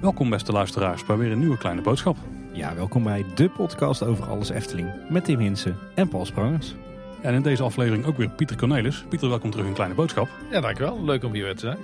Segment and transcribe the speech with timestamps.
[0.00, 2.16] Welkom beste luisteraars bij weer een nieuwe kleine boodschap.
[2.52, 6.74] Ja, welkom bij de podcast over alles Efteling met Tim Hinsen en Paul Sprangers.
[7.22, 9.04] En in deze aflevering ook weer Pieter Cornelis.
[9.08, 10.28] Pieter, welkom terug in Kleine Boodschap.
[10.50, 11.04] Ja, dankjewel.
[11.04, 11.78] Leuk om hier weer te zijn.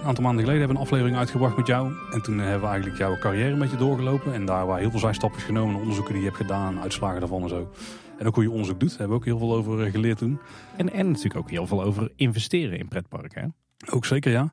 [0.00, 1.92] Een aantal maanden geleden hebben we een aflevering uitgebracht met jou.
[2.12, 4.34] En toen hebben we eigenlijk jouw carrière een beetje doorgelopen.
[4.34, 7.48] En daar waren heel veel zijstapjes genomen, onderzoeken die je hebt gedaan, uitslagen daarvan en
[7.48, 7.70] zo.
[8.18, 10.18] En ook hoe je onderzoek doet, daar hebben we ook heel veel over eh, geleerd
[10.18, 10.38] toen.
[10.76, 13.42] En, en natuurlijk ook heel veel over investeren in pretparken.
[13.42, 13.48] Hè?
[13.94, 14.52] Ook zeker, ja.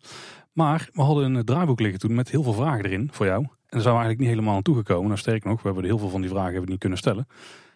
[0.51, 3.41] Maar we hadden een draaiboek liggen toen met heel veel vragen erin voor jou.
[3.41, 5.07] En daar zijn we eigenlijk niet helemaal aan toegekomen.
[5.07, 7.27] Nou, sterker nog, we hebben heel veel van die vragen hebben niet kunnen stellen.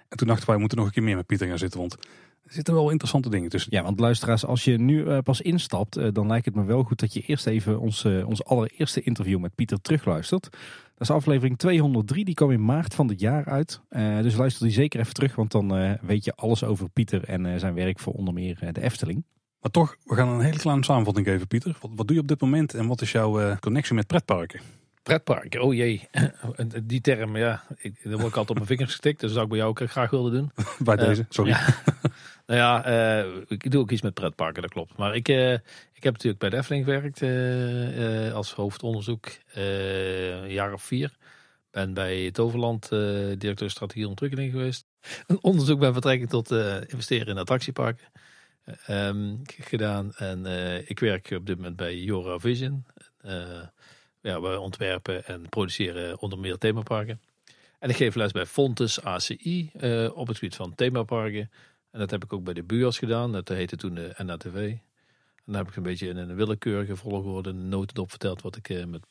[0.09, 1.79] En toen dachten wij, we moeten nog een keer meer met Pieter gaan zitten.
[1.79, 1.93] Want
[2.43, 3.71] er zitten wel interessante dingen tussen.
[3.73, 6.83] Ja, want luisteraars, als je nu uh, pas instapt, uh, dan lijkt het me wel
[6.83, 10.49] goed dat je eerst even ons, uh, ons allereerste interview met Pieter terugluistert.
[10.97, 13.81] Dat is aflevering 203, die kwam in maart van dit jaar uit.
[14.21, 17.73] dus luister die zeker even terug, want dan weet je alles over Pieter en zijn
[17.73, 19.23] werk voor onder meer de Efteling.
[19.59, 21.77] Maar toch, we gaan een hele kleine samenvatting geven, Pieter.
[21.81, 24.61] Wat, wat doe je op dit moment en wat is jouw connectie met pretparken?
[25.05, 26.07] Pretparken, oh jee.
[26.83, 29.19] Die term, ja, ik, daar word ik altijd op mijn vingers getikt.
[29.19, 30.51] Dus dat zou ik bij jou ook graag willen doen.
[30.85, 31.51] Bij deze, sorry.
[31.51, 31.65] Ja.
[32.47, 32.87] nou ja,
[33.23, 34.97] uh, ik doe ook iets met pretparken, dat klopt.
[34.97, 35.61] Maar ik, uh, ik
[36.05, 41.15] heb natuurlijk bij de Efteling gewerkt uh, als hoofdonderzoek een jaar of vier.
[41.71, 42.89] Ben bij Toverland
[43.37, 44.85] directeur strategie ontwikkeling geweest.
[45.27, 46.51] Een onderzoek bij betrekking tot
[46.87, 48.07] investeren in attractieparken
[48.89, 50.13] um, gedaan.
[50.13, 50.45] En
[50.87, 52.85] ik werk op dit moment bij Jora Vision.
[54.21, 57.21] ja, we ontwerpen en produceren onder meer themaparken.
[57.79, 59.71] En ik geef les bij Fontes ACI
[60.13, 61.51] op het gebied van themaparken.
[61.91, 63.31] En dat heb ik ook bij de BUAS gedaan.
[63.31, 64.75] Dat heette toen de NATV.
[65.45, 68.69] En daar heb ik een beetje in een willekeurige volgorde een notendop verteld wat ik
[68.69, 69.05] uh, met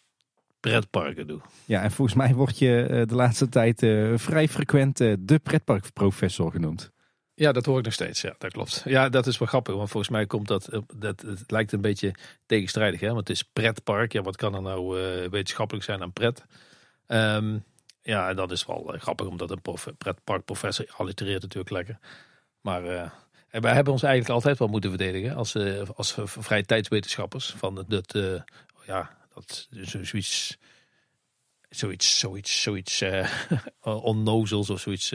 [0.61, 1.41] pretparken doe.
[1.65, 6.51] Ja, en volgens mij word je uh, de laatste tijd uh, vrij frequent de pretparkprofessor
[6.51, 6.93] genoemd.
[7.35, 8.21] Ja, dat hoor ik nog steeds.
[8.21, 8.83] Ja, dat klopt.
[8.85, 9.75] Ja, dat is wel grappig.
[9.75, 12.15] Want volgens mij komt dat, dat het lijkt een beetje
[12.47, 13.01] tegenstrijdig.
[13.01, 13.07] Hè?
[13.07, 14.13] Want het is pretpark.
[14.13, 14.99] Ja, wat kan er nou
[15.31, 16.45] wetenschappelijk zijn aan pret?
[17.07, 17.65] Um,
[18.03, 19.27] ja, en dat is wel grappig.
[19.27, 19.63] Omdat een
[19.99, 21.99] pretparkprofessor allitereert natuurlijk lekker.
[22.61, 23.11] Maar uh,
[23.61, 27.55] wij hebben ons eigenlijk altijd wel moeten verdedigen als, uh, als vrije tijdswetenschappers.
[27.57, 28.41] Van dat, uh,
[28.87, 30.57] ja, dat zoiets,
[31.69, 33.03] zoiets, zoiets, zoiets
[33.83, 35.15] onnozels of zoiets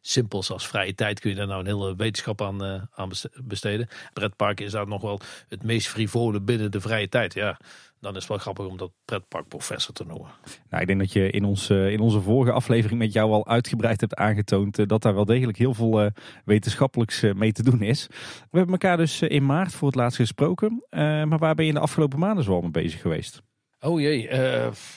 [0.00, 3.10] simpels als vrije tijd kun je daar nou een hele wetenschap aan, aan
[3.42, 3.88] besteden.
[4.12, 7.34] Pretparken is daar nog wel het meest frivole binnen de vrije tijd.
[7.34, 7.60] Ja,
[8.02, 10.30] dan is het wel grappig om dat pretparkprofessor te noemen.
[10.68, 14.00] Nou, ik denk dat je in, ons, in onze vorige aflevering met jou al uitgebreid
[14.00, 16.10] hebt aangetoond dat daar wel degelijk heel veel uh,
[16.44, 18.06] wetenschappelijks uh, mee te doen is.
[18.50, 20.84] We hebben elkaar dus in maart voor het laatst gesproken.
[20.90, 23.42] Maar waar ben je in de afgelopen maanden zo al mee bezig geweest?
[23.80, 24.30] Oh jee,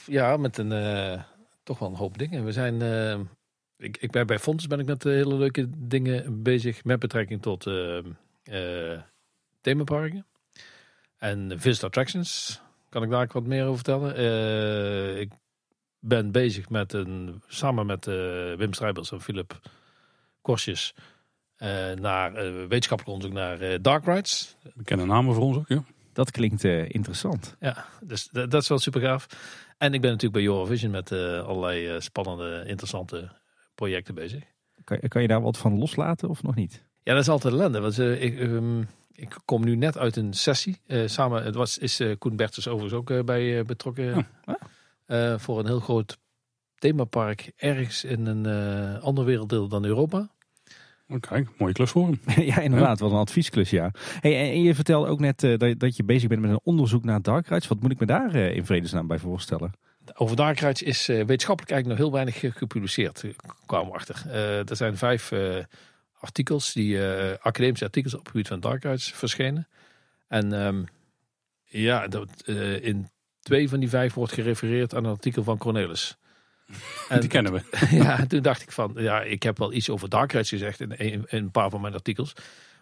[0.06, 1.24] ja, met een,
[1.64, 2.46] toch wel een hoop dingen.
[2.46, 2.82] We zijn,
[3.78, 7.70] ik, ik ben bij Fonds ben ik met hele leuke dingen bezig met betrekking tot
[9.62, 10.26] themaparken.
[11.18, 12.62] En Visit Attractions,
[12.96, 14.20] kan ik daar wat meer over vertellen.
[14.20, 15.32] Uh, ik
[16.00, 18.14] ben bezig met een, samen met uh,
[18.54, 19.60] Wim Strijbels en Philip
[20.42, 20.94] Korsjes
[21.58, 22.34] uh, naar
[22.68, 24.58] wetenschappelijk onderzoek naar dark rides.
[24.74, 25.84] Bekende namen voor ons ook, ja.
[26.14, 27.56] Dat klinkt interessant.
[27.60, 29.28] Ja, dus dat is wel super gaaf.
[29.78, 33.32] En ik ben natuurlijk bij Eurovision met allerlei spannende, interessante
[33.74, 34.44] projecten bezig.
[34.84, 36.84] Kan, kan, je daar wat van loslaten of nog niet?
[37.04, 37.80] Ja, dat is altijd ellende.
[37.80, 40.82] Want ik, um, ik kom nu net uit een sessie.
[40.88, 44.28] Uh, samen, het was, is uh, Koen Bertens overigens ook uh, bij betrokken.
[45.08, 45.36] Oh.
[45.38, 46.18] voor een heel groot
[46.78, 50.30] themapark ergens in een ander werelddeel dan Europa.
[51.08, 52.20] Oké, mooie klus voor hem.
[52.52, 53.92] ja, inderdaad, wat een adviesklus, ja.
[54.20, 57.22] Hey, en je vertelde ook net dat, dat je bezig bent met een onderzoek naar
[57.22, 57.68] dark rides.
[57.68, 59.72] Wat moet ik me daar in vredesnaam bij voorstellen?
[60.14, 63.24] Over dark rides is wetenschappelijk eigenlijk nog heel weinig gepubliceerd,
[63.66, 64.32] kwamen we achter.
[64.70, 65.32] er zijn vijf
[66.26, 69.68] artikels, die uh, academische artikels op het gebied van dark rides verschenen.
[70.28, 70.86] En um,
[71.64, 73.10] ja, dat, uh, in
[73.42, 76.18] twee van die vijf wordt gerefereerd aan een artikel van Cornelis.
[77.10, 77.62] En, die kennen we.
[78.04, 80.98] ja, toen dacht ik van, ja, ik heb wel iets over dark rides gezegd in,
[80.98, 82.34] in, in, een paar van mijn artikels.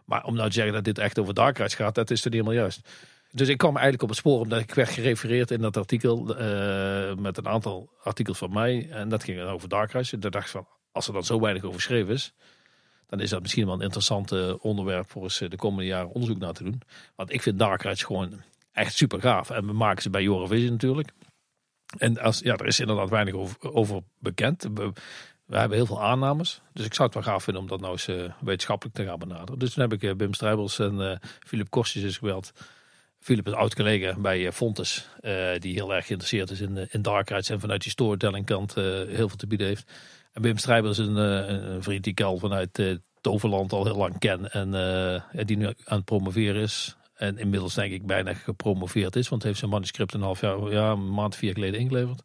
[0.05, 2.29] Maar om nou te zeggen dat dit echt over dark rides gaat, dat is er
[2.29, 2.89] niet helemaal juist.
[3.31, 7.15] Dus ik kwam eigenlijk op het spoor omdat ik werd gerefereerd in dat artikel uh,
[7.15, 8.87] met een aantal artikels van mij.
[8.89, 10.13] En dat ging over dark rides.
[10.13, 12.33] En daar dacht ik van, als er dan zo weinig over geschreven is,
[13.13, 16.09] dan is dat misschien wel een interessant eh, onderwerp voor eens eh, de komende jaren
[16.09, 16.81] onderzoek naar te doen.
[17.15, 19.49] Want ik vind Dark Rides gewoon echt super gaaf.
[19.49, 21.09] En we maken ze bij Eurovision natuurlijk.
[21.97, 24.67] En als, ja, er is inderdaad weinig over, over bekend.
[24.73, 24.91] We,
[25.47, 26.61] hebben heel veel aannames.
[26.71, 29.19] Dus ik zou het wel gaaf vinden om dat nou eens uh, wetenschappelijk te gaan
[29.19, 29.59] benaderen.
[29.59, 32.51] Dus toen heb ik Bim Strijbels en uh, Philip Kostjes is gebeld.
[33.19, 35.07] Philip is oud-collega bij Fontes.
[35.57, 37.49] die heel erg geïnteresseerd is in, in Dark Rides.
[37.49, 39.91] En vanuit die storytelling kant heel veel te bieden heeft.
[40.33, 44.19] En Wim Strijber is een, een, vriend die ik al vanuit Toverland al heel lang
[44.19, 46.97] ken en uh, die nu aan het promoveren is.
[47.13, 50.91] En inmiddels denk ik bijna gepromoveerd is, want heeft zijn manuscript een half jaar, ja,
[50.91, 52.23] een maand, vier geleden ingeleverd.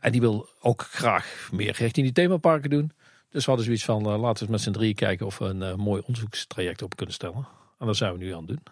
[0.00, 2.92] En die wil ook graag meer richting die themaparken doen.
[3.30, 6.02] Dus we hadden zoiets van, laten we met z'n drie kijken of we een mooi
[6.06, 7.46] onderzoekstraject op kunnen stellen.
[7.78, 8.62] En dat zijn we nu aan het doen.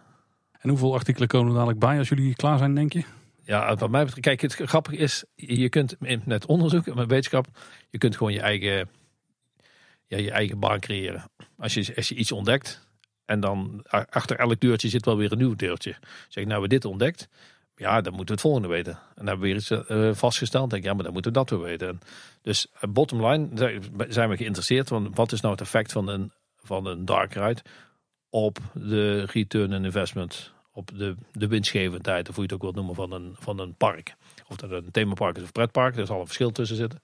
[0.60, 3.04] En hoeveel artikelen komen er dadelijk bij als jullie klaar zijn, denk je?
[3.46, 7.46] Ja, wat mij betreft, kijk, het grappige is, je kunt met onderzoek, met wetenschap,
[7.90, 8.88] je kunt gewoon je eigen,
[10.06, 11.30] ja, je eigen baan creëren.
[11.58, 12.88] Als je, als je iets ontdekt
[13.24, 15.96] en dan achter elk deurtje zit wel weer een nieuw deurtje.
[16.28, 17.28] Zeg nou we dit ontdekt,
[17.76, 18.92] ja, dan moeten we het volgende weten.
[18.92, 20.70] En dan hebben we weer iets uh, vastgesteld.
[20.70, 22.00] Denk ja, maar dan moeten we dat weer weten.
[22.42, 23.48] dus uh, bottom line
[24.08, 24.88] zijn we geïnteresseerd.
[24.88, 27.62] Want wat is nou het effect van een, van een dark ride
[28.30, 32.74] op de return on investment op de, de winstgevendheid, of hoe je het ook wilt
[32.74, 34.14] noemen, van een, van een park.
[34.48, 37.02] Of dat een themapark is of pretpark, er zal een verschil tussen zitten.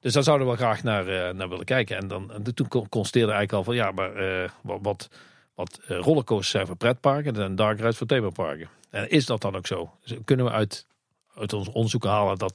[0.00, 1.96] Dus daar zouden we graag naar, uh, naar willen kijken.
[1.96, 5.08] En dan, en toen constateerde eigenlijk al van ja, maar uh, wat,
[5.54, 8.68] wat, uh, rollercoasters zijn voor pretparken en dark rides voor themaparken.
[8.90, 9.90] En is dat dan ook zo?
[10.24, 10.86] Kunnen we uit,
[11.34, 12.54] uit ons onderzoek halen dat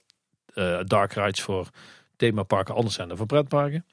[0.88, 1.70] dark rides voor
[2.16, 3.86] themaparken anders zijn dan voor pretparken?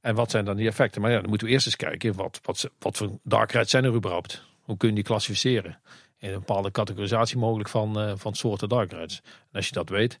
[0.00, 1.00] En wat zijn dan die effecten?
[1.00, 3.84] Maar ja, dan moeten we eerst eens kijken wat, wat, wat voor dark rides zijn
[3.84, 4.50] er überhaupt?
[4.72, 5.78] Hoe kun je die klassificeren?
[6.18, 9.20] In een bepaalde categorisatie mogelijk van, uh, van soorten dark rides.
[9.24, 10.18] En als je dat weet,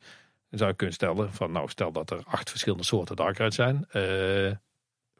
[0.48, 3.54] dan zou je kunnen stellen van nou stel dat er acht verschillende soorten dark rides
[3.54, 3.86] zijn.
[3.92, 4.52] Uh,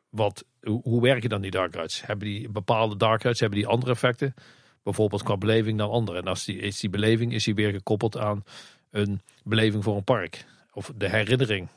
[0.09, 2.07] wat, hoe, hoe, werken dan die dark rides?
[2.07, 4.35] Hebben die bepaalde dark rides, hebben die andere effecten?
[4.83, 6.19] Bijvoorbeeld qua beleving dan andere.
[6.19, 8.45] En als die, is die beleving is die weer gekoppeld aan
[8.91, 10.45] een beleving voor een park.
[10.73, 11.69] Of de herinnering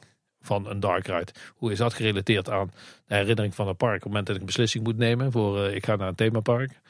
[0.41, 1.31] van een dark ride.
[1.55, 2.71] Hoe is dat gerelateerd aan
[3.07, 3.95] de herinnering van een park?
[3.95, 6.15] Op het moment dat ik een beslissing moet nemen voor uh, ik ga naar een
[6.15, 6.83] themapark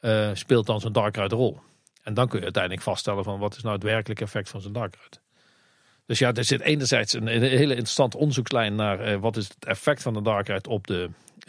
[0.00, 1.58] uh, speelt dan zo'n dark ride rol.
[2.02, 4.72] En dan kun je uiteindelijk vaststellen van wat is nou het werkelijke effect van zo'n
[4.72, 4.96] dark.
[6.06, 10.02] Dus ja, er zit enerzijds een, hele interessante onderzoekslijn naar uh, wat is het effect
[10.02, 11.46] van een dark op de, uh,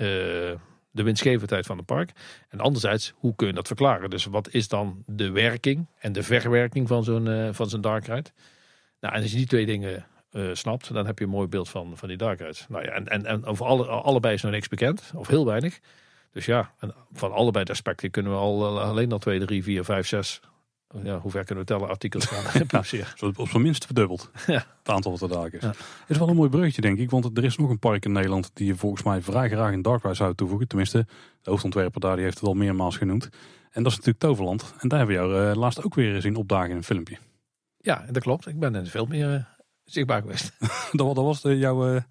[0.92, 2.12] de winstgevendheid van het park.
[2.50, 4.10] En anderzijds, hoe kun je dat verklaren?
[4.10, 8.08] Dus wat is dan de werking en de verwerking van zo'n van zo'n dark?
[8.08, 8.22] Nou,
[9.00, 10.06] en als je die twee dingen
[10.54, 12.40] snapt, dan heb je een mooi beeld van, van die dark.
[12.70, 15.80] Nou ja, en, en, en over alle, allebei is nog niks bekend, of heel weinig.
[16.32, 16.74] Dus ja,
[17.14, 20.42] van allebei de aspecten kunnen we al eh, alleen al 2, 3, 4, 5, 6.
[21.04, 23.08] Ja, hoe ver kunnen we tellen artikels gaan publiceren?
[23.16, 24.32] Ja, op zijn minst verdubbeld.
[24.48, 24.66] Ja.
[24.80, 25.62] Het aantal wat er daar is.
[25.62, 25.74] Ja.
[26.08, 27.10] is wel een mooi bruggetje denk ik.
[27.10, 29.82] Want er is nog een park in Nederland die je volgens mij vrij graag in
[29.82, 30.68] Dark Ride zou toevoegen.
[30.68, 31.06] Tenminste,
[31.42, 33.30] de hoofdontwerper daar die heeft het al meermaals genoemd.
[33.72, 34.74] En dat is natuurlijk Toverland.
[34.80, 37.18] En daar hebben we jou uh, laatst ook weer zien opdagen in een filmpje.
[37.78, 38.48] Ja, dat klopt.
[38.48, 39.44] Ik ben in veel meer uh,
[39.84, 40.54] zichtbaar geweest.
[40.92, 41.94] dat, dat was de, jouw...
[41.94, 42.02] Uh,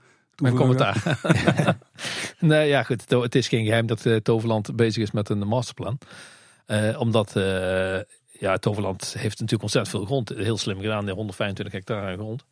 [0.40, 1.18] mijn commentaar.
[2.38, 3.10] nee, ja goed.
[3.10, 5.98] Het is geen geheim dat uh, Toverland bezig is met een masterplan.
[6.66, 7.98] Uh, omdat uh,
[8.38, 10.28] ja, Toverland heeft natuurlijk ontzettend veel grond.
[10.28, 12.44] Heel slim gedaan, 125 hectare grond.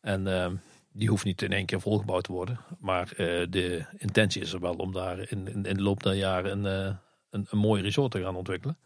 [0.00, 0.54] En ehm,
[0.92, 2.60] die hoeft niet in één keer volgebouwd te worden.
[2.78, 3.12] Maar
[3.50, 6.96] de intentie is er wel om daar in, in, in de loop der jaren een,
[7.30, 8.78] een, een mooi resort te gaan ontwikkelen.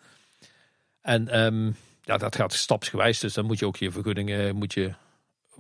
[1.01, 3.19] En um, ja, dat gaat stapsgewijs.
[3.19, 4.95] Dus dan moet je ook je vergunningen moet je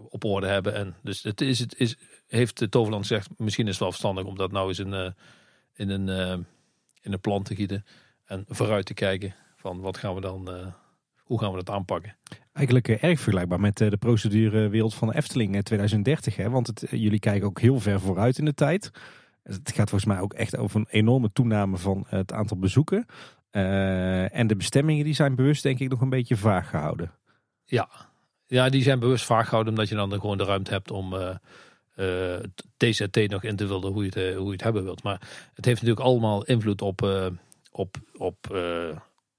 [0.08, 0.74] op orde hebben.
[0.74, 1.96] En dus het is, het is,
[2.26, 5.10] heeft Toverland gezegd, misschien is het wel verstandig om dat nou eens in, uh,
[5.74, 6.44] in, een, uh,
[7.00, 7.84] in een plan te gieten.
[8.24, 10.74] En vooruit te kijken van wat gaan we dan,
[11.16, 12.16] hoe gaan we dat aanpakken.
[12.52, 16.36] Eigenlijk erg vergelijkbaar met de procedure Wereld van de Efteling 2030.
[16.36, 16.50] Hè?
[16.50, 18.90] Want het, jullie kijken ook heel ver vooruit in de tijd.
[19.42, 23.06] Het gaat volgens mij ook echt over een enorme toename van het aantal bezoeken.
[23.50, 27.12] en de bestemmingen die zijn bewust denk ik nog een beetje vaag gehouden.
[27.64, 27.88] Ja,
[28.46, 31.34] ja, die zijn bewust vaag gehouden omdat je dan gewoon de ruimte hebt om uh,
[32.76, 35.02] TZT nog in te vullen hoe je, het, uh, hoe je het hebben wilt.
[35.02, 35.20] Maar
[35.54, 37.02] het heeft natuurlijk allemaal invloed op,
[37.70, 38.56] op, op,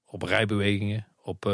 [0.04, 1.52] op rijbewegingen, op,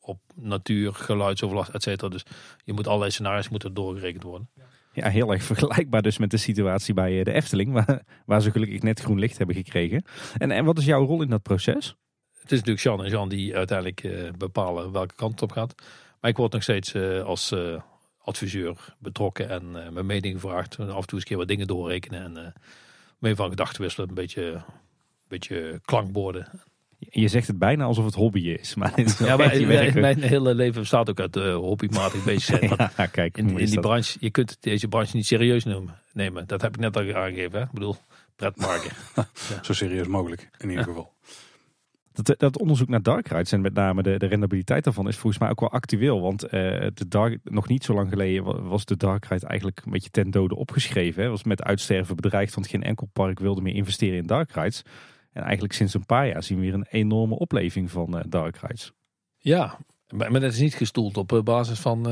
[0.00, 2.10] op natuur, geluidsoverlast, et cetera.
[2.10, 2.24] Dus
[2.64, 4.50] je moet allerlei scenario's moeten doorgerekend worden.
[4.92, 8.82] Ja, heel erg vergelijkbaar dus met de situatie bij de Efteling, waar, waar ze gelukkig
[8.82, 10.04] net groen licht hebben gekregen.
[10.38, 11.96] En, en wat is jouw rol in dat proces?
[12.32, 15.74] Het is natuurlijk Jean en Jean die uiteindelijk bepalen welke kant het op gaat.
[16.22, 17.80] Maar ik word nog steeds uh, als uh,
[18.24, 20.76] adviseur betrokken en uh, mijn mening gevraagd.
[20.78, 22.54] En af en toe eens een keer wat dingen doorrekenen en
[23.18, 24.08] mee van gedachten wisselen.
[24.08, 24.62] Een beetje, een
[25.28, 26.48] beetje klankborden.
[27.10, 28.74] Je zegt het bijna alsof het hobby is.
[28.74, 32.90] Maar is ja, maar mijn, mijn, hele leven bestaat ook uit hobbymatig bezig zijn.
[32.96, 36.46] ja, kijk, in, in die branche, je kunt deze branche niet serieus noemen, nemen.
[36.46, 37.58] Dat heb ik net al aangegeven.
[37.58, 37.64] Hè?
[37.64, 37.96] Ik bedoel,
[38.36, 38.90] pretparken.
[39.16, 39.28] ja.
[39.62, 41.12] Zo serieus mogelijk, in ieder geval.
[42.12, 45.42] Dat, dat onderzoek naar dark rides en met name de, de rendabiliteit daarvan is volgens
[45.42, 46.20] mij ook wel actueel.
[46.20, 46.50] Want uh,
[46.94, 50.30] de dark, nog niet zo lang geleden was de dark ride eigenlijk een beetje ten
[50.30, 51.22] dode opgeschreven.
[51.22, 51.28] Hè.
[51.28, 54.82] Was met uitsterven bedreigd, want geen enkel park wilde meer investeren in dark rides.
[55.32, 58.56] En eigenlijk sinds een paar jaar zien we weer een enorme opleving van uh, dark
[58.56, 58.92] rides.
[59.36, 59.78] Ja,
[60.08, 62.02] maar dat is niet gestoeld op eh, basis van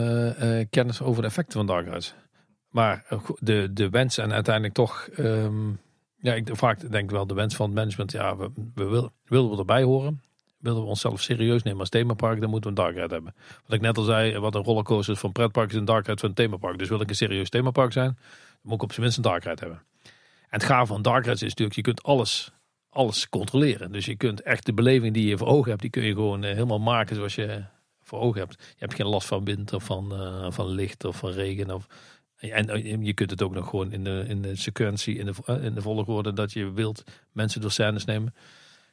[0.71, 2.14] kennis over de effecten van dark rides.
[2.71, 3.04] Maar
[3.38, 5.78] de, de wens en uiteindelijk toch um,
[6.20, 8.12] Ja, ik vaak denk wel de wens van het management.
[8.12, 10.22] Ja, we, we wil, willen we erbij horen.
[10.58, 13.34] Willen we onszelf serieus nemen als themapark, dan moeten we een dark ride hebben.
[13.62, 16.28] Wat ik net al zei, wat een rollercoaster van pretpark is een dark ride van
[16.28, 16.78] een themapark.
[16.78, 19.44] Dus wil ik een serieus themapark zijn, dan moet ik op zijn minst een dark
[19.44, 19.82] ride hebben.
[20.50, 22.52] En het gaaf van dark rides is natuurlijk, je kunt alles,
[22.90, 23.92] alles controleren.
[23.92, 26.44] Dus je kunt echt de beleving die je voor ogen hebt, die kun je gewoon
[26.44, 27.64] eh, helemaal maken zoals je
[28.02, 28.56] voor ogen hebt.
[28.58, 31.70] Je hebt geen last van wind of van, uh, van licht of van regen.
[31.70, 31.86] Of,
[32.40, 35.64] en je kunt het ook nog gewoon in de, in de sequentie, in de, eh,
[35.64, 38.35] in de volgorde dat je wilt mensen door scènes nemen.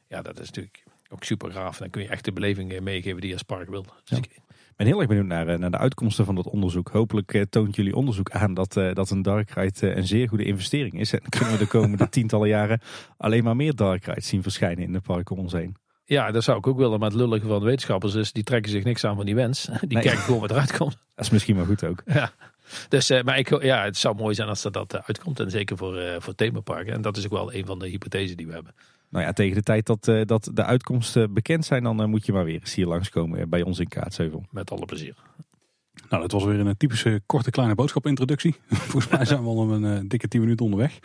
[0.08, 1.78] Ja, dat is natuurlijk ook super gaaf.
[1.78, 3.92] Dan kun je echt de beleving meegeven die je als park wilt.
[4.04, 4.24] Dus ja.
[4.24, 4.40] ik
[4.76, 6.88] ben heel erg benieuwd naar, naar de uitkomsten van dat onderzoek.
[6.88, 11.12] Hopelijk toont jullie onderzoek aan dat, dat een dark ride een zeer goede investering is.
[11.12, 12.80] En kunnen we de komende tientallen jaren
[13.16, 15.76] alleen maar meer dark rides zien verschijnen in de parken om ons heen.
[16.08, 16.98] Ja, dat zou ik ook willen.
[16.98, 19.64] Maar het lullige van de wetenschappers is, die trekken zich niks aan van die wens.
[19.80, 20.02] Die nee.
[20.02, 20.96] kijken gewoon wat eruit komt.
[21.14, 22.02] Dat is misschien wel goed ook.
[22.06, 22.32] Ja.
[22.88, 25.40] Dus, uh, maar ik, ja, het zou mooi zijn als dat, dat uitkomt.
[25.40, 26.92] En zeker voor, uh, voor themaparken.
[26.92, 28.74] En dat is ook wel een van de hypothesen die we hebben.
[29.10, 32.32] Nou ja, tegen de tijd dat, uh, dat de uitkomsten bekend zijn, dan moet je
[32.32, 34.44] maar weer eens hier langskomen bij ons in Kaatsheuvel.
[34.50, 35.14] Met alle plezier.
[36.08, 38.54] Nou, dat was weer een typische korte kleine boodschap introductie.
[38.68, 40.98] Volgens mij zijn we al een dikke 10 minuten onderweg.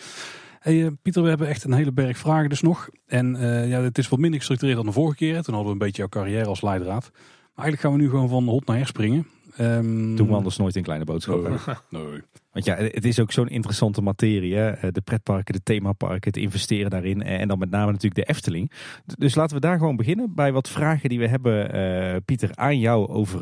[0.64, 2.90] Hey, Pieter, we hebben echt een hele berg vragen dus nog.
[3.06, 5.42] En uh, ja, het is wat minder gestructureerd dan de vorige keer.
[5.42, 7.10] Toen hadden we een beetje jouw carrière als leidraad.
[7.12, 9.28] Maar eigenlijk gaan we nu gewoon van hot naar her springen.
[9.60, 11.60] Um, Doen we anders nooit in kleine boodschappen.
[11.90, 12.02] Nee.
[12.04, 12.22] nee.
[12.54, 14.56] Want ja, het is ook zo'n interessante materie.
[14.56, 14.92] Hè?
[14.92, 17.24] De pretparken, de themaparken, het investeren daarin.
[17.24, 18.72] En dan met name natuurlijk de Efteling.
[19.18, 22.80] Dus laten we daar gewoon beginnen bij wat vragen die we hebben, uh, Pieter, aan
[22.80, 23.42] jou over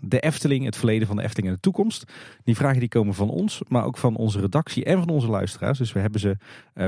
[0.00, 2.12] de Efteling, het verleden van de Efteling en de toekomst.
[2.44, 5.78] Die vragen die komen van ons, maar ook van onze redactie en van onze luisteraars.
[5.78, 6.36] Dus we hebben ze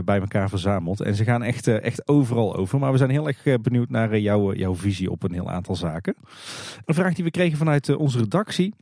[0.05, 1.01] bij elkaar verzameld.
[1.01, 2.79] En ze gaan echt, echt overal over.
[2.79, 6.15] Maar we zijn heel erg benieuwd naar jouw, jouw visie op een heel aantal zaken.
[6.85, 8.75] Een vraag die we kregen vanuit onze redactie.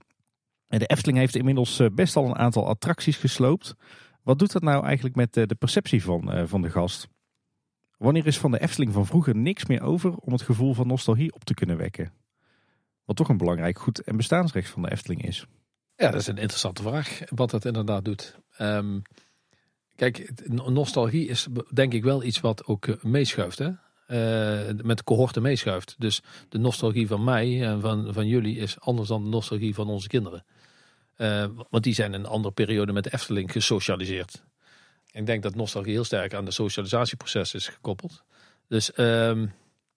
[0.78, 3.74] De Efteling heeft inmiddels eh, best al een aantal attracties gesloopt.
[4.22, 7.08] Wat doet dat nou eigenlijk met eh, de perceptie van, eh, van de gast?
[7.98, 11.34] Wanneer is van de Efteling van vroeger niks meer over om het gevoel van nostalgie
[11.34, 12.12] op te kunnen wekken?
[13.04, 15.46] Wat toch een belangrijk goed en bestaansrecht van de Efteling is.
[15.96, 17.20] Ja, dat is een interessante vraag.
[17.28, 18.38] Wat dat inderdaad doet.
[18.58, 19.02] Um,
[19.94, 23.58] kijk, nostalgie is denk ik wel iets wat ook meeschuift.
[23.58, 23.70] Hè?
[24.82, 25.94] Met cohorten meeschuift.
[25.98, 29.88] Dus de nostalgie van mij en van, van jullie is anders dan de nostalgie van
[29.88, 30.44] onze kinderen.
[31.16, 34.44] Uh, want die zijn in een andere periode met de Efteling gesocialiseerd.
[35.10, 38.22] Ik denk dat nostalgie heel sterk aan de socialisatieproces is gekoppeld.
[38.68, 39.42] Dus uh,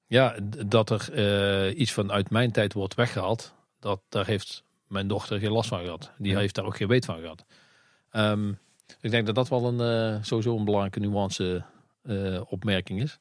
[0.08, 5.08] ja, dat er uh, iets van uit mijn tijd wordt weggehaald, dat, daar heeft mijn
[5.08, 6.12] dochter geen last van gehad.
[6.18, 6.40] Die ja.
[6.40, 7.46] heeft daar ook geen weet van gehad.
[8.12, 8.60] Um,
[9.02, 11.64] ik denk dat dat wel een, uh, sowieso een belangrijke nuance
[12.48, 13.20] opmerking is.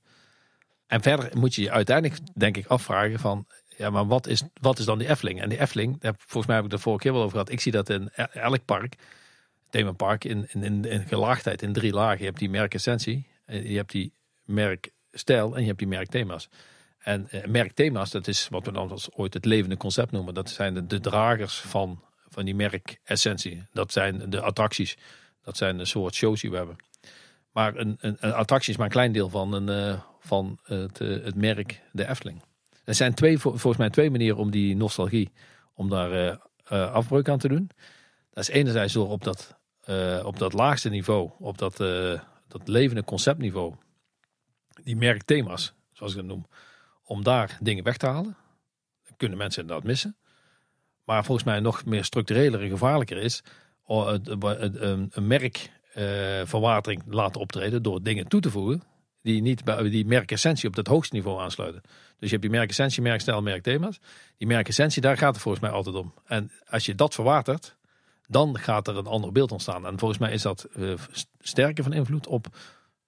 [0.86, 3.46] En verder moet je je uiteindelijk, denk ik, afvragen van
[3.76, 5.40] ja, maar wat is, wat is dan die Efteling?
[5.40, 7.50] En die Efteling, volgens mij heb ik het de vorige keer wel over gehad.
[7.50, 8.94] Ik zie dat in e-, elk park,
[9.70, 12.18] themapark, in, in, in, in gelaagdheid, in drie lagen.
[12.18, 14.12] Je hebt die merkessentie, eh, je hebt die
[14.44, 16.48] merkstijl en je hebt die merkthema's.
[16.98, 20.34] En eh, merkthema's, dat is wat we dan als ooit het levende concept noemen.
[20.34, 23.66] Dat zijn de, de dragers van, van die merkessentie.
[23.72, 24.96] Dat zijn de attracties.
[25.42, 26.76] Dat zijn de soort shows die we hebben.
[27.52, 31.24] Maar een, een, attractie is maar een klein deel van, een, uh, van het, uh,
[31.24, 32.42] het merk de Efteling.
[32.84, 35.32] Er zijn twee, volgens mij twee manieren om die nostalgie,
[35.74, 36.36] om daar uh,
[36.72, 37.70] uh, afbreuk aan te doen.
[38.30, 41.76] Dat is enerzijds door op dat, uh, op dat laagste niveau, op dat,
[42.48, 43.74] dat levende conceptniveau,
[44.82, 46.46] die merkthema's, zoals ik dat noem,
[47.04, 48.36] om daar dingen weg te halen.
[49.04, 50.16] Dan kunnen mensen inderdaad missen.
[51.04, 53.42] Maar volgens mij nog meer structureler en gevaarlijker is
[53.86, 58.82] een merkverwatering laten optreden door dingen toe te voegen
[59.24, 61.82] die niet bij die merkessentie op dat hoogste niveau aansluiten.
[62.24, 64.00] Dus je hebt die merkessentie, merkstijl, merkthema's.
[64.36, 66.14] Die merkessentie, daar gaat het volgens mij altijd om.
[66.24, 67.76] En als je dat verwatert,
[68.26, 69.86] dan gaat er een ander beeld ontstaan.
[69.86, 70.94] En volgens mij is dat uh,
[71.38, 72.46] sterker van invloed op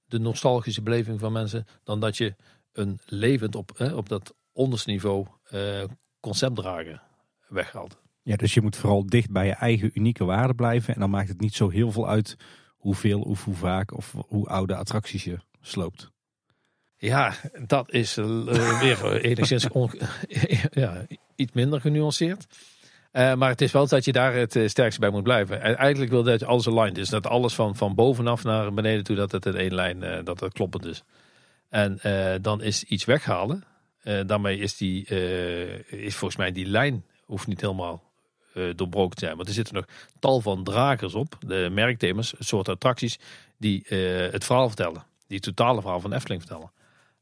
[0.04, 2.34] de nostalgische beleving van mensen dan dat je
[2.72, 5.84] een levend op, eh, op dat onderste niveau uh,
[6.20, 7.02] conceptdrager
[7.48, 7.98] weghaalt.
[8.22, 10.94] Ja, dus je moet vooral dicht bij je eigen unieke waarde blijven.
[10.94, 12.36] En dan maakt het niet zo heel veel uit
[12.68, 16.14] hoeveel of hoe vaak of hoe oude attracties je sloopt.
[16.98, 17.34] Ja,
[17.66, 19.66] dat is uh, weer enigszins
[20.70, 22.46] ja, iets minder genuanceerd.
[23.12, 25.62] Uh, maar het is wel dat je daar het sterkste bij moet blijven.
[25.62, 27.08] En eigenlijk wil dat alles aligned is.
[27.08, 30.40] Dat alles van, van bovenaf naar beneden toe, dat het in één lijn uh, dat
[30.40, 31.02] het kloppend is.
[31.68, 31.98] En
[32.42, 33.64] dan is iets weghalen.
[34.26, 35.04] daarmee is, die,
[35.86, 38.02] is volgens mij die lijn hoeft niet helemaal
[38.74, 39.36] doorbroken te zijn.
[39.36, 39.84] Want er zitten nog
[40.18, 41.38] tal van dragers op.
[41.46, 43.18] De merkthema's, soort attracties,
[43.58, 43.84] die
[44.30, 46.70] het verhaal vertellen die het totale verhaal van Efteling vertellen.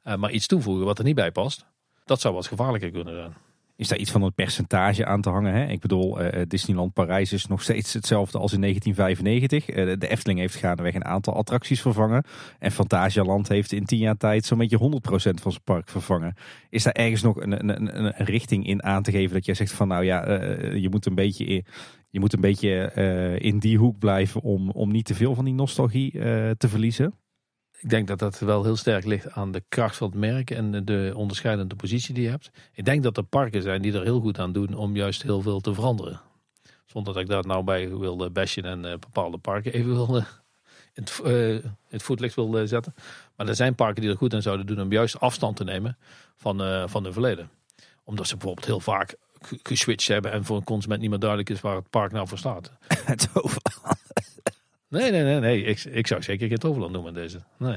[0.05, 1.67] Uh, maar iets toevoegen wat er niet bij past,
[2.05, 3.35] dat zou wat gevaarlijker kunnen zijn.
[3.77, 5.55] Is daar iets van een percentage aan te hangen?
[5.55, 5.67] Hè?
[5.67, 9.69] Ik bedoel, eh, Disneyland Parijs is nog steeds hetzelfde als in 1995.
[9.69, 12.25] Eh, de Efteling heeft gaandeweg een aantal attracties vervangen.
[12.59, 16.35] En Fantasialand heeft in tien jaar tijd zo'n beetje 100% van zijn park vervangen.
[16.71, 19.73] Is daar ergens nog een, een, een, richting in aan te geven dat jij zegt
[19.73, 21.65] van nou ja, eh, je moet een beetje, in,
[22.11, 25.45] je moet een beetje eh, in die hoek blijven om, om niet te veel van
[25.45, 27.15] die nostalgie eh, te verliezen?
[27.79, 30.85] Ik denk dat dat wel heel sterk ligt aan de kracht van het merk en
[30.85, 32.51] de onderscheidende positie die je hebt.
[32.73, 35.41] Ik denk dat er parken zijn die er heel goed aan doen om juist heel
[35.41, 36.21] veel te veranderen.
[36.87, 40.25] Zonder dat ik daar nou bij wil bashen en uh, bepaalde parken even wil uh,
[40.95, 42.95] in, het, uh, in het voetlicht wil zetten.
[43.37, 45.97] Maar er zijn parken die er goed aan zouden doen om juist afstand te nemen
[46.37, 47.51] van, van hun verleden.
[48.05, 49.17] Omdat ze bijvoorbeeld heel vaak
[49.63, 52.39] geswitcht hebben en voor een consument niet meer duidelijk is waar het park nou voor
[52.39, 52.73] staat.
[53.05, 53.29] Het.
[54.95, 55.63] Nee, nee, nee, nee.
[55.63, 57.43] Ik, ik zou zeker geen Toverland noemen deze.
[57.59, 57.77] Nee.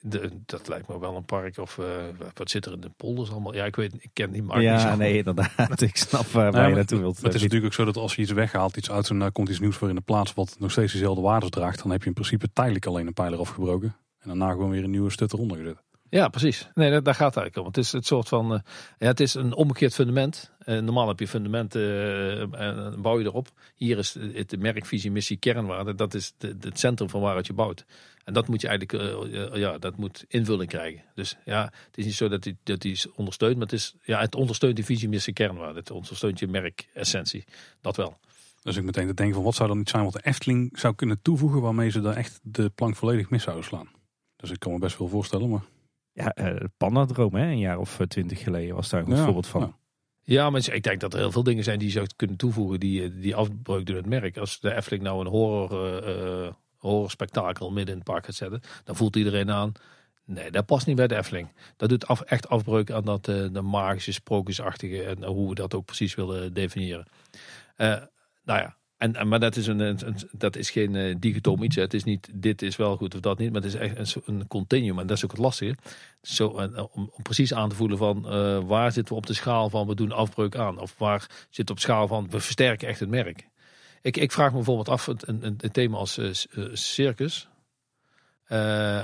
[0.00, 1.86] De, dat lijkt me wel een park of uh,
[2.34, 3.54] wat zit er in de polders allemaal?
[3.54, 5.80] Ja, ik weet, ik ken die markt ja, niet zo nee, inderdaad.
[5.80, 7.22] ik snap waar nou, je naartoe wilt.
[7.22, 9.48] Het is natuurlijk ook zo dat als je iets weghaalt, iets uit en daar komt
[9.48, 12.06] iets nieuws voor in de plaats wat nog steeds dezelfde waardes draagt, dan heb je
[12.06, 15.56] in principe tijdelijk alleen een pijler afgebroken en daarna gewoon weer een nieuwe stut eronder
[15.56, 15.82] gezet.
[16.08, 16.68] Ja, precies.
[16.74, 17.66] Nee, daar, gaat het eigenlijk om.
[17.66, 18.58] Het is het soort van, uh,
[18.98, 20.52] ja, het is een omgekeerd fundament.
[20.66, 23.48] Uh, normaal heb je fundamenten uh, en bouw je erop.
[23.74, 25.94] Hier is het de merkvisie, missie, kernwaarde.
[25.94, 27.84] Dat is de, het centrum van waaruit je bouwt.
[28.24, 31.02] En dat moet je eigenlijk, ja, dat moet invulling krijgen.
[31.14, 34.20] Dus ja, het is niet zo dat die, dat die ondersteunt, maar het is, ja,
[34.20, 35.78] het ondersteunt die visie, missie, kernwaarde.
[35.78, 37.44] Het ondersteunt je merkessentie.
[37.80, 38.18] Dat wel.
[38.62, 40.94] Dus ik meteen te denken van wat zou dan niet zijn wat de Efteling zou
[40.94, 43.88] kunnen toevoegen waarmee ze daar echt de plank volledig mis zouden slaan.
[44.36, 45.64] Dus ik kan me best wel voorstellen, maar...
[46.14, 49.46] Ja, uh, Pandadroom, hè, een jaar of twintig geleden was daar een goed ja, voorbeeld
[49.46, 49.60] van.
[49.60, 49.74] Ja.
[50.22, 50.50] ja.
[50.50, 53.18] maar ik denk dat er heel veel dingen zijn die je zou kunnen toevoegen die,
[53.18, 54.36] die afbreuk doen het merk.
[54.36, 55.72] Als de Efteling nou een horror,
[56.08, 59.72] uh, horror spektakel midden in het park gaat zetten, dan voelt iedereen aan,
[60.24, 61.48] nee, dat past niet bij de Efteling.
[61.76, 65.74] Dat doet af, echt afbreuk aan dat uh, de magische, sprookjesachtige en hoe we dat
[65.74, 67.06] ook precies willen definiëren.
[67.76, 68.08] nou
[68.44, 69.98] ja, en, en, maar dat is, een,
[70.32, 71.76] dat is geen uh, digitom iets.
[71.76, 71.82] Hè.
[71.82, 73.52] Het is niet dit is wel goed of dat niet.
[73.52, 74.98] Maar het is echt een, een continuum.
[74.98, 75.76] En dat is ook het lastige.
[76.22, 79.70] Zo, om, om, precies aan te voelen van uh, waar zitten we op de schaal
[79.70, 80.78] van we doen afbreuk aan.
[80.78, 83.48] Of waar zit op schaal van we versterken echt het merk.
[84.02, 86.20] Ik, ik vraag me bijvoorbeeld af, een, een, een thema als
[86.72, 87.48] circus.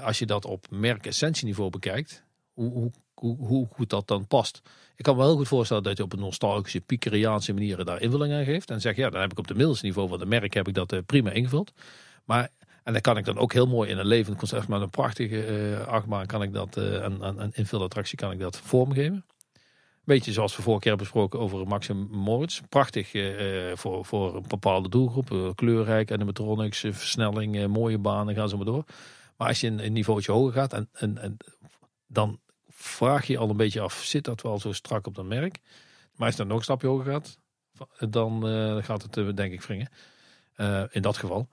[0.02, 2.24] als je dat op merkessentieniveau bekijkt.
[2.52, 4.62] Hoe, hoe, hoe, hoe goed dat dan past.
[5.00, 8.32] Ik kan me heel goed voorstellen dat je op een nostalgische, piekeriaanse manier daar invulling
[8.32, 8.70] aan geeft.
[8.70, 10.92] En zeg, ja, dan heb ik op de middelsniveau van de merk heb ik dat
[10.92, 11.72] uh, prima ingevuld.
[12.24, 12.48] Maar,
[12.84, 15.70] en dan kan ik dan ook heel mooi in een levend concept met een prachtige
[15.70, 19.24] uh, achtbaan kan ik dat, uh, een, een, een invulattractie kan ik dat vormgeven.
[20.04, 22.60] Beetje zoals we vorige keer besproken over Maxim Moritz.
[22.68, 23.10] Prachtig
[23.74, 25.52] voor, voor een bepaalde doelgroep.
[25.54, 28.84] kleurrijk, animatronics, versnelling, mooie banen, gaan ze maar door.
[29.36, 31.36] Maar als je een, een niveautje hoger gaat, en, en, en
[32.06, 32.38] dan
[32.82, 35.58] vraag je al een beetje af, zit dat wel zo strak op dat merk?
[36.16, 37.38] Maar als het dan nog een stapje hoger gaat,
[38.10, 39.88] dan uh, gaat het uh, denk ik wringen.
[40.56, 41.48] Uh, in dat geval.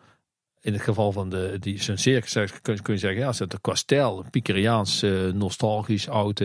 [0.62, 4.26] In het geval van de, die, circus kun, je zeggen, ja, als het qua stijl,
[4.32, 5.02] Pikeriaans,
[5.34, 6.44] nostalgisch, oud,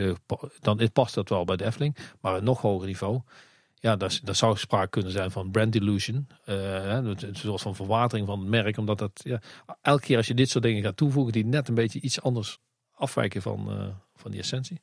[0.60, 1.92] dan past dat wel bij de.
[2.20, 3.20] Maar een nog hoger niveau,
[3.74, 6.26] ja, daar zou sprake kunnen zijn van brand illusion.
[6.44, 8.76] een soort van verwatering van het merk.
[8.76, 9.40] Omdat dat, ja,
[9.80, 12.58] elke keer als je dit soort dingen gaat toevoegen, die net een beetje iets anders
[13.02, 13.68] afwijken van,
[14.16, 14.80] van die essentie.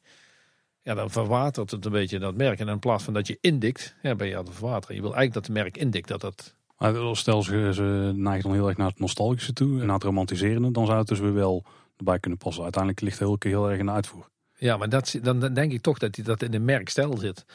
[0.82, 2.60] Ja, dan verwatert het een beetje dat merk.
[2.60, 4.96] En in plaats van dat je indikt, ja, ben je aan het verwateren.
[4.96, 6.56] Je wil eigenlijk dat het merk indikt dat dat...
[6.78, 10.04] Maar stel ze, ze neigen dan heel erg naar het nostalgische toe en naar het
[10.04, 11.64] romantiserende, dan zou het dus weer wel
[11.98, 12.64] erbij kunnen passen.
[12.64, 14.30] Uiteindelijk ligt het heel, heel erg in de uitvoer.
[14.56, 17.46] Ja, maar dat, dan denk ik toch dat dat in de merkstijl zit.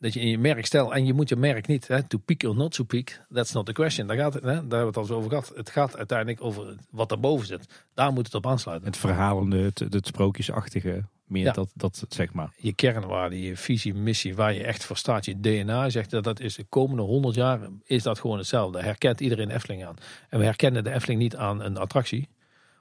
[0.00, 2.56] Dat je in je merkstijl, en je moet je merk niet, hè, to peak or
[2.56, 4.06] not to peak, that's not the question.
[4.06, 5.52] Daar, gaat het, hè, daar hebben we het al over gehad.
[5.54, 7.84] Het gaat uiteindelijk over wat daarboven zit.
[7.94, 8.88] Daar moet het op aansluiten.
[8.88, 11.04] Het verhalende, het, het sprookjesachtige.
[11.24, 11.52] Meer ja.
[11.52, 12.52] dat, dat, zeg maar.
[12.56, 16.40] Je kernwaarde, je visie, missie, waar je echt voor staat, je DNA, zegt dat dat
[16.40, 18.82] is de komende honderd jaar, is dat gewoon hetzelfde.
[18.82, 19.96] Herkent iedereen Efteling aan.
[20.28, 22.28] En we herkennen de Efteling niet aan een attractie.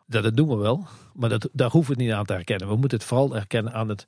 [0.08, 2.67] Dat, dat doen we wel, maar dat, daar hoeven we het niet aan te herkennen.
[2.67, 4.05] We moeten het vooral herkennen aan het,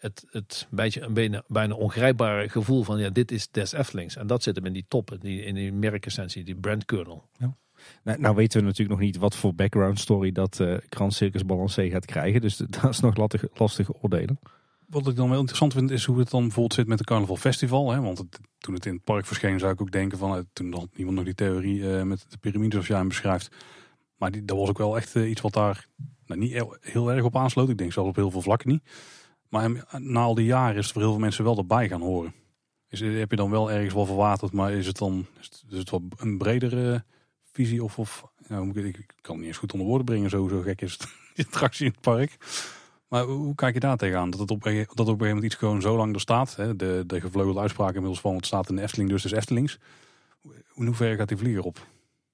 [0.00, 4.16] het, het beetje een bijna, bijna ongrijpbare gevoel van, ja, dit is des Eftelings.
[4.16, 7.28] En dat zit hem in die top, in die, in die merkessentie, die brand kernel.
[7.38, 7.56] Ja.
[8.04, 11.44] Nou, nou, weten we natuurlijk nog niet wat voor background story dat uh, Grand Circus
[11.44, 12.40] Balancé gaat krijgen.
[12.40, 14.38] Dus dat is nog lastig, lastig oordelen.
[14.86, 17.36] Wat ik dan wel interessant vind is hoe het dan bijvoorbeeld zit met de Carnaval
[17.36, 17.90] Festival.
[17.90, 18.00] Hè?
[18.00, 20.36] Want het, toen het in het park verscheen zou ik ook denken van...
[20.36, 23.56] Uh, toen had niemand nog die theorie uh, met de piramides zoals jij hem beschrijft.
[24.16, 25.86] Maar die, dat was ook wel echt iets wat daar
[26.26, 27.68] nou, niet heel, heel, erg op aansloot.
[27.68, 28.82] Ik denk zelfs op heel veel vlakken niet.
[29.50, 32.34] Maar na al die jaren is het voor heel veel mensen wel erbij gaan horen.
[32.88, 35.90] Is, heb je dan wel ergens wel verwaterd, maar is het dan is het, is
[35.90, 37.04] wel een bredere
[37.52, 40.48] visie of, of nou, ik, ik kan het niet eens goed onder woorden brengen, zo,
[40.48, 42.36] zo gek is het, die attractie in het park.
[43.08, 44.30] Maar hoe hoe kijk je daar tegenaan?
[44.30, 46.56] Dat het op, dat op een gegeven moment iets gewoon zo lang er staat.
[46.56, 46.76] Hè?
[46.76, 49.78] De, de gevleugelde uitspraak inmiddels van het staat in de Efteling, dus is Eftelings.
[50.74, 51.86] In hoeverre gaat die vlieger op?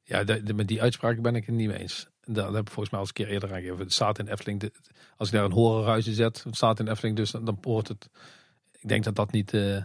[0.03, 2.09] Ja, de- met die uitspraak ben ik het niet mee eens.
[2.29, 3.79] Dat, heb ik volgens mij al eens een keer eerder aangegeven.
[3.79, 4.61] Het staat in Efteling.
[4.61, 4.73] de-
[5.17, 8.09] als ik daar een horenruisje zet, het staat in Efteling, dus dan, dan hoort het.
[8.81, 9.55] Ik denk dat dat niet.
[9.55, 9.85] eh,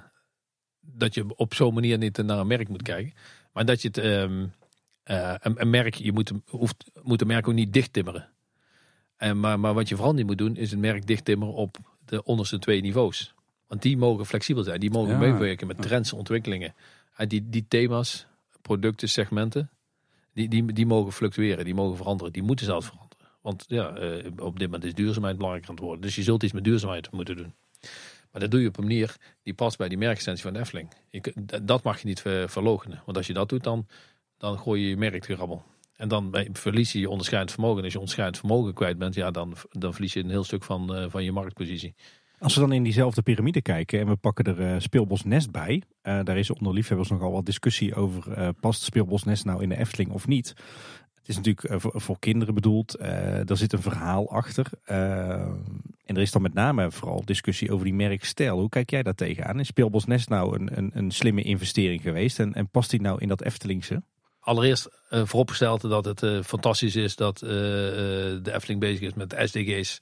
[0.80, 3.14] dat je op zo'n manier niet naar een merk moet kijken.
[3.54, 3.98] Maar dat je het.
[3.98, 4.46] ehm,
[5.04, 8.30] eh, een, een merk, je moet, hoeft, moet een merk ook niet dicht timmeren.
[9.16, 11.78] En, maar, maar wat je vooral niet moet doen, is een merk dicht timmeren op
[12.06, 13.34] de onderste twee niveaus.
[13.68, 14.80] Want die mogen flexibel zijn.
[14.80, 15.18] Die mogen Ja.
[15.18, 16.74] meewerken met trends, ontwikkelingen.
[17.16, 18.26] En die, die thema's,
[18.62, 19.70] producten, segmenten,
[20.34, 23.28] die, die, die mogen fluctueren, die mogen veranderen, die moeten zelfs veranderen.
[23.42, 26.02] Want ja, eh, op dit moment is duurzaamheid belangrijk aan het worden.
[26.02, 27.54] Dus je zult iets met duurzaamheid moeten doen.
[28.32, 31.84] Maar dat doe je op een manier die past bij die merkextensie van de dat-
[31.84, 33.02] mag je niet ver, verloochenen.
[33.06, 33.88] Want als je dat doet, dan,
[34.38, 35.64] dan gooi je je merk te grabbel.
[35.96, 37.78] En dan ben- verlies je je onderscheidend vermogen.
[37.78, 40.64] En als je onderscheidend vermogen kwijt bent, ja, dan, dan verlies je een heel stuk
[40.64, 41.96] van, eh, van je marktpositie.
[42.42, 45.82] Als we dan in diezelfde piramide kijken en we pakken er eh, Speelbos Nest bij.
[46.02, 48.32] eh, daar is onder liefhebbers nogal wat discussie over.
[48.34, 50.48] eh, past Speelbos Nest nou in de Efteling of niet?
[51.16, 52.96] Het is natuurlijk eh, voor, kinderen bedoeld.
[52.96, 54.66] eh, er zit een verhaal achter.
[54.86, 55.32] eh,
[56.06, 58.60] en er is dan met name vooral discussie over die merkstijl.
[58.60, 59.60] Hoe kijk jij daar tegenaan?
[59.60, 62.40] Is Speelbos Nest nou een, een, een slimme investering geweest?
[62.40, 64.02] En, en past die nou in dat Eftelingse?
[64.40, 69.14] Allereerst eh, vooropgesteld dat het eh, fantastisch is dat eh, eh, de Efteling bezig is
[69.14, 70.00] met SDG's.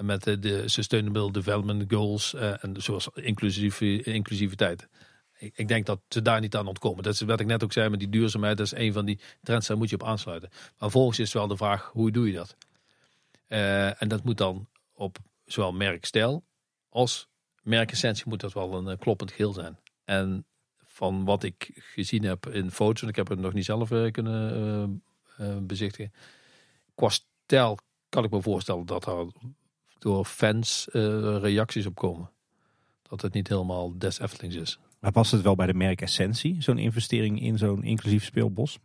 [0.00, 2.34] Met eh, de Sustainable Development Goals.
[2.34, 4.88] eh, en zoals inclusief, inclusiviteit.
[5.38, 7.02] Ik, ik denk dat ze daar niet aan ontkomen.
[7.02, 8.56] Dat is wat ik net ook zei met die duurzaamheid.
[8.56, 10.48] Dat is een van die trends, daar moet je op aansluiten.
[10.52, 12.56] Maar vervolgens is wel de vraag, hoe doe je dat?
[13.46, 16.44] Eh, en dat moet dan op zowel merkstijl
[16.88, 17.28] als
[17.62, 19.78] merkessentie moet dat wel een kloppend geheel zijn.
[20.04, 20.44] En
[20.84, 25.02] van wat ik gezien heb in foto's, en ik heb het nog niet zelf kunnen
[25.66, 26.12] bezichtigen.
[26.94, 29.26] Qua stijl kan ik me voorstellen dat er
[30.00, 32.30] door fans eh, reacties op komen.
[33.02, 34.78] Dat het niet helemaal des Eftelings is.
[35.00, 36.62] Maar past het wel bij de merkessentie?
[36.62, 38.78] Zo'n investering in zo'n inclusief speelbos?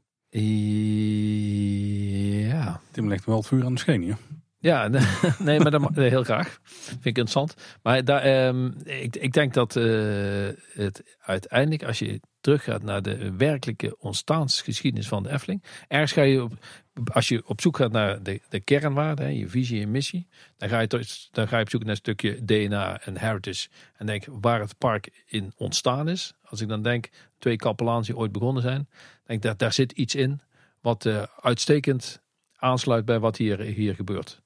[2.49, 4.17] Ja, Tim legt wel het vuur aan de scheen hier.
[4.59, 4.87] Ja,
[5.39, 6.59] nee, maar dat, heel graag.
[6.63, 7.55] Vind ik interessant.
[7.81, 9.83] Maar daar, ehm, ik, ik denk dat eh,
[10.73, 15.63] het uiteindelijk, als je teruggaat naar de werkelijke ontstaansgeschiedenis van de Efteling.
[15.87, 16.53] Ergens ga je, op,
[17.13, 20.27] als je op zoek gaat naar de, de kernwaarden, je visie en missie.
[20.57, 23.67] Dan ga, je toch, dan ga je op zoek naar een stukje DNA en heritage.
[23.95, 26.33] En denk waar het park in ontstaan is.
[26.43, 28.89] Als ik dan denk, twee kapelaans die ooit begonnen zijn.
[29.23, 30.41] Denk dat daar zit iets in
[30.81, 32.21] wat eh, uitstekend
[32.55, 34.41] aansluit bij wat hier, hier gebeurt.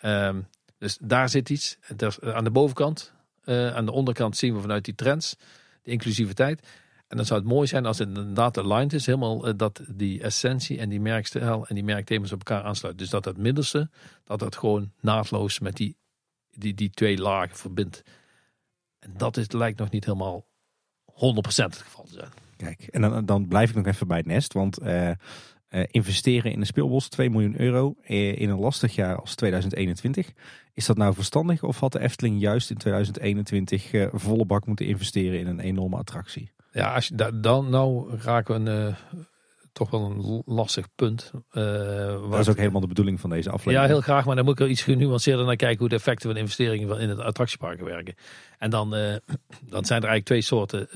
[0.00, 0.40] Ehm,
[0.78, 1.78] dus daar zit iets.
[1.96, 3.12] Eh, aan de bovenkant,
[3.44, 5.36] eh, aan de onderkant zien we vanuit die trends
[5.82, 6.66] de inclusiviteit.
[7.12, 10.22] En dan zou het mooi zijn als het inderdaad aligned is, helemaal eh, dat die
[10.22, 13.02] essentie en die merkstijl en die merkthema's op elkaar aansluiten.
[13.02, 13.90] Dus dat het middelste,
[14.24, 15.96] dat het gewoon naadloos met die,
[16.50, 18.02] die, die twee lagen verbindt.
[18.98, 20.46] En dat is, lijkt nog niet helemaal
[21.10, 21.14] 100%
[21.54, 22.30] het geval te zijn.
[22.56, 24.52] Kijk, en dan, dan blijf ik nog even bij het nest.
[24.52, 25.16] Want eh, eh,
[25.90, 30.32] investeren in een speelbos, 2 miljoen euro in een lastig jaar als 2021.
[30.72, 34.86] Is dat nou verstandig of had de Efteling juist in 2021 eh, volle bak moeten
[34.86, 36.52] investeren in een enorme attractie?
[36.72, 38.96] Ja, als je, da- dan nou raken we een, eh,
[39.72, 41.30] toch wel een lastig punt.
[41.50, 43.82] waar Dat is ook helemaal de bedoeling van deze aflevering.
[43.82, 46.30] Ja, heel graag, maar dan moet ik er iets genuanceerder naar kijken hoe de effecten
[46.30, 48.14] van investeringen van in het attractieparken werken.
[48.58, 49.14] En dan, eh,
[49.74, 50.88] dan zijn er eigenlijk twee soorten,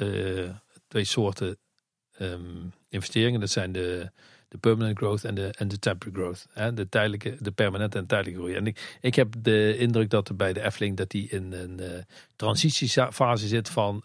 [0.88, 1.58] twee soorten
[2.12, 2.40] ehm,
[2.88, 3.40] investeringen.
[3.40, 4.10] Dat zijn de,
[4.48, 6.46] de permanent growth en de, en de temporary growth.
[6.52, 6.74] Hè?
[6.74, 8.54] De, tijdelijke, de permanente en tijdelijke groei.
[8.54, 11.80] En ik, ik heb de indruk dat er bij de Efteling dat die in een
[12.36, 14.04] transitiefase zit van,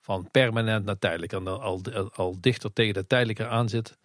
[0.00, 1.32] van permanent naar tijdelijk.
[1.32, 1.82] En dan al,
[2.14, 3.98] al, dichter tegen de tijdelijke aan zit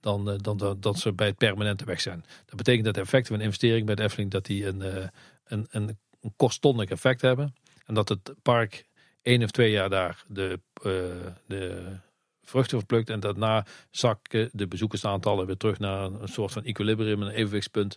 [0.00, 2.24] dan, eh, dan dat, dat ze bij het permanente weg zijn.
[2.46, 5.06] Dat betekent dat de effecten van investering bij de Efteling dat die een, eh,
[5.44, 7.54] een, een, een effect hebben.
[7.86, 8.84] En dat het park
[9.22, 10.92] één of twee jaar daar de, eh,
[11.46, 11.92] de
[12.42, 13.10] vruchten verplukt.
[13.10, 17.96] En daarna zakken de bezoekersaantallen weer terug naar een, soort van equilibrium, een evenwichtspunt.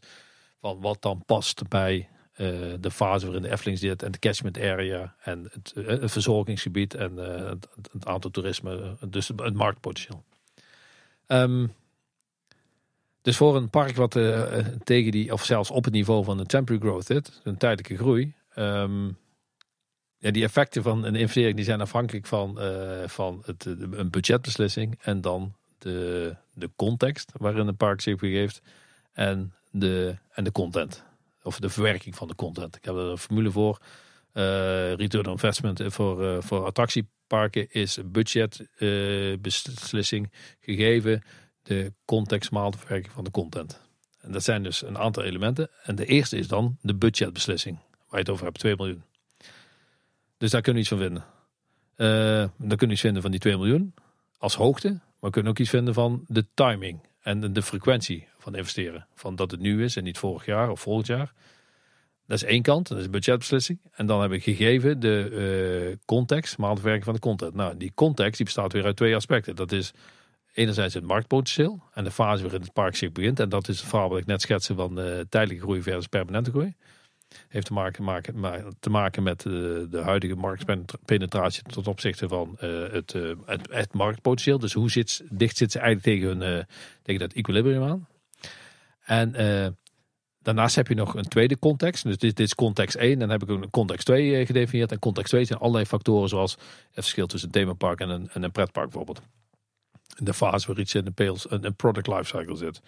[0.60, 2.10] Van wat dan past bij
[2.80, 7.26] de fase waarin de Efteling zit en de catchment area en het, eh, verzorgingsgebied en
[7.26, 10.24] eh, het, het aantal toerisme, dus het marktpotentieel.
[11.28, 11.68] Ehm,
[13.22, 16.38] dus voor een park wat eh, eh, tegen die, of zelfs op het niveau van
[16.38, 18.34] de temporary growth zit, een tijdelijke groei.
[18.54, 19.10] ehm,
[20.18, 24.10] ja, die effecten van een investering die zijn afhankelijk van, eh, van het, eh, een
[24.10, 28.62] budgetbeslissing en dan de, de context waarin een park zich begeeft
[29.14, 31.04] en de, en de content.
[31.44, 32.76] Of de verwerking van de content.
[32.76, 33.80] Ik heb er een formule voor.
[34.32, 41.24] Eh, return on investment voor, eh, voor attractieparken is budgetbeslissing gegeven
[41.64, 43.82] de context maal de verwerking van de content.
[44.22, 45.70] En dat zijn dus een aantal elementen.
[45.84, 47.80] En de eerste is dan de budgetbeslissing.
[48.10, 49.04] je het over hebt, 2 miljoen.
[50.38, 51.26] Dus daar kunnen we iets van vinden.
[51.98, 53.94] Uh, dan kunnen we iets vinden van die 2 miljoen
[54.38, 54.90] als hoogte.
[54.90, 59.08] Maar we kunnen ook iets vinden van de timing en de frequentie van investeren.
[59.16, 61.34] Van dat het nu is en niet vorig jaar of volgend jaar.
[62.28, 63.80] Dat is één kant, dat is budgetbeslissing.
[63.92, 67.54] En dan heb ik gegeven de uh, context, maandwerking van de content.
[67.54, 69.56] Nou, die context die bestaat weer uit twee aspecten.
[69.56, 69.94] Dat is
[70.54, 73.40] enerzijds het marktpotentieel en de fase waarin het park zich begint.
[73.40, 76.50] En dat is het verhaal wat ik net schetste van de tijdelijke groei versus permanente
[76.50, 76.76] groei.
[77.48, 82.56] Heeft te maken, maken, te maken met de, eh, de huidige marktpenetratie ten opzichte van
[82.60, 84.60] het, uh, het, het, marktpotentieel.
[84.60, 86.66] Dus hoe zit, dicht zit ze eigenlijk tegen, hun,
[87.02, 88.08] tegen dat equilibrium aan.
[89.04, 89.36] En
[90.44, 92.04] daarnaast heb je nog een tweede context.
[92.04, 93.20] Dus dit, is context 1.
[93.20, 94.92] Dan heb ik een context 2 gedefinieerd.
[94.92, 98.44] En context 2 zijn allerlei factoren zoals het verschil tussen een themapark en een, en
[98.44, 99.22] een pretpark bijvoorbeeld.
[100.18, 102.82] De fase waar iets in de een, product lifecycle zit.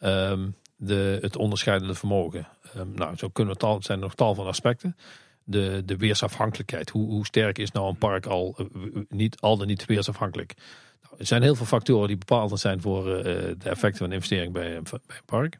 [0.00, 2.48] Um, de, het onderscheidende vermogen.
[2.76, 4.96] Um, nou, zo kunnen we tal, zijn er nog tal van aspecten.
[5.44, 6.90] De, de weersafhankelijkheid.
[6.90, 10.54] Hoe, hoe sterk is nou een park al, uh, niet, al dan niet weersafhankelijk?
[11.02, 14.52] Nou, er zijn heel veel factoren die bepalend zijn voor uh, de effecten van investering
[14.52, 15.58] bij, bij een park.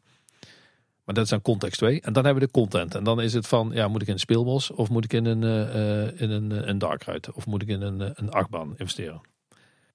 [1.05, 2.00] Maar dat is dan context 2.
[2.00, 2.94] En dan hebben we de content.
[2.94, 5.24] En dan is het van, ja, moet ik in een speelbos of moet ik in
[5.24, 6.83] een, uh, in een, een
[7.35, 9.20] of moet ik in een, een achtbaan investeren?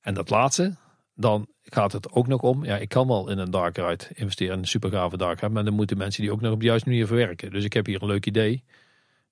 [0.01, 0.75] En dat laatste,
[1.19, 4.53] dan gaat het ook nog om, ja, ik kan wel in een dark ride investeren,
[4.53, 6.65] in een super gave dark ride, maar dan moeten mensen die ook nog op de
[6.65, 7.51] juiste manier verwerken.
[7.51, 8.63] Dus ik heb hier een leuk idee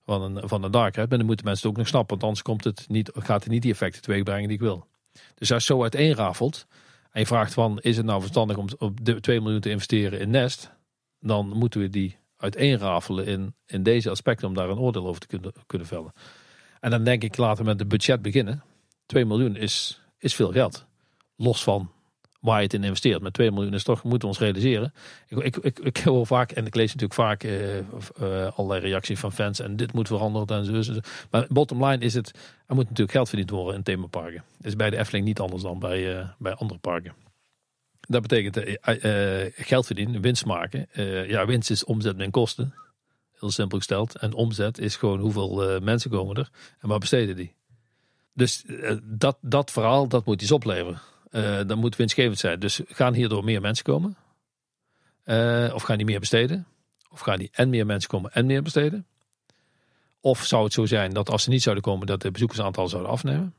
[0.04, 2.22] van een, van een dark ride, maar dan moeten mensen het ook nog snappen, want
[2.22, 4.86] anders komt het niet, gaat het niet die effecten teweeg brengen die ik wil.
[5.34, 6.66] Dus als je zo uiteenrafelt
[7.10, 10.20] en je vraagt van, is het nou verstandig om op de 2 miljoen te investeren
[10.20, 10.70] in Nest,
[11.20, 15.26] dan moeten we die uiteenrafelen in, in deze aspecten om daar een oordeel over te
[15.26, 16.12] kunnen, kunnen vellen.
[16.80, 18.62] En dan denk ik, laten we met het budget beginnen.
[19.06, 20.87] 2 miljoen is, is veel geld
[21.38, 21.90] los van
[22.40, 23.22] waar je het in investeert.
[23.22, 24.92] Met 2 miljoen is toch, moeten we ons realiseren.
[25.28, 27.82] Ik, ik, ik, hoor vaak, en ik lees natuurlijk vaak uh, uh,
[28.54, 29.60] allerlei reacties van fans.
[29.60, 30.92] En dit moet veranderen en zo.
[31.30, 32.30] Maar bottom line is het,
[32.66, 34.44] er moet natuurlijk geld verdiend worden in themaparken.
[34.56, 37.14] Dat is bij de Efteling niet anders dan bij, uh, bij andere parken.
[38.00, 38.78] Dat betekent
[39.56, 40.88] geld verdienen, winst maken.
[41.28, 42.74] ja, winst is omzet min kosten.
[43.38, 44.16] Heel simpel gesteld.
[44.16, 47.54] En omzet is gewoon hoeveel mensen komen er en waar besteden die.
[48.32, 48.64] Dus
[49.02, 51.00] dat, dat verhaal, dat moet iets opleveren.
[51.30, 52.60] Uh, dan moet winstgevend zijn.
[52.60, 54.16] Dus gaan hierdoor meer mensen komen?
[55.24, 56.66] Uh, of gaan die meer besteden?
[57.10, 59.06] Of gaan die en meer mensen komen en meer besteden?
[60.20, 63.10] Of zou het zo zijn dat als ze niet zouden komen, dat de bezoekersaantal zouden
[63.10, 63.54] afnemen?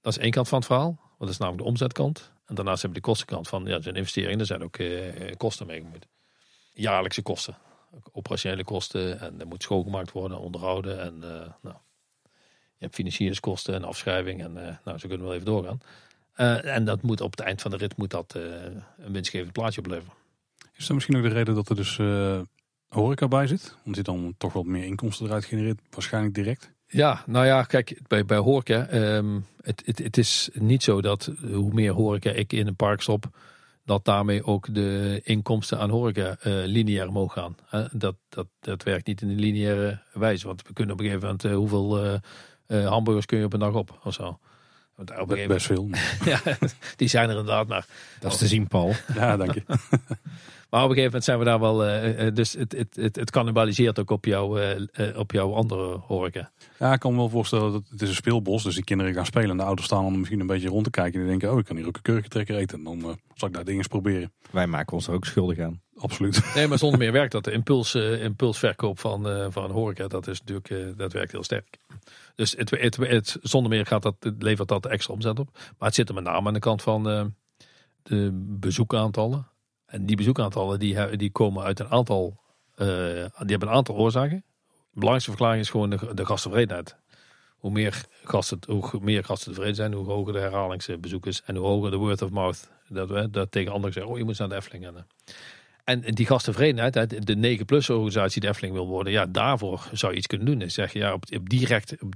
[0.00, 0.98] Dat is één kant van het verhaal.
[1.00, 2.32] Want dat is namelijk de omzetkant.
[2.46, 4.40] En daarnaast hebben we de kostenkant van, ja, zijn investeringen.
[4.40, 6.06] Er zijn ook uh, kosten mee gemoeid.
[6.72, 7.56] Jaarlijkse kosten.
[8.12, 9.20] Operationele kosten.
[9.20, 11.00] En er moet schoongemaakt worden, onderhouden.
[11.00, 11.18] En
[11.62, 11.76] nou,
[12.76, 14.42] je hebt financieringskosten en afschrijving.
[14.42, 14.52] En
[14.84, 15.80] nou, zo kunnen we wel even doorgaan.
[16.40, 18.42] Uh, en dat moet op het eind van de rit moet dat uh,
[18.98, 20.12] een winstgevend plaatje opleveren.
[20.74, 22.40] Is dat misschien ook de reden dat er dus uh,
[22.88, 23.76] horeca bij zit?
[23.84, 26.72] Omdat je dan toch wat meer inkomsten eruit genereert, waarschijnlijk direct?
[26.86, 31.32] Ja, nou ja, kijk, bij, bij horeca, um, het, het, het is niet zo dat
[31.52, 33.24] hoe meer horeca ik in een park stop,
[33.84, 37.56] dat daarmee ook de inkomsten aan horeca lineair omhoog gaan.
[37.92, 41.28] dat, dat, dat werkt niet in een lineaire wijze, want we kunnen op een gegeven
[41.28, 42.20] moment hoeveel
[42.66, 44.38] hamburgers kun je op een dag op of zo.
[44.98, 45.88] Want Best veel.
[46.24, 46.40] ja,
[46.96, 47.66] die zijn er inderdaad.
[47.68, 47.86] Maar
[48.20, 48.94] dat is te zien, Paul.
[49.14, 49.62] Ja, dank je.
[50.70, 51.88] maar op een gegeven moment zijn we daar wel.
[51.88, 56.50] Uh, dus het, het, het, het cannibaliseert ook op, jou, uh, op jouw andere horeca.
[56.78, 58.62] Ja, ik kan me wel voorstellen dat het is een speelbos.
[58.62, 59.50] Dus die kinderen gaan spelen.
[59.50, 61.14] En de ouders staan dan misschien een beetje rond te kijken.
[61.14, 62.78] En die denken, oh, ik kan hier ook een kurkentrekker eten.
[62.78, 64.32] En dan zal ik daar dingen eens proberen.
[64.50, 65.80] Wij maken ons er ook schuldig aan.
[65.96, 66.42] Absoluut.
[66.54, 67.44] Nee, maar zonder meer werkt dat.
[67.44, 71.78] De impuls, impulsverkoop van, van horeca, dat, is natuurlijk, dat werkt heel sterk.
[72.34, 75.48] Dus het, het, het, zonder meer gaat dat, levert dat extra omzet op.
[75.52, 77.24] Maar het zit er met name aan de kant van uh,
[78.02, 79.46] de bezoekaantallen.
[79.88, 82.40] En die bezoekaantallen die, die komen uit een aantal,
[82.76, 84.44] uh, die hebben een aantal oorzaken.
[84.66, 86.96] De belangrijkste verklaring is gewoon de, de gasttevredenheid.
[87.58, 91.42] Hoe meer, gasten, hoe meer gasten tevreden zijn, hoe hoger de herhalingsbezoek is.
[91.44, 92.70] En hoe hoger de word of mouth.
[92.88, 94.86] Dat we dat tegen anderen zeggen, oh je moet naar de Efteling.
[95.84, 100.12] En, en die gasttevredenheid, de 9 plus organisatie de Efteling wil worden, ja, daarvoor zou
[100.12, 100.60] je iets kunnen doen.
[100.60, 102.14] En zeg je, ja, op, op direct, op,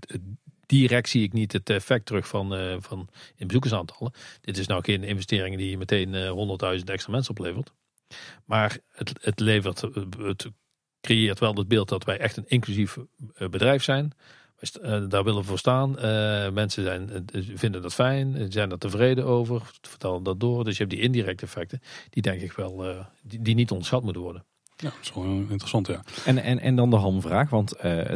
[0.79, 4.13] direct zie ik niet het effect terug van, uh, van in bezoekersaantallen.
[4.41, 7.73] Dit is nou geen investering die meteen uh, 100.000 extra mensen oplevert.
[8.45, 9.81] Maar het, het levert,
[10.19, 10.51] het
[11.01, 12.99] creëert wel het beeld dat wij echt een inclusief
[13.35, 14.13] eh, bedrijf zijn.
[14.59, 15.91] Eh, daar willen we voor staan.
[16.55, 20.65] Mensen zijn, vinden dat fijn, zijn er tevreden over, vertellen dat door.
[20.65, 21.81] Dus je hebt die indirecte effecten,
[22.11, 24.45] die denk ik wel, die, die, niet onderschat moeten worden.
[24.83, 26.03] Ja, dat is wel interessant, ja.
[26.25, 27.75] En, en, en dan de hamvraag, want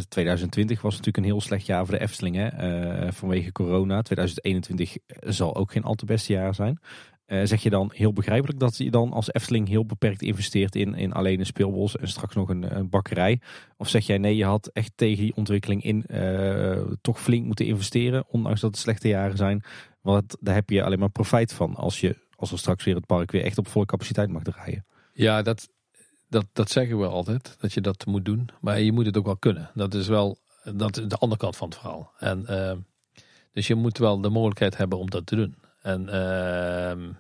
[0.09, 2.53] 2020 was natuurlijk een heel slecht jaar voor de Efteling
[3.09, 4.03] vanwege corona.
[4.03, 6.81] 2021 zal ook geen al te beste jaar zijn.
[7.27, 10.95] Eh, zeg je dan heel begrijpelijk dat je dan als Efteling heel beperkt investeert in,
[10.95, 13.41] in alleen een speelbos en straks nog een, een bakkerij?
[13.77, 17.67] Of zeg jij nee, je had echt tegen die ontwikkeling in eh, toch flink moeten
[17.67, 19.65] investeren, ondanks dat het slechte jaren zijn?
[20.01, 23.07] Want daar heb je alleen maar profijt van als, je, als er straks weer het
[23.07, 24.87] park weer echt op volle capaciteit mag draaien.
[25.13, 25.69] Ja, dat,
[26.29, 28.49] dat, dat zeggen we altijd, dat je dat moet doen.
[28.61, 29.71] Maar je moet het ook wel kunnen.
[29.75, 30.39] Dat is wel
[30.75, 32.13] dat de andere kant van het verhaal.
[32.19, 32.73] En, uh,
[33.53, 35.57] dus je moet wel de mogelijkheid hebben om dat te doen.
[35.83, 37.15] En uh,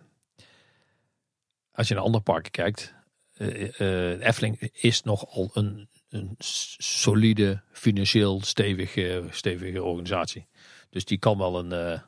[1.73, 2.95] als je naar andere parken kijkt,
[3.39, 6.35] uh, is nogal een, een
[6.79, 10.47] solide, financieel stevige, stevige organisatie.
[10.91, 12.01] Dus die kan wel een,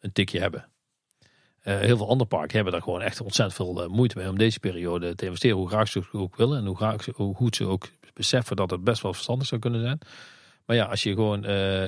[0.00, 0.68] een tikje hebben.
[1.64, 5.14] Heel veel andere parken hebben daar gewoon echt ontzettend veel moeite mee om deze periode
[5.14, 5.56] te investeren.
[5.56, 8.84] Hoe graag ze ook willen en hoe, graag, hoe goed ze ook beseffen dat het
[8.84, 9.98] best wel verstandig zou kunnen zijn.
[10.66, 11.42] Maar ja, als je gewoon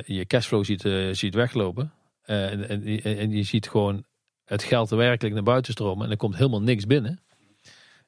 [0.06, 1.92] je cashflow ziet, ziet weglopen.
[2.22, 4.04] en, en, en je ziet gewoon
[4.44, 7.20] het geld werkelijk naar buiten stromen en er komt helemaal niks binnen.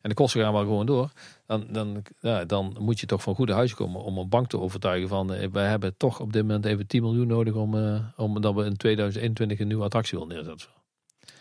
[0.01, 1.11] En de kosten gaan wel gewoon door.
[1.47, 4.59] Dan, dan, ja, dan moet je toch van goede huis komen om een bank te
[4.59, 7.75] overtuigen van wij hebben toch op dit moment even 10 miljoen nodig om,
[8.17, 10.78] om dat we in 2021 een nieuwe attractie willen neerzetten.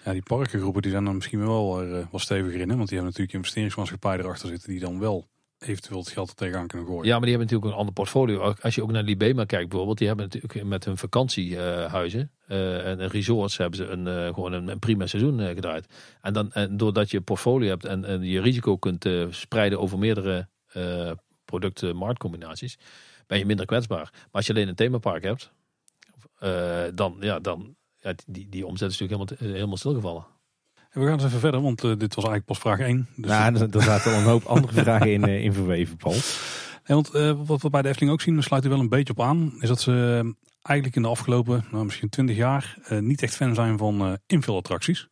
[0.08, 2.70] Ja, die parkengroepen die zijn dan misschien wel, uh, wel steviger in.
[2.70, 2.76] Hè?
[2.76, 5.28] Want die hebben natuurlijk investeringsmaatschappij erachter zitten die dan wel
[5.60, 7.06] eventueel het geld er tegenaan kunnen gooien.
[7.06, 8.54] Ja, maar die hebben natuurlijk een ander portfolio.
[8.62, 13.08] Als je ook naar Libema kijkt bijvoorbeeld, die hebben natuurlijk met hun vakantiehuizen uh, en
[13.08, 15.88] resorts hebben ze een, uh, gewoon een, prima seizoen uh, gedraaid.
[16.22, 20.48] En, dan, en doordat je portfolio hebt en, en je risico kunt spreiden over meerdere
[21.46, 22.78] producten, marktcombinaties,
[23.28, 24.10] ben je minder kwetsbaar.
[24.14, 25.52] Maar als je alleen een themapark hebt,
[26.96, 30.26] dan, ja, dan ja, die, die omzet is natuurlijk helemaal, helemaal stilgevallen.
[30.98, 33.08] We gaan eens even verder, want uh, dit was eigenlijk pas vraag 1.
[33.16, 33.32] Dus...
[33.32, 36.14] Ja, er, er zaten al een hoop andere vragen in, uh, in verweven, Paul.
[36.14, 36.22] Nee,
[36.86, 39.14] want uh, wat we bij de Efteling ook zien, daar sluit u wel een beetje
[39.14, 39.94] op aan, is dat ze
[40.62, 45.08] eigenlijk in de afgelopen, nou, misschien 20 jaar, niet echt fan zijn van invulattracties.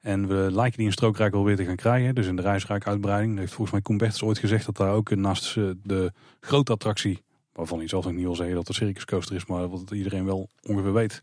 [0.00, 2.14] En we lijken die in Strookrijk alweer te gaan krijgen.
[2.14, 3.38] Dus in de Reisrijk uitbreiding.
[3.38, 7.22] heeft volgens mij Koen Bertens ooit gezegd dat daar ook naast de grote attractie,
[7.52, 10.24] waarvan hij zelf nog niet wil zeggen dat het een circuscoaster is, maar wat iedereen
[10.24, 11.20] wel ongeveer weet,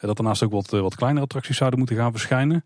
[0.00, 2.64] dat daarnaast ook wat, wat kleinere attracties zouden moeten gaan verschijnen.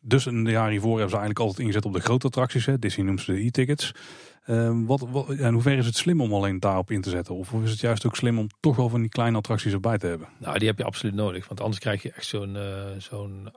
[0.00, 2.66] Dus de jaren hiervoor hebben ze eigenlijk altijd ingezet op de grote attracties.
[2.66, 2.78] Hè.
[2.78, 3.92] Disney noemt ze de e-tickets.
[4.46, 7.34] Uh, wat, wat, en hoe ver is het slim om alleen daarop in te zetten?
[7.34, 10.06] Of is het juist ook slim om toch wel van die kleine attracties erbij te
[10.06, 10.28] hebben?
[10.38, 11.48] Nou, die heb je absoluut nodig.
[11.48, 13.48] Want anders krijg je echt zo'n uh, zo'n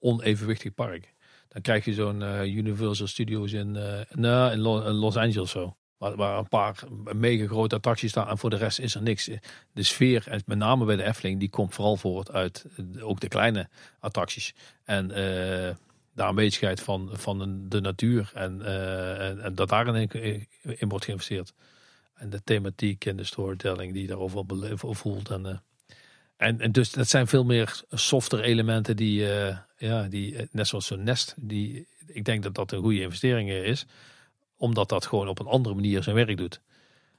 [0.00, 1.14] onevenwichtig park.
[1.48, 3.78] Dan krijg je zo'n Universal Studios in,
[4.10, 4.60] nou, in,
[4.92, 5.76] Los Angeles zo.
[5.98, 9.30] Waar, een paar mega grote attracties staan en voor de rest is er niks.
[9.72, 12.66] De sfeer, en met name bij de Efteling, die komt vooral voort uit
[13.00, 13.68] ook de kleine
[14.00, 14.54] attracties.
[14.84, 15.10] En
[16.14, 21.52] de aanwezigheid van, van de natuur en, uh, en, dat daarin in, in wordt geïnvesteerd.
[22.14, 24.44] En de thematiek en de storytelling die je daarover
[24.96, 25.30] voelt.
[25.30, 25.56] En, uh,
[26.36, 30.86] en, en dus dat zijn veel meer softer elementen die, uh, ja, die net zoals
[30.86, 33.86] zo'n nest, die, ik denk dat dat een goede investering is.
[34.64, 36.60] Omdat dat gewoon op een andere manier zijn werk doet.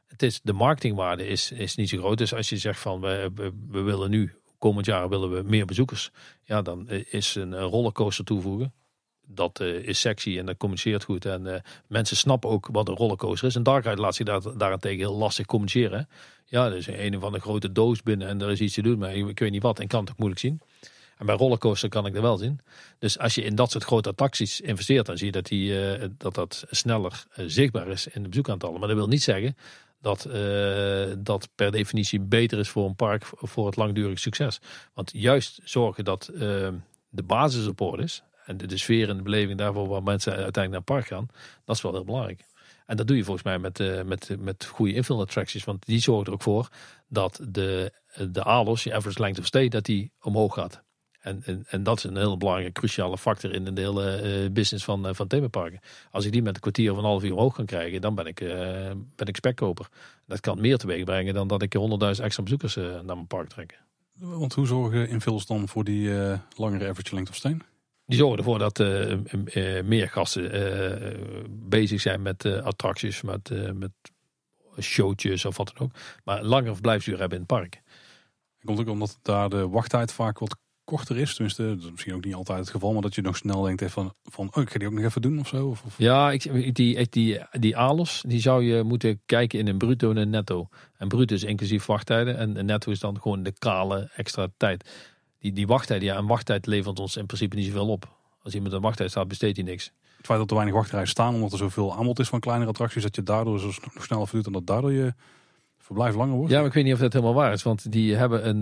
[0.08, 2.18] Het is, de marketingwaarde is, is niet zo groot.
[2.18, 3.32] Dus als je zegt van we,
[3.70, 6.12] we, willen nu, komend jaar willen we meer bezoekers.
[6.44, 8.74] Ja, dan is een rollercoaster toevoegen
[9.28, 11.26] dat uh, is sexy en dat communiceert goed.
[11.26, 13.56] En mensen snappen ook wat een rollercoaster is.
[13.56, 16.10] En Dark Ride laat zich daar, daarentegen heel lastig communiceren.
[16.46, 18.98] Ja, er is een of andere grote doos binnen en er is iets te doen,
[18.98, 20.62] maar ik weet niet wat en kan het ook moeilijk zien.
[21.18, 22.60] En bij rollercoaster kan ik er wel zien.
[23.00, 26.06] Dus als je in dat soort grote attracties investeert, dan zie je dat die, uh,
[26.18, 28.80] dat, dat sneller zichtbaar is in de bezoekaantallen.
[28.80, 29.58] Maar dat wil niet zeggen
[30.02, 30.28] dat
[31.18, 34.60] dat per definitie beter is voor een park voor het langdurig succes.
[34.94, 36.30] Want juist zorgen dat
[37.10, 40.72] de basis op orde is en de, sfeer en de beleving daarvoor waar mensen uiteindelijk
[40.86, 41.28] naar het park gaan,
[41.66, 42.46] dat is wel heel belangrijk.
[42.86, 45.64] En dat doe je volgens mij met, met, met goede infill attracties.
[45.64, 46.70] Want die zorgen er ook voor
[47.08, 47.92] dat de,
[48.30, 50.84] de ALOS, je average length of stay, dat die omhoog gaat.
[51.26, 54.86] En, en, en dat is een heel belangrijke, cruciale factor in de hele uh, business
[54.86, 55.80] van, uh, van themaparken.
[56.12, 58.26] Als ik die met een kwartier of een half uur omhoog kan krijgen, dan ben
[58.26, 58.50] ik, uh,
[59.16, 59.88] ben ik spekkoper.
[60.26, 63.80] Dat kan meer teweeg brengen dan dat ik 100.000 extra bezoekers naar mijn park trek.
[64.20, 66.10] Want hoe zorgen infills dan voor die
[66.56, 67.58] langere average length of stay?
[68.06, 68.78] Die zorgen ervoor dat
[69.86, 70.52] meer gasten
[71.70, 73.92] bezig zijn met attracties, met, met
[74.80, 75.92] showtjes of wat dan ook.
[76.24, 77.82] Maar langer verblijfsuur hebben in het park.
[78.64, 81.34] Komt ook omdat daar de wachttijd vaak wat korter is.
[81.34, 82.94] Tenminste, dat is misschien ook niet altijd het geval.
[82.94, 85.22] Maar dat je nog snel denkt van, van oh, ik ga die ook nog even
[85.22, 85.68] doen of zo.
[85.68, 85.98] Of, of...
[85.98, 90.18] Ja, ik, die, die, die ALOS, die zou je moeten kijken in een bruto en
[90.18, 90.68] een netto.
[90.98, 92.38] En bruto is inclusief wachttijden.
[92.38, 94.84] En netto is dan gewoon de kale extra tijd
[95.46, 98.10] die, die wachttijd, ja, een wachttijd levert ons in principe niet zoveel op.
[98.44, 99.92] Als iemand een wachttijd staat, besteedt hij niks.
[100.18, 103.04] Het feit dat er weinig wachtrijen staan, omdat er zoveel aanbod is van kleinere attracties,
[103.04, 105.14] dat je daardoor zo sneller verduurt en dat daardoor je
[105.78, 106.52] verblijf langer wordt.
[106.52, 108.62] Ja, maar ik weet niet of dat helemaal waar is, want die hebben een,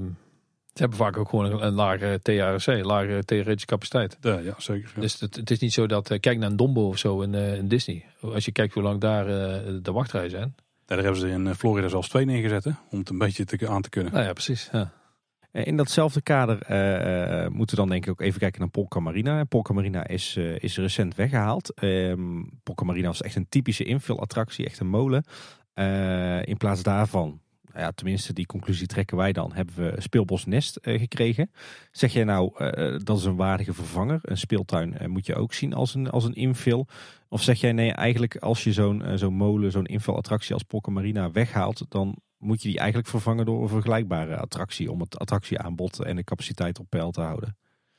[0.00, 0.08] uh,
[0.76, 4.16] Ze hebben vaak ook gewoon een lage TRC, lage theoretische capaciteit.
[4.20, 4.92] Ja, ja zeker.
[4.94, 5.00] Ja.
[5.00, 7.34] Dus het, het is niet zo dat, eh, kijk naar een Dombo of zo in,
[7.34, 8.04] eh, in Disney.
[8.20, 10.54] Als je kijkt hoe lang daar eh, de wachtrijen zijn.
[10.86, 13.82] daar hebben ze in Florida zelfs twee neergezet, hè, om het een beetje te, aan
[13.82, 14.12] te kunnen.
[14.12, 14.68] Nou ja, precies.
[14.72, 14.92] Ja.
[15.52, 19.44] In datzelfde kader uh, moeten we dan denk ik ook even kijken naar Polka Marina.
[19.44, 21.82] Polka Marina is, uh, is recent weggehaald.
[21.82, 25.24] Um, Polka Marina was echt een typische invulattractie, echt een molen.
[26.44, 27.40] in plaats daarvan
[27.76, 31.50] nou ja, tenminste die conclusie trekken wij dan, hebben we Speelbos Nest uh, gekregen.
[31.90, 34.18] Zeg jij nou, uh, dat is een waardige vervanger.
[34.22, 36.86] Een speeltuin moet je ook zien als een, als een invul.
[37.28, 41.30] Of zeg jij nee, eigenlijk als je zo'n zo'n molen, zo'n invulattractie als Pokken Marina
[41.30, 46.16] weghaalt, dan moet je die eigenlijk vervangen door een vergelijkbare attractie om het attractieaanbod en
[46.16, 47.56] de capaciteit op peil te houden.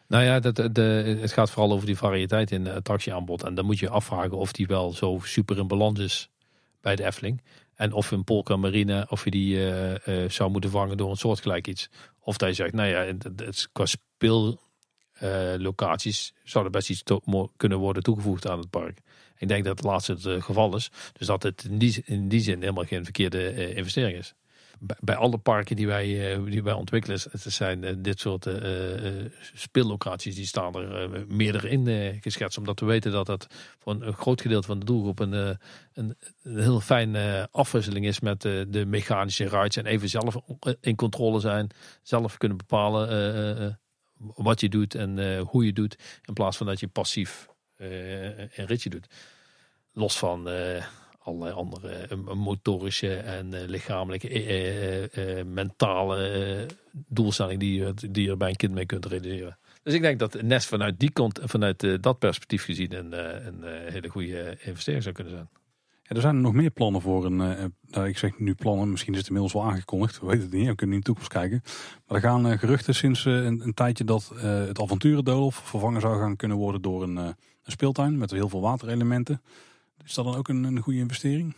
[0.08, 0.82] Nou ja, de,
[1.22, 3.44] het gaat vooral over die variëteit in het attractieaanbod.
[3.44, 6.30] En dan moet je afvragen of die wel zo super in balans is
[6.82, 7.42] bij de Efteling.
[7.78, 11.18] En of een Polka Marine, of je die uh, uh, zou moeten vangen door een
[11.18, 11.90] soortgelijk iets.
[12.20, 13.86] Of dat je zegt, nou ja, het, het, qua
[15.16, 17.04] speellocaties uh, zou er best iets
[17.58, 19.00] kunnen worden toegevoegd aan het park.
[19.38, 20.92] Ik denk dat het laatste het geval is.
[21.14, 24.34] Dus dat het in die, in die zin helemaal geen verkeerde investering is
[24.80, 29.26] bij alle parken die wij, eh, die wij ontwikkelen, het zijn eh, dit soort uh,
[29.54, 32.58] speellocaties, die staan er meerdere in geschetst.
[32.58, 33.48] Omdat we weten dat dat
[33.80, 35.58] voor een, groot gedeelte van de doelgroep een, een,
[35.94, 36.18] een
[36.60, 39.76] heel fijne afwisseling is met de mechanische rides.
[39.76, 40.36] En even zelf
[40.82, 41.70] in controle zijn,
[42.02, 43.80] zelf kunnen bepalen
[44.18, 45.96] wat je doet en hoe je doet.
[46.26, 47.48] In plaats van dat je passief
[47.78, 49.08] een ritje doet.
[49.92, 50.50] Los van
[51.28, 54.30] allerlei andere eh, motorische en uh, lichamelijke,
[55.38, 59.58] uh, mentale doelstellingen die, die je bij een kind mee kunt realiseren.
[59.84, 63.12] Dus ik denk dat Nest vanuit, die kant, vanuit dat perspectief gezien een,
[63.48, 65.50] een hele goede investering zou kunnen zijn.
[66.04, 67.38] Ja, er zijn nog meer plannen voor een.
[67.88, 70.20] nou, ik zeg nu plannen, misschien is het inmiddels wel aangekondigd.
[70.20, 71.62] We weten het niet, we kunnen in de toekomst kijken.
[72.08, 76.58] Maar er gaan geruchten sinds een, een, tijdje dat het avonturendolf vervangen zou gaan kunnen
[76.58, 79.42] worden door een, een speeltuin met heel veel waterelementen.
[80.04, 81.56] Is dat dan ook een, een goede investering?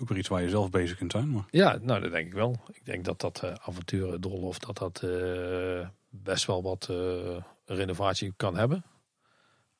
[0.00, 1.30] Ook weer iets waar je zelf bezig kunt zijn.
[1.30, 1.44] Maar...
[1.50, 2.56] Ja, nou dat denk ik wel.
[2.72, 8.32] Ik denk dat dat uh, avonturen of dat dat uh, best wel wat uh, renovatie
[8.36, 8.84] kan hebben.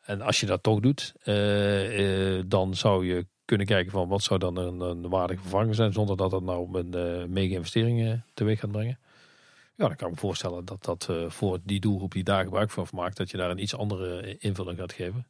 [0.00, 1.14] En als je dat toch doet,
[2.50, 5.92] dan zou je kunnen kijken van wat zou dan een, een waardige vervanger zijn.
[5.92, 8.98] Zonder dat dat nou een mega investering teweeg gaat brengen.
[9.76, 12.86] Ja, dan kan ik me voorstellen dat dat voor die doelgroep die daar gebruik van
[12.92, 15.26] maakt, dat je daar een iets andere invulling gaat geven.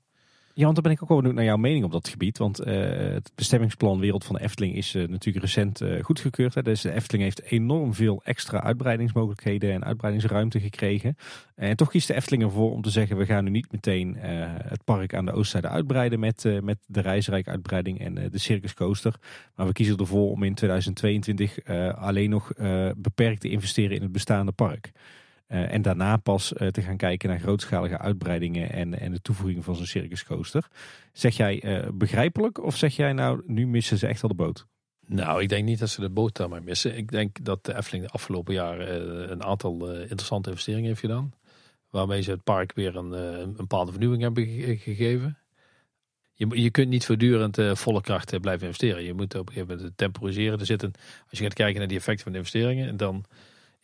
[0.56, 2.38] Ja, want dan ben ik ook wel benieuwd naar jouw mening op dat gebied.
[2.38, 2.66] Want uh,
[3.12, 6.54] het bestemmingsplan Wereld van de Efteling is uh, natuurlijk recent uh, goedgekeurd.
[6.54, 6.62] Hè.
[6.62, 11.16] Dus de Efteling heeft enorm veel extra uitbreidingsmogelijkheden en uitbreidingsruimte gekregen.
[11.54, 13.16] En toch kiest de Efteling ervoor om te zeggen...
[13.16, 16.20] we gaan nu niet meteen het park aan de oostzijde uitbreiden...
[16.20, 19.14] met, met de reisrijk uitbreiding en de Circus Coaster.
[19.54, 22.52] Maar we kiezen ervoor om in 2022 alleen nog
[22.96, 24.92] beperkt te investeren in het bestaande park.
[25.48, 29.64] Uh, en daarna pas uh, te gaan kijken naar grootschalige uitbreidingen en, en de toevoeging
[29.64, 30.66] van zo'n circus coaster.
[31.12, 34.66] Zeg jij uh, begrijpelijk of zeg jij nou, nu missen ze echt al de boot?
[35.06, 36.96] Nou, ik denk niet dat ze de boot daarmee missen.
[36.96, 41.34] Ik denk dat de Efteling de afgelopen jaren een aantal interessante investeringen heeft gedaan.
[41.90, 44.46] Waarmee ze het park weer een, een bepaalde vernieuwing hebben
[44.78, 45.38] gegeven.
[46.32, 49.04] Je, je kunt niet voortdurend volle kracht blijven investeren.
[49.04, 50.58] Je moet op een gegeven moment temporiseren.
[50.58, 50.92] Er zitten,
[51.30, 53.24] als je gaat kijken naar die effecten van de investeringen, dan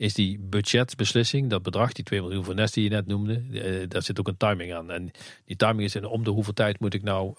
[0.00, 3.88] is die budgetbeslissing, dat bedrag, die 2 miljoen voor Nest die je net noemde, uh,
[3.88, 4.90] daar zit ook een timing aan.
[4.90, 5.10] En
[5.44, 7.34] die timing is in om de hoeveel tijd moet ik nou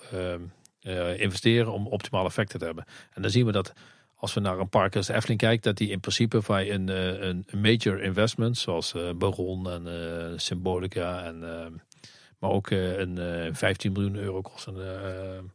[0.83, 2.85] uh, investeren om optimale effecten te hebben.
[3.13, 3.73] En dan zien we dat
[4.15, 6.87] als we naar een park als Efteling kijken, dat die in principe van een,
[7.27, 11.39] een major investment, zoals Baron en Symbolica, en,
[12.39, 15.51] maar ook een 15 miljoen euro kost een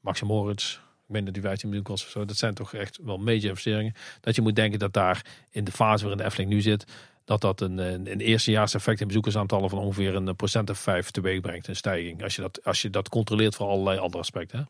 [0.00, 2.24] Max Moritz, dat die 15 miljoen kost of zo.
[2.24, 3.94] Dat zijn toch echt wel major investeringen.
[4.20, 6.84] Dat je moet denken dat daar in de fase waarin de Efteling nu zit,
[7.24, 11.40] dat dat een, een, een eerstejaarseffect in bezoekersaantallen van ongeveer een procent of vijf teweeg
[11.40, 12.22] brengt, een stijging.
[12.22, 14.58] Als je dat, als je dat controleert voor allerlei andere aspecten.
[14.58, 14.64] Hè?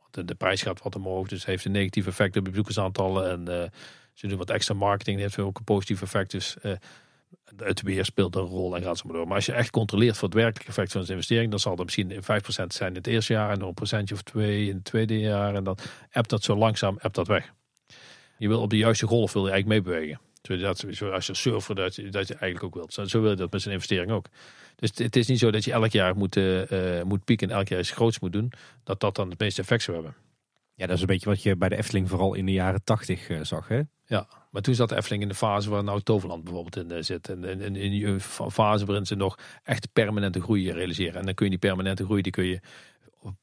[0.00, 3.30] Want de, de, prijs gaat wat omhoog, dus heeft een negatief effect op bezoekersaantallen.
[3.30, 3.64] En uh,
[4.12, 6.30] ze doen wat extra marketing, heeft ook een positief effect.
[6.30, 6.72] Dus uh,
[7.56, 9.26] het weer speelt een rol en gaat zo maar door.
[9.26, 11.84] Maar als je echt controleert voor het werkelijke effect van de investering, dan zal dat
[11.84, 12.16] misschien 5%
[12.66, 15.54] zijn in het eerste jaar en nog een procentje of twee in het tweede jaar.
[15.54, 15.78] En dan
[16.12, 17.52] appt dat zo langzaam appt dat weg.
[18.38, 20.20] Je wil op de juiste golf wil je eigenlijk meebewegen.
[20.42, 23.10] Zodat, als je surfer, dat je, dat je eigenlijk ook wilt.
[23.10, 24.26] Zo wil je dat met zijn investering ook.
[24.76, 27.68] Dus het is niet zo dat je elk jaar moet, uh, moet pieken en elk
[27.68, 28.52] jaar iets groots moet doen.
[28.84, 30.16] Dat dat dan het meeste effect zou hebben.
[30.74, 33.28] Ja, dat is een beetje wat je bij de Efteling vooral in de jaren tachtig
[33.28, 33.68] uh, zag.
[33.68, 33.80] Hè?
[34.06, 37.02] Ja, maar toen zat de Efteling in de fase waar nou Toverland bijvoorbeeld in uh,
[37.02, 37.28] zit.
[37.28, 41.14] En, in die fase waarin ze nog echt permanente groei realiseren.
[41.14, 42.60] En dan kun je die permanente groei, die kun je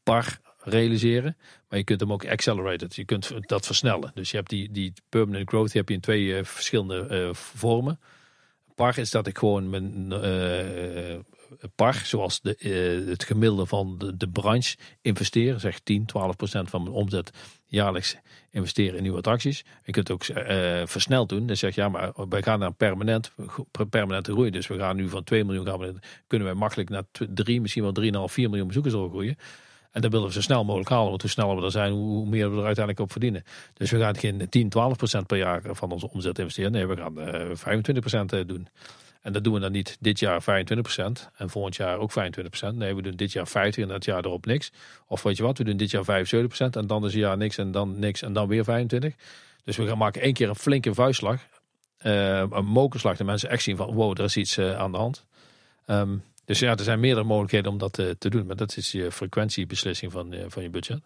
[0.04, 1.38] par realiseren.
[1.70, 2.96] Maar je kunt hem ook accelerated.
[2.96, 4.12] Je kunt dat versnellen.
[4.14, 8.00] Dus je hebt die, die permanent growth heb je in twee uh, verschillende vormen.
[8.76, 11.20] par is dat ik gewoon mijn eh,
[11.76, 15.60] par, zoals de, eh, het gemiddelde van de, de branche, investeer.
[15.60, 17.32] Zeg 10, 12 procent van mijn omzet
[17.66, 18.18] jaarlijks
[18.50, 19.66] investeren in nieuwe attracties.
[19.84, 21.48] Je kunt het ook eh, versneld doen.
[21.48, 23.32] Dan zeg je ja, maar wij gaan naar permanent,
[23.90, 24.52] permanente groei.
[24.52, 25.94] Dus we gaan nu van 2 miljoen, gaan we,
[26.28, 29.38] kunnen wij makkelijk naar 3, misschien wel 3,5, 4 miljoen bezoekers doorgroeien.
[29.92, 31.10] En dat willen we zo snel mogelijk halen.
[31.10, 33.44] Want hoe sneller we er zijn, hoe meer we er uiteindelijk op verdienen.
[33.74, 36.72] Dus we gaan geen 10, 12 procent per jaar van onze omzet investeren.
[36.72, 38.68] Nee, we gaan uh, 25 procent doen.
[39.22, 40.46] En dat doen we dan niet dit jaar 25%
[41.36, 42.16] en volgend jaar ook 25%.
[42.74, 44.72] Nee, we doen dit jaar 50 en dat jaar erop niks.
[45.08, 46.06] Of weet je wat, we doen dit jaar 75%
[46.58, 49.14] en dan is het jaar niks en dan niks en dan weer 25.
[49.64, 51.48] Dus we gaan maken één keer een flinke vuistslag.
[52.06, 53.18] Uh, een mokerslag.
[53.18, 55.26] De mensen echt zien van wow, er is iets uh, aan de hand.
[55.88, 58.46] Um, dus ja, er zijn meerdere mogelijkheden om dat uh, te doen.
[58.46, 61.02] Maar dat is je frequentiebeslissing van, van je budget.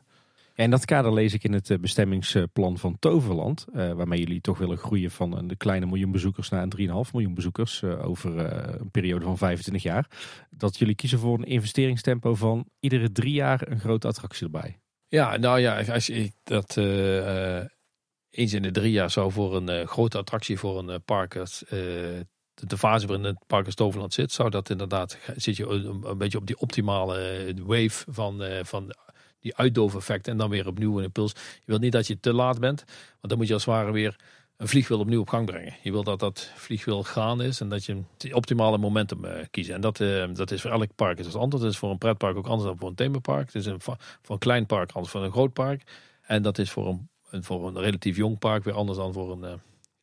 [0.57, 4.77] Ja, dat kader lees ik in het bestemmingsplan van Toverland, uh, waarmee jullie toch willen
[4.77, 8.37] groeien van een kleine miljoen bezoekers naar een 3,5 miljoen bezoekers uh, over
[8.79, 10.07] een periode van 25 jaar,
[10.49, 14.79] dat jullie kiezen voor een investeringstempo van iedere drie jaar een grote attractie erbij.
[15.07, 16.77] Ja, nou ja, als je dat
[18.29, 21.33] eens in de drie jaar zou voor een grote attractie voor een park
[22.53, 26.37] de fase waarin het park Toverland zit, zou dat inderdaad, zit je een, een beetje
[26.37, 28.95] op die optimale wave van, van
[29.45, 31.31] die uitdoofeffect en dan weer opnieuw een impuls.
[31.31, 33.91] Je wilt niet dat je te laat bent, want dan moet je als het ware
[33.91, 34.15] weer
[34.57, 35.73] een vliegwiel opnieuw op gang brengen.
[35.81, 39.75] Je wilt dat dat vliegwiel gaan is en dat je het optimale momentum uh, kiezen.
[39.75, 41.61] En dat, uh, dat is voor elk park is anders.
[41.61, 43.45] Dat is voor een pretpark ook anders dan voor een themapark.
[43.45, 45.83] Het is een, voor een klein park anders voor een groot park.
[46.21, 49.43] En dat is voor een, voor een relatief jong park weer anders dan voor een,
[49.43, 49.53] uh,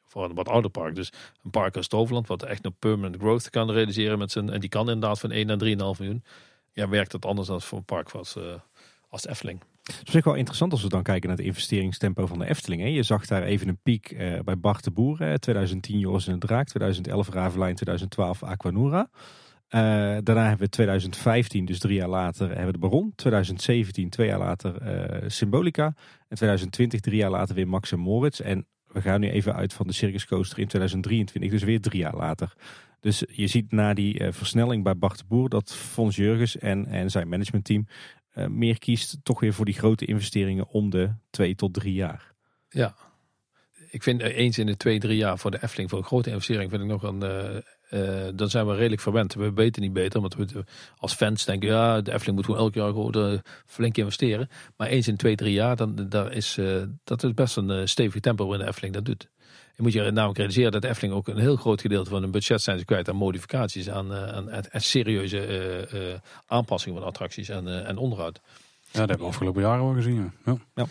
[0.07, 0.95] voor een wat ouder park.
[0.95, 1.13] Dus
[1.45, 4.69] een park als Toverland, wat echt nog permanent growth kan realiseren met zijn, en die
[4.69, 6.25] kan inderdaad van 1 naar 3,5 miljoen.
[6.73, 8.37] Ja, werkt het anders dan voor een park als
[9.13, 9.61] als Efteling.
[9.83, 12.83] Het is wel interessant als we dan kijken naar het investeringstempo van de Efteling.
[12.83, 12.89] Hè.
[12.89, 15.19] Je zag daar even een piek uh, bij Bart de Boer.
[15.19, 15.39] Hè.
[15.39, 19.09] 2010 Joris en de Draak, 2011 Ravelijn, 2012 Aquanura.
[19.11, 19.81] Uh,
[20.23, 23.13] daarna hebben we 2015, dus drie jaar later, hebben we de Baron.
[23.17, 24.83] 2017, twee jaar later
[25.23, 25.85] uh, Symbolica.
[26.29, 28.41] En 2020, drie jaar later weer Max en Moritz.
[28.41, 32.01] En we gaan nu even uit van de Circus Coaster in 2023, dus weer drie
[32.01, 32.55] jaar later.
[33.01, 36.87] Dus je ziet na die uh, versnelling bij Bart de Boer dat Fons Jurgens en,
[36.87, 37.87] en zijn managementteam
[38.35, 42.33] uh, meer kiest toch weer voor die grote investeringen om de twee tot drie jaar.
[42.69, 42.95] Ja,
[43.91, 46.71] ik vind eens in de twee, drie jaar voor de Efteling voor een grote investering
[46.71, 47.23] vind ik nog een.
[47.91, 49.35] Uh, dan zijn we redelijk verwend.
[49.35, 50.65] We weten niet beter, want we
[50.97, 54.49] als fans denken ja, de Efteling moet gewoon elk jaar gewoon flink investeren.
[54.77, 56.59] Maar eens in twee, drie jaar, dan daar is
[57.05, 59.29] dat is best een stevig tempo waarin de Efteling dat doet.
[59.83, 62.63] Moet je namelijk realiseren dat de Efteling ook een heel groot gedeelte van hun budget
[62.63, 65.47] zijn ze kwijt aan modificaties, aan, uh, aan, aan, serieuze
[65.95, 66.01] uh,
[66.47, 68.41] aanpassingen van attracties en, en onderhoud.
[68.45, 70.33] Ja, dat hebben we afgelopen jaren wel gezien.
[70.45, 70.57] Ja.
[70.75, 70.87] Ja.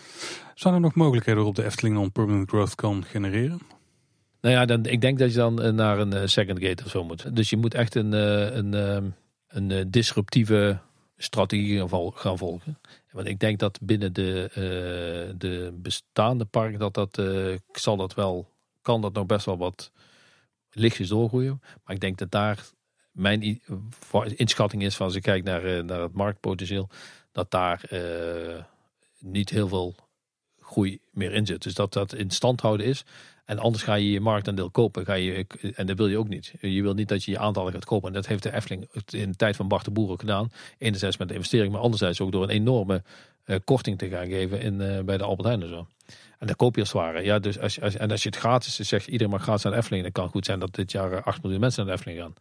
[0.54, 3.60] Zijn er nog mogelijkheden waarop de Efteling dan permanent growth kan genereren?
[4.40, 7.36] Nou ja, dan, ik denk dat je dan naar een second gate of zo moet.
[7.36, 9.14] Dus je moet echt een, een, een,
[9.48, 10.78] een disruptieve
[11.16, 12.78] strategie gaan volgen.
[13.10, 14.50] Want ik denk dat binnen de,
[15.38, 17.22] de bestaande park dat dat
[17.72, 18.50] zal dat wel
[18.82, 19.92] kan dat nog best wel wat
[20.70, 21.60] lichtjes doorgroeien.
[21.84, 22.70] Maar ik denk dat daar
[23.12, 23.60] mijn
[24.36, 26.88] inschatting is van als ik kijk naar, eh, naar het marktpotentieel,
[27.32, 28.62] dat daar uh,
[29.18, 29.94] niet heel veel
[30.58, 31.62] groei meer in zit.
[31.62, 33.04] Dus dat dat in stand houden is.
[33.44, 35.04] En anders ga je je marktaandeel kopen.
[35.04, 36.54] Ga je, en dat wil je ook niet.
[36.60, 38.08] Je wil niet dat je je aantallen gaat kopen.
[38.08, 40.52] En dat heeft de Efteling in de tijd van Bart de Boer ook gedaan.
[40.78, 43.02] Enerzijds met de investering, maar anderzijds ook door een enorme
[43.46, 45.86] uh, korting te gaan geven in, uh, bij de Albert Heijn en zo.
[46.38, 47.24] En dan koop je als het ware.
[47.24, 49.88] Ja, dus als, als, en als je het gratis is, zeg iedereen mag gratis naar
[49.88, 50.02] de.
[50.02, 52.34] Dan kan goed zijn dat dit jaar 8 miljoen mensen naar de Efteling gaan.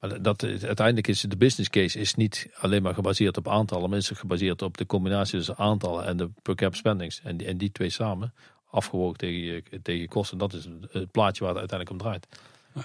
[0.00, 3.90] Maar dat, uiteindelijk is de business case is niet alleen maar gebaseerd op aantallen.
[3.90, 7.20] Maar is gebaseerd op de combinatie tussen aantallen en de per cap spendings.
[7.24, 8.32] En en die twee samen,
[8.70, 10.38] afgewogen tegen je, tegen je kosten.
[10.38, 12.26] Dat is het plaatje waar het uiteindelijk om draait.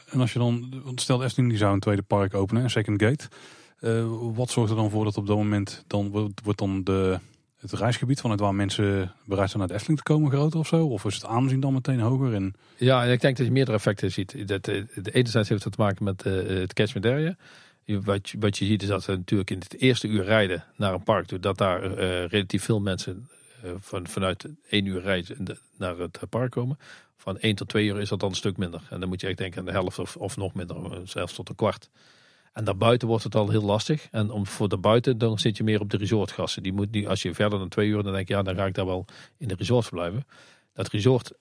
[0.09, 3.01] En als je dan, stel de Efteling die zou een tweede park openen, een second
[3.01, 3.27] gate.
[3.81, 4.05] Uh,
[4.35, 6.09] wat zorgt er dan voor dat op dat moment dan
[6.43, 7.19] wordt dan de
[7.57, 10.85] het reisgebied vanuit waar mensen bereid zijn naar de Efteling te komen groter of zo?
[10.85, 12.33] Of is het aanzien dan meteen hoger?
[12.33, 12.53] En...
[12.77, 14.47] Ja, ik denk dat je meerdere effecten ziet.
[14.47, 17.35] Dat, eh, de enerzijds heeft het te maken met uh, het catchment area.
[17.85, 20.93] Wat je, wat je ziet is dat we natuurlijk in het eerste uur rijden naar
[20.93, 23.27] een park toe, dat daar uh, relatief veel mensen
[23.79, 26.77] van, vanuit één uur rijden naar het park komen.
[27.17, 28.81] Van één tot twee uur is dat dan een stuk minder.
[28.89, 31.49] En dan moet je echt denken aan de helft of, of nog minder, zelfs tot
[31.49, 31.89] een kwart.
[32.53, 34.07] En daarbuiten wordt het al heel lastig.
[34.11, 36.63] En om, voor daarbuiten dan zit je meer op de resortgassen.
[36.63, 38.65] Die moet, die, als je verder dan twee uur, dan denk je, ja, dan ga
[38.65, 39.05] ik daar wel
[39.37, 40.25] in de resort verblijven.
[40.73, 41.31] Dat resort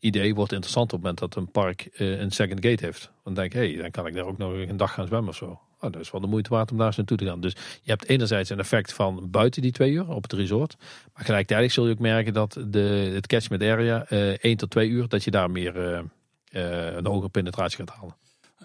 [0.00, 3.10] idee wordt interessant op het moment dat een park uh, een second gate heeft.
[3.24, 5.28] Dan denk ik, hé, hey, dan kan ik daar ook nog een dag gaan zwemmen
[5.28, 5.60] of zo.
[5.80, 7.40] Oh, dat is wel de moeite waard om daar eens naartoe te gaan.
[7.40, 10.76] Dus je hebt enerzijds een effect van buiten die twee uur op het resort.
[11.14, 14.88] Maar gelijktijdig zul je ook merken dat de, het catchment area uh, één tot twee
[14.88, 18.16] uur, dat je daar meer uh, een hogere penetratie gaat halen.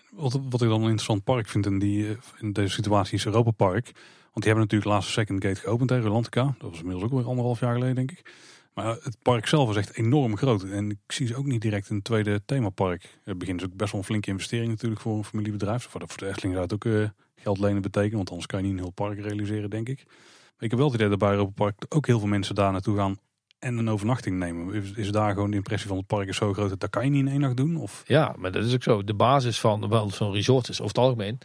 [0.10, 3.26] wat, wat ik dan een interessant park vind in, die, eh, in deze situatie is
[3.26, 3.86] Europa Park.
[4.32, 6.56] Want die hebben natuurlijk laatst Second Gate geopend tegen Rolantica.
[6.58, 8.34] Dat was inmiddels ook weer anderhalf jaar geleden, denk ik.
[8.76, 10.64] Maar het park zelf is echt enorm groot.
[10.64, 13.20] En ik zie ze ook niet direct een tweede themapark.
[13.24, 15.84] Het begint dus ook best wel een flinke investering natuurlijk voor een familiebedrijf.
[15.84, 18.16] Voor de, voor de Efteling zou het ook uh, geld lenen betekenen.
[18.16, 20.04] Want anders kan je niet een heel park realiseren, denk ik.
[20.06, 22.72] Maar ik heb wel het idee dat bij Europa Park ook heel veel mensen daar
[22.72, 23.20] naartoe gaan
[23.60, 24.74] en een overnachting nemen.
[24.74, 27.04] Is, is daar gewoon de impressie van het park is zo groot dat dat kan
[27.04, 27.78] je niet in één nacht doen?
[27.78, 28.04] Of?
[28.08, 29.04] Ja, maar dat is ook zo.
[29.04, 31.38] De basis van wel zo'n resort is over het algemeen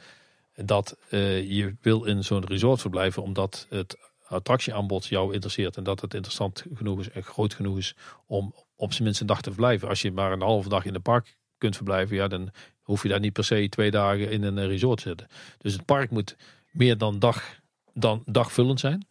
[0.54, 6.00] dat uh, je wil in zo'n resort verblijven omdat het attractieaanbod jou interesseert en dat
[6.00, 7.94] het interessant genoeg is en groot genoeg is
[8.26, 9.88] om op zijn minst een dag te verblijven.
[9.88, 12.50] Als je maar een halve dag in het park kunt verblijven, ja, dan
[12.82, 15.26] hoef je daar niet per se twee dagen in een resort te zitten.
[15.58, 16.36] Dus het park moet
[16.70, 17.60] meer dan, dag,
[17.94, 19.06] dan dagvullend zijn.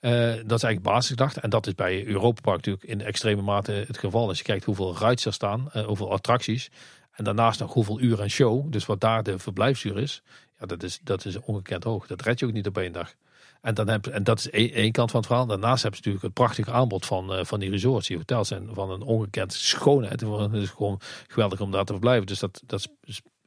[0.00, 1.40] Uh, dat is eigenlijk basisgedachte.
[1.40, 4.28] En dat is bij Europa Park natuurlijk in extreme mate het geval.
[4.28, 6.70] Als je kijkt hoeveel rides er staan, uh, hoeveel attracties.
[7.12, 8.72] En daarnaast nog hoeveel uur en show.
[8.72, 10.22] Dus wat daar de verblijfsuur is.
[10.58, 12.06] Ja, dat is, dat is ongekend hoog.
[12.06, 13.14] Dat red je ook niet op één dag.
[13.64, 15.46] En, dan heb, en dat is één, kant van het verhaal.
[15.46, 18.08] Daarnaast hebben ze natuurlijk het prachtige aanbod van, uh, van die resorts.
[18.08, 20.20] Die hotels zijn van een ongekend schoonheid.
[20.20, 22.26] Het is gewoon geweldig om daar te verblijven.
[22.26, 22.88] Dus dat, dat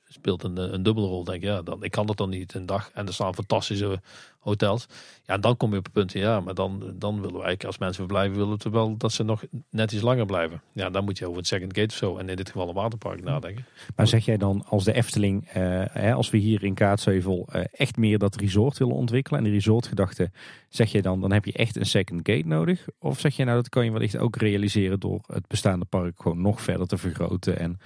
[0.08, 1.24] speelt een, een dubbele rol.
[1.24, 2.92] Denk ja, dan, ik kan dat dan niet een dag.
[2.94, 4.02] En er staan fantastische
[4.40, 4.88] hotels.
[5.26, 8.04] Ja, dan kom je op het punt, ja, maar dan, dan willen eigenlijk als mensen
[8.06, 10.62] verblijven, willen we wel dat ze nog net iets langer blijven.
[10.72, 12.18] Ja, dan moet je over het second gate of zo.
[12.18, 13.66] En in dit geval een waterpark nadenken.
[13.96, 17.98] Maar zeg jij dan als de Efteling, eh, als we hier in Kaatsheuvel uh, echt
[17.98, 20.32] meer dat resort willen ontwikkelen en die resortgedachte,
[20.70, 22.88] zeg je dan, dan heb je echt een second gate nodig?
[23.00, 26.42] Of zeg je nou, dat kan je wellicht ook realiseren door het bestaande park gewoon
[26.42, 27.80] nog verder te vergroten en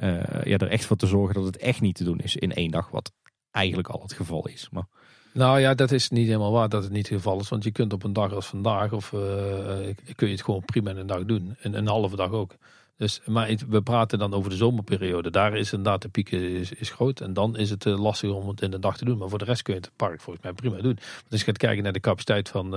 [0.00, 2.52] uh, ja, er echt voor te zorgen dat het echt niet te doen is in
[2.52, 3.12] één dag, wat
[3.50, 4.68] eigenlijk al het geval is.
[4.70, 4.86] Maar...
[5.32, 7.48] Nou ja, dat is niet helemaal waar dat het niet het geval is.
[7.48, 9.20] Want je kunt op een dag als vandaag, of uh,
[10.14, 11.56] kun je het gewoon prima in een dag doen.
[11.60, 12.56] En een halve dag ook.
[12.96, 15.30] Dus, maar we praten dan over de zomerperiode.
[15.30, 17.20] Daar is inderdaad de piek is, is groot.
[17.20, 19.18] En dan is het lastig om het in de dag te doen.
[19.18, 20.94] Maar voor de rest kun je het park volgens mij prima doen.
[20.94, 22.70] Want als je gaat kijken naar de capaciteit van,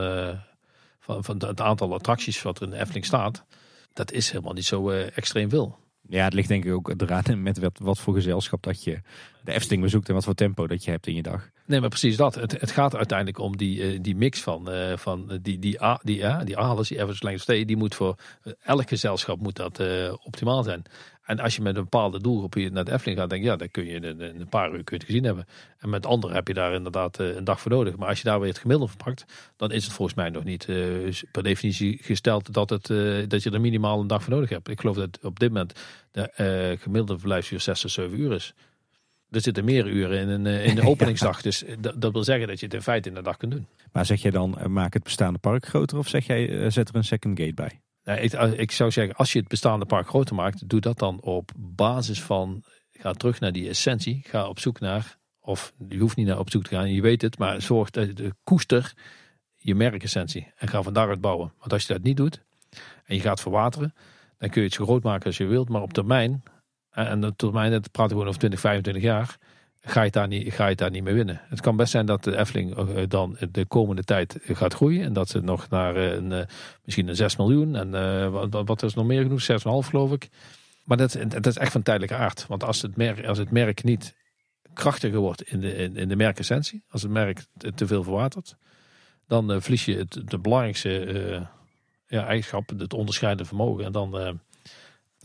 [0.99, 3.43] van, van het aantal attracties wat er in de Efteling staat.
[3.93, 5.77] Dat is helemaal niet zo extreem veel.
[6.09, 8.99] Ja, het ligt denk ik ook eraan met wat, voor gezelschap dat je
[9.43, 11.49] de Efteling bezoekt en wat voor tempo dat je hebt in je dag.
[11.65, 12.35] Nee, maar precies dat.
[12.35, 15.79] Het, het gaat uiteindelijk om die, uh, die mix van, uh, van die, die, die,
[16.03, 16.87] die, uh, die ALS,
[17.45, 18.15] die die moet voor
[18.63, 19.81] elk gezelschap moet dat
[20.23, 20.83] optimaal zijn.
[21.27, 23.71] En als je met een bepaalde doelgroep naar de Efteling gaat, denk je, ja, dan
[23.71, 25.45] kun je in, een paar uur kun je het gezien hebben.
[25.77, 27.95] En met anderen heb je daar inderdaad een dag voor nodig.
[27.95, 29.25] Maar als je daar weer het gemiddelde verpakt,
[29.55, 30.65] dan is het volgens mij nog niet
[31.31, 32.87] per definitie gesteld dat, het,
[33.29, 34.69] dat je er minimaal een dag voor nodig hebt.
[34.69, 35.79] Ik geloof dat op dit moment
[36.11, 38.53] de gemiddelde verblijfsuur 6 tot 7 uur is.
[39.29, 41.41] Er zitten meer uren in een, in de openingsdag.
[41.41, 43.67] dus dat, dat, wil zeggen dat je het in feite in de dag kunt doen.
[43.91, 47.03] Maar zeg jij dan, maak het bestaande park groter of zeg jij, zet er een
[47.03, 47.79] second gate bij?
[48.07, 51.21] Nou, ik, ik, zou zeggen, als je het bestaande park groter maakt, doe dat dan
[51.21, 56.15] op basis van, ga terug naar die essentie, ga op zoek naar, of je hoeft
[56.15, 58.93] niet naar op zoek te gaan, je weet het, maar zorg dat je koester
[59.55, 61.53] je merkessentie en ga van daaruit bouwen.
[61.59, 62.43] Want als je dat niet doet
[63.05, 63.93] en je gaat verwateren,
[64.37, 66.43] dan kun je het zo groot maken als je wilt, maar op termijn,
[66.91, 69.37] en op termijn, dat praten we gewoon over 20, 25 jaar,
[69.87, 71.41] ga je, daar niet, ga je daar niet mee winnen.
[71.49, 75.03] Het kan best zijn dat de Efteling eh, dan de komende tijd gaat groeien.
[75.03, 76.45] En dat ze nog naar eh, een, eh,
[76.83, 77.75] misschien een 6 miljoen.
[77.75, 79.41] En wat, wat is nog meer genoeg?
[79.41, 80.29] 6,5 geloof ik.
[80.83, 82.47] Maar dat, is echt van tijdelijke aard.
[82.47, 84.15] Want als het merk, als het merk niet
[84.73, 86.83] krachtiger wordt in de, in, in de merkessentie.
[86.89, 88.55] Als het merk te veel verwatert.
[89.27, 91.41] Dan verlies je het, de belangrijkste uh,
[92.07, 92.69] ja, eigenschap.
[92.77, 93.85] Het onderscheidende vermogen.
[93.85, 94.39] En dan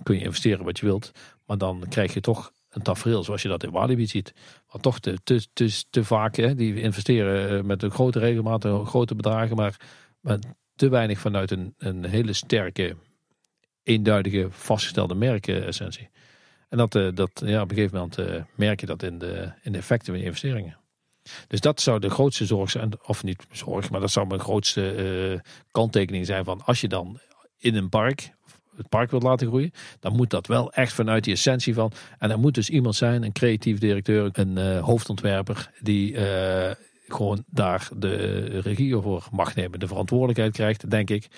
[0.02, 1.12] kun je investeren wat je wilt.
[1.46, 4.32] Maar dan krijg je toch een tafereel zoals je dat in Walibi ziet.
[4.70, 9.14] Wat toch te, te, te, vaak, hè, die investeren eh, met een grote regelmaat, grote
[9.14, 9.76] bedragen, maar,
[10.20, 10.38] maar
[10.74, 12.96] te weinig vanuit een, een hele sterke,
[13.82, 16.10] eenduidige, vastgestelde merkessentie.
[16.68, 19.72] En dat, eh, dat, ja, op een gegeven moment merk je dat in de, in
[19.72, 20.76] de effecten van je investeringen.
[21.46, 25.42] Dus dat zou de grootste zorg zijn, of niet zorg, maar dat zou mijn grootste
[25.70, 27.20] kanttekening zijn van als je dan
[27.58, 28.32] in een park
[28.76, 31.92] het park wilt laten groeien, dan moet dat wel echt vanuit die essentie van.
[32.18, 36.70] En er moet dus iemand zijn, een creatief directeur, een uh, hoofdontwerper, die uh,
[37.08, 41.28] gewoon daar de regie over mag nemen, de verantwoordelijkheid krijgt, denk ik.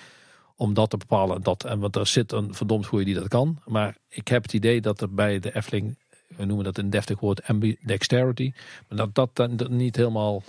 [0.57, 1.41] Om dat te bepalen.
[1.41, 3.59] Dat, en want er zit een verdomd goeie die dat kan.
[3.65, 7.19] Maar ik heb het idee dat er bij de Efteling, we noemen dat een deftig
[7.19, 8.53] woord, ambidexterity.
[8.87, 10.43] Maar dat dat dan niet helemaal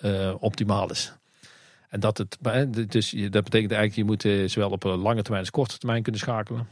[0.00, 1.17] uh, optimaal is.
[1.88, 2.36] En dat het,
[2.90, 6.20] dus dat betekent eigenlijk, je moet eh, zowel op lange termijn als korte termijn kunnen
[6.20, 6.68] schakelen.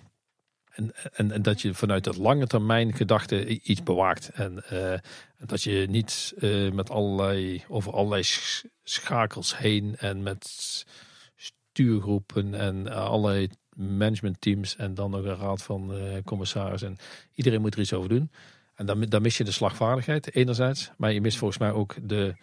[0.76, 4.28] En, en, en dat je vanuit dat lange termijn gedachte iets bewaakt.
[4.28, 4.94] En uh,
[5.46, 8.22] dat je niet uh, met allerlei, over allerlei
[8.82, 10.46] schakels heen en met
[11.36, 16.88] stuurgroepen en allerlei managementteams en dan nog een raad van uh, commissarissen.
[16.88, 16.96] En
[17.34, 18.30] iedereen moet er iets over doen.
[18.74, 20.90] En dan, dan mis je de slagvaardigheid enerzijds.
[20.96, 22.34] Maar je mist volgens mij ook de,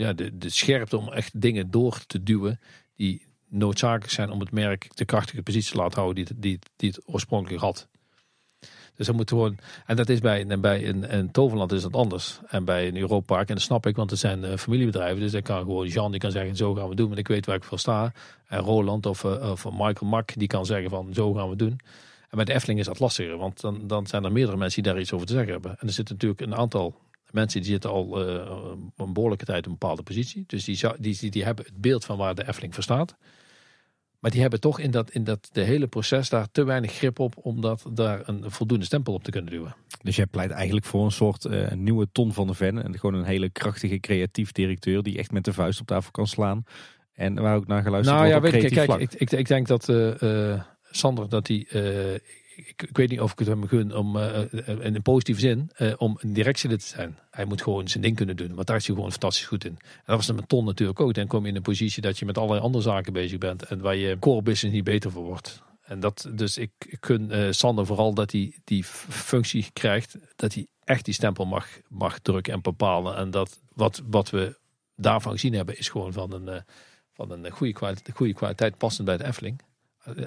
[0.00, 2.60] ja, de, de scherpte om echt dingen door te duwen.
[2.96, 6.58] Die noodzakelijk zijn om het merk de krachtige positie te laten houden die, het- die,
[6.76, 7.88] die het oorspronkelijk had.
[8.94, 9.58] Dus dat moet gewoon.
[9.86, 12.40] En dat is bij, bij een, een Toverland is dat anders.
[12.48, 15.20] En bij een Europark, en dat snap ik, want het zijn eh, familiebedrijven.
[15.20, 17.46] Dus dan kan gewoon Jean die kan zeggen: zo gaan we doen, want ik weet
[17.46, 18.12] waar ik voor sta.
[18.46, 21.78] En Roland of, eh, of Michael Mak die kan zeggen: van zo gaan we doen.
[22.28, 24.92] En bij de Efteling is dat lastiger, want dan, dan zijn er meerdere mensen die
[24.92, 25.70] daar iets over te zeggen hebben.
[25.78, 26.94] En er zitten natuurlijk een aantal
[27.32, 28.60] mensen die zitten al eh,
[28.96, 30.44] een behoorlijke tijd op een bepaalde positie.
[30.46, 33.16] Dus die, die, die, die hebben het beeld van waar de Efteling voor staat.
[34.20, 37.18] Maar die hebben toch in dat, in dat de hele proces daar te weinig grip
[37.18, 39.76] op om dat, daar een voldoende stempel op te kunnen duwen.
[40.02, 42.82] Dus jij pleit eigenlijk voor een soort eh, nieuwe ton van de Ven.
[42.82, 46.26] En gewoon een hele krachtige creatief directeur die echt met de vuist op tafel kan
[46.26, 46.64] slaan.
[47.12, 49.48] En waar ook naar geluisterd nou wordt ja, op weet ik, kijk, ik, ik, ik
[49.48, 52.20] denk dat eh, Sander, dat hij, eh,
[52.66, 55.70] ik, weet niet of ik het hem gun om eh, eh, in een positieve zin,
[55.74, 57.18] eh, om een directielid te zijn.
[57.30, 59.70] Hij moet gewoon zijn ding kunnen doen, want daar is hij gewoon fantastisch goed in.
[59.80, 61.14] En dat was met Ton natuurlijk ook.
[61.14, 63.80] Dan kom je in een positie dat je met allerlei andere zaken bezig bent en
[63.80, 65.62] waar je core business niet beter voor wordt.
[65.80, 70.66] En dat, dus ik, ik gun Sander vooral dat hij die functie krijgt, dat hij
[70.84, 73.16] echt die stempel mag, mag drukken en bepalen.
[73.16, 74.58] En dat wat, wat we
[74.96, 76.64] daarvan gezien hebben, is gewoon van een,
[77.12, 79.60] van een goede kwaliteit, goede kwaliteit passend bij de Efteling.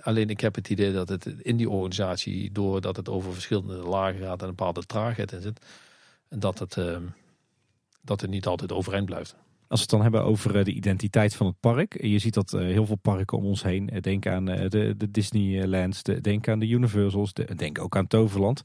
[0.01, 4.19] Alleen ik heb het idee dat het in die organisatie, doordat het over verschillende lagen
[4.19, 5.65] gaat en een bepaalde traagheid in zit,
[6.30, 6.97] dat het, eh,
[8.01, 9.36] dat het niet altijd overeind blijft.
[9.67, 12.03] Als we het dan hebben over eh, de identiteit van het park.
[12.03, 13.89] Je ziet dat eh, heel veel parken om ons heen.
[13.89, 17.95] eh, Denk aan eh, de, de Disneylands, de, denk aan de Universals, de, denk ook
[17.97, 18.61] aan Toverland.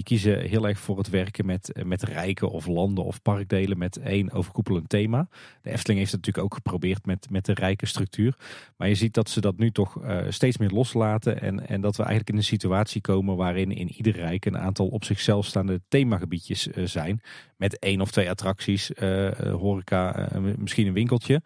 [0.00, 3.78] Die kiezen heel erg voor het werken met, eh, met rijken of landen of parkdelen
[3.78, 5.28] met één overkoepelend thema.
[5.62, 8.34] De Efteling heeft het natuurlijk ook geprobeerd met, met de rijke structuur.
[8.76, 11.40] Maar je ziet dat ze dat nu toch eh, steeds meer loslaten.
[11.40, 14.86] En, en dat we eigenlijk in een situatie komen waarin in ieder rijk een aantal
[14.86, 17.22] op zichzelf staande themagebiedjes eh, zijn.
[17.56, 18.90] Met één of twee attracties,
[19.38, 21.42] horeca, misschien een winkeltje.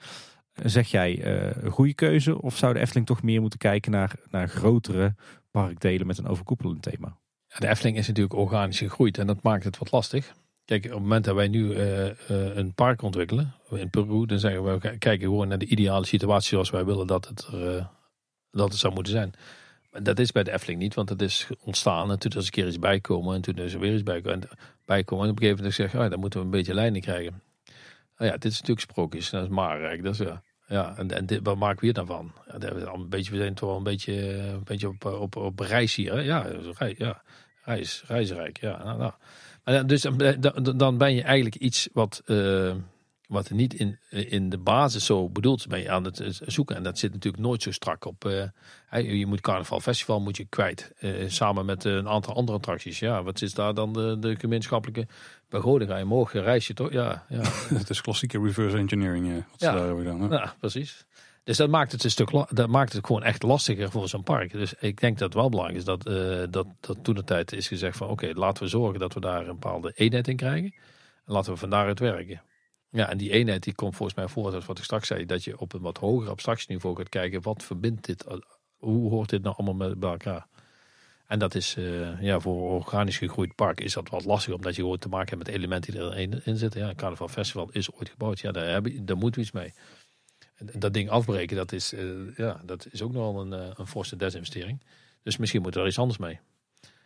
[0.53, 4.49] Zeg jij een goede keuze of zou de Efteling toch meer moeten kijken naar, naar
[4.49, 5.15] grotere
[5.51, 7.17] parkdelen met een overkoepelend thema?
[7.55, 10.35] Ja, De Efteling is natuurlijk organisch gegroeid en dat maakt het wat lastig.
[10.65, 12.17] Kijk, op het moment dat wij nu eh, eh,
[12.57, 16.71] een park ontwikkelen in Peru, dan zeggen we, kijken gewoon naar de ideale situatie zoals
[16.71, 17.87] wij willen dat het, eh,
[18.51, 19.33] dat het zou moeten zijn.
[19.91, 22.45] Maar dat is bij de Efteling niet, want het is ontstaan en toen is er
[22.45, 24.41] een keer iets bijkomen en toen is er weer iets bijkomen.
[24.41, 24.49] En,
[24.85, 25.25] bijkomen.
[25.25, 27.43] en op een gegeven moment zeg je, oh, dan moeten we een beetje lijnen krijgen.
[28.17, 30.43] Nou ja, dit is natuurlijk sprookjes, dat is Marenrijk, dat is ja.
[30.67, 32.33] Ja, en, en dit, wat maken we hier dan van?
[32.47, 35.37] Ja, we, al een beetje, we zijn toch wel een beetje, een beetje op, op,
[35.37, 36.13] op reis hier.
[36.13, 36.21] Hè?
[36.21, 36.47] Ja,
[36.79, 36.97] reis,
[37.67, 38.61] ja, reis, reisrijk.
[38.61, 39.13] Ja, nou, nou.
[39.65, 42.75] Maar dus dan, dan- ben je eigenlijk iets wat, eh,
[43.27, 46.77] wat niet in, in de basis zo bedoeld is, ben je aan het eh, zoeken.
[46.77, 48.25] En dat zit natuurlijk nooit zo strak op.
[48.25, 50.93] eh, je moet Carnaval Festival moet je kwijt.
[50.99, 52.99] eh, samen met een aantal andere attracties.
[52.99, 55.07] Ja, wat is daar dan de, de gemeenschappelijke
[55.49, 55.91] begroting?
[55.91, 56.93] Ga je morgen reis je toch?
[56.93, 57.41] Ja, ja.
[57.79, 59.29] Het is klassieke reverse engineering.
[59.29, 59.73] eh, wat ze Ja.
[59.73, 60.21] daar hebben gedaan.
[60.31, 60.37] hè.
[60.37, 61.05] Ja, precies.
[61.45, 64.53] Dus dat maakt het een stuk dat maakt het gewoon echt lastiger voor zo'n park.
[64.53, 67.53] Dus ik denk dat het wel belangrijk is dat, eh, dat, dat toen de tijd
[67.53, 70.75] is gezegd van oké, laten we zorgen dat we daar een bepaalde eenheid in krijgen.
[71.27, 72.43] En laten we van daaruit werken.
[72.91, 75.27] Ja, en die eenheid die komt volgens mij voort uit wat ik straks zei.
[75.27, 77.43] Dat je op een wat hoger abstractieniveau gaat kijken.
[77.43, 78.25] Wat verbindt dit?
[78.77, 80.47] Hoe hoort dit nou allemaal met bij elkaar?
[81.27, 84.55] En dat is eh, ja, voor een organisch gegroeid park is dat wat lastig.
[84.55, 86.81] Omdat je gewoon te maken hebt met elementen die erin in zitten.
[86.81, 88.41] Ja, Carnaval Festival is ooit gebouwd.
[88.41, 89.73] Ja, daar, heb je, daar moeten we iets mee.
[90.73, 94.17] Dat ding afbreken, dat is, eh, ja, dat is ook nogal een, eh, een forse
[94.17, 94.83] desinvestering.
[95.23, 96.41] Dus misschien moet er iets anders mee.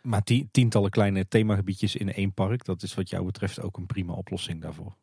[0.01, 3.85] Maar ti- tientallen kleine themagebiedjes in één park, dat is wat jou betreft ook een
[3.85, 4.95] prima oplossing daarvoor.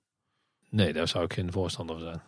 [0.70, 2.20] Nee, daar zou ik geen voorstander van zijn.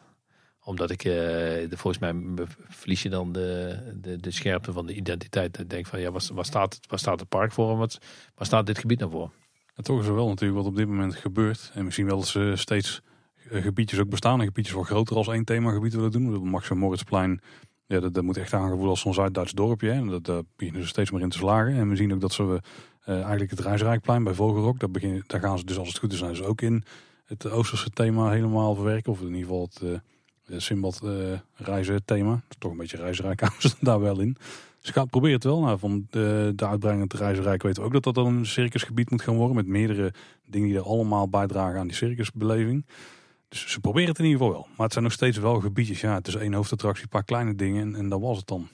[0.65, 4.95] Omdat ik, eh, de, volgens mij verlies je dan de, de, de scherpte van de
[4.95, 5.59] identiteit.
[5.59, 7.99] Ik denk van, ja, waar, waar, staat, het, waar staat het park voor en wat,
[8.35, 9.33] waar staat dit gebied nou voor?
[9.75, 11.71] En toch is er wel natuurlijk wat op dit moment gebeurt.
[11.75, 13.08] En misschien wel dat ze steeds eh,
[13.51, 14.41] gebiedjes ook bestaan.
[14.41, 16.49] En gebiedjes wel groter als één themagebied willen doen.
[16.49, 17.41] Max en Moritzplein,
[17.87, 19.91] ja, dat, dat moet echt aangevoeld als zo'n Zuid-Duits dorpje.
[19.91, 21.75] En dat, daar beginnen ze steeds meer in te slagen.
[21.75, 22.63] En we zien ook dat ze
[23.05, 26.13] eh, eigenlijk het Reisrijkplein bij Vogelrok, daar, beginnen, daar gaan ze dus als het goed
[26.13, 26.85] is, zijn ze ook in
[27.25, 29.13] het Oosterse thema helemaal verwerken.
[29.13, 29.83] Of in ieder geval het
[31.05, 32.31] uh, eh, reizen thema.
[32.31, 34.37] Dat is toch een beetje reisrijk houden ze daar wel in.
[34.81, 35.61] Dus gaat proberen het wel.
[35.61, 39.11] Nou, van de, de uitbreiding het reizenrijk weten we ook dat dat dan een circusgebied
[39.11, 39.57] moet gaan worden.
[39.57, 40.13] Met meerdere
[40.47, 42.85] dingen die er allemaal bijdragen aan die circusbeleving.
[43.49, 44.67] Dus ze proberen het in ieder geval wel.
[44.77, 46.01] Maar het zijn nog steeds wel gebiedjes.
[46.01, 48.69] Ja, het is één hoofdattractie, een paar kleine dingen en, en dat was het dan.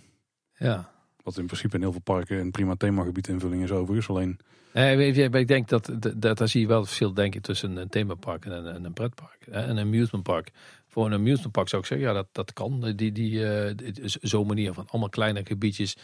[0.58, 0.92] Ja.
[1.22, 4.08] Wat in principe in heel veel parken een prima themagebied invulling is overigens.
[4.08, 4.38] Alleen,
[4.74, 7.76] maar ik denk dat, dat, dat daar zie je wel het verschil denk ik tussen
[7.76, 9.46] een themapark en een, en een pretpark.
[9.50, 10.50] En een amusementpark.
[10.88, 12.92] Voor een amusementpark zou ik zeggen, ja, dat, dat kan.
[12.96, 15.96] Die, die, eh, is Zo'n manier van allemaal kleine gebiedjes.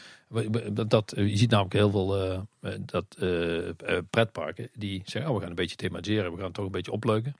[0.86, 3.74] Dat, je ziet namelijk heel veel eh, eh, dat, eh, eh,
[4.10, 6.30] pretparken die zeggen, oh, we gaan een beetje thematiseren.
[6.30, 7.36] We gaan het toch een beetje opleuken.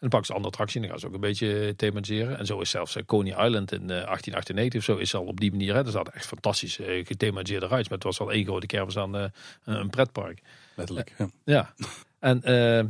[0.00, 2.38] En dan pakken ze een andere attractie en dan gaan ze ook een beetje thematiseren.
[2.38, 5.40] En zo is zelfs eh, Coney Island in eh, 1898 of zo is al op
[5.40, 5.74] die manier.
[5.74, 5.84] Hè.
[5.84, 7.88] Er zaten echt fantastisch eh, gethematiseerde rides.
[7.88, 9.24] Maar het was wel één grote kermis aan eh,
[9.64, 10.40] een pretpark.
[10.76, 11.14] Letterlijk.
[11.18, 11.28] Ja.
[11.44, 11.74] Ja,
[12.18, 12.84] en eh,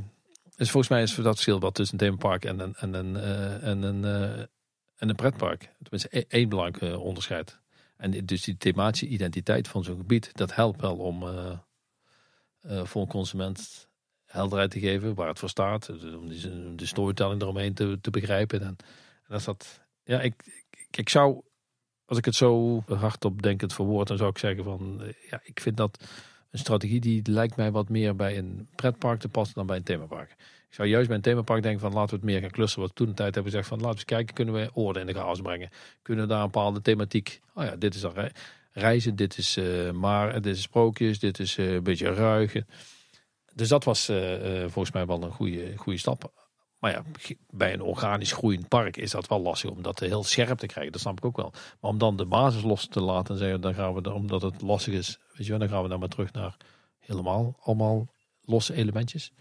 [0.57, 3.67] dus volgens mij is dat verschil wat tussen een themapark en een, en een, eh,
[3.69, 4.41] en een, eh,
[4.97, 5.69] en een pretpark.
[5.83, 7.59] Tenminste, één- één belangrijk eh, onderscheid.
[7.97, 11.51] En dus die thematische identiteit van zo'n gebied, dat helpt wel om eh,
[12.61, 13.89] eh, voor een consument
[14.31, 15.87] helderheid te geven waar het voor staat.
[15.87, 18.61] Dus Om die- de storytelling eromheen te, te begrijpen.
[18.61, 18.77] En,
[19.27, 20.35] en als dat, ja, ik,
[20.91, 21.41] ik, zou,
[22.05, 25.61] als ik het zo hardop denkend verwoord, dan zou ik zeggen van, eh, ja, ik
[25.61, 26.05] vind dat
[26.51, 29.83] een strategie die lijkt mij wat meer bij een pretpark te passen dan bij een
[29.83, 30.31] themapark.
[30.69, 32.87] Ik zou juist bij een themapark denken van laten we het meer gaan clusteren.
[32.87, 35.07] Wat toen een tijd hebben gezegd van laten we eens kijken, kunnen we orde in
[35.07, 35.71] de chaos brengen?
[36.03, 37.41] Kunnen we daar een bepaalde thematiek?
[37.55, 38.31] Oh ja, dit is rei-
[38.73, 42.67] reizen, dit is eh, maar, dit is sprookjes, dit is eh, een beetje ruigen.
[43.61, 46.33] Dus dat was eh, eh, volgens mij wel een goede, goede stap.
[46.79, 47.03] Maar ja,
[47.51, 50.93] bij een organisch groeiend park is dat wel lastig om dat heel scherp te krijgen.
[50.93, 51.53] Dat snap ik ook wel.
[51.81, 54.63] Maar om dan de basis los te laten en zeggen, dan gaan we, omdat het
[54.63, 56.57] lastig is, weet je wel, dan gaan we dan maar terug naar
[56.99, 58.07] helemaal allemaal
[58.43, 59.33] losse elementjes.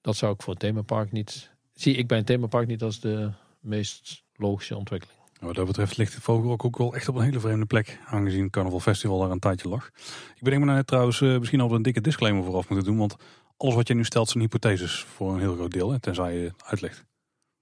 [0.00, 3.30] Dat zou ik voor een themapark niet, zie ik bij een themapark niet als de
[3.60, 5.17] meest logische ontwikkeling.
[5.40, 7.98] Wat dat betreft ligt de vogel ook, wel echt op een hele vreemde plek.
[8.06, 9.86] Aangezien het Carnaval Festival daar een tijdje lag.
[10.34, 12.98] Ik bedenk me nou net trouwens eh, misschien al een dikke disclaimer vooraf moeten doen.
[12.98, 13.16] Want
[13.56, 15.90] alles wat je nu stelt zijn hypotheses voor een heel groot deel.
[15.90, 17.04] Hè, tenzij je uitlegt.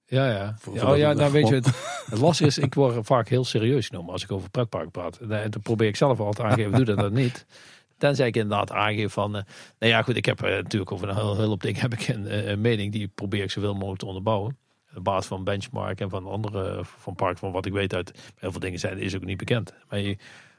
[0.06, 0.54] Ja, ja.
[0.58, 1.66] Voor- ja, voor oh, ja nou weet je, het,
[2.10, 5.18] het lastige is, ik word vaak heel serieus genomen als ik over pretpark praat.
[5.18, 7.46] En dan probeer ik zelf altijd aangeven, doe dat, dat niet.
[7.98, 9.42] Tenzij ik inderdaad aangeef van, eh,
[9.78, 12.08] nou ja goed, ik heb eh, natuurlijk over een heel, heel hoop dingen heb ik
[12.08, 14.58] een, eh, een mening, die probeer ik zoveel mogelijk te onderbouwen.
[14.96, 18.50] Op basis van benchmark en van andere, van park, van wat ik weet uit heel
[18.50, 19.74] veel dingen zijn, is ook niet bekend.
[19.88, 20.16] Maar, je,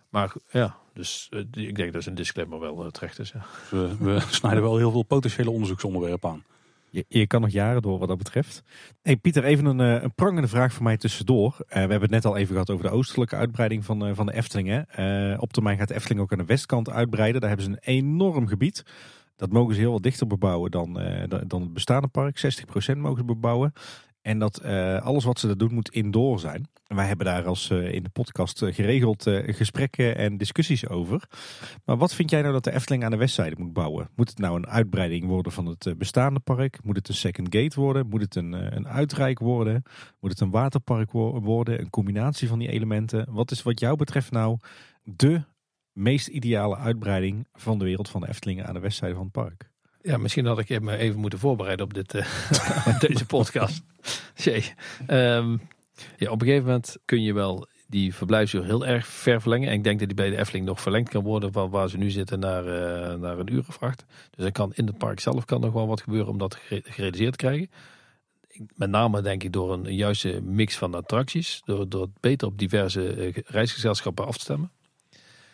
[0.10, 3.32] maar ja, dus eh, ik denk dat een disclaimer wel eh, terecht is.
[3.32, 3.46] Ja.
[3.70, 6.44] Dus we, we snijden wel heel veel potentiële onderzoeksonderwerpen aan.
[6.90, 8.64] Je, je kan nog jaren door wat dat betreft.
[9.02, 11.56] Hey Pieter, even een, eh, een prangende vraag voor mij tussendoor.
[11.60, 14.26] Eh, we hebben het net al even gehad over de oostelijke uitbreiding van, eh, van
[14.26, 14.68] de Efteling.
[14.68, 14.80] Hè.
[15.34, 17.42] Eh, op termijn gaat de Efteling ook aan de westkant uitbreiden.
[17.42, 18.84] Daar hebben ze een enorm gebied.
[19.36, 22.38] Dat mogen ze heel wat dichter bebouwen dan, eh, dan- dan het bestaande park.
[22.38, 23.74] 60% mogen ze bebouwen.
[24.28, 26.68] En dat eh, alles wat ze daar doen moet indoor zijn.
[26.88, 31.24] En wij hebben daar als eh, in de podcast eh, geregeld gesprekken en discussies over.
[31.86, 34.10] Maar wat vind jij nou dat de Efteling aan de westzijde moet bouwen?
[34.16, 36.84] Moet het nou een uitbreiding worden van het bestaande park?
[36.84, 38.08] Moet het een second gate worden?
[38.08, 39.84] Moet het een, een uitrijk worden?
[40.20, 41.80] Moet het een waterpark wo- worden?
[41.80, 43.26] Een combinatie van die elementen?
[43.30, 44.58] Wat is wat jou betreft nou
[45.04, 45.42] de
[45.92, 49.72] meest ideale uitbreiding van de wereld van de Efteling aan de westzijde van het park?
[50.08, 53.82] Ja, misschien had ik me even moeten voorbereiden op, dit, eh, deze podcast.
[55.08, 55.58] Ehm,
[56.18, 59.70] ja, op een gegeven moment kun je wel die verblijfsuur heel erg ver verlengen.
[59.70, 61.98] En ik denk dat die bij de Efteling nog verlengd kan worden van waar ze
[61.98, 64.06] nu zitten naar, eh, naar een urenvracht.
[64.36, 66.82] Dus er kan in het park zelf kan nog wel wat gebeuren om dat gere-
[66.84, 67.70] gerealiseerd te krijgen.
[68.76, 71.62] Met name denk ik door een, juiste mix van attracties.
[71.66, 74.72] Door, door het beter op diverse eh, reisgezelschappen af te stemmen.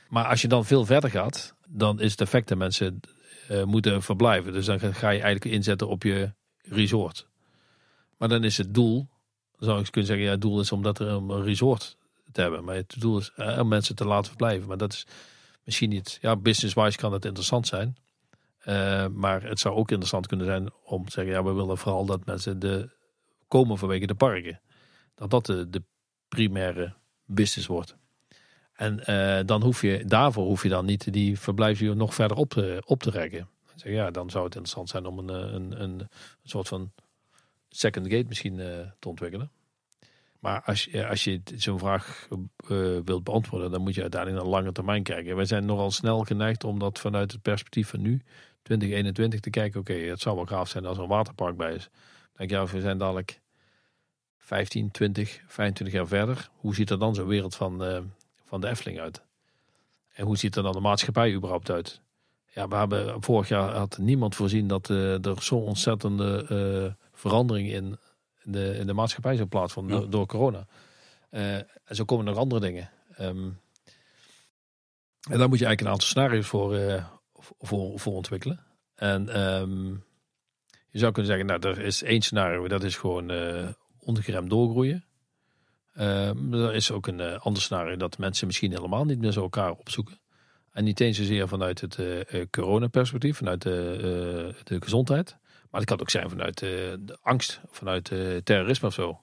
[0.09, 2.99] Maar als je dan veel verder gaat, dan is het effect dat mensen
[3.65, 4.53] moeten verblijven.
[4.53, 7.27] Dus dan ga je eigenlijk inzetten op je resort.
[8.17, 9.07] Maar dan is het doel,
[9.57, 11.97] zou ik kunnen zeggen, ja, het doel is om dat er een resort
[12.31, 12.63] te hebben.
[12.63, 14.67] Maar het doel is eh, om mensen te laten verblijven.
[14.67, 15.07] Maar dat is
[15.63, 17.97] misschien niet, ja, business-wise kan het interessant zijn.
[18.59, 22.05] Eh, maar het zou ook interessant kunnen zijn om te zeggen, ja, we willen vooral
[22.05, 22.89] dat mensen de,
[23.47, 24.61] komen vanwege de parken.
[25.15, 25.83] Dat dat de, de
[26.27, 27.95] primaire business wordt.
[28.84, 32.49] En eh, dan hoef je, daarvoor hoef je dan niet die verblijfsuur nog verder op
[32.49, 33.47] te, op te rekken.
[33.75, 36.09] Je, ja, dan zou het interessant zijn om een, eh, een, een,
[36.43, 36.91] soort van
[37.69, 39.51] second gate misschien eh, te ontwikkelen.
[40.39, 42.38] Maar als, je- als je zo'n vraag eh,
[43.05, 45.36] wilt beantwoorden, dan moet je uiteindelijk naar lange termijn kijken.
[45.36, 48.21] Wij zijn nogal snel geneigd om dat vanuit het perspectief van nu,
[48.61, 49.79] 2021, te kijken.
[49.79, 51.89] Oké, het zou wel gaaf zijn als er een waterpark bij is.
[51.91, 53.41] Dan denk je, ja, we zijn dadelijk
[54.38, 56.49] 15, 20, 25 jaar verder.
[56.55, 57.99] Hoe ziet er dan zo'n wereld van, eh,
[58.53, 59.21] van de Efteling uit?
[60.13, 62.01] En hoe ziet er dan de maatschappij überhaupt uit?
[62.45, 67.71] Ja, we hebben vorig jaar had niemand voorzien dat eh, er zo'n ontzettende eh, verandering
[67.71, 67.97] in
[68.43, 69.99] de, in de maatschappij zou plaatsvinden Ja.
[70.01, 70.67] door, door corona.
[71.29, 72.89] Eh, en zo komen er nog andere dingen.
[73.15, 73.49] Ehm,
[75.29, 77.03] en daar moet je eigenlijk een aantal scenario's voor,
[77.59, 78.59] voor, voor ontwikkelen.
[78.95, 79.89] En ehm,
[80.89, 83.31] je zou kunnen zeggen, nou, er is één scenario, dat is gewoon
[83.99, 85.05] ongeremd doorgroeien.
[85.93, 89.41] Ehm, er is ook een eh, ander scenario dat mensen misschien helemaal niet meer zo
[89.41, 90.19] elkaar opzoeken.
[90.71, 95.37] En niet eens zozeer vanuit het eh eh, coronaperspectief, vanuit de, de gezondheid.
[95.69, 98.05] Maar het kan ook zijn vanuit de angst, vanuit
[98.43, 99.19] terrorisme of zo.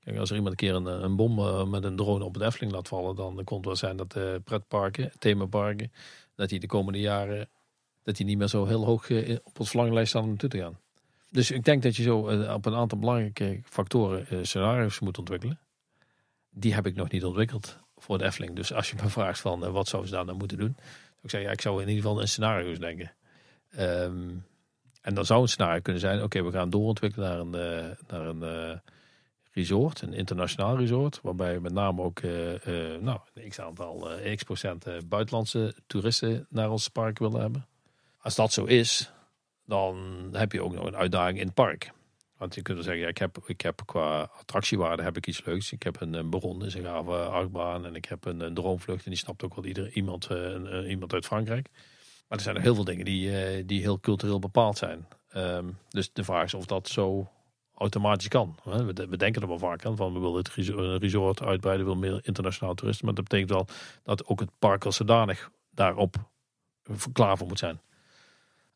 [0.00, 2.72] Kijk, als er iemand een keer een, een bom met een drone op het Efteling
[2.72, 5.92] laat vallen, dan kon het wel zijn dat pretparken, themaparken,
[6.34, 7.48] dat die de komende jaren
[8.02, 9.10] dat die niet meer zo heel hoog
[9.44, 10.78] op ons verlanglijst staan om naartoe te gaan.
[11.30, 12.18] Dus ik denk dat je zo
[12.54, 15.58] op een aantal belangrijke factoren scenario's moet ontwikkelen.
[16.54, 18.56] Die heb ik nog niet ontwikkeld voor de Efteling.
[18.56, 20.76] Dus als je me vraagt van eh, wat zou ze daar nou moeten doen.
[20.76, 23.12] zou Ik zeg ja, ik zou in ieder geval in scenario's denken.
[23.70, 24.28] Ehm,
[25.00, 28.26] en dan zou een scenario kunnen zijn, oké, we gaan doorontwikkelen naar een, eh, naar
[28.26, 28.78] een eh,
[29.52, 31.20] resort, een internationaal resort.
[31.22, 32.22] Waarbij met name ook
[33.00, 37.66] nou, een x-aantal, x procent buitenlandse toeristen naar ons park willen hebben.
[38.20, 39.12] Als dat zo is,
[39.66, 39.96] dan
[40.32, 41.92] heb je ook nog een uitdaging in het park.
[42.44, 45.72] Want je kunt wel zeggen, ik, heb, ik heb qua attractiewaarde heb ik iets leuks.
[45.72, 47.86] Ik heb een, een Baron, een gave achtbaan.
[47.86, 49.04] En ik heb een, droomvlucht.
[49.04, 51.68] En die snapt ook wel ieder, iemand, eh, een- iemand uit Frankrijk.
[52.28, 55.08] Maar er zijn nog heel veel dingen die, eh, die heel cultureel bepaald zijn.
[55.28, 57.28] Ehm, dus de vraag is of dat zo
[57.74, 58.58] automatisch kan.
[58.64, 60.48] We, denken er wel vaak aan van we willen het
[61.02, 63.06] resort uitbreiden, we willen meer internationaal toeristen.
[63.06, 63.66] Maar dat betekent wel
[64.02, 66.16] dat ook het park als zodanig daarop
[67.12, 67.80] klaar voor moet zijn.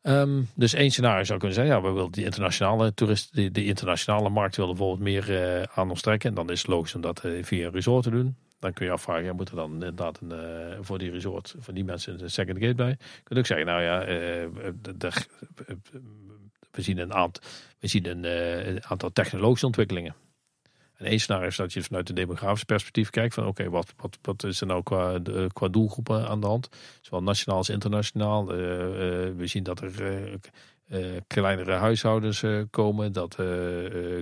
[0.01, 4.29] Ehm, dus één scenario zou kunnen zijn, ja, we willen die internationale toeristen, die, internationale
[4.29, 6.29] markt willen bijvoorbeeld meer eh, aan ons trekken.
[6.29, 8.35] En dan is het logisch om dat eh, via een resort te doen.
[8.59, 11.73] Dan kun je afvragen, ja, moet er dan inderdaad een, eh, voor die resort, voor
[11.73, 12.89] die mensen een second gate bij?
[12.89, 14.05] Je kunt ook zeggen, nou ja,
[16.71, 17.43] we zien een aantal,
[17.79, 20.15] we zien een aantal technologische ontwikkelingen.
[20.99, 24.17] En één scenario is dat je vanuit een demografisch perspectief kijkt van oké, wat, wat,
[24.21, 26.69] wat is er nou qua, de, qua doelgroepen aan de hand?
[27.01, 28.53] Zowel nationaal als internationaal.
[28.53, 30.03] Eh, eh, we zien dat er
[30.87, 33.35] eh, kleinere huishoudens komen, dat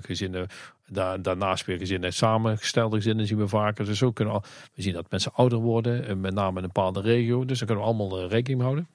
[0.01, 0.47] gezinnen,
[0.87, 3.85] daar, daarnaast weer gezinnen, samengestelde gezinnen zien we vaker.
[3.85, 4.41] Dus we,
[4.75, 7.45] zien dat mensen ouder worden, met name in een bepaalde regio.
[7.45, 8.87] Dus daar kunnen we allemaal rekening houden.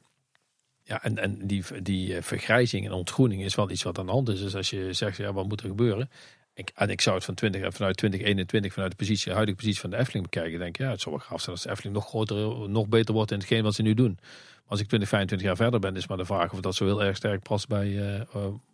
[0.85, 4.29] Ja, en, en die, die vergrijzing en ontgroening is wel iets wat aan de hand
[4.29, 4.41] is.
[4.41, 6.11] Dus als je zegt, ja, wat moet er gebeuren?
[6.55, 9.91] Ik, en ik zou het van 20, vanuit 2021, vanuit de, positie, huidige positie van
[9.91, 10.59] de Efteling bekijken.
[10.59, 13.39] Denk ja, het zou wel gaaf zijn als de nog groter, nog beter wordt in
[13.39, 14.19] hetgeen wat ze nu doen.
[14.21, 16.85] Maar als ik 20, 25 jaar verder ben, is maar de vraag of dat zo
[16.85, 18.27] heel erg sterk past bij eh, eh,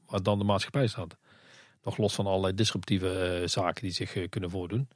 [0.07, 1.16] waar dan de maatschappij staat.
[1.83, 4.89] Nog los van allerlei disruptieve eh, zaken die zich kunnen voordoen.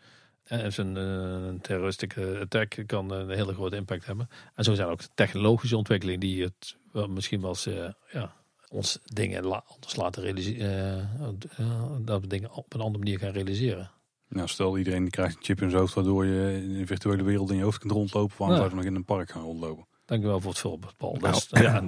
[0.43, 4.29] En een terroristische attack kan een hele grote impact hebben.
[4.55, 6.77] En zo zijn ook technologische ontwikkelingen die het
[7.09, 7.69] misschien wel eens
[8.13, 8.35] ja,
[8.73, 11.11] ons dingen la- anders laten realiseren.
[11.59, 11.67] eh,
[12.01, 13.91] dat we dingen op een andere manier gaan realiseren.
[14.29, 17.51] Nou, stel iedereen krijgt een chip in zijn hoofd waardoor je in de virtuele wereld
[17.51, 18.35] in je hoofd kunt rondlopen.
[18.39, 18.63] Waarom Ja.
[18.63, 19.87] zou je nog in een park gaan rondlopen?
[20.05, 21.17] Dankjewel voor het voorbeeld, Paul.
[21.21, 21.83] Nou, Dus, ja,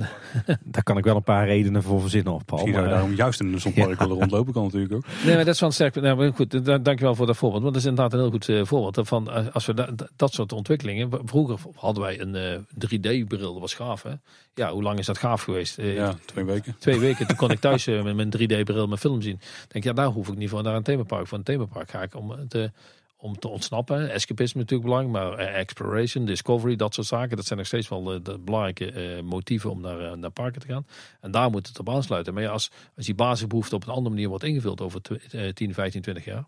[0.64, 2.60] Daar kan ik wel een paar redenen voor verzinnen op, Paul.
[2.60, 4.52] Misschien Maar, daarom juist in zo'n park willen rondlopen.
[4.52, 5.04] Kan natuurlijk ook.
[5.24, 5.94] Nee, maar dat is wel een sterk.
[5.94, 7.62] Nou, maar goed, da- dankjewel voor dat voorbeeld.
[7.62, 9.08] Want dat is inderdaad een heel goed eh, voorbeeld.
[9.08, 11.10] Van, eh, als we da- da- dat soort ontwikkelingen.
[11.24, 14.02] Vroeger hadden wij een eh, 3D-bril, dat was gaaf.
[14.02, 14.12] Hè?
[14.54, 15.78] Ja, hoe lang is dat gaaf geweest?
[15.78, 16.76] Eh, Ja, twee weken.
[16.78, 19.34] Twee weken, toen kon ik thuis eh, met mijn 3D-bril mijn film zien.
[19.34, 21.26] Ik denk, ja, daar hoef ik niet voor naar een themapark.
[21.26, 22.70] Voor een themapark ga ik om te,
[23.24, 24.10] om te ontsnappen.
[24.10, 27.36] Escapisme natuurlijk belangrijk, maar eh, exploration, discovery, dat soort zaken.
[27.36, 30.66] Dat zijn nog steeds wel de belangrijke eh, motieven om naar, eh, naar parken te
[30.66, 30.86] gaan.
[31.20, 32.34] En daar moet het op aansluiten.
[32.34, 35.48] Maar ja, als, als die basisbehoefte op een andere manier wordt ingevuld over tw- eh,
[35.48, 36.44] 10, 15, 20 jaar.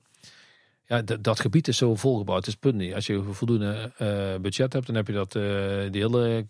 [0.87, 2.39] Ja, dat gebied is zo volgebouwd.
[2.39, 2.95] Het is punt niet.
[2.95, 3.93] Als je voldoende
[4.41, 5.43] budget hebt, dan heb je dat, eh,
[5.91, 6.47] die hele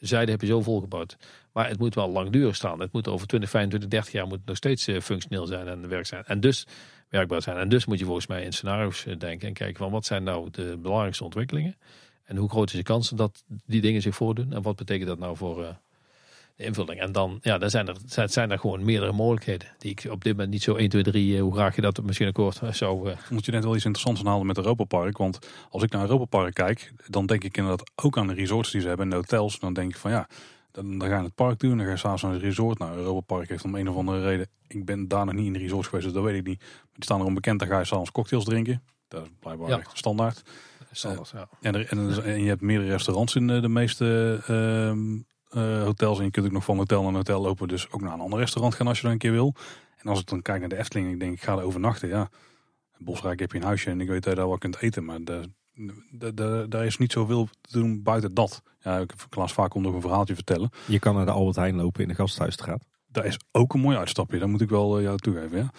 [0.00, 1.16] zijde heb je zo volgebouwd.
[1.52, 2.80] Maar het moet wel langdurig staan.
[2.80, 6.24] Het moet over 20, 25, 30 jaar moet nog steeds functioneel zijn en werk zijn.
[6.24, 6.66] En dus
[7.14, 7.56] werkbaar zijn.
[7.56, 10.22] En dus moet je volgens mij in scenario's eh, denken en kijken van wat zijn
[10.22, 11.76] nou de belangrijkste ontwikkelingen.
[12.24, 14.52] En hoe groot is de kans dat die dingen zich voordoen.
[14.52, 15.68] En wat betekent dat nou voor eh,
[16.56, 17.00] de invulling.
[17.00, 17.96] En dan, ja, dan zijn er,
[18.26, 19.68] zijn, er gewoon meerdere mogelijkheden.
[19.78, 22.02] Die ik op dit moment niet zo 1, 2, 3, eh, hoe graag je dat
[22.02, 23.14] misschien akkoord eh, zou...
[23.30, 25.18] Moet je net wel iets interessants aanhalen met Europa Park.
[25.18, 25.38] Want
[25.70, 28.80] als ik naar Europa Park kijk, dan denk ik inderdaad ook aan de resorts die
[28.80, 29.58] ze hebben en de hotels.
[29.58, 30.28] Dan denk ik van ja,
[30.74, 31.76] dan, dan ga je het park doen.
[31.76, 32.78] Dan ga je s'avonds naar het resort.
[32.78, 34.46] Nou, Europa Park heeft om een of andere reden.
[34.66, 36.58] Ik ben daar nog niet in de resorts geweest, dus dat weet ik niet.
[36.60, 37.58] Maar die staan erom bekend.
[37.58, 38.82] Dan ga je s'avonds cocktails drinken.
[39.08, 39.78] Dat is blijkbaar Ja.
[39.78, 40.42] echt standaard.
[40.90, 41.48] standaard, ja.
[41.60, 45.16] En, er, en, en je hebt meerdere restaurants in de, de meeste ehm,
[45.48, 46.18] eh, hotels.
[46.18, 47.68] En je kunt ook nog van hotel naar hotel lopen.
[47.68, 49.54] Dus ook naar een ander restaurant gaan als je dan een keer wil.
[49.96, 52.08] En als ik dan kijk naar de Efteling, ik denk ik ga er overnachten.
[52.08, 52.28] Ja,
[52.98, 55.04] in Bosrijk heb je een huisje en ik weet dat je daar wel kunt eten.
[55.04, 55.50] Maar de-
[56.68, 58.62] daar is niet zoveel te doen buiten dat.
[58.80, 60.70] Ja, ik heb Klaas vaak om nog een verhaaltje vertellen.
[60.86, 62.84] Je kan naar de Albert Heijn lopen in de gasthuisstraat.
[63.14, 64.38] Dat is ook een mooi uitstapje.
[64.38, 65.58] Dat moet ik wel eh, jou toegeven.
[65.58, 65.70] Ja.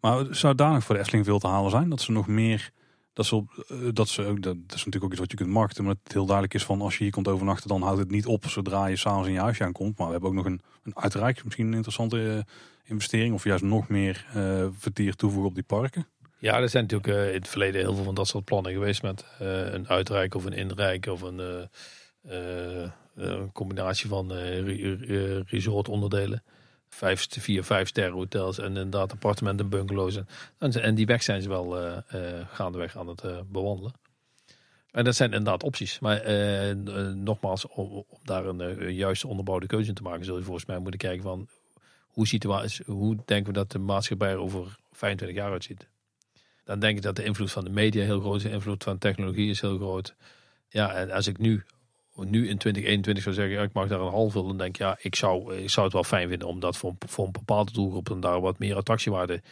[0.00, 1.88] Maar zou daar nog voor de Efteling veel te halen zijn?
[1.88, 2.70] Dat ze nog meer...
[3.12, 5.84] Dat, ze, eh, dat, ze ook, dat is natuurlijk ook iets wat je kunt marketen.
[5.84, 7.68] Maar het heel duidelijk is van als je hier komt overnachten...
[7.68, 9.98] dan houdt het niet op zodra je s'avonds in je huisje aankomt.
[9.98, 11.44] Maar we hebben ook nog een, een uitrijk.
[11.44, 13.34] Misschien een interessante eh, investering.
[13.34, 14.26] Of juist nog meer
[14.78, 16.06] vertier toevoegen op die parken.
[16.42, 19.02] Ja, er zijn natuurlijk eh, in het verleden heel veel van dat soort plannen geweest
[19.02, 21.68] met eh, een uitrijk of een inrijk of een
[22.22, 26.42] eh, een combinatie van eh, re- re- resort onderdelen.
[26.88, 30.20] vijf, vier, vijf sterren hotels en inderdaad appartementen, bungalows.
[30.58, 32.02] En, en die weg zijn ze wel
[32.50, 33.92] gaandeweg aan het bewandelen.
[34.90, 35.98] En dat zijn inderdaad opties.
[35.98, 36.26] Maar
[37.16, 41.22] nogmaals, om, daar een juiste onderbouwde keuze te maken, zul je volgens mij moeten kijken
[41.22, 41.48] van
[42.06, 45.90] hoe, situatie, hoe denken we dat de maatschappij er over 25 jaar uitziet.
[46.64, 48.98] Dan denk ik dat de invloed van de media heel groot is, de invloed van
[48.98, 50.14] technologie is heel groot.
[50.68, 51.64] Ja, en als ik nu
[52.14, 55.14] nu in 2021 zou zeggen, ik mag daar een half dan denk ik, ja, ik
[55.14, 58.20] zou, ik zou het wel fijn vinden om dat voor, voor een bepaalde doelgroep en
[58.20, 59.42] daar wat meer attractiewaarde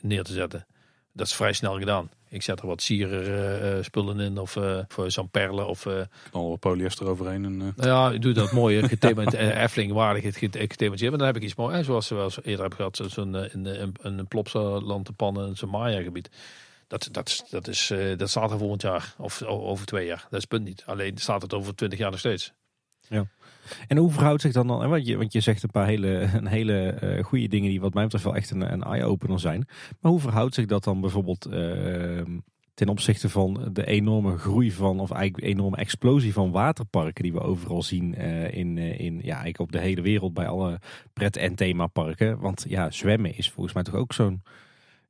[0.00, 0.66] neer te zetten.
[1.12, 2.10] Dat is vrij snel gedaan.
[2.28, 5.86] Ik zet er wat sierer uh, spullen in of uh, voor zo'n perlen of...
[5.86, 6.00] Uh,
[6.30, 7.44] Knal polyester overheen.
[7.44, 7.84] En, uh...
[7.84, 8.88] Ja, ik doe dat mooi.
[8.88, 11.10] Gethematiseerd, Efteling waardig gethematiseerd.
[11.10, 11.84] Maar dan heb ik iets mooi.
[11.84, 16.02] Zoals we wel eerder hebben gehad, zo'n in, in, een Plopsaland te pannen, zo'n Maya
[16.02, 16.30] gebied.
[16.86, 20.26] Dat, dat, dat, is, uh, dat staat er volgend jaar of over twee jaar.
[20.30, 20.82] Dat is punt niet.
[20.86, 22.52] Alleen staat het over twintig jaar nog steeds.
[23.08, 23.26] Ja.
[23.86, 26.46] En hoe verhoudt zich dan dan, want je, want je zegt een paar hele, een
[26.46, 29.68] hele uh, goede dingen die wat mij betreft wel echt een, een eye-opener zijn.
[30.00, 32.22] Maar hoe verhoudt zich dat dan bijvoorbeeld uh,
[32.74, 37.40] ten opzichte van de enorme groei van, of eigenlijk enorme explosie van waterparken die we
[37.40, 40.78] overal zien uh, in, in, ja, eigenlijk op de hele wereld bij alle
[41.12, 42.38] pret- en themaparken.
[42.38, 44.42] Want ja, zwemmen is volgens mij toch ook zo'n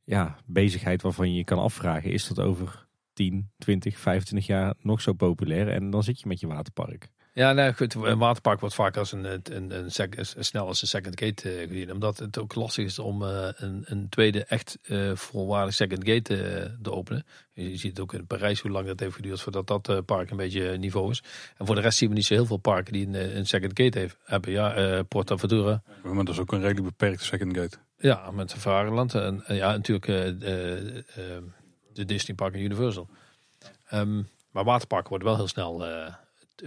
[0.04, 5.00] ja, bezigheid waarvan je je kan afvragen, is dat over 10, 20, 25 jaar nog
[5.00, 5.68] zo populair?
[5.68, 7.10] En dan zit je met je waterpark.
[7.32, 10.88] Ja, nou goed, een waterpark wordt vaak als een, een, een, een, snel als een
[10.88, 11.92] second gate uh, gezien.
[11.92, 16.76] Omdat het ook lastig is om uh, een, een tweede echt uh, volwaardig second gate
[16.82, 17.26] te openen.
[17.52, 20.76] Je ziet ook in Parijs hoe lang dat heeft geduurd voordat dat park een beetje
[20.78, 21.22] niveau is.
[21.56, 23.80] En voor de rest zien we niet zo heel veel parken die een, een second
[23.80, 24.50] gate heeft, hebben.
[24.50, 25.82] Ja, Porta Ventura.
[26.02, 27.76] Maar dat is ook een redelijk beperkte second gate.
[27.96, 30.06] Ja, met Safariland en, en ja, natuurlijk
[31.92, 33.08] de Disney Park en Universal.
[33.92, 35.84] Um, maar waterparken worden wel heel snel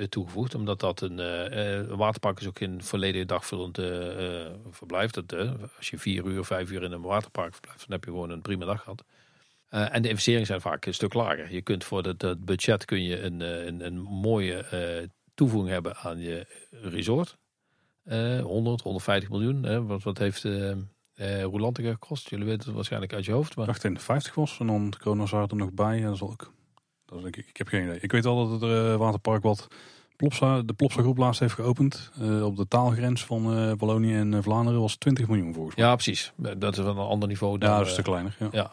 [0.10, 0.56] toegevoegd.
[0.56, 3.86] Omdat dat een uh, waterpark is ook in volledige dagvullend uh,
[4.70, 5.12] verblijf.
[5.12, 5.34] Dat,
[5.78, 8.42] als je vier uur, vijf uur in een waterpark verblijft, dan heb je gewoon een
[8.42, 9.04] prima dag gehad.
[9.70, 11.54] en de investeringen zijn vaak een stuk lager.
[11.54, 14.66] Je kunt voor het, budget kun je een, een, een mooie
[15.34, 17.38] toevoeging hebben aan je resort.
[18.44, 19.88] 100, 150 miljoen.
[19.88, 20.76] wat, wat heeft uh,
[21.74, 22.30] gekost?
[22.30, 23.56] Jullie weten het waarschijnlijk uit je hoofd.
[23.56, 23.76] Maar...
[23.82, 26.02] 50 was en dan de Kronosar er nog bij.
[26.02, 26.36] Dat zal
[27.12, 28.00] ik ik, ik heb geen idee.
[28.00, 29.68] Ik weet wel dat het uh, waterpark wat
[30.16, 32.12] Plopsa, de Plopsa groep laatst heeft geopend.
[32.22, 35.86] Uh, op de taalgrens van uh, Wallonië en Vlaanderen was 20 miljoen volgens mij.
[35.86, 36.34] Ja, precies.
[36.58, 37.58] Dat is van een ander niveau.
[37.58, 38.36] Dan, ja, dat is te kleiner.
[38.40, 38.48] Ja.
[38.52, 38.70] ja.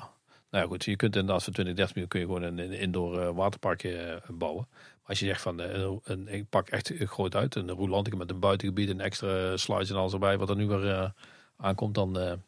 [0.51, 0.85] Nou ja, goed.
[0.85, 4.67] Je kunt inderdaad voor 20, 30 miljoen kun je gewoon een, indoor waterparkje bouwen.
[4.71, 7.55] Maar als je zegt van, een, een, ik pak echt groot uit.
[7.55, 10.39] Een roelantige met een buitengebied, een extra slides en alles erbij.
[10.39, 11.13] Wat er nu weer
[11.57, 12.41] aankomt, dan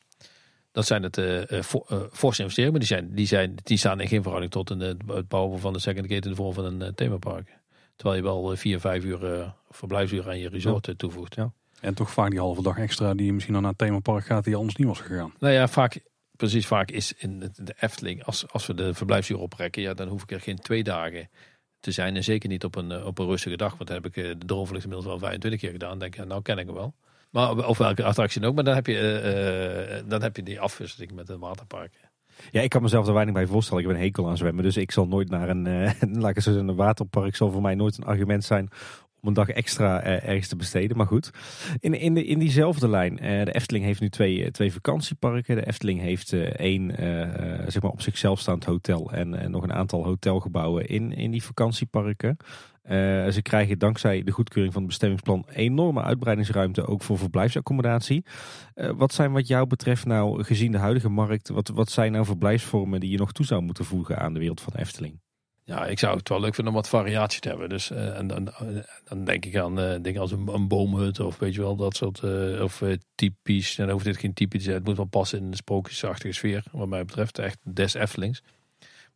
[0.73, 1.63] dat zijn het uh,
[2.13, 5.29] forse investeringen, maar die, zijn, die, zijn, die staan in geen verhouding tot een, het
[5.29, 7.61] bouwen van de second gate in de vorm van een themapark.
[7.97, 11.35] Terwijl je wel vier, vijf uur verblijfsuur aan je resort toevoegt.
[11.35, 11.53] Ja.
[11.81, 14.45] En toch vaak die halve dag extra die je misschien dan naar het themapark gaat
[14.45, 15.33] die anders niet was gegaan.
[15.39, 16.01] Nou ja, vaak,
[16.37, 20.23] precies vaak is in de Efteling, als, als we de verblijfsuur oprekken, ja, dan hoef
[20.23, 21.29] ik er geen twee dagen
[21.81, 22.17] te zijn.
[22.17, 24.85] En zeker niet op een, op een rustige dag, want dan heb ik de droomvlucht
[24.85, 25.99] inmiddels al 25 keer gedaan.
[25.99, 26.95] denk ik, nou ken ik hem wel.
[27.33, 28.55] Maar, of welke attractie ook.
[28.55, 32.01] Maar dan heb je, uh, dan heb je die afwisseling met een waterpark.
[32.51, 33.83] Ja, ik kan mezelf er weinig bij voorstellen.
[33.83, 34.65] Ik ben een hekel aan zwemmen.
[34.65, 35.91] Dus ik zal nooit naar een, uh,
[36.23, 38.69] laat ik een waterpark zal voor mij nooit een argument zijn
[39.21, 40.97] om een dag extra uh, ergens te besteden.
[40.97, 41.31] Maar goed,
[41.81, 43.13] in, in, de, in diezelfde lijn.
[43.13, 45.57] Uh, de Efteling heeft nu twee, twee vakantieparken.
[45.57, 46.95] De Efteling heeft één
[47.67, 52.37] zeg maar op zichzelf staand hotel en nog een aantal hotelgebouwen in, in die vakantieparken.
[52.85, 58.25] Uh, ze krijgen dankzij de goedkeuring van het bestemmingsplan enorme uitbreidingsruimte ook voor verblijfsaccommodatie.
[58.75, 62.25] Uh, wat zijn wat jou betreft nou, gezien de huidige markt, wat, wat zijn nou
[62.25, 65.21] verblijfsvormen die je nog toe zou moeten voegen aan de wereld van Efteling?
[65.65, 67.69] Ja, ik zou het wel leuk vinden om wat variatie te hebben.
[67.69, 68.53] Dus uh, en, dan,
[69.05, 72.23] dan denk ik aan dingen als een, een, boomhut of weet je wel, dat soort,
[72.61, 72.83] of
[73.15, 73.79] typisch.
[73.79, 76.89] En dan hoeft dit geen typisch, het moet wel passen in de sprookjesachtige sfeer, wat
[76.89, 77.39] mij betreft.
[77.39, 78.43] Echt des Eftelings.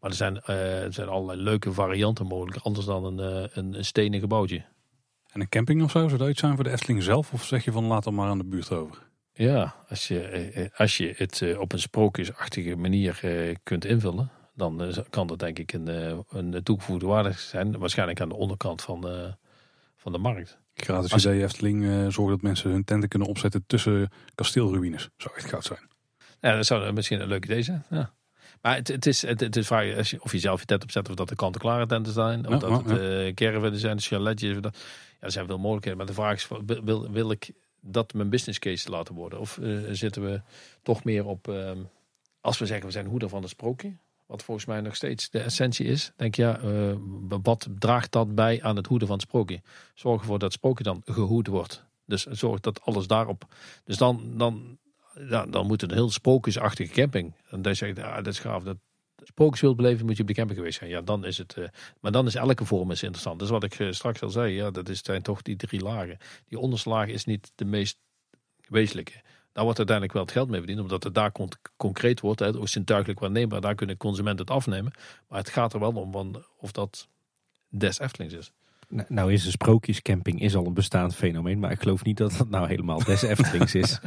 [0.01, 3.75] Maar er zijn, uh, er zijn allerlei leuke varianten mogelijk, anders dan een, uh, een,
[3.75, 4.65] een stenen gebouwtje.
[5.33, 7.33] En een camping of zo, zou dat iets zijn voor de Efteling zelf?
[7.33, 9.09] Of zeg je van laat er maar aan de buurt over?
[9.33, 13.21] Ja, als je, eh, als je het op een sprookjesachtige manier
[13.63, 15.87] kunt invullen, dan kan dat denk ik een,
[16.29, 17.79] een toegevoegde waarde zijn.
[17.79, 19.07] Waarschijnlijk aan de onderkant van,
[19.97, 20.59] van de markt.
[20.75, 21.25] Gratis als...
[21.25, 25.09] idee Efteling zorgen dat mensen hun tenten kunnen opzetten tussen kasteelruïnes.
[25.17, 25.89] Zou echt goud zijn.
[26.41, 27.85] Ja, dat zou misschien een leuk idee zijn.
[27.91, 28.15] Ja.
[28.67, 30.83] Maar het, het is, het, het is vaak, als je, of je zelf je tent
[30.83, 34.61] opzet, of dat de kant-en-klare tenten zijn, of dat het uh, caravans zijn, chaletjes.
[34.61, 34.77] Dat,
[35.21, 35.99] ja, er zijn veel mogelijkheden.
[35.99, 36.49] Maar de vraag is,
[36.85, 39.39] wil, wil ik dat mijn business case laten worden?
[39.41, 40.41] Of uh, zitten we
[40.83, 41.71] toch meer op, uh,
[42.41, 45.41] als we zeggen we zijn hoeder van het sprookje, wat volgens mij nog steeds de
[45.41, 46.97] essentie is, denk je, ja, uh,
[47.29, 49.61] wat draagt dat bij aan het hoeden van het sprookje?
[49.95, 53.45] Zorg ervoor dat het sprookje dan gehoed wordt Dus zorg dat alles daarop.
[53.85, 54.79] Dus dan, dan,
[55.29, 57.35] ja, dan moet het een heel sprookjesachtige camping.
[57.51, 58.63] En dan zeg je, ja, dat is gaaf.
[58.63, 58.77] Dat
[59.23, 60.91] sprookjes wilt beleven, moet je op de camping geweest zijn.
[60.91, 61.57] Ja, dan is het.
[61.57, 61.65] eh,
[62.01, 63.39] maar dan is elke vorm is interessant.
[63.39, 66.19] Dus wat ik eh, straks al zei, ja, dat is, zijn toch die drie lagen.
[66.49, 67.99] Die onderste laag is niet de meest
[68.69, 69.23] wezenlijke.
[69.53, 72.41] Daar wordt uiteindelijk wel het geld mee verdiend, omdat het daar con- concreet wordt.
[72.41, 74.93] Hè, of zintuigelijk waarneembaar, daar kunnen consumenten het afnemen.
[75.29, 77.09] Maar het gaat er wel om van of dat
[77.69, 78.53] des Eftelings is.
[78.89, 82.33] Nou, nou is een sprookjescamping is al een bestaand fenomeen, maar ik geloof niet dat
[82.39, 83.99] dat nou helemaal des Eftelings is.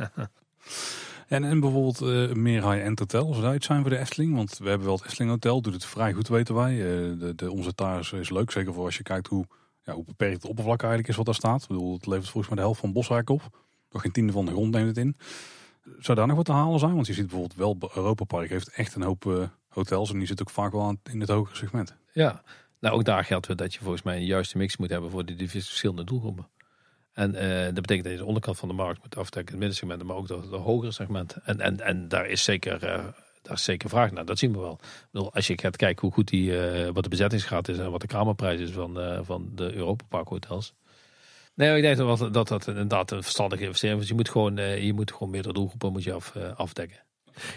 [1.28, 4.36] En, en bijvoorbeeld eh, meer high-end hotel, zou zijn voor de Efteling?
[4.36, 6.72] Want we hebben wel het Efteling Hotel, doet het vrij goed weten wij.
[6.72, 9.46] Eh, de, de is, leuk, zeker voor als je kijkt hoe,
[9.84, 11.62] ja, hoe beperkt het oppervlak eigenlijk is wat daar staat.
[11.62, 13.42] Ik bedoel, het levert volgens mij de helft van Bosrijk op.
[13.92, 15.18] Nog geen tiende van de grond neemt het in.
[16.00, 16.94] Zou daar nog wat te halen zijn?
[16.94, 20.28] Want je ziet bijvoorbeeld wel, Europa Park heeft echt een hoop eh, hotels en die
[20.28, 21.96] zitten ook vaak wel aan, in het hogere segment.
[22.12, 22.44] Ja,
[22.80, 25.50] nou ook daar geldt dat je volgens mij een juiste mix moet hebben voor die
[25.50, 26.48] verschillende doelgroepen.
[27.14, 30.04] En eh, dat betekent dat je de onderkant van de markt moet afdekken, het middensegment,
[30.04, 31.42] maar ook de, hogere segmenten.
[31.46, 33.06] En, en, en daar is zeker, eh,
[33.42, 34.80] daar is zeker vraag naar, dat zien we wel.
[35.12, 38.02] Bedoel, als je gaat kijken hoe goed die, eh, wat de bezettingsgraad is en wat
[38.02, 40.24] de kamerprijs is van, van de Europa.
[41.56, 44.08] Nee, ik denk dat dat, dat, inderdaad een verstandige investering is.
[44.08, 47.04] Je moet gewoon, je moet gewoon meerdere doelgroepen moet je af, afdekken.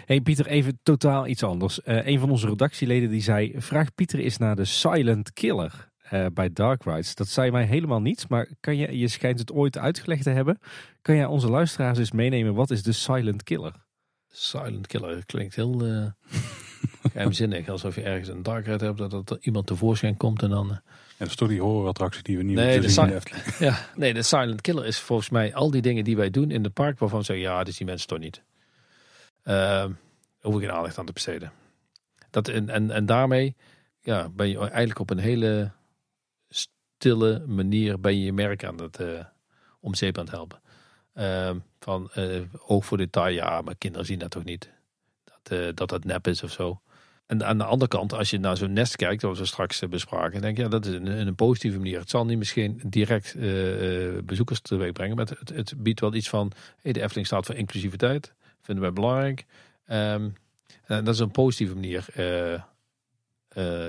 [0.05, 1.81] Hey Pieter, even totaal iets anders.
[1.81, 6.25] Eh een van onze redactieleden die zei, vraag Pieter eens naar de Silent Killer eh,
[6.33, 7.15] bij Dark Rides.
[7.15, 10.59] Dat zei mij helemaal niets, maar kan je, je schijnt het ooit uitgelegd te hebben.
[11.01, 13.73] Kan jij onze luisteraars eens meenemen, wat is de Silent Killer?
[14.27, 16.05] Silent Killer klinkt heel eh
[17.11, 17.69] geheimzinnig.
[17.69, 20.65] Alsof je ergens een dark ride hebt, dat er iemand tevoorschijn komt en dan...
[20.71, 20.81] eh, En
[21.17, 23.41] dat is toch die horrorattractie die we niet Nee, de zien si-.
[23.65, 26.63] Ja, nee, de Silent Killer is volgens mij al die dingen die wij doen in
[26.63, 28.43] het park waarvan we zeggen, ja, dat is die mensen toch niet.
[29.43, 29.91] Ehm
[30.41, 31.51] hoef ik geen aandacht aan te besteden.
[32.29, 33.55] Dat, en, en, en daarmee
[34.01, 35.71] ja, ben je eigenlijk op een hele
[37.47, 39.25] manier ben je je merk aan het eh
[39.83, 40.61] om zeep aan het helpen.
[41.13, 44.71] Ehm, van eh, oog voor detail, ja, maar kinderen zien dat toch niet.
[45.23, 46.81] Dat eh, dat, dat nep is of zo.
[47.25, 50.41] En aan de andere kant, als je naar zo'n nest kijkt, wat we straks bespraken,
[50.41, 51.99] denk je, ja, dat is een, een positieve manier.
[51.99, 53.35] Het zal niet misschien direct
[54.25, 56.51] bezoekers teweeg brengen, maar het, het biedt wel iets van,
[56.81, 59.45] hey, de Efteling staat voor inclusiviteit, vinden wij belangrijk.
[59.85, 60.29] Ehm,
[60.83, 62.05] en dat is een positieve manier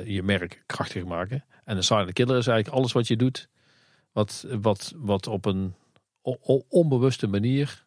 [0.06, 1.44] je merk krachtiger maken.
[1.64, 3.48] En een silent killer is eigenlijk alles wat je doet,
[4.12, 5.74] wat, wat, wat op een
[6.68, 7.86] onbewuste manier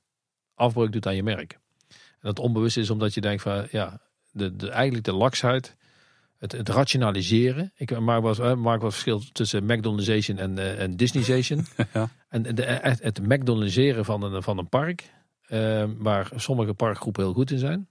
[0.55, 1.59] afbreuk doet aan je merk.
[1.89, 4.01] En dat onbewust is omdat je denkt van, ja,
[4.31, 5.75] de, de, eigenlijk de laksheid,
[6.37, 7.71] het, het rationaliseren.
[7.75, 11.65] Ik maak wat, eh, maak wat verschil tussen McDonaldization en, eh, en Disneyzation.
[11.93, 12.09] Ja.
[12.29, 15.11] En de, het, het McDonaldiseren van een, van een park,
[15.47, 17.87] eh, waar sommige parkgroepen heel goed in zijn.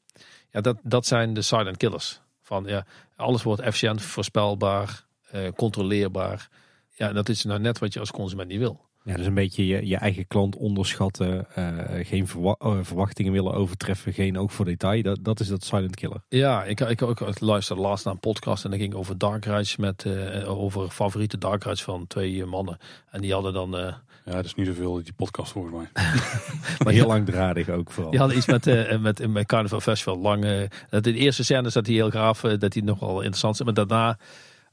[0.50, 2.20] Ja, dat, dat zijn de silent killers.
[2.42, 2.86] Van ja,
[3.16, 6.48] alles wordt efficiënt, voorspelbaar, eh, controleerbaar.
[6.90, 8.84] Ja, dat is nou net wat je als consument niet wil.
[9.04, 13.52] Ja, dus een beetje je, je eigen klant onderschatten, eh, geen verwa- eh, verwachtingen willen
[13.54, 15.02] overtreffen, geen oog voor detail.
[15.02, 16.22] Dat, dat is dat Silent Killer.
[16.28, 19.44] Ja, ik, ik, ik, ik luisterde laatst naar een podcast en dat ging over dark
[19.44, 22.78] rides met eh, over favoriete dark rides van twee mannen.
[23.10, 23.94] En die hadden dan eh,
[24.24, 25.86] Ja, dat is niet zoveel die podcast volgens mij.
[26.84, 28.10] Maar heel langdradig ook vooral.
[28.10, 30.18] die hadden iets met, eh met, met Carnival Festival.
[30.18, 33.62] Lang, dat de eerste scène is dat hij heel gaaf, dat hij nogal interessant is.
[33.64, 34.18] Maar daarna,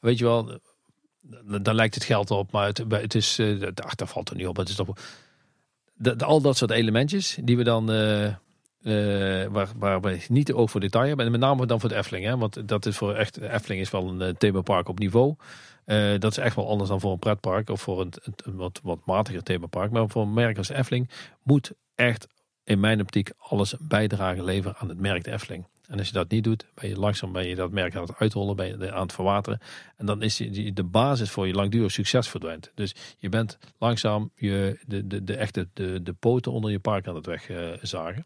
[0.04, 0.60] weet je wel,
[1.62, 2.52] dan, lijkt het geld op.
[2.52, 4.58] Maar het, is, eh, ach, daar valt er niet op.
[4.58, 4.80] Het is
[5.94, 10.56] de, al dat soort elementjes die we dan, eh, eh, waar, waar we niet de
[10.56, 11.26] oog voor detail hebben.
[11.26, 12.26] En met name dan voor de Efteling.
[12.26, 12.38] Hè?
[12.38, 15.36] Want dat is voor echt, Efteling is wel een themapark op niveau.
[16.20, 18.14] Dat is echt wel anders dan voor een pretpark of voor een,
[18.44, 19.92] wat, wat matiger themapark.
[19.92, 21.10] Maar voor een merk als Efteling
[21.44, 22.28] moet echt
[22.64, 25.66] in mijn optiek alles een bijdrage leveren aan het merk de Efteling.
[25.88, 28.15] En als je dat niet doet, ben je langzaam ben je dat merk aan het
[28.18, 29.60] uitrollen, ben aan het verwateren.
[29.95, 32.72] En dan is die- de basis voor je langdurig succes verdwijnt.
[32.76, 37.07] Dus je bent langzaam je, de, de, de, echte de, de poten onder je park
[37.07, 38.26] aan het wegzagen.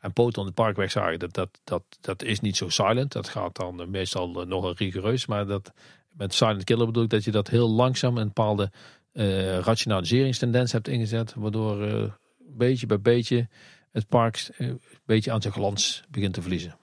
[0.00, 3.12] En poten onder het park wegzagen, dat, dat, dat, dat is niet zo silent.
[3.12, 5.26] Dat gaat dan eh, meestal eh, nogal rigoureus.
[5.26, 5.72] Maar dat,
[6.12, 8.70] met silent killer bedoel ik dat je dat heel langzaam een bepaalde
[9.12, 11.34] eh, rationaliseringstendens hebt ingezet.
[11.34, 12.02] Waardoor eh,
[12.38, 13.48] beetje bij beetje
[13.92, 16.78] het park eh, een beetje aan zijn glans begint te verliezen.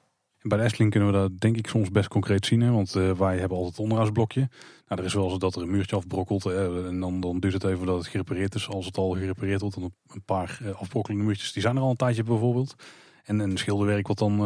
[0.45, 2.61] En bij de Efteling kunnen we dat denk ik soms best concreet zien.
[2.61, 2.71] Hè?
[2.71, 4.49] Want eh, wij hebben altijd het onderhoudsblokje.
[4.87, 6.43] Nou, er is wel eens dat er een muurtje afbrokkelt.
[6.43, 8.67] hè, en dan, dan duurt het even dat het gerepareerd is.
[8.67, 11.53] Als het al gerepareerd wordt, dan een paar eh, afbrokkelende muurtjes.
[11.53, 12.75] Die zijn er al een tijdje bijvoorbeeld.
[13.23, 14.39] En een schilderwerk wat dan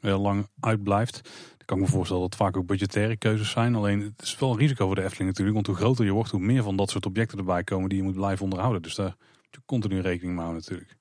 [0.00, 1.20] eh, lang uitblijft.
[1.56, 3.74] Dan kan ik me voorstellen dat het vaak ook budgettaire keuzes zijn.
[3.74, 5.54] Alleen het is wel een risico voor de Efteling natuurlijk.
[5.54, 8.04] Want hoe groter je wordt, hoe meer van dat soort objecten erbij komen die je
[8.04, 8.82] moet blijven onderhouden.
[8.82, 10.96] Dus daar moet je continu rekening mee houden natuurlijk.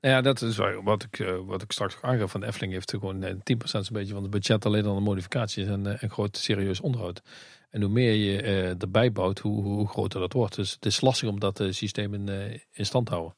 [0.00, 2.90] Nou ja, dat is wat ik, eh, wat ik straks aangaf van de Efteling heeft
[2.90, 6.10] gewoon eh, 10% een beetje van het budget alleen aan de modificaties en eh, een
[6.10, 7.22] groot serieus onderhoud.
[7.70, 10.54] En hoe meer je eh, erbij bouwt, hoe, hoe groter dat wordt.
[10.54, 13.34] Dus het is lastig om dat eh, systeem in, eh, in stand te houden.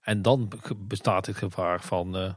[0.00, 2.32] En dan be- bestaat het gevaar van, eh,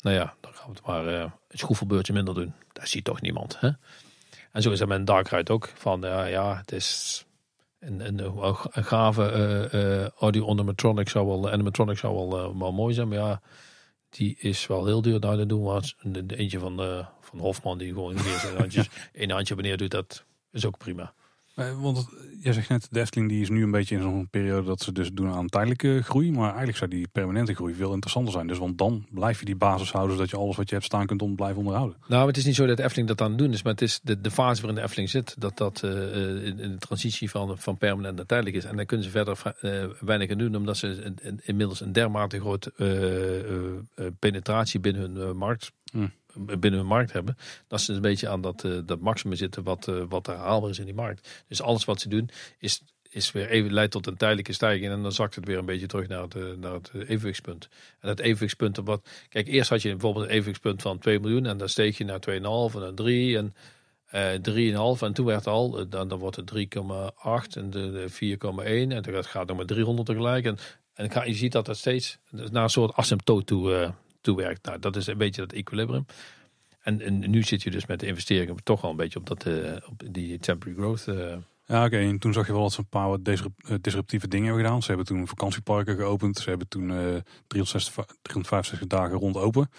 [0.00, 2.54] nou ja, dan gaan we het maar eh, een schroefelbeurtje minder doen.
[2.72, 3.60] Dat ziet toch niemand.
[3.60, 3.70] Hè?
[4.52, 5.72] En zo is dat met een Darkride ook.
[5.74, 7.24] Van ja, het is
[7.80, 8.18] een, een,
[8.72, 13.08] een gave eh, eh, audio animatronic zou wel, animatronic zou wel, eh, wel mooi zijn.
[13.08, 13.40] Maar ja,
[14.10, 15.20] die is wel heel duur.
[15.20, 18.88] Nou, dan doen we een, een eentje van, eh, van Hofman die gewoon zijn handjes,
[19.12, 19.90] een handje wanneer doet.
[19.90, 21.14] Dat is ook prima.
[21.60, 22.08] Eh, Want
[22.40, 24.92] jij zegt net, de Efteling die is nu een beetje in zo'n periode dat ze
[24.92, 26.32] dus doen aan tijdelijke groei.
[26.32, 28.46] Maar eigenlijk zou die permanente groei veel interessanter zijn.
[28.46, 31.06] Dus want dan blijf je die basis houden zodat je alles wat je hebt staan
[31.06, 31.96] kunt om blijven onderhouden.
[32.06, 34.00] Nou, het is niet zo dat Efteling dat aan het doen is, maar het is
[34.02, 37.30] de, de fase waarin de Efteling zit, dat dat eh, eh, in, in de transitie
[37.30, 38.64] van, van permanent naar tijdelijk is.
[38.64, 39.54] En dan kunnen ze verder
[40.00, 42.86] weinig aan doen, omdat ze inmiddels een dermate groot eh,
[44.18, 45.72] penetratie binnen hun markt.
[45.92, 46.12] Hmm.
[46.44, 47.36] Binnen hun markt hebben,
[47.68, 50.70] dat ze een beetje aan dat, eh, dat maximum zitten wat, eh, wat er haalbaar
[50.70, 51.44] is in die markt.
[51.48, 55.02] Dus alles wat ze doen is, is weer even leidt tot een tijdelijke stijging en
[55.02, 57.68] dan zakt het weer een beetje terug naar het, eh, naar het evenwichtspunt.
[58.00, 61.56] En dat evenwichtspunt, wat, kijk, eerst had je bijvoorbeeld een evenwichtspunt van 2 miljoen en
[61.56, 63.54] dan steeg je naar 2,5 en dan 3 en
[64.06, 68.92] eh 3,5 en toen werd al, dan, dan wordt het 3,8 en de, de 4,1
[68.92, 70.44] en dan gaat het nog met 300 tegelijk.
[70.44, 70.58] En,
[70.94, 74.64] en je ziet dat dat steeds naar een soort asymptoot toe, toe werkt.
[74.66, 76.04] Nou, dat is een beetje dat equilibrium.
[76.80, 79.46] En, en nu zit je dus met de investeringen toch wel een beetje op, dat,
[79.46, 81.08] eh, op die temporary growth.
[81.08, 81.36] eh.
[81.66, 81.96] Ja, oké.
[81.98, 84.82] En toen zag je wel dat ze een paar eh, disruptieve dingen hebben gedaan.
[84.82, 86.38] Ze hebben toen vakantieparken geopend.
[86.38, 86.96] Ze hebben toen eh
[87.46, 89.70] 360, 365 dagen rond open.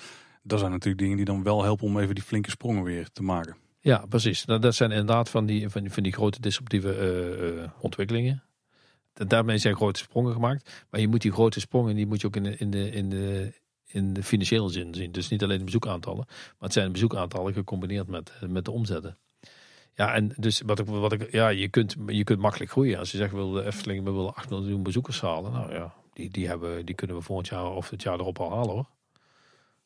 [0.43, 3.23] Dat zijn natuurlijk dingen die dan wel helpen om even die flinke sprongen weer te
[3.23, 3.55] maken.
[3.79, 4.45] Ja, precies.
[4.45, 8.43] Nou, dat zijn inderdaad van die, van die, van die grote disruptieve ontwikkelingen.
[9.13, 10.85] Da- Daarmee zijn grote sprongen gemaakt.
[10.89, 13.09] Maar je moet die grote sprongen, die moet je ook in de, in de, in
[13.09, 13.53] de,
[13.91, 15.11] in de financiële zin zien.
[15.11, 19.17] Dus niet alleen de bezoekaantallen, maar het zijn bezoekaantallen gecombineerd met, eh, met de omzetten.
[19.95, 22.99] Ja, en dus wat ik, wat ik, ja, je kunt, je kunt makkelijk groeien.
[22.99, 25.51] Als je zegt, wil de Efteling, we willen 8 miljoen bezoekers halen.
[25.51, 28.51] Nou ja, die, die, hebben, die kunnen we volgend jaar of het jaar erop al
[28.51, 28.89] halen hoor.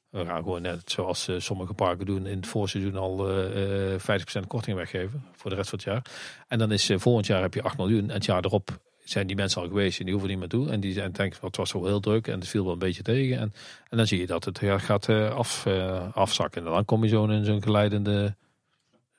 [0.10, 4.00] We gaan gewoon net zoals eh, sommige parken doen in het voorseizoen al eh, eh,
[4.44, 6.06] 50% korting weggeven voor de rest van het jaar.
[6.48, 9.28] En dan is eh, volgend jaar heb je 8 miljoen en het jaar erop zijn
[9.28, 10.70] die mensen al geweest en die hoeven niet meer toe.
[10.70, 13.04] En die zijn denken, het was wel heel druk en het viel wel een beetje
[13.04, 13.38] tegen.
[13.38, 13.54] En,
[13.90, 16.66] en dan zie je dat het gaat eh, af, eh, afzakken.
[16.66, 18.36] En dan kom je zo in zo'n geleidende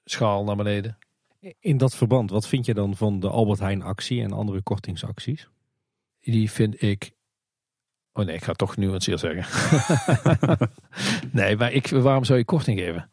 [0.05, 0.99] schaal naar beneden.
[1.61, 5.49] In dat verband, wat vind je dan van de Albert Heijn actie en andere kortingsacties?
[6.21, 7.11] Die vind ik.
[8.13, 9.47] Oh nee, ik ga toch nuanceer zeggen.
[11.33, 13.11] nee, maar ik, waarom zou je korting geven?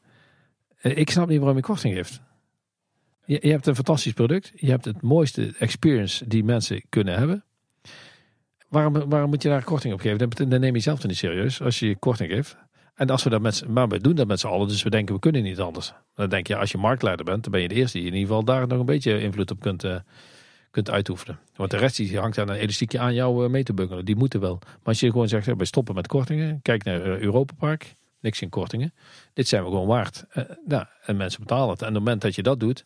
[0.81, 2.21] Eh, Ik snap niet waarom je korting geeft.
[3.25, 4.51] Je, je hebt een fantastisch product.
[4.55, 7.43] Je hebt het mooiste experience die mensen kunnen hebben.
[8.69, 10.49] Waarom, waarom moet je daar korting op geven?
[10.49, 12.57] Dan, neem je zelf niet serieus als je korting geeft.
[12.95, 15.15] En als we dat met, maar we doen dat met z'n allen, dus we denken
[15.15, 15.93] we kunnen niet anders.
[16.15, 18.27] Dan denk je, als je marktleider bent, dan ben je de eerste die in ieder
[18.27, 19.95] geval daar nog een beetje invloed op kunt, eh,
[20.73, 21.39] kunt uitoefenen.
[21.55, 24.05] Want de rest die hangt aan een elastiekje aan jou eh, mee te bungelen.
[24.05, 24.59] Die moeten wel.
[24.61, 26.61] Maar als je gewoon zegt, ja, wij stoppen met kortingen.
[26.61, 27.95] Kijk naar eh, Europa Park.
[28.19, 28.93] Niks in kortingen.
[29.33, 30.25] Dit zijn we gewoon waard.
[30.29, 31.81] Eh, nou, en mensen betalen het.
[31.81, 32.85] En op het moment dat je dat doet,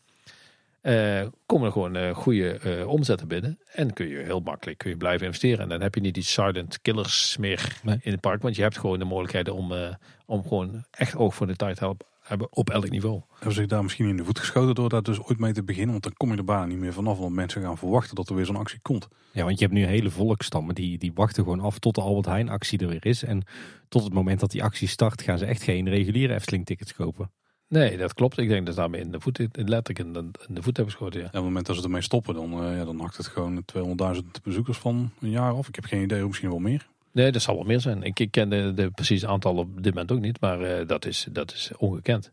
[0.88, 3.60] eh, komen er gewoon eh, goede eh, omzetten binnen.
[3.74, 5.60] En kun je heel makkelijk kun je blijven investeren.
[5.60, 7.98] En dan heb je niet die silent killers meer Nee.
[8.02, 8.42] in het park.
[8.42, 9.94] Want je hebt gewoon de mogelijkheden om, eh,
[10.26, 13.22] om gewoon echt oog voor de tijd te help- hebben op elk niveau.
[13.34, 15.64] Hebben ze zich daar misschien in de voet geschoten door daar dus ooit mee te
[15.64, 15.92] beginnen?
[15.92, 17.18] Want dan kom je er bijna niet meer vanaf.
[17.18, 19.08] Want mensen gaan verwachten dat er weer zo'n actie komt.
[19.32, 22.26] Ja, want je hebt nu hele volkstammen die, die wachten gewoon af tot de Albert
[22.26, 23.24] Heijn actie er weer is.
[23.24, 23.44] En
[23.90, 27.32] tot het moment dat die actie start gaan ze echt geen reguliere Efteling tickets kopen.
[27.70, 28.38] Nee, dat klopt.
[28.38, 30.78] Ik denk dat ze daarmee in de voet, in- letterlijk in de, in de voet
[30.78, 31.20] hebben geschoten.
[31.20, 31.26] Ja.
[31.26, 33.64] En op het moment dat ze ermee stoppen, dan, eh, ja, dan hakt het gewoon
[33.66, 35.68] 200.000 bezoekers van een jaar af.
[35.68, 36.88] Ik heb geen idee, misschien wel meer.
[37.12, 38.04] Nee, dat zal wel meer zijn.
[38.04, 41.06] Ik, ik ken de, de precieze aantallen op dit moment ook niet, maar eh, dat,
[41.06, 42.32] is, dat is ongekend.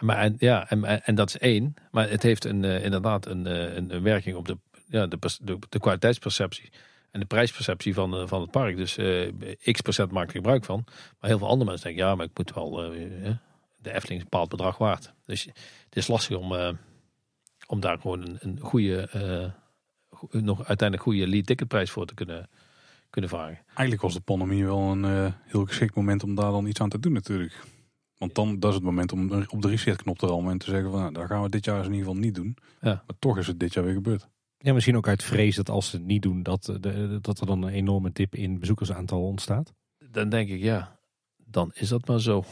[0.00, 3.46] Maar, en, ja, en, en, dat is één, maar het heeft een, eh, inderdaad een,
[3.76, 6.70] een, een werking op de, ja, de, de, de kwaliteitsperceptie
[7.10, 8.76] en de prijsperceptie van, van het park.
[8.76, 8.98] Dus
[9.72, 10.82] x procent maakt er gebruik van.
[11.20, 12.92] Maar heel veel andere mensen denken, ja, maar ik moet wel
[13.86, 15.12] de Efteling een bepaald bedrag waard.
[15.24, 15.44] Dus
[15.84, 16.72] het is lastig om, eh,
[17.66, 19.50] om daar gewoon een, een goede, eh,
[20.18, 22.48] go- nog uiteindelijk goede lead ticketprijs voor te kunnen,
[23.10, 23.58] kunnen vragen.
[23.66, 26.88] Eigenlijk was de pandemie wel een eh, heel geschikt moment om daar dan iets aan
[26.88, 27.64] te doen natuurlijk.
[28.18, 30.90] Want dan dat is het moment om op de resetknop te rammen en te zeggen
[30.90, 32.56] van nou, daar gaan we dit jaar in ieder geval niet doen.
[32.80, 33.02] Ja.
[33.06, 34.28] Maar toch is het dit jaar weer gebeurd.
[34.58, 37.46] Ja, misschien ook uit vrees dat als ze het niet doen, dat, de, dat er
[37.46, 39.74] dan een enorme dip in bezoekersaantal ontstaat.
[40.10, 40.98] dan denk ik, ja,
[41.36, 42.44] dan is dat maar zo.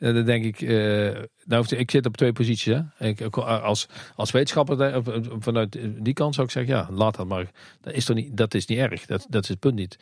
[0.00, 2.74] En dan denk ik, eh, nou, ik zit op twee posities.
[2.74, 3.08] Hè.
[3.08, 5.02] Ik, als, als wetenschapper daar-
[5.38, 7.50] vanuit die kant zou ik zeggen, ja, laat dat maar.
[7.80, 9.98] Dat is, toch niet, dat is niet erg, dat, dat is het punt niet.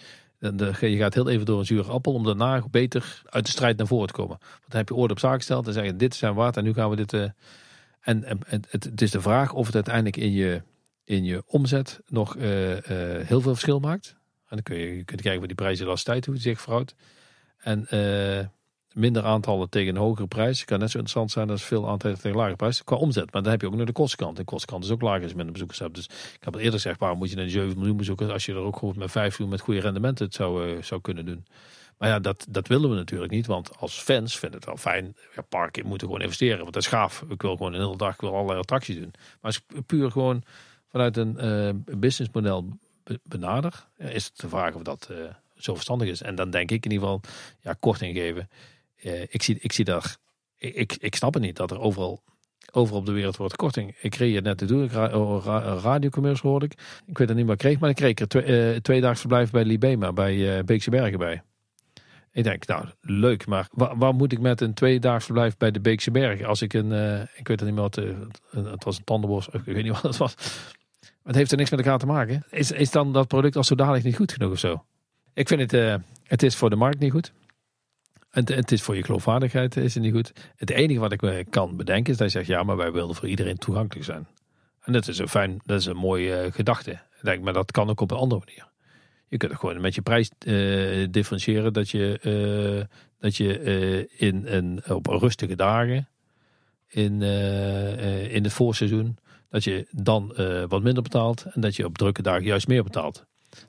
[0.80, 3.86] Je gaat heel even door een zure appel om daarna beter uit de strijd naar
[3.86, 4.36] voren te komen.
[4.38, 6.72] Want dan heb je orde op zaak gesteld en zeggen dit zijn waard en nu
[6.72, 7.12] gaan we dit...
[7.12, 10.62] En, en het, het, is de vraag of het uiteindelijk in je,
[11.04, 14.16] in je omzet nog heel veel verschil maakt.
[14.48, 16.94] En dan kun je, kunt kijken waar die tijd hoe zich verhoudt.
[17.58, 17.86] En
[18.98, 22.36] minder aantallen tegen een hogere prijs kan net zo interessant zijn als veel aantallen tegen
[22.36, 23.32] lagere prijs qua omzet.
[23.32, 24.36] Maar dan heb je ook nog de kostkant.
[24.36, 25.94] De kostkant is ook lager als je minder bezoekers hebt.
[25.94, 28.52] Dus ik heb al eerder gezegd, waarom moet je naar 7 miljoen bezoekers als je
[28.52, 31.46] er ook gewoon met 5 miljoen met goede rendementen het zou, uh, zou kunnen doen.
[31.98, 33.46] Maar ja, dat, dat willen we natuurlijk niet.
[33.46, 35.16] Want als fans vinden het wel fijn.
[35.34, 36.58] Ja, parken moeten gewoon investeren.
[36.58, 37.24] Want dat is gaaf.
[37.28, 39.12] Ik wil gewoon een hele dag ik wil allerlei attracties doen.
[39.12, 40.42] Maar als ik puur gewoon
[40.88, 42.78] vanuit een uh, businessmodel
[43.22, 45.16] benader, is het de vraag of dat uh,
[45.56, 46.22] zo verstandig is.
[46.22, 47.20] En dan denk ik in ieder geval,
[47.60, 48.48] ja, korting geven
[49.02, 50.16] uh, ik, zie, ik zie daar,
[50.56, 52.22] ik, ik snap het niet dat er overal,
[52.72, 53.96] overal op de wereld wordt korting.
[54.00, 55.08] Ik kreeg het net te doen, ra,
[55.82, 56.72] radiocommercial hoorde ik.
[57.06, 59.50] Ik weet het niet meer kreeg, maar ik kreeg er twee, uh, twee dagen verblijf
[59.50, 61.42] bij Libema, bij uh, Beekse Bergen bij.
[62.32, 66.10] Ik denk, nou, leuk, maar waar, moet ik met een tweedaags verblijf bij de Beekse
[66.10, 66.46] Bergen?
[66.46, 66.92] Als ik een,
[67.36, 67.94] ik weet het niet meer wat,
[68.50, 70.34] het was een tandenbos, ik weet niet wat het was.
[71.22, 72.44] Het heeft er niks met elkaar te maken.
[72.50, 74.84] Is, is dan dat product als zodanig niet goed genoeg of zo?
[75.34, 77.32] Ik vind het, het is voor de markt niet goed.
[78.30, 80.32] Het, het is voor je geloofwaardigheid is het niet goed.
[80.56, 83.14] Het enige wat ik me kan bedenken is dat je zegt, ja, maar wij willen
[83.14, 84.26] voor iedereen toegankelijk zijn.
[84.80, 87.00] En dat is een fijn, dat is een mooie uh, gedachte.
[87.22, 88.68] Denk, maar dat kan ook op een andere manier.
[89.28, 92.86] Je kunt het gewoon met je prijs uh, differentiëren dat je,
[93.18, 96.08] dat je in een, op rustige dagen
[96.86, 97.22] in,
[98.30, 99.18] in het voorseizoen,
[99.50, 100.34] dat je dan
[100.68, 103.24] wat minder betaalt en dat je op drukke dagen juist meer betaalt.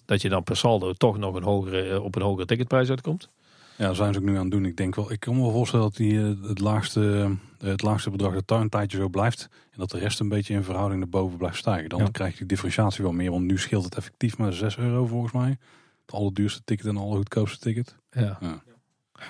[0.06, 3.30] Dat je dan per saldo toch nog een hogere, op een hogere ticketprijs uitkomt.
[3.80, 4.66] Ja, zijn ze ook nu aan het doen.
[4.66, 7.30] Ik denk wel, ik kan me wel voorstellen dat die, eh, het, laagste,
[7.60, 9.50] eh, het laagste bedrag de tuin een tijdje zo blijft.
[9.72, 11.90] En dat de rest een beetje in verhouding naar boven blijft stijgen.
[11.90, 13.32] Dan krijg je die differentiatie wel meer.
[13.32, 15.58] Want nu scheelt het effectief maar 6 euro volgens mij.
[16.02, 17.96] Het allerduurste ticket en alle goedkoopste ticket.
[18.12, 18.38] Ja.
[18.42, 18.62] ja.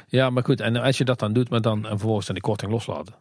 [0.08, 0.60] Ja, maar goed.
[0.60, 3.14] En als je dat dan doet, maar dan en vervolgens dan die korting loslaten.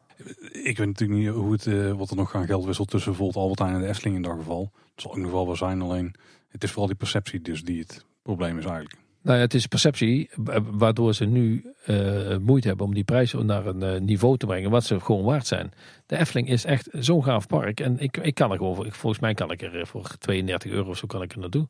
[0.52, 3.44] Ik weet natuurlijk niet hoe het, uh, wat er nog gaan geld wisselt tussen bijvoorbeeld
[3.44, 4.72] Albert en de Efteling in dat geval.
[4.72, 6.14] Het zal ook nog wel wel zijn, alleen
[6.48, 8.96] het is vooral die perceptie dus die het probleem is eigenlijk.
[9.22, 10.30] Nou ja, het is perceptie
[10.70, 14.70] waardoor ze nu uh, moeite hebben om die prijzen naar een uh, niveau te brengen
[14.70, 15.72] wat ze gewoon waard zijn.
[16.06, 19.22] De Efteling is echt zo'n gaaf park en ik, ik kan er gewoon, ik, volgens
[19.22, 21.68] mij kan ik er voor 32 euro of zo kan ik er naartoe.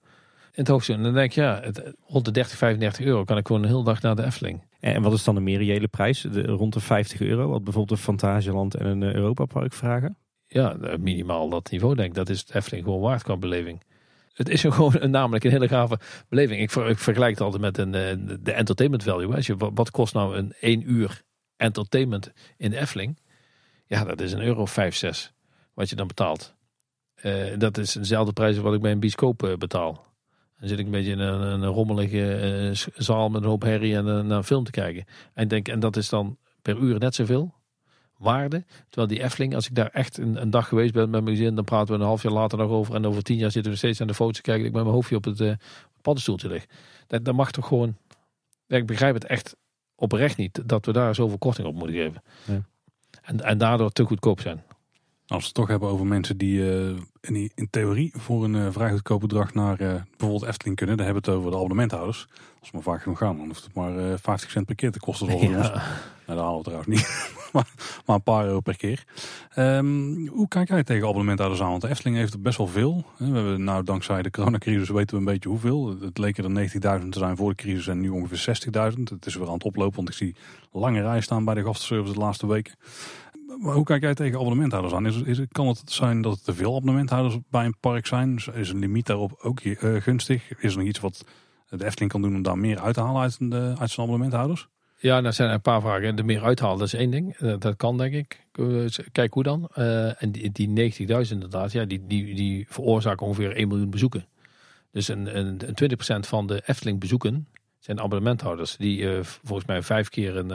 [0.53, 0.93] In het hoogste.
[0.93, 3.69] En dan denk ik, ja, het, rond de 30, 35 euro kan ik gewoon een
[3.69, 4.63] hele dag naar de Efteling.
[4.81, 6.21] En wat is dan de meer reële prijs?
[6.21, 10.17] De, rond de 50 euro, wat bijvoorbeeld een Fantasieland en een Europa Park vragen?
[10.47, 12.15] Ja, minimaal dat niveau denk ik.
[12.15, 13.83] Dat is het Efteling gewoon waard qua beleving.
[14.39, 15.99] Het is gewoon een, namelijk een hele gave
[16.29, 16.61] beleving.
[16.61, 19.35] Ik, ik vergelijk het altijd met een, eh, de entertainment value.
[19.35, 21.23] Als je, wat kost nou een 1 uur
[21.57, 23.19] entertainment in de Efteling?
[23.87, 25.33] Ja, dat is een euro 5, 6
[25.75, 26.55] wat je dan betaalt.
[27.23, 30.07] Uh, dat is dezelfde prijs wat ik bij een bioscoop uh, betaal.
[30.59, 34.05] Dan zit ik een beetje in een, een rommelige zaal met een hoop herrie en
[34.05, 35.05] naar een film te kijken.
[35.35, 37.55] En, denk, en dat is dan per uur net zoveel
[38.19, 38.65] waarde.
[38.89, 41.55] Terwijl die Efteling, als ik daar echt een, een, dag geweest ben met mijn gezin,
[41.55, 42.95] dan praten we een half jaar later nog over.
[42.95, 44.67] En over tien jaar zitten we steeds aan de foto's kijken.
[44.67, 45.53] Ik met mijn hoofdje op het uh,
[46.03, 46.67] paddenstoeltje lig.
[47.07, 47.97] Dat, dat mag toch gewoon.
[48.67, 49.57] ik begrijp het echt
[49.95, 52.23] oprecht niet dat we daar zoveel korting op moeten geven.
[52.45, 52.63] Ja.
[53.23, 54.63] En, en daardoor te goedkoop zijn.
[55.27, 58.67] Als we het toch hebben over mensen die uh, in, in, theorie voor een uh,
[58.71, 62.27] vrij goedkoop bedrag naar uh, bijvoorbeeld Efteling kunnen, dan hebben we het over de abonnementhouders.
[62.61, 64.99] Als we maar vaak genoeg gaan, dan hoeft het maar 50 cent per keer te
[64.99, 65.27] kosten.
[65.39, 65.49] Ja.
[66.27, 67.37] Nou, dat halen we trouwens niet.
[67.53, 67.67] maar,
[68.07, 69.05] een paar euro per keer.
[69.57, 71.71] Um, hoe kijk jij tegen abonnementhouders aan?
[71.71, 73.05] Want de Efteling heeft er best wel veel.
[73.17, 75.97] We hebben nou dankzij de coronacrisis weten we een beetje hoeveel.
[76.01, 78.61] Het leek er 90.000 te zijn voor de crisis en nu ongeveer
[78.93, 79.03] 60.000.
[79.03, 80.37] Het is weer aan het oplopen, want ik zie
[80.73, 82.75] lange rijen staan bij de gastenservice de laatste weken.
[83.59, 85.07] Maar hoe kijk jij tegen abonnementhouders aan?
[85.07, 88.39] Is, is, kan het zijn dat er te veel abonnementhouders bij een park zijn?
[88.55, 90.59] Is een limiet daarop ook uh, gunstig?
[90.59, 91.25] Is er nog iets wat
[91.69, 94.69] de Efteling kan doen om daar meer uit te halen uit, de, uit zijn abonnementhouders?
[95.01, 96.17] Ja, nou zijn er een paar vragen.
[96.17, 97.37] De meer uithalen, dat is één ding.
[97.37, 98.47] Eh, dat kan, denk ik.
[99.13, 99.69] Kijk hoe dan.
[99.77, 100.93] Uh, en die, die
[101.27, 104.27] 90.000 inderdaad, ja, die, die, die veroorzaken ongeveer 1 miljoen bezoeken.
[104.93, 107.49] Dus een, een, een 20% van de Efteling bezoeken
[107.79, 108.77] zijn abonnementhouders.
[108.77, 110.51] Die uh, volgens mij vijf keer, een,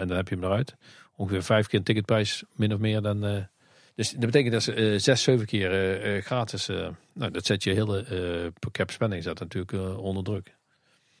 [0.00, 0.76] en dan heb je hem eruit,
[1.16, 3.02] ongeveer vijf keer een ticketprijs, min of meer.
[3.02, 3.42] Dan, uh,
[3.94, 6.66] dus dat betekent dat ze uh, zes, zeven keer uh, gratis.
[7.12, 8.02] nou, dat zet je hele
[8.58, 10.54] per cap spending zet natuurlijk onder druk.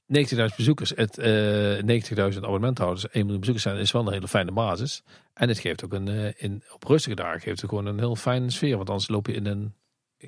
[0.06, 5.02] 90.000 bezoekers, het 90.000 abonnementhouders, 1 miljoen bezoekers zijn, is wel een hele fijne basis.
[5.34, 8.50] En het geeft ook een, in, op rustige dagen geeft het gewoon een heel fijne
[8.50, 8.76] sfeer.
[8.76, 9.74] Want anders loop je in een,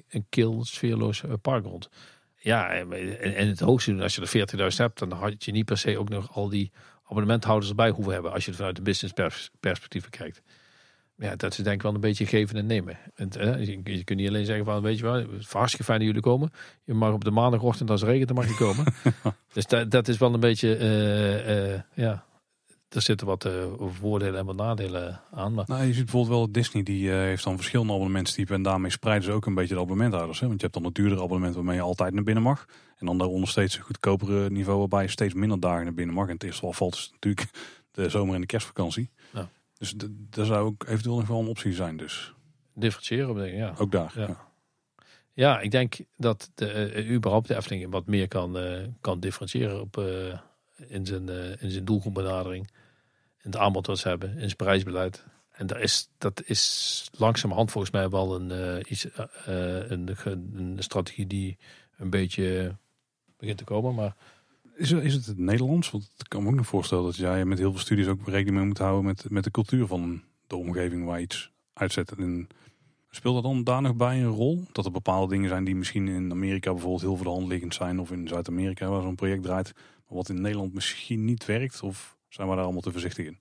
[0.08, 1.88] een kil, sfeerloos park rond.
[2.36, 2.92] Ja, en,
[3.36, 6.08] en het hoogste als je er 40.000 hebt, dan had je niet per se ook
[6.08, 6.72] nog al die
[7.04, 9.14] abonnementhouders erbij hoeven hebben als je het vanuit de business
[9.60, 10.42] perspectief kijkt.
[11.18, 12.98] Ja, dat is denk ik wel een beetje geven en nemen.
[13.14, 15.98] En, eh, je, je kunt niet alleen zeggen van, weet je wel, is hartstikke fijn
[15.98, 16.50] dat jullie komen.
[16.84, 18.84] Je mag op de maandagochtend als het regent, dan mag je komen.
[19.52, 22.24] dus dat, dat is wel een beetje, eh, eh, ja,
[22.88, 25.54] er zitten wat eh, voordelen en wat nadelen aan.
[25.54, 29.24] Maar Nou, je ziet bijvoorbeeld wel Disney die heeft dan verschillende abonnementstypen en daarmee spreiden
[29.24, 30.40] ze ook een beetje de abonnementhouders.
[30.40, 30.46] Hè?
[30.46, 32.66] Want je hebt dan een duurdere abonnement waarmee je altijd naar binnen mag.
[32.98, 36.26] En dan daaronder steeds een goedkopere niveau waarbij je steeds minder dagen naar binnen mag.
[36.26, 37.48] En het eerste wat valt is natuurlijk
[37.90, 39.10] de zomer- en de kerstvakantie.
[39.78, 39.94] Dus
[40.30, 41.96] daar zou ook eventueel nog wel een optie zijn.
[41.96, 42.34] Dus
[42.74, 43.74] differentiëren, denk ik, ja.
[43.78, 44.12] ook daar.
[44.14, 44.26] Ja.
[44.26, 44.46] Ja.
[45.36, 49.80] Ja, ik denk dat de, eh, überhaupt de Efteling wat meer kan, eh, kan differentiëren
[49.80, 50.38] op, eh,
[50.88, 51.28] in, zijn,
[51.60, 52.70] in zijn doelgroepbenadering.
[53.42, 55.24] In het aanbod wat ze hebben, in zijn prijsbeleid.
[55.50, 59.06] En dat is, dat is langzamerhand volgens mij wel een, iets,
[59.44, 61.58] een, een strategie die
[61.96, 62.76] een beetje
[63.36, 63.94] begint te komen.
[63.94, 64.16] Maar
[64.76, 65.90] Is, het- het Nederlands?
[65.90, 68.56] Want ik kan me ook nog voorstellen dat jij met heel veel studies ook rekening
[68.56, 72.12] mee moet houden met, met de cultuur van de omgeving waar je iets uitzet.
[72.12, 72.48] En
[73.10, 74.64] speelt dat dan daar nog bij een rol?
[74.72, 77.74] Dat er bepaalde dingen zijn die misschien in Amerika bijvoorbeeld heel voor de hand liggend
[77.74, 78.00] zijn.
[78.00, 79.72] Of in Zuid-Amerika waar zo'n project draait.
[79.74, 81.82] Maar wat in Nederland misschien niet werkt?
[81.82, 83.38] Of zijn we daar allemaal te voorzichtig in?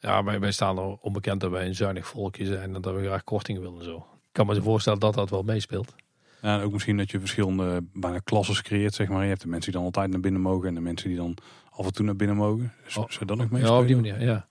[0.00, 3.00] ja, wij, wij staan er onbekend dat wij een zuinig volkje zijn en dat we
[3.02, 3.96] graag kortingen willen en zo.
[3.96, 5.94] Ik kan me voorstellen dat dat wel meespeelt.
[6.44, 9.22] Ja, en ook misschien dat je verschillende bijna klassen creëert, zeg maar.
[9.22, 11.36] Je hebt de mensen die dan altijd naar binnen mogen en de mensen die dan
[11.70, 12.72] af en toe naar binnen mogen.
[12.84, 13.08] Dus Oh.
[13.08, 14.46] zou dat nog mee Ja, op die manier, ja.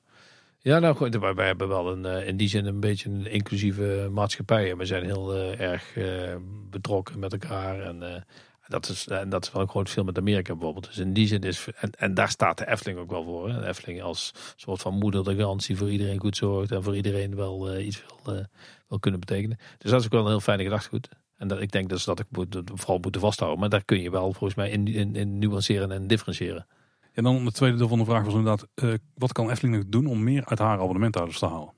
[0.60, 3.28] Ja, nou goed, wij, wij hebben wel een, eh, in die zin een beetje een
[3.32, 4.72] inclusieve maatschappij.
[4.72, 6.36] En we zijn heel eh, erg eh,
[6.70, 7.82] betrokken met elkaar.
[7.82, 8.26] En
[8.68, 10.86] dat, is, en dat is wel een groot verschil met Amerika bijvoorbeeld.
[10.86, 13.50] Dus in die zin is, en, en daar staat de Efteling ook wel voor.
[13.50, 13.60] Hè?
[13.60, 16.72] De Efteling als soort van moeder de gans die voor iedereen goed zorgt.
[16.72, 18.46] En voor iedereen wel iets wil,
[18.88, 19.58] wil kunnen betekenen.
[19.78, 21.10] Dus dat is ook wel een heel fijne gedachtegoed.
[21.44, 23.60] En dat, ik denk dat ze dat ook moet, vooral moeten vasthouden.
[23.60, 26.68] Maar daar kun je wel volgens mij in, in, in nuanceren en differentiëren.
[27.14, 29.86] En dan het tweede deel van de vraag was inderdaad, eh, wat kan Efteling nog
[29.88, 31.74] doen om meer uit haar abonnementhouders te halen?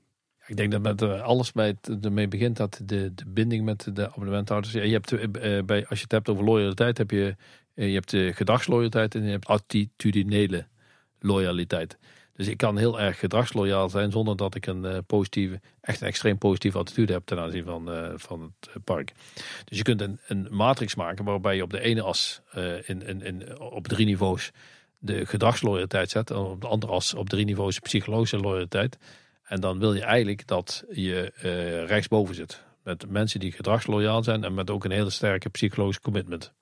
[0.46, 3.88] Ik denk dat met eh, alles bij het, ermee begint dat de, de binding met
[3.92, 4.72] de abonnementhouders.
[4.72, 7.36] Ja, je hebt eh, bij, als je het hebt over loyaliteit, heb je,
[7.74, 10.66] je hebt de gedragsloyaliteit en je hebt attitudinele
[11.20, 11.98] loyaliteit.
[12.36, 16.06] Dus ik kan heel erg gedragsloyaal zijn zonder dat ik een eh, positieve, echt een
[16.06, 19.12] extreem positieve attitude heb ten aanzien van, eh, van het eh, park.
[19.64, 22.40] Dus je kunt een, een matrix maken waarbij je op de ene as
[22.86, 24.50] in, in, in, op drie niveaus
[24.98, 26.30] de gedragsloyaliteit zet.
[26.30, 28.98] En op de andere as op drie niveaus de psychologische loyaliteit.
[29.42, 31.32] En dan wil je eigenlijk dat je
[31.86, 32.62] rechtsboven zit.
[32.82, 36.52] Met mensen die gedragsloyaal zijn en met ook een hele sterke psychologische commitment.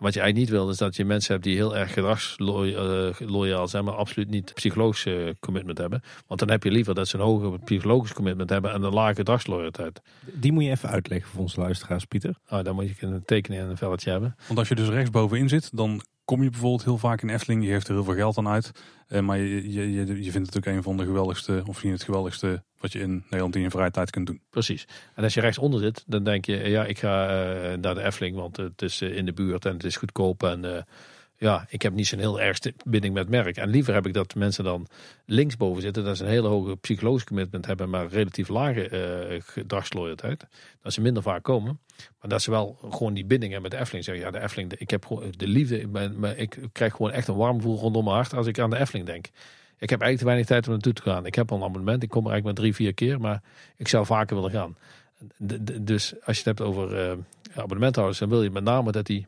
[0.00, 3.84] Wat je eigenlijk niet wil, is dat je mensen hebt die heel erg gedragsloyaal zijn,
[3.84, 6.02] maar absoluut niet psychologisch eh, commitment hebben.
[6.26, 9.14] Want dan heb je liever dat ze een hoger psychologisch commitment hebben en een lage
[9.14, 10.00] gedragsloyaliteit.
[10.32, 12.34] Die moet je even uitleggen voor onze luisteraars, Pieter.
[12.46, 14.36] Ah, dan moet je een tekening en een velletje hebben.
[14.46, 17.64] Want als je dus rechtsbovenin zit, dan kom je bijvoorbeeld heel vaak in Efteling.
[17.64, 18.70] Je geeft er heel veel geld aan uit.
[19.08, 22.02] Eh, maar je, je, je, vindt het ook een van de geweldigste, of niet het
[22.02, 24.40] geweldigste, wat je in Nederland in je vrije tijd kunt doen.
[24.50, 24.86] Precies.
[25.14, 28.36] En als je rechtsonder zit, dan denk je, ja, ik ga eh, naar de Efteling,
[28.36, 30.42] want het is eh, in de buurt en het is goedkoop.
[30.42, 30.86] En
[31.40, 33.56] ja, ik heb niet zo'n heel erg binding met merk.
[33.56, 34.86] En liever heb ik dat mensen dan
[35.26, 40.46] linksboven zitten, dat ze een hele hoge psychologische commitment hebben, maar relatief lage eh gedragsloyaliteit.
[40.82, 41.80] Dat ze minder vaak komen.
[42.20, 44.04] Maar dat ze wel gewoon die binding hebben met de Efteling.
[44.04, 45.86] Zeggen, ja, de Efteling, ik heb gewoon de liefde,
[46.16, 48.78] maar ik krijg gewoon echt een warm gevoel rondom mijn hart als ik aan de
[48.78, 49.26] Efteling denk.
[49.78, 51.26] Ik heb eigenlijk te weinig tijd om naartoe te gaan.
[51.26, 52.02] Ik heb al een abonnement.
[52.02, 53.20] Ik kom er eigenlijk maar drie, vier keer.
[53.20, 53.42] Maar
[53.76, 54.76] ik zou vaker willen gaan.
[55.82, 57.16] Dus als je het hebt over eh,
[57.54, 59.26] abonnementhouders, dan wil je met name dat die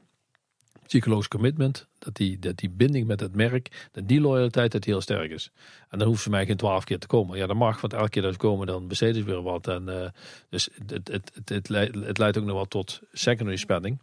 [0.92, 5.00] psychologisch commitment, dat die, dat die binding met het merk, dat die loyaliteit dat heel
[5.00, 5.50] sterk is.
[5.88, 7.38] En dan hoeven ze mij geen twaalf keer te komen.
[7.38, 9.68] Ja, dat mag, want elke keer dat ze komen, dan besteden ze weer wat.
[9.68, 10.10] En, eh,
[10.48, 14.00] dus het, het, het, het, leidt, het leidt ook nog wel tot secondary spending.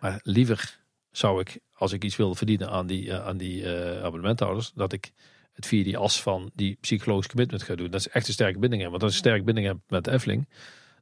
[0.00, 0.78] Maar liever
[1.10, 4.92] zou ik, als ik iets wil verdienen aan die, eh, aan die eh, abonnementhouders, dat
[4.92, 5.12] ik
[5.52, 7.90] het via die as van die psychologische commitment ga doen.
[7.90, 9.00] Dat is echt een sterke binding hebben.
[9.00, 10.44] Want als ik een sterke binding heb met de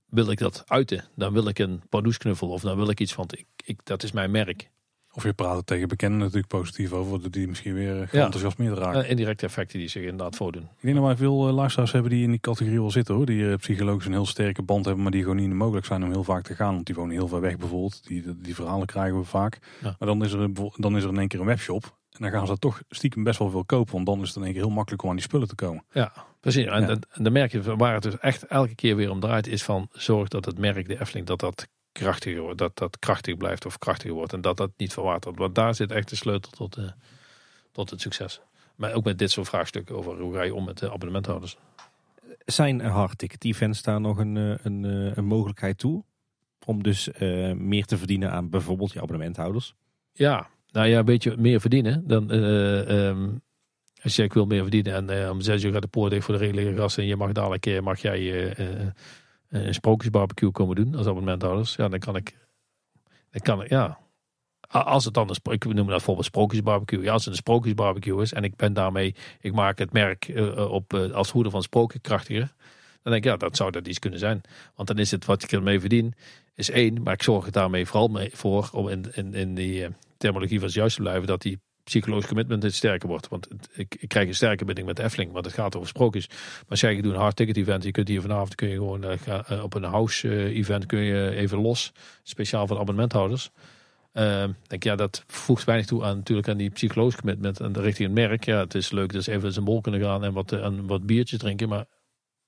[0.07, 1.05] wil ik dat uiten.
[1.15, 4.13] Dan wil ik een pardoesknuffel of dan wil ik iets van, ik, ik, dat is
[4.13, 4.71] mijn merk.
[5.17, 9.05] Of je praat er tegen bekenden natuurlijk positief over, die misschien weer eh, geenthousiasmeerd raken.
[9.05, 10.63] Uh, indirecte effecten die zich inderdaad voordoen.
[10.63, 13.27] Ik denk dat wij veel uh, luisteraars hebben die in die categorie wel zitten hoor.
[13.27, 16.11] Die uh, psychologisch een heel sterke band hebben, maar die gewoon niet mogelijk zijn om
[16.11, 16.75] heel vaak te gaan.
[16.75, 18.07] Want die wonen heel ver weg bijvoorbeeld.
[18.07, 19.59] Die, die verhalen krijgen we vaak.
[19.83, 19.97] Ja.
[19.99, 21.85] Maar dan is, er, dan is er in één keer een webshop.
[21.85, 23.93] En dan gaan ze toch stiekem best wel veel kopen.
[23.93, 25.85] Want dan is het in één keer heel makkelijk om aan die spullen te komen.
[25.91, 26.67] Ja, precies.
[26.67, 26.89] En, ja.
[26.89, 29.47] en dan merk je waar het dus echt elke keer weer om draait.
[29.47, 32.59] Is van zorg dat het merk, de Efteling, dat dat krachtiger wordt.
[32.59, 34.33] Dat dat krachtig blijft of krachtiger wordt.
[34.33, 35.39] En dat dat niet verwatert.
[35.39, 36.85] Want daar zit echt de sleutel tot, uh,
[37.73, 38.41] tot het succes.
[38.77, 41.57] Maar ook met dit soort vraagstukken over hoe ga je om met de abonnementhouders.
[42.45, 44.85] Zijn hardticket events daar nog een, eh, een,
[45.19, 46.05] een mogelijkheid toe?
[46.65, 49.75] Om dus uh, meer te verdienen aan bijvoorbeeld je abonnementhouders?
[50.13, 52.07] Ja, nou ja, een beetje meer verdienen.
[52.07, 53.43] Dan, uh, um,
[54.03, 56.25] Als je ik wil meer verdienen en eh, om zes uur gaat de poort dicht
[56.25, 58.55] voor de reguliere gasten en je mag dadelijk mag jij
[59.49, 61.75] een sprookjesbarbecue komen doen als abonnementhouder.
[61.77, 62.37] Ja, dan kan ik,
[63.31, 63.99] dan kan ik, ja.
[64.69, 67.03] Als het dan een, ik noem dat bijvoorbeeld sprookjesbarbecue.
[67.03, 70.95] Ja, als het een sprookjesbarbecue is en ik ben daarmee, ik maak het merk op
[70.95, 72.55] als hoeder van sprookje krachtiger.
[73.03, 74.41] Dan denk ik, ja, dat zou dat iets kunnen zijn.
[74.75, 76.15] Want dan is het wat ik ermee verdien,
[76.55, 77.03] is één.
[77.03, 79.87] Maar ik zorg er daarmee vooral mee voor om in, in, in die
[80.17, 83.29] terminologie van het juist te blijven, dat die psychologisch commitment het sterker wordt.
[83.29, 86.29] Want ik, krijg een sterke binding met Efteling, want het gaat over sprookjes.
[86.29, 89.05] Maar als jij doet een hard ticket event, je kunt hier vanavond kun je gewoon
[89.05, 91.93] uh, op een house uh, event kun je even los,
[92.23, 93.51] speciaal voor abonnementhouders.
[94.13, 97.81] Uh, denk ja, dat voegt weinig toe aan natuurlijk aan die psychologische commitment en de
[97.81, 98.45] richting het merk.
[98.45, 101.39] Ja, het is leuk dus even een bol kunnen gaan en wat, en wat biertjes
[101.39, 101.85] drinken, maar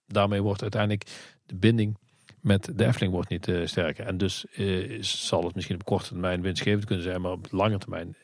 [0.06, 1.05] daarmee wordt uiteindelijk
[1.47, 1.98] de binding
[2.40, 4.06] met de Efteling wordt niet sterker.
[4.06, 4.44] En dus
[5.01, 8.16] zal het misschien op korte termijn winstgevend kunnen zijn, maar op lange termijn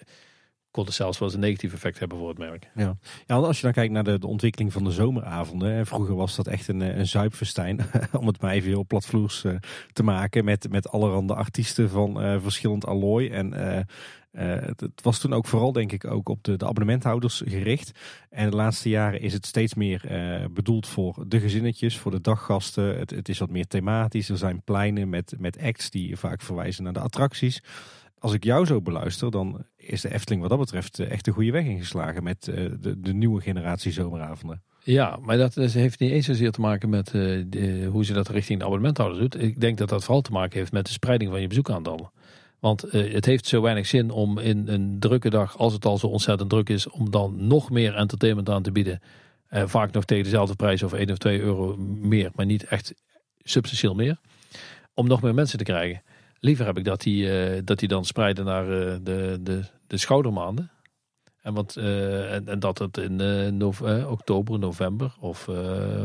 [0.75, 2.71] kon het zelfs wel eens een negatief effect hebben voor het merk.
[2.75, 2.97] Ja,
[3.27, 5.87] ja als je dan kijkt naar de, de ontwikkeling van de zomeravonden.
[5.87, 7.81] Vroeger was dat echt een, eh, een zuipfestijn.
[8.21, 9.55] om het maar even heel platvloers uh,
[9.93, 10.45] te maken.
[10.45, 13.29] Met, met allerhande artiesten van uh, verschillend allooi.
[13.29, 13.53] En
[14.37, 17.99] het, het, was toen ook vooral denk ik ook op de, de abonnementhouders gericht.
[18.31, 20.03] En de laatste jaren is het steeds meer
[20.53, 22.99] bedoeld voor de gezinnetjes, voor de daggasten.
[22.99, 24.29] Het, het is wat meer thematisch.
[24.29, 27.63] Er zijn pleinen met, met acts die vaak verwijzen naar de attracties
[28.25, 31.31] als ik jou zo beluister, dan is de Efteling wat dat betreft eh, echt de
[31.31, 34.63] goede weg ingeslagen met eh, de, de nieuwe generatie zomeravonden.
[34.83, 38.59] Ja, maar dat heeft niet eens zozeer te maken met de, hoe ze dat richting
[38.59, 39.43] de abonnementhouders doet.
[39.43, 42.11] Ik denk dat dat vooral te maken heeft met de spreiding van je bezoekaantallen.
[42.61, 46.07] Want het heeft zo weinig zin om in een drukke dag, als het al zo
[46.07, 49.01] ontzettend druk is, om dan nog meer entertainment aan te bieden.
[49.51, 52.95] Uh, vaak nog tegen dezelfde prijs of 1 of 2 euro meer, maar niet echt
[53.43, 54.19] substantieel meer.
[54.95, 56.03] Om nog meer mensen te krijgen.
[56.39, 57.29] Liever heb ik dat die,
[57.65, 58.67] dat die dan spreiden naar
[59.03, 59.65] de, de,
[59.95, 60.71] de schoudermaanden.
[61.41, 63.17] En, wat, uh, en, en, dat het in
[63.57, 65.49] nove oktober, november of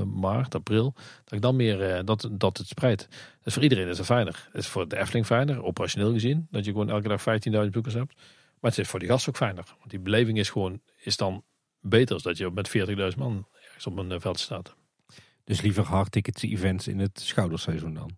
[0.06, 0.94] maart, april,
[1.24, 3.08] dat ik dan meer dat, dat het spreidt.
[3.44, 4.48] Dus voor iedereen is het fijner.
[4.52, 7.94] Het is voor de Efteling fijner, operationeel gezien, dat je gewoon elke dag 15.000 bezoekers
[7.94, 8.14] hebt.
[8.60, 9.64] Maar het is voor die gast ook fijner.
[9.78, 11.44] Want die beleving is gewoon is dan
[11.82, 12.78] beter als dat je met
[13.12, 14.76] 40.000 man ergens op een veld staat.
[15.44, 18.18] Dus liever hard tickets events in het schouderseizoen dan?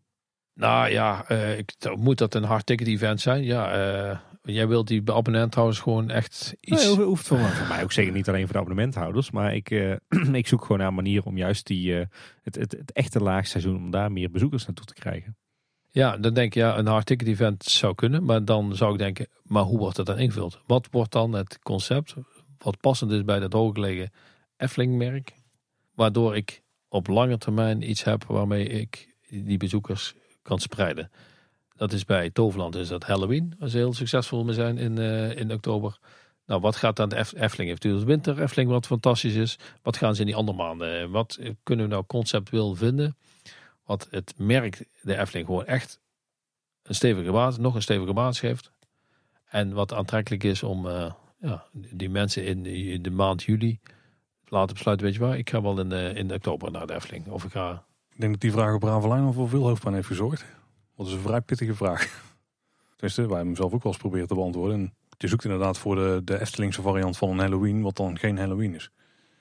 [0.54, 3.44] Nou ja, uh, ik, moet dat een hard ticket event zijn?
[3.44, 3.78] Ja,
[4.10, 6.86] uh, jij wilt die abonnementhouders gewoon echt iets...
[6.86, 9.32] Nee, hoeft voor, voor mij ook zeker niet alleen voor de abonnementhouders.
[9.32, 9.96] Maar ik, uh,
[10.32, 13.92] ik zoek gewoon naar een manier om juist die, het, het, het echte laagseizoen, om
[13.92, 15.36] daar meer bezoekers naartoe te krijgen.
[15.94, 18.24] Ja, dan denk je, ja, een hard ticket event zou kunnen.
[18.24, 20.62] Maar dan zou ik denken, maar hoe wordt dat dan ingevuld?
[20.66, 22.16] Wat wordt dan het concept
[22.58, 24.12] wat passend is bij dat hooggelegen
[24.58, 25.34] Efteling merk?
[25.96, 31.12] Waardoor ik op lange termijn iets heb waarmee ik die bezoekers kan spreiden.
[31.82, 35.38] Dat is bij Toverland is dat Halloween, waar ze heel succesvol mee zijn in, uh,
[35.38, 35.98] in oktober.
[36.46, 37.70] Nou, wat gaat dan de Efteling?
[37.70, 39.60] Heeft u het winter Efteling wat fantastisch is?
[39.82, 41.12] Wat gaan ze in die andere maanden?
[41.12, 43.18] Wat kunnen we nou conceptueel vinden?
[43.84, 46.00] Wat het merk de Efteling gewoon echt
[46.84, 48.72] een stevige basis, nog een stevige basis geeft.
[49.46, 53.80] En wat aantrekkelijk is om uh, ja, die mensen in, in, de maand juli
[54.46, 57.28] laten besluiten, weet je waar, ik ga wel in, uh, in oktober naar de Efteling.
[57.28, 60.46] Of ik ga ik denk dat die vraag op Ravelijn voor veel hoofdpijn heeft gezorgd.
[61.02, 62.00] Dat is een vrij pittige vraag.
[62.96, 64.80] Tenminste, wij hebben hem zelf ook wel eens proberen te beantwoorden.
[64.80, 68.38] En je zoekt inderdaad voor de, de Eftelingse variant van een Halloween, wat dan geen
[68.38, 68.92] Halloween is.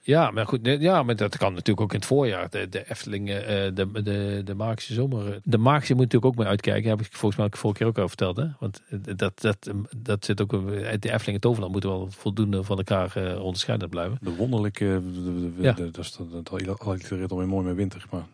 [0.01, 2.51] Ja, maar goed, ja, maar dat kan natuurlijk ook in het voorjaar.
[2.51, 5.41] De, de Efteling, uh, de, de, de magische zomer.
[5.45, 6.91] De magische moet natuurlijk ook mee uitkijken.
[6.91, 8.37] Heb ik volgens mij vorige keer ook al verteld.
[8.37, 8.47] Hè?
[8.59, 8.83] Want
[9.17, 10.51] dat, dat, dat zit ook.
[10.51, 14.19] De Efteling en Toverland moeten wel voldoende van elkaar onderscheiden blijven.
[14.21, 15.03] De wonderlijke.
[15.13, 15.73] De, de, ja.
[15.73, 18.07] dat, dat, dat allitereert alweer mooi met winter.
[18.11, 18.27] Maar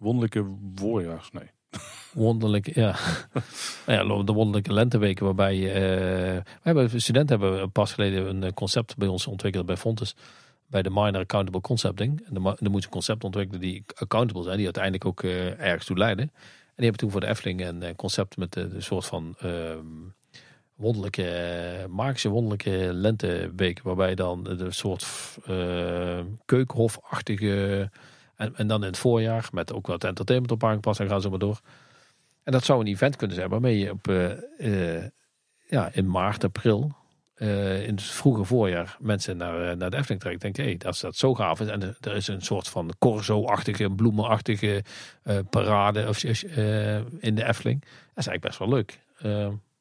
[0.00, 1.50] Wonderlijke voorjaars, nee.
[2.12, 2.96] Wonderlijk, ja.
[3.86, 4.24] nou ja.
[4.24, 5.56] De wonderlijke lenteweken waarbij...
[5.56, 10.14] Uh, we hebben, studenten hebben pas geleden een eh, concept bij ons ontwikkeld bij Fontes.
[10.66, 12.22] Bij de Minor Accountable Concepting.
[12.26, 14.56] En dan moet je een concept ontwikkelen die accountable zijn.
[14.56, 16.24] Die uiteindelijk ook uh, ergens toe leiden.
[16.24, 16.32] En
[16.76, 19.36] die hebben toen voor de Efteling een concept met de soort van...
[19.44, 19.74] Uh,
[20.74, 23.82] wonderlijke, magische wonderlijke lenteweek.
[23.82, 25.06] Waarbij dan de soort
[26.44, 27.90] keukenhofachtige
[28.40, 31.28] en, en dan in het voorjaar met ook wat entertainment op aangepast en gaan ze
[31.28, 31.60] maar door.
[32.42, 35.04] En dat zou een event kunnen zijn waarmee je op, uh,
[35.66, 36.92] ja, in maart, april,
[37.36, 40.40] uh, in het vroege voorjaar mensen naar, naar de Efteling trekt.
[40.40, 41.68] Denk hé, hey, dat dat zo gaaf is.
[41.68, 44.84] En er is een soort van corso-achtige, bloemenachtige
[45.50, 47.80] parade of, in de Efteling.
[47.80, 48.98] Dat is eigenlijk best wel leuk.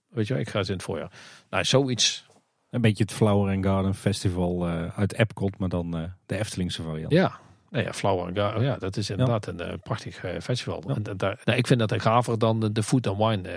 [0.09, 1.11] weet je wel, ik ga eens in het voorjaar.
[1.49, 2.25] Nou, zoiets
[2.69, 5.91] een beetje het Flower and Garden Festival uit Epcot, maar dan
[6.25, 7.11] de Eftelingse variant.
[7.11, 7.39] Ja,
[7.69, 10.83] nou ja, Flower oh ja, dat is inderdaad een uh, prachtig uh, festival.
[10.87, 13.49] En, daar, nou, ik vind dat gaver dan de, de Food and Wine,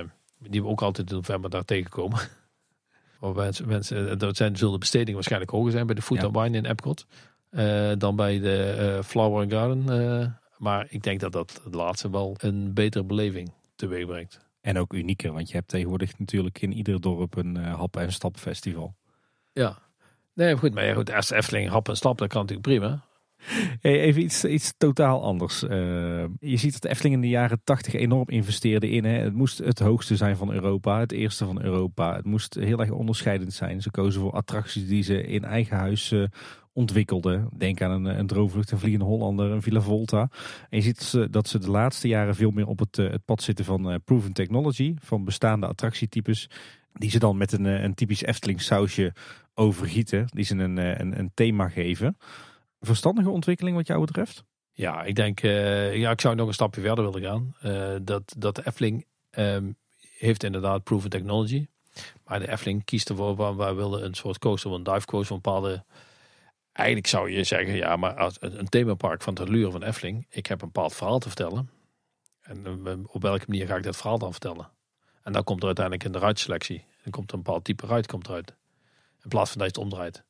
[0.00, 0.04] uh,
[0.50, 2.18] die we ook altijd in november daar tegenkomen.
[3.34, 6.56] Mensen, mensen, dat zijn, zullen de bestedingen waarschijnlijk hoger zijn bij de Food and Wine
[6.56, 7.06] in Epcot.
[7.50, 8.62] eh, dan bij de
[8.96, 9.88] eh, Flower and Garden.
[10.20, 10.26] eh.
[10.58, 14.46] maar ik denk dat dat het laatste wel een betere beleving teweeg brengt.
[14.60, 18.12] En ook unieker, want je hebt tegenwoordig natuurlijk in ieder dorp een eh, hap- en
[18.12, 18.94] stapfestival.
[19.52, 19.78] Ja.
[20.34, 23.00] Nee, goed, maar ja, goed, als Efteling hap en stap, dat kan natuurlijk prima.
[23.80, 25.62] Even iets, iets totaal anders.
[25.62, 25.78] Eh,
[26.40, 29.04] je ziet dat de Efteling in de jaren 80 enorm investeerde in.
[29.04, 29.18] Hè.
[29.18, 32.16] Het moest het hoogste zijn van Europa, het eerste van Europa.
[32.16, 33.82] Het moest heel erg onderscheidend zijn.
[33.82, 36.22] Ze kozen voor attracties die ze in eigen huis eh,
[36.72, 37.48] ontwikkelden.
[37.56, 40.30] Denk aan een, een droomvlucht, een vliegende Hollander, een Villa Volta.
[40.68, 43.64] En je ziet dat ze, de laatste jaren veel meer op het, eh, pad zitten
[43.64, 44.94] van proven technology.
[45.00, 46.50] Van bestaande attractietypes.
[46.92, 49.14] Die ze dan met een, een typisch Efteling sausje
[49.54, 50.26] overgieten.
[50.30, 50.76] Die ze een,
[51.18, 52.16] een thema geven.
[52.80, 54.44] Verstandige ontwikkeling wat jou betreft?
[54.72, 57.54] Ja, ik denk, eh, ja, ik zou nog een stapje verder willen gaan.
[57.60, 59.72] Eh, dat, dat de Efteling ehm,
[60.18, 61.66] heeft inderdaad proven technology.
[62.24, 65.42] Maar de Efteling kiest ervoor, waar wij willen een soort coaster, een dive coaster, een
[65.42, 65.84] bepaalde...
[66.72, 70.26] Eigenlijk zou je zeggen, ja, maar als een, een themapark van het allure van Efteling.
[70.30, 71.70] Ik heb een bepaald verhaal te vertellen.
[72.40, 74.70] En eh, op welke manier ga ik dat verhaal dan vertellen?
[75.22, 76.84] En dan komt er uiteindelijk in de ruitselectie.
[77.02, 78.54] Dan komt er een bepaald type ruit komt eruit.
[79.22, 80.24] In plaats van dat je het omdraait.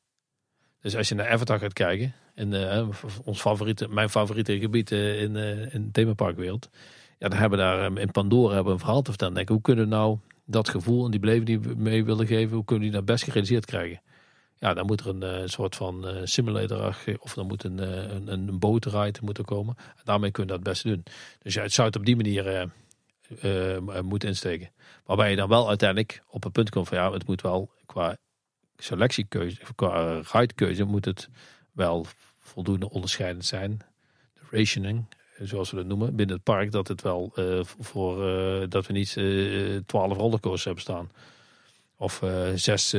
[0.81, 2.87] Dus als je naar Avatar gaat kijken, in eh,
[3.23, 6.69] ons favoriete, mijn favoriete gebied eh, in, eh, in themaparkwereld.
[7.17, 9.33] Ja, dan hebben we daar eh, in Pandora hebben een verhaal te vertellen.
[9.33, 12.55] Denk, hoe kunnen we nou dat gevoel en die beleving die we mee willen geven,
[12.55, 14.01] hoe kunnen we die nou best gerealiseerd krijgen?
[14.57, 17.77] Ja, dan moet er een soort van simulator of dan moet een,
[18.15, 19.75] een, een bootride moeten komen.
[19.77, 21.03] En daarmee kunnen we dat best doen.
[21.41, 22.65] Dus ja, het zou het op die manier eh,
[23.41, 24.71] eh, eh, moeten insteken.
[25.05, 28.17] Waarbij je dan wel uiteindelijk op een punt komt van ja, het moet wel qua
[28.77, 31.29] selectiekeuze, qua ridekeuze moet het
[31.71, 32.05] wel
[32.39, 33.81] voldoende onderscheidend zijn.
[34.33, 35.05] De rationing,
[35.39, 38.93] zoals we dat noemen, binnen het park, dat het wel eh, voor eh, dat we
[38.93, 41.11] niet eh, twaalf rollercoasters hebben staan.
[41.97, 42.23] Of
[42.55, 42.95] zes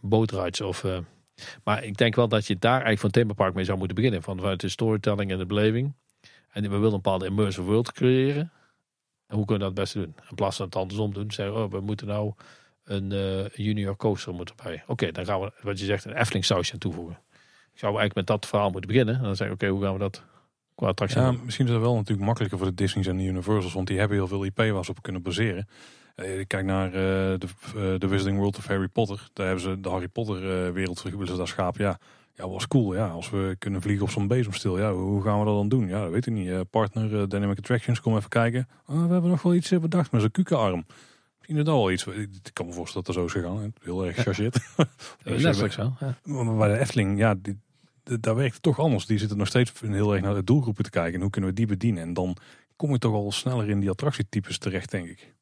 [0.00, 0.60] bootrides.
[0.60, 0.84] Of,
[1.64, 4.22] maar ik denk wel dat je daar eigenlijk van themapark mee zou moeten beginnen.
[4.22, 5.94] Van, vanuit de storytelling en de beleving.
[6.50, 8.52] En we willen een bepaalde immersive world creëren.
[9.26, 10.14] En hoe kunnen we dat het beste doen?
[10.28, 12.32] In plaats van het andersom doen, zeggen oh, we moeten nou
[12.84, 13.08] een
[13.54, 14.82] junior coaster moeten bij.
[14.86, 17.18] Oké, dan gaan we, wat je zegt, een Efteling sausje aan toevoegen.
[17.80, 19.14] Zou eigenlijk met dat verhaal moeten beginnen.
[19.14, 20.22] En dan zeggen oké, hoe gaan we dat
[20.74, 23.72] qua attractie Ja, misschien is dat wel natuurlijk makkelijker voor de Disney's en de Universals,
[23.72, 25.68] want die hebben heel veel IP waar ze op kunnen baseren.
[26.14, 29.28] Eh, Ik kijk naar eh, de, de Wizarding World of Harry Potter.
[29.32, 31.84] Daar hebben ze de Harry Potter eh, wereld willen ze daar schapen.
[31.84, 31.98] Ja,
[32.34, 32.94] ja, was cool.
[32.94, 35.88] Ja, als we kunnen vliegen op zo'n bezemstil, ja, hoe gaan we dat dan doen?
[35.88, 36.70] Ja, dat weet ik niet.
[36.70, 38.68] Partner Dynamic Attractions, kom even kijken.
[38.86, 40.84] Oh, we hebben nog wel iets bedacht met zo'n kukenarm.
[41.38, 42.06] Misschien is dat wel iets.
[42.06, 43.72] Ik kan me voorstellen dat dat zo is gegaan.
[43.82, 44.58] Heel erg gechargeerd.
[45.42, 45.96] Netflix wel.
[46.00, 46.14] Ja.
[46.24, 47.58] Maar bij de Efteling, ja, die,
[48.02, 49.06] daar werkt het toch anders.
[49.06, 51.14] Die zitten nog steeds heel erg naar de doelgroepen te kijken.
[51.14, 52.02] En hoe kunnen we die bedienen?
[52.02, 52.36] En dan
[52.76, 55.34] kom je toch al sneller in die attractietypes terecht, denk ik.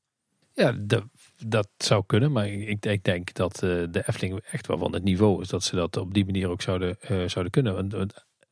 [0.54, 1.04] Ja, dat,
[1.46, 2.32] dat zou kunnen.
[2.32, 3.60] Maar ik, ik denk dat eh,
[3.90, 5.48] de Efteling echt wel van het niveau is.
[5.48, 7.76] Dat ze dat op die manier ook zouden, eh, zouden kunnen.
[7.76, 7.90] In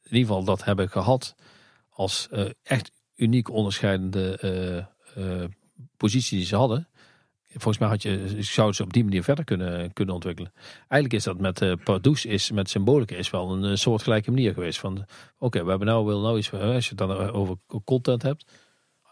[0.03, 1.35] ieder geval dat hebben gehad
[1.89, 4.89] als eh, echt uniek onderscheidende
[5.97, 6.89] positie die ze hadden.
[7.59, 10.53] Volgens mij had je, zouden ze op die manier verder kunnen, kunnen ontwikkelen.
[10.79, 14.55] Eigenlijk is dat met uh, Pardoes, is met symbolica, is wel een uh, soortgelijke manier
[14.55, 14.79] geweest.
[14.79, 15.05] Van
[15.39, 18.45] oké, we hebben nou, willen nou iets, als je het dan over content hebt,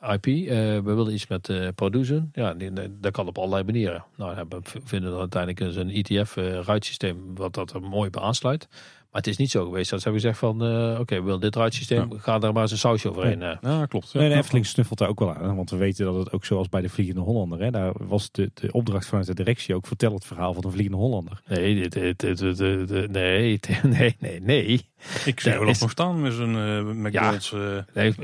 [0.01, 2.29] IP, we willen iets met uh, Pardoes doen.
[2.33, 4.05] Ja, die, dat kan op allerlei manieren.
[4.17, 8.69] Nou, we vinden uiteindelijk een ETF-ruitsysteem wat dat er mooi bij aansluit.
[9.15, 11.25] Maar het is niet zo geweest dat ze hebben gezegd van, uh, oké, okay, we
[11.25, 12.19] willen dit ruitsysteem, ja.
[12.19, 13.41] ga daar maar eens een sausje overheen.
[13.41, 14.13] Ja, ja klopt.
[14.13, 14.21] Ja.
[14.21, 15.57] Nee, de Efteling snuffelt daar ook wel aan.
[15.57, 18.51] Want we weten dat het ook zoals bij de Vliegende Hollander, hè, daar was de,
[18.55, 21.41] de opdracht vanuit de directie ook, vertel het verhaal van de Vliegende Hollander.
[21.47, 24.89] Nee, dit, dit, dit, dit, nee, nee, nee, nee.
[25.25, 25.81] Ik zie wel is...
[25.81, 28.15] nog staan met zijn uh, McDonald's ja, nee,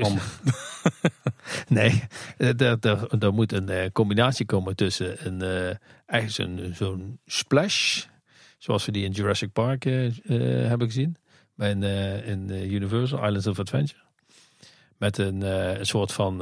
[1.67, 2.03] nee,
[3.19, 8.03] er moet een combinatie komen tussen een, uh, eigenlijk zo'n zo'n splash
[8.61, 10.13] Zoals we die in Jurassic Park uh, uh,
[10.67, 11.17] hebben gezien.
[11.57, 14.01] In, uh, in Universal Islands of Adventure.
[14.97, 16.41] Met een, een soort van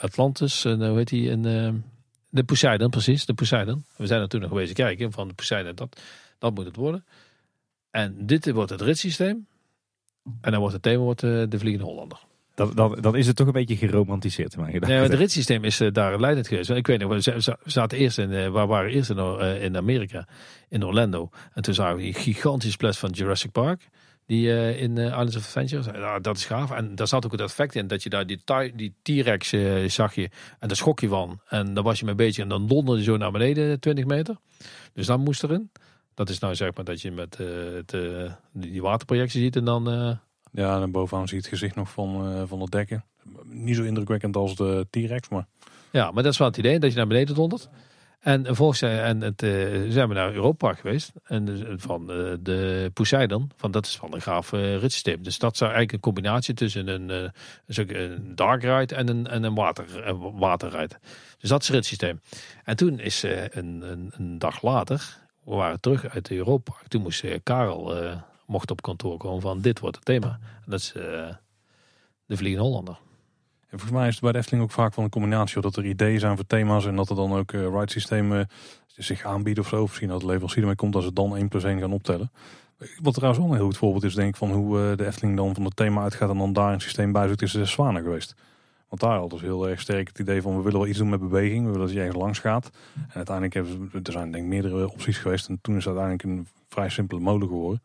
[0.00, 0.64] Atlantis.
[0.64, 1.30] En, hoe heet die?
[1.30, 1.84] Een,
[2.28, 3.26] de Poseidon, precies.
[3.26, 3.84] De Poseidon.
[3.96, 5.12] We zijn er toen nog geweest kijken.
[5.12, 6.00] Van de Poseidon, dat,
[6.38, 7.04] dat moet het worden.
[7.90, 9.46] En dit wordt het ritssysteem.
[10.40, 12.18] En dan wordt het thema wordt, de Vliegende Hollander.
[12.56, 14.98] Dan, dan, dan is het toch een beetje geromantiseerd in mijn gedachten.
[14.98, 16.70] Nee, het ritssysteem is uh, daar leidend geweest.
[16.70, 20.28] Ik weet nog, we zaten eerst in, uh, we waren eerst in, uh, in Amerika,
[20.68, 21.30] in Orlando.
[21.52, 23.88] En toen zagen we die gigantische splash van Jurassic Park.
[24.26, 26.20] Die in Islands of Adventure.
[26.20, 26.70] Dat is gaaf.
[26.70, 28.26] En daar zat ook het effect in dat je daar
[28.74, 29.54] die, T-Rex
[29.86, 30.30] zag je.
[30.58, 31.40] En daar schrok je van.
[31.48, 32.42] En dan was je mee bezig.
[32.42, 34.36] En dan donderde je zo naar beneden 20 meter.
[34.92, 35.70] Dus dan moest erin.
[36.14, 37.38] Dat is nou zeg maar dat je met
[38.52, 39.56] die waterprojectie ziet.
[39.56, 40.18] En dan
[40.56, 43.04] ja, en bovenaan zie je het gezicht nog van, uh, van het dekken.
[43.44, 45.46] Niet zo indrukwekkend als de T-Rex, maar...
[45.90, 47.68] Ja, maar dat is wel het idee, dat je naar beneden dondert.
[48.26, 49.50] En vervolgens zijn, en het, eh,
[49.88, 51.12] zijn we naar Europa geweest.
[51.24, 53.50] En dus, eh, van eh, de Poseidon.
[53.56, 54.80] Van, dat is van een gaaf uh.
[55.20, 57.28] Dus dat zou eigenlijk een combinatie tussen een, uh,
[57.66, 60.94] een, een dark ride en een, en een water, uh, waterride.
[61.38, 62.20] Dus dat is het ritssysteem.
[62.64, 66.72] En toen is een, een, een, dag later, we waren terug uit Europa.
[66.88, 67.94] Toen moest Karel,
[68.46, 70.38] mocht op kantoor komen van dit wordt het thema.
[70.64, 70.92] En dat is
[72.26, 72.98] de Vliegende Hollander.
[73.68, 75.60] En volgens mij is het bij de Efteling ook vaak van een combinatie.
[75.60, 78.48] Dat er ideeën zijn voor thema's en dat er dan ook uh, ride systemen
[78.86, 79.82] zich aanbieden of zo.
[79.82, 82.30] Misschien dat de leverancier ermee komt als ze dan 1 plus 1 gaan optellen.
[83.02, 85.54] Wat trouwens wel een heel goed voorbeeld is, denk ik, van hoe de Efteling dan
[85.54, 88.34] van het thema uitgaat en dan daar een systeem bij zoekt, is de Zwanen geweest.
[88.88, 91.08] Want daar hadden dus heel erg sterk het idee van we willen wel iets doen
[91.08, 92.70] met beweging, we willen dat je ergens langs gaat.
[92.94, 95.96] En uiteindelijk hebben ze, er zijn denk ik meerdere opties geweest en toen is het
[95.96, 97.82] uiteindelijk een vrij simpele molen geworden.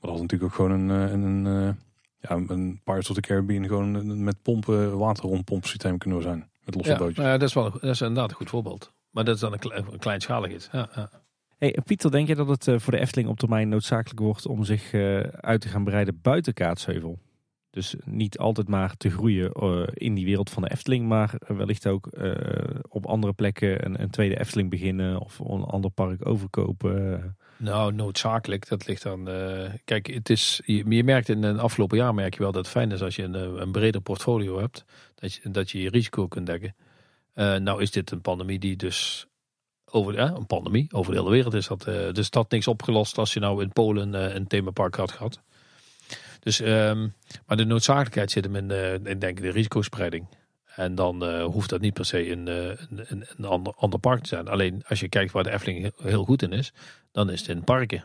[0.00, 1.76] Maar dat had natuurlijk ook gewoon een, een, een
[2.20, 6.50] ja, een Pirates of the Caribbean gewoon met pompen, waterrondpompsysteem kunnen zijn.
[6.64, 7.16] Met losse ja, bootjes.
[7.16, 8.92] Nou ja, dat is, wel, dat is inderdaad een goed voorbeeld.
[9.10, 10.68] Maar dat is dan een, een kleinschalig iets.
[10.72, 11.10] Ja, ja.
[11.58, 14.64] Hey, Pieter, denk je dat het uh, voor de Efteling op termijn noodzakelijk wordt om
[14.64, 14.94] zich
[15.30, 17.18] uit te gaan breiden buiten Kaatsheuvel?
[17.70, 19.52] Dus niet altijd maar te groeien
[19.94, 22.08] in die wereld van de Efteling, maar wellicht ook
[22.88, 27.36] op andere plekken een, een, tweede Efteling beginnen of een ander park overkopen.
[27.60, 28.68] Nou, noodzakelijk.
[28.68, 29.28] Dat ligt dan.
[29.28, 30.60] Uh, kijk, het is.
[30.64, 33.22] Je, merkt in het afgelopen jaar merk je wel dat het fijn is als je
[33.22, 34.84] een, eh, een breder portfolio hebt.
[35.14, 36.74] Dat je, dat je je risico kunt dekken.
[37.34, 39.26] Uh, nou is dit een pandemie die dus
[39.84, 41.88] over uh, een pandemie over de hele wereld is dat.
[41.88, 45.40] Uh, dus dat niks opgelost als je nou in Polen een themapark had gehad.
[46.40, 47.14] Dus, um,
[47.46, 48.70] maar de noodzakelijkheid zit hem in,
[49.06, 50.26] in denk ik de risicospreiding.
[50.74, 54.28] En dan uh, hoeft dat niet per se een, een, een ander, ander park te
[54.28, 54.48] zijn.
[54.48, 56.72] Alleen als je kijkt waar de Efteling heel goed in is,
[57.12, 58.04] dan is het in parken.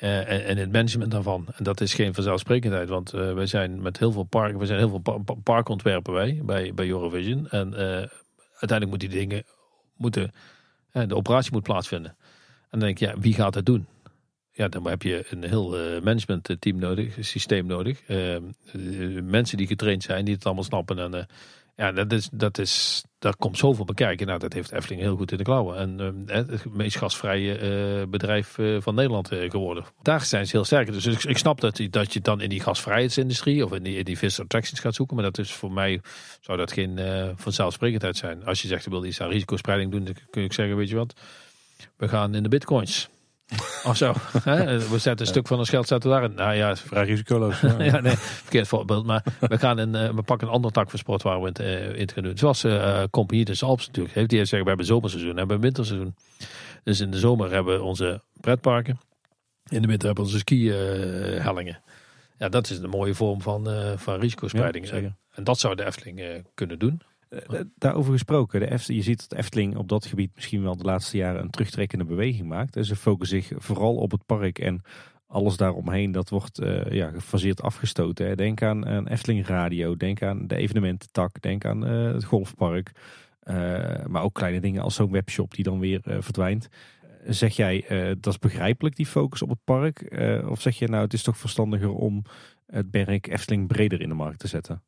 [0.00, 1.46] Uh, en, en het management daarvan.
[1.56, 4.78] En dat is geen vanzelfsprekendheid, want uh, wij zijn met heel veel parken, we zijn
[4.78, 7.48] heel veel pa parkontwerpen wij, bij, bij Eurovision.
[7.48, 7.74] En
[8.60, 9.44] uiteindelijk moeten die dingen,
[9.96, 10.32] moeten,
[10.92, 12.16] de operatie moet plaatsvinden.
[12.70, 13.86] En dan denk je, ja, wie gaat het doen?
[14.58, 18.00] Ja, dan heb je een heel uh, managementteam nodig, een systeem nodig.
[18.08, 18.36] Uh,
[19.22, 20.98] mensen die getraind zijn, die het allemaal snappen.
[20.98, 21.28] En
[21.76, 24.26] ja, dat is, dat is, daar komt zoveel bekijken.
[24.26, 25.76] Nou, dat heeft Efteling heel goed in de klauwen.
[25.76, 29.84] En het meest gasvrije bedrijf van Nederland geworden.
[30.02, 30.92] Daar zijn ze heel sterk.
[30.92, 34.04] Dus ik, ik snap dat, dat je dan in die gasvrijheidsindustrie of in die, in
[34.04, 35.16] die vis attractions gaat zoeken.
[35.16, 36.00] Maar dat is voor mij,
[36.40, 36.98] zou dat geen
[37.36, 38.44] vanzelfsprekendheid zijn.
[38.44, 40.96] Als je zegt, je wil iets aan risicospreiding doen, dan kun je zeggen, weet je
[40.96, 41.20] wat,
[41.96, 43.08] we gaan in de bitcoins.
[43.84, 44.12] Of zo.
[44.90, 46.34] We zetten een stuk van ons geld zetten daarin.
[46.34, 47.60] Nou ja, vrij risicoloos.
[47.78, 49.06] Ja, ja nee, verkeerd voorbeeld.
[49.06, 51.98] Maar we, gaan een, we pakken een andere tak van sport waar we het uh,
[51.98, 52.38] in gaan doen.
[52.38, 54.28] Zoals uh, Compagnie des Alps natuurlijk heeft.
[54.28, 56.14] Die zeggen, we hebben zomerseizoen en we hebben winterseizoen.
[56.84, 59.00] Dus in de zomer hebben we onze pretparken.
[59.68, 61.80] In de winter hebben we onze ski-hellingen.
[62.38, 64.88] ja, dat is een mooie vorm van, van risicospreiding.
[64.90, 67.02] Ja, en dat zou de Efteling kunnen doen.
[67.30, 71.16] Uh, daarover gesproken, de je ziet dat Efteling op dat gebied misschien wel de laatste
[71.16, 72.86] jaren een terugtrekkende beweging maakt.
[72.86, 74.82] Ze focussen zich vooral op het park en
[75.26, 78.26] alles daaromheen, dat wordt uh, ja, gefaseerd afgestoten.
[78.26, 78.34] Hè.
[78.34, 82.92] Denk aan een Efteling Radio, denk aan de evenemententak, denk aan het golfpark.
[84.06, 86.68] maar ook kleine dingen als zo'n webshop die dan weer verdwijnt.
[87.26, 87.84] Zeg jij,
[88.20, 90.18] dat is begrijpelijk die focus op het park?
[90.48, 92.22] of zeg je nou, het is toch verstandiger om
[92.66, 94.82] het merk Efteling breder in de markt te zetten?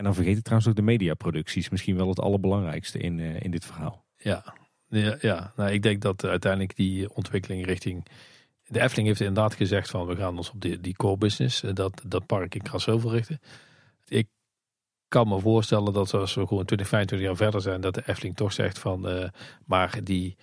[0.00, 1.68] En dan vergeet ik trouwens ook de mediaproducties.
[1.68, 4.04] Misschien wel het allerbelangrijkste in, uh, in dit verhaal.
[4.16, 4.54] Ja,
[4.88, 5.52] ja, ja.
[5.56, 8.06] Nou, ik denk dat uiteindelijk die ontwikkeling richting...
[8.66, 12.02] De Efteling heeft inderdaad gezegd van we gaan ons op die, die core business, dat,
[12.06, 13.40] dat park in Krasheuvel richten.
[14.08, 14.28] Ik
[15.08, 18.36] kan me voorstellen dat als we gewoon 20, 25 jaar verder zijn, dat de Efteling
[18.36, 19.28] toch zegt van uh,
[19.66, 20.36] maar die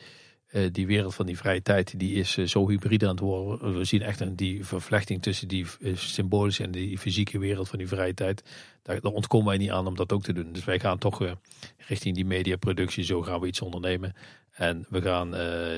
[0.52, 3.78] uh, die wereld van die vrije tijd die is uh, zo hybride aan het worden.
[3.78, 7.78] We zien echt een, die vervlechting tussen die uh, symbolische en die fysieke wereld van
[7.78, 8.44] die vrije tijd.
[8.82, 10.52] Daar, daar ontkomen wij niet aan om dat ook te doen.
[10.52, 11.36] Dus wij gaan toch
[11.78, 14.14] richting die mediaproductie, zo gaan we iets ondernemen.
[14.52, 15.32] En we gaan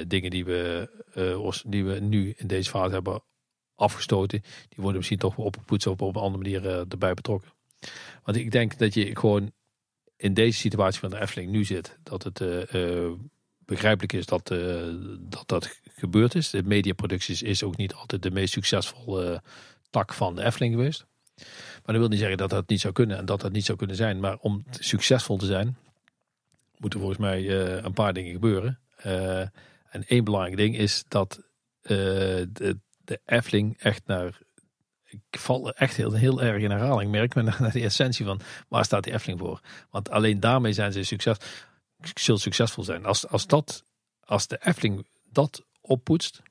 [0.08, 0.90] dingen die we,
[1.68, 3.24] die we nu in deze fase hebben
[3.76, 7.52] afgestoten, die worden misschien toch opgepoetst of op een andere manier erbij betrokken.
[8.24, 9.52] Want ik denk dat je gewoon
[10.16, 12.40] in deze situatie van de Efteling nu zit, dat het
[13.70, 14.84] begrijpelijk is dat, uh,
[15.20, 16.50] dat dat gebeurd is.
[16.50, 19.38] De mediaproducties is ook niet altijd de meest succesvolle uh,
[19.90, 21.06] tak van de Efteling geweest.
[21.36, 23.78] Maar dat wil niet zeggen dat dat niet zou kunnen en dat dat niet zou
[23.78, 24.20] kunnen zijn.
[24.20, 25.78] Maar om succesvol te zijn,
[26.78, 28.80] moeten volgens mij uh, een paar dingen gebeuren.
[29.90, 31.44] en één belangrijk ding is dat
[31.82, 33.20] de, de
[33.78, 34.40] echt naar
[35.10, 37.12] ik val echt heel, heel erg in herhaling.
[37.12, 39.62] Merk me naar de essentie van waar staat die Efteling voor?
[39.90, 41.38] Want alleen daarmee zijn ze succes
[42.02, 43.06] zult succesvol zijn.
[43.06, 43.84] Als, als, dat,
[44.24, 46.42] als de Efteling dat oppoetst,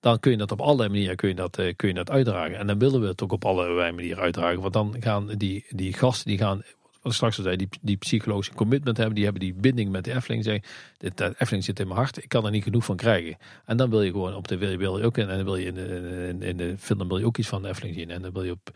[0.00, 2.56] dan kun je dat op allerlei manieren kun je dat, uh, kun je dat uitdragen.
[2.56, 4.60] En dan willen we het ook op allerlei manieren uitdragen.
[4.60, 6.62] Want dan gaan die, die gasten die gaan
[7.02, 9.14] wat straks al zei, die, die psychologische commitment hebben.
[9.14, 10.44] Die hebben die binding met de Efteling.
[10.44, 10.62] Zeggen,
[10.96, 12.22] dit, dat Efteling zit in mijn hart.
[12.22, 13.36] Ik kan er niet genoeg van krijgen.
[13.64, 15.56] En dan wil je gewoon op de wil je, wil je ook en dan wil
[15.56, 18.10] je in de, in, in de film wil je ook iets van de Efteling zien.
[18.10, 18.70] En dan wil je op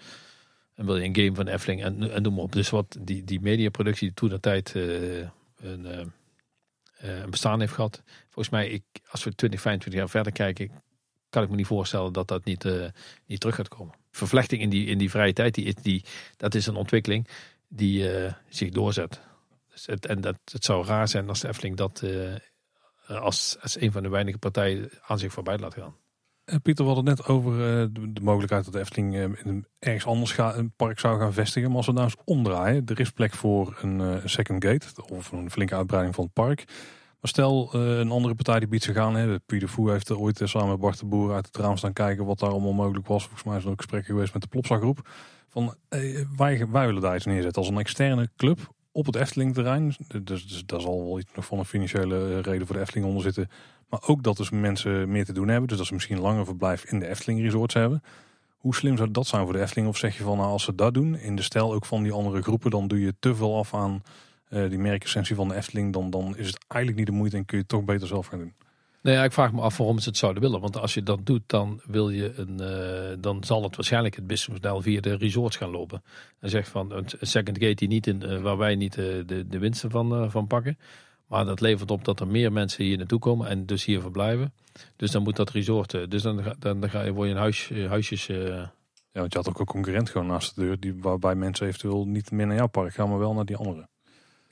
[0.75, 2.53] en wil je een game van de Efteling en, en noem maar op.
[2.53, 5.29] Dus wat die, die mediaproductie toen de tijd uh,
[5.61, 8.03] een, uh, een bestaan heeft gehad.
[8.25, 10.83] Volgens mij, ik, als we 20, 25 jaar verder kijken,
[11.29, 12.87] kan ik me niet voorstellen dat dat niet, uh,
[13.27, 13.95] niet terug gaat komen.
[14.11, 16.05] Vervlechting in die, in die vrije tijd, die, die,
[16.37, 17.29] dat is een ontwikkeling
[17.69, 18.11] die
[18.49, 19.21] zich doorzet.
[19.73, 22.03] Dus het, en dat, het zou raar zijn als de Efteling dat
[23.07, 25.97] als, als een van de weinige partijen aan zich voorbij laat gaan.
[26.47, 29.25] Eh, Pieter, we hadden het net over eh, de, mogelijkheid dat de Efteling eh,
[29.79, 31.69] ergens anders een park zou gaan vestigen.
[31.69, 35.51] Maar als we nou eens omdraaien, er is plek voor een second gate of een
[35.51, 36.65] flinke uitbreiding van het park.
[37.21, 39.17] Maar stel, een andere partij die biedt zich aan.
[39.17, 41.93] Hè, Puy de Fou heeft ooit samen met Bart de Boer uit het raam staan
[41.93, 43.23] kijken wat daar allemaal mogelijk was.
[43.23, 45.09] Volgens mij is er ook gesprekken geweest met de Plopsa groep.
[45.49, 45.75] Van,
[46.37, 49.95] wij, wij willen daar iets neerzetten als een externe club op het Efteling terrein.
[50.23, 53.51] Dus, dus daar zal wel iets van een financiële reden voor de Efteling onder zitten.
[53.89, 55.69] Maar ook dat dus mensen meer te doen hebben.
[55.69, 58.03] Dus dat ze misschien langer verblijf in de Efteling resorts hebben.
[58.57, 59.89] Hoe slim zou dat zijn voor de Efteling?
[59.89, 62.13] Of zeg je van nou als ze dat doen, in de stijl ook van die
[62.13, 64.03] andere groepen, dan doe je te veel af aan
[64.51, 65.93] uh, die merkessentie van de Efteling.
[65.93, 68.27] Dan, dan is het eigenlijk niet de moeite en kun je het toch beter zelf
[68.27, 68.55] gaan doen.
[69.07, 70.61] Nee, ik vraag me af waarom ze het zouden willen.
[70.61, 74.27] Want als je dat doet, dan, wil je een, uh, dan zal het waarschijnlijk het
[74.27, 76.03] businessmodel via de resorts gaan lopen.
[76.41, 79.47] En zegt van een second gate die niet in, uh, waar wij niet uh, de,
[79.49, 80.79] de winsten van, van pakken.
[81.27, 84.53] Maar dat levert op dat er meer mensen hier naartoe komen en dus hier verblijven.
[84.97, 87.41] Dus dan moet dat resort, eh, dus dan, dan, dan ga je, word je een
[87.41, 88.27] huis, eh, huisjes...
[88.27, 92.07] Ja, want je had ook een concurrent gewoon naast de deur, die, waarbij mensen eventueel
[92.07, 93.89] niet meer naar jouw park gaan, maar wel naar die andere.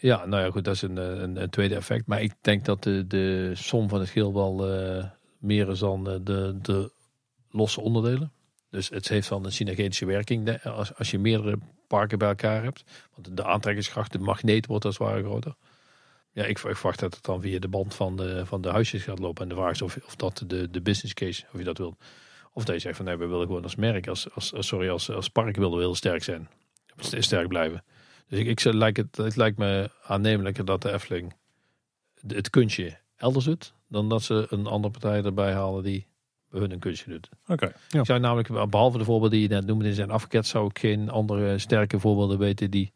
[0.05, 2.06] Ja, nou ja, goed, dat is een, een, een tweede effect.
[2.06, 4.56] Maar ik denk dat de, de som van het geheel wel
[5.39, 6.93] meer is dan de, de
[7.51, 8.32] losse onderdelen.
[8.70, 11.59] Dus het heeft wel een synergetische werking als, als je meerdere
[11.89, 12.85] parken bij elkaar hebt.
[13.14, 15.55] Want de aantrekkingskracht, de magneet wordt als het ware groter.
[16.32, 19.18] Ja, ik, verwacht dat het dan via de band van de, van de huisjes gaat
[19.18, 19.43] lopen.
[19.43, 21.97] En de vraag is of, of dat de, de business case, of je dat wilt.
[22.52, 25.10] Of dat je zegt van nee, we willen gewoon als merk, als, als, sorry, als,
[25.10, 26.48] als park willen we heel sterk zijn.
[26.97, 27.85] Sterk blijven.
[28.35, 31.32] Dus ik, ik lijkt het, het lijkt me aannemelijker dat de Efteling
[32.27, 33.74] het kunstje elders doet.
[33.89, 36.06] Dan dat ze een andere partij erbij halen die
[36.51, 37.28] hun een kunstje doet.
[37.47, 37.73] Oké.
[37.89, 38.01] ja.
[38.01, 40.78] Ik zou namelijk, behalve de voorbeelden die je net noemde in zijn afgeketst, zou ik
[40.78, 42.93] geen andere sterke voorbeelden weten die,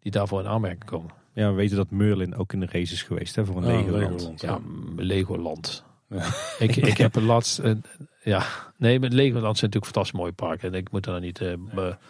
[0.00, 1.10] die daarvoor in aanmerking komen.
[1.32, 3.90] Ja, we weten dat Merlin ook in de race is geweest hè, voor een oh,
[3.90, 4.40] Legoland.
[4.40, 4.60] Ja,
[4.96, 5.84] Legoland.
[6.08, 6.26] Ja.
[6.58, 7.58] ik, ik heb een laatst...
[8.28, 8.46] ja,
[8.76, 10.72] nee, met Legoland zijn natuurlijk fantastisch mooie parken.
[10.72, 11.40] En ik moet er niet...
[11.40, 11.54] Uh,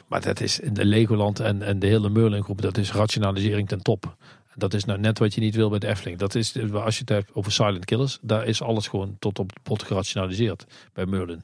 [0.08, 3.68] maar dat is in de Legoland en, en de hele Merlin groep, dat is rationalisering
[3.68, 4.16] ten top.
[4.54, 6.18] Dat is nou net wat je niet wil bij de Efteling.
[6.18, 9.48] Dat is, als je het hebt over Silent Killers, daar is alles gewoon tot op
[9.48, 11.42] het pot gerationaliseerd bij Merlin.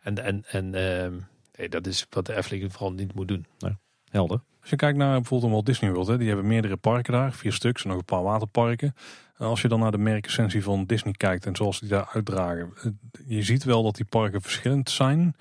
[0.00, 1.20] En, en, en uh,
[1.56, 3.46] nee, dat is wat de Efteling vooral niet moet doen.
[4.10, 4.40] helder.
[4.60, 7.52] Als je kijkt naar bijvoorbeeld Walt Disney World, hè, die hebben meerdere parken daar, vier
[7.52, 8.94] stuks en nog een paar waterparken.
[9.38, 12.90] Als je dan naar de merkessentie van Disney kijkt en zoals die daar uitdragen, eh,
[13.26, 15.36] je ziet wel dat die parken verschillend zijn.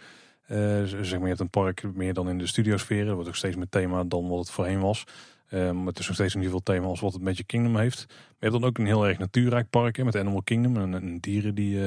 [0.52, 3.36] Uh, zeg maar, je hebt een park meer dan in de studiosfeer, dat wordt ook
[3.36, 5.04] steeds meer thema dan wat het voorheen was.
[5.50, 8.06] Maar het is nog steeds niet veel thema als wat het Magic Kingdom heeft.
[8.08, 11.20] Maar je hebt dan ook een heel erg natuurrijk park met Animal Kingdom en, en
[11.20, 11.80] dieren die,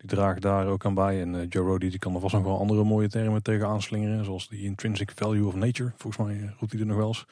[0.00, 1.20] die dragen daar ook aan bij.
[1.20, 4.24] En Joe Rody die kan er vast nog wel andere mooie termen tegen aanslingeren.
[4.24, 5.92] Zoals die intrinsic value of nature.
[5.96, 7.26] Volgens mij eh, roept hij er nog wel eens.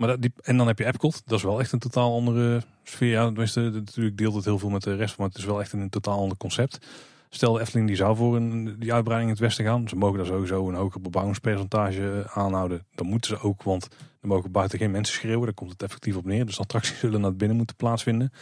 [0.00, 1.22] Maar dat, die, en dan heb je Epcot.
[1.24, 3.10] Dat is wel echt een totaal andere sfeer.
[3.10, 5.18] Ja, tenminste, natuurlijk deelt het heel veel met de rest.
[5.18, 6.86] Maar het is wel echt een, totaal ander concept.
[7.30, 9.88] Stel de Efteling die zou voor een, die uitbreiding in het westen gaan.
[9.88, 12.84] Ze mogen daar sowieso een hoger bebouwingspercentage aanhouden.
[12.94, 13.88] Dan moeten ze ook, want
[14.20, 15.44] er mogen buiten geen mensen schreeuwen.
[15.44, 16.46] Daar komt het effectief op neer.
[16.46, 18.32] Dus attracties zullen naar binnen moeten plaatsvinden.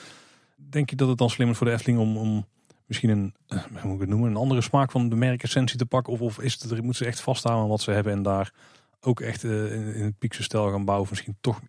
[0.56, 2.46] Denk je dat het dan slim is voor de Efteling om, om
[2.86, 5.86] misschien een, eh, hoe moet ik het noemen, een andere smaak van de merkessentie te
[5.86, 6.12] pakken?
[6.12, 8.52] Of, of is het, moeten ze echt vasthouden aan wat ze hebben en daar
[9.00, 11.04] ook echt uh, in, in het piekse stijl gaan bouwen?
[11.04, 11.60] Of misschien toch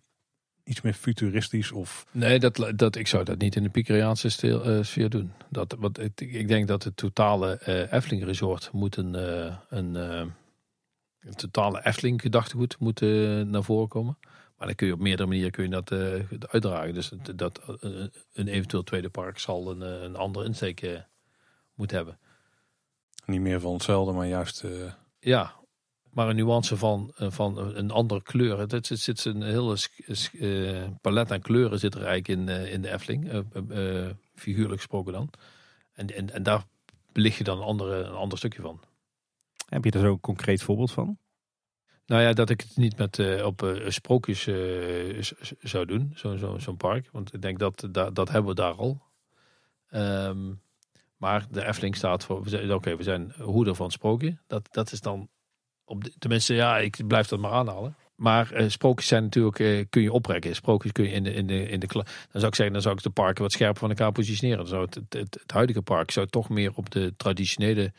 [0.64, 1.72] iets meer futuristisch?
[1.72, 2.06] Of...
[2.10, 5.32] Nee, dat, dat, ik zou dat niet in de Piekeriaanse uh, sfeer doen.
[5.48, 9.14] Dat, wat, ik, ik denk dat het totale uh, Efteling Resort moet een,
[9.68, 13.00] een, een, totale Efteling gedachtegoed moet
[13.46, 14.18] naar voren komen.
[14.56, 15.92] Maar dan kun je op meerdere manieren kun je dat
[16.50, 16.94] uitdragen.
[16.94, 17.60] Dus dat,
[18.32, 21.04] een eventueel tweede park zal een, een andere insteek
[21.74, 22.18] moet hebben.
[23.26, 24.64] Niet meer van hetzelfde, maar juist...
[25.18, 25.59] Ja,
[26.10, 28.58] maar een nuance van, eh, van een andere kleur.
[28.58, 29.76] Het zit, zit een hele
[30.32, 33.44] uh, palet aan kleuren zit er eigenlijk in, in de Efteling.
[34.34, 35.30] figuurlijk gesproken dan.
[35.92, 36.64] En, en, en daar
[37.12, 38.80] belicht je dan een, andere, een ander stukje van.
[39.68, 41.18] Heb je er zo een concreet voorbeeld van?
[42.06, 44.42] Nou ja, dat ik het niet met op sprookjes
[45.60, 47.08] zou doen, zo'n zo, zo'n park.
[47.12, 49.02] Want ik denk dat dat, dat hebben we daar al.
[49.90, 50.60] Um,
[51.20, 54.38] maar de Efteling staat voor, oké, okay, we zijn hoeder van sprookje.
[54.46, 55.28] Dat, dat is dan,
[55.90, 57.96] op de, tenminste ja, ik blijf dat maar aanhalen.
[58.14, 60.54] Maar eh, sprookjes zijn natuurlijk, eh, kun je oprekken.
[60.54, 62.94] Sprookjes kun je in de, in de, in de Dan zou ik zeggen, dan zou
[62.96, 64.58] ik de parken wat scherper van elkaar positioneren.
[64.58, 67.92] Dan zou het, het, huidige park zou toch meer op de traditionele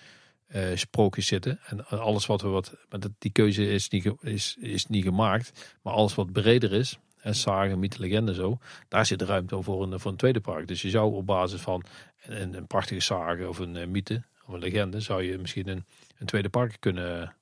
[0.47, 1.59] eh, sprookjes zitten.
[1.65, 5.77] En alles wat we wat, maar die keuze is niet, is, is niet gemaakt.
[5.81, 8.57] Maar alles wat breder is, en zagen, mythe, legende zo,
[8.87, 10.67] daar zit ruimte voor een, voor een tweede park.
[10.67, 11.83] Dus je zou op basis van
[12.25, 15.85] een, een prachtige sage of een mythe of een legende, zou je misschien een,
[16.17, 17.35] een tweede park kunnen...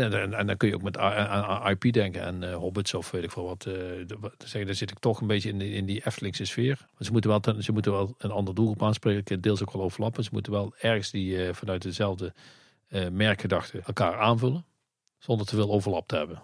[0.00, 0.96] En, dan kun je ook met
[1.70, 3.66] IP denken en eh, Hobbits of weet ik veel wat.
[3.66, 3.74] eh,
[4.20, 6.86] wat- zeggen, daar zit ik toch een beetje in, de, in die Eftelingse sfeer.
[6.98, 9.40] Ze moeten, wel, ze moeten wel een ander doelgroep aanspreken.
[9.40, 10.24] Deels ook wel overlappen.
[10.24, 12.32] Ze moeten wel ergens die eh, vanuit dezelfde
[12.88, 14.64] eh merkgedachte elkaar aanvullen.
[15.18, 16.42] Zonder te veel overlap te hebben.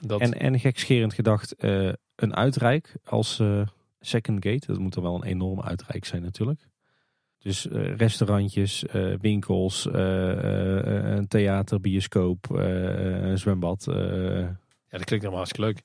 [0.00, 3.62] Dat, En, en gekscherend gedacht, eh, een uitrijk als eh,
[4.00, 4.66] second gate.
[4.66, 6.60] Dat moet er wel een enorm uitrijk zijn natuurlijk.
[7.42, 13.84] Dus eh, restaurantjes, eh, winkels, eh, een theater, bioscoop, een zwembad.
[13.86, 15.82] Ja, dat klinkt helemaal hartstikke leuk.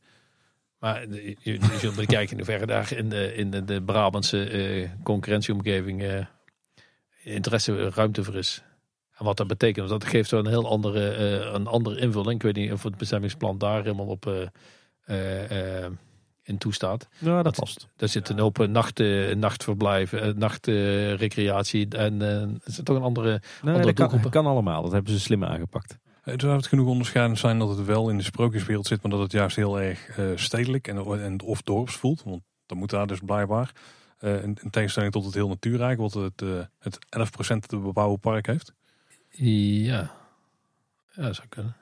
[0.80, 6.28] Maar je, je zult bekijken in hoeverre daar in de, in de, Brabantse concurrentieomgeving
[7.24, 8.64] interesse ruimte voor is.
[9.18, 11.16] En wat dat betekent, want dat geeft wel een heel andere,
[11.54, 12.36] een andere invulling.
[12.36, 14.52] Ik weet niet of het bestemmingsplan daar helemaal op
[16.48, 17.08] in toestaat.
[17.18, 17.88] Ja, dat Dat- past.
[17.96, 23.02] Daar zit een open nacht, eh, nachtverblijven, eh, nachtrecreatie en eh, het is toch een
[23.04, 23.30] andere...
[23.62, 24.82] Nee, andere dat kan, kan allemaal.
[24.82, 25.98] Dat hebben ze slim aangepakt.
[26.22, 29.20] Het zou het genoeg onderscheidend zijn dat het wel in de sprookjeswereld zit, maar dat
[29.22, 32.24] het juist heel erg eh, stedelijk en, en of dorps voelt.
[32.24, 33.72] Want dat moet daar dus blijkbaar.
[34.18, 38.20] eh, in, in tegenstelling tot het heel natuurrijk, wat het, eh, het 11% te bebouwen
[38.20, 38.74] park heeft.
[39.30, 40.12] Ja,
[41.12, 41.76] ja dat zou kunnen.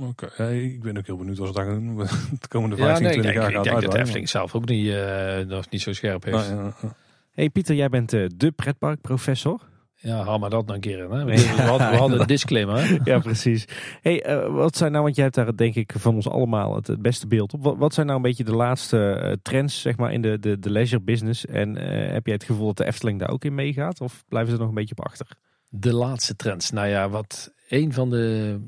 [0.00, 1.96] Oké, ik ben ook heel benieuwd wat ze daar gaan doen.
[2.40, 3.98] De komende Ja, 15, nee, ik 20 denk, jaar ik denk dat de.
[3.98, 6.50] Efteling zelf ook niet, eh, nog niet zo scherp heeft.
[6.50, 6.94] Nou, ja, ja.
[7.30, 9.60] Hey Pieter, jij bent eh, de pretparkprofessor.
[10.02, 11.10] Ja, haal maar dat nou een keer in.
[11.10, 11.24] Hè?
[11.56, 12.88] We, hadden, we hadden een disclaimer.
[12.88, 12.98] Hè?
[13.04, 13.64] Ja, precies.
[14.00, 16.86] Hey, eh, wat zijn nou, want jij hebt daar denk ik van ons allemaal het,
[16.86, 17.62] het beste beeld op.
[17.62, 20.58] Wat, wat zijn nou een beetje de laatste eh, trends zeg maar, in de, de,
[20.58, 21.46] de leisure business?
[21.46, 24.00] En eh, heb jij het gevoel dat de Efteling daar ook in meegaat?
[24.00, 25.26] Of blijven ze er nog een beetje op achter?
[25.68, 26.70] De laatste trends.
[26.70, 28.58] Nou ja, wat een van de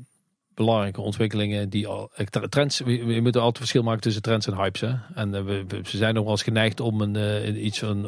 [0.55, 2.11] belangrijke ontwikkelingen die al.
[2.15, 4.81] eh, Trends, we, moeten altijd verschil maken tussen trends en hypes.
[4.81, 4.93] Hè?
[5.13, 8.03] En eh, we, ze zijn nog wel eens geneigd om een, eh, iets, een,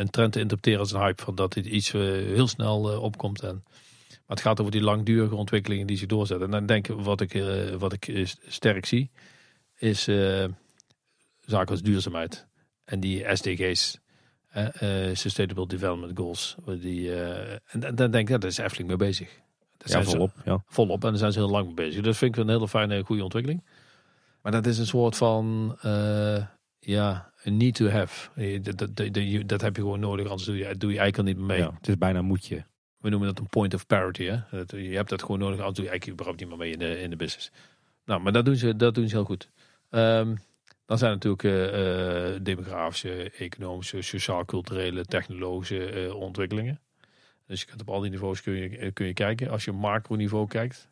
[0.00, 1.22] een, trend te interpreteren als een hype.
[1.22, 3.42] Van dat iets heel snel opkomt.
[3.42, 3.62] En,
[4.08, 6.46] maar het gaat over die langdurige ontwikkelingen die zich doorzetten.
[6.46, 7.42] En dan denk ik, wat ik,
[7.78, 9.10] wat ik sterk zie,
[9.76, 10.02] is
[11.40, 12.46] zaken als duurzaamheid.
[12.84, 13.98] En die SDG's.
[15.12, 16.56] Sustainable Development Goals.
[16.80, 19.40] Die, en, en dan denk ik, ja, daar is Efteling mee bezig.
[19.92, 20.30] Ja, ze- volop.
[20.44, 20.62] Ja.
[20.66, 22.02] volop en daar zijn ze heel lang mee bezig.
[22.02, 23.64] Dat vind ik een hele fijne, goede ontwikkeling.
[24.42, 26.44] Maar dat is een soort van, eh,
[26.78, 28.28] ja, een need to have.
[28.34, 31.18] Eh, Dat, dat, dat, dat- heb je gewoon nodig, anders doe je, doe je eigenlijk
[31.18, 31.66] al niet meer mee.
[31.66, 32.62] Ja, het is bijna moet je.
[32.98, 34.24] We noemen dat een point of parity.
[34.24, 34.36] Hè?
[34.50, 36.78] Dat, je hebt dat gewoon nodig, anders doe je eigenlijk überhaupt niet meer mee in
[36.78, 37.50] de, in de business.
[38.04, 39.50] Nou, maar dat doen ze, dat doen ze heel goed.
[39.90, 40.34] Ehm,
[40.86, 46.80] dan zijn natuurlijk eh, demografische, economische, sociaal-culturele, technologische ontwikkelingen.
[47.46, 49.50] Dus je kunt op al die niveaus kun je, eh, kun je kijken.
[49.50, 50.88] Als je op macroniveau kijkt,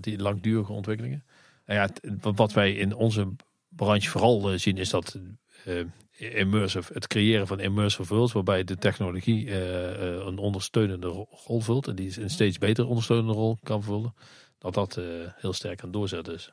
[0.00, 1.24] die langdurige ontwikkelingen.
[1.66, 3.28] Nou ja, het- wat- wij in onze
[3.68, 5.18] branche vooral eh, zien is dat
[5.64, 5.84] eh,
[6.34, 9.52] immersive, het creëren van immersive worlds, waarbij de technologie
[10.26, 14.14] een ondersteunende ro- rol vult en die een steeds beter ondersteunende rol kan vullen,
[14.58, 15.00] dat dat
[15.36, 16.52] heel sterk aan doorzetten is.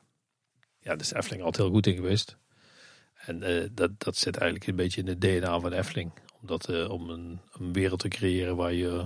[0.79, 2.37] Ja, daar is Efteling altijd heel goed in geweest.
[3.15, 3.39] En
[3.73, 6.11] dat, dat zit eigenlijk een beetje in het DNA van Efteling.
[6.49, 9.05] Omdat, eh, om een, een wereld te creëren waar je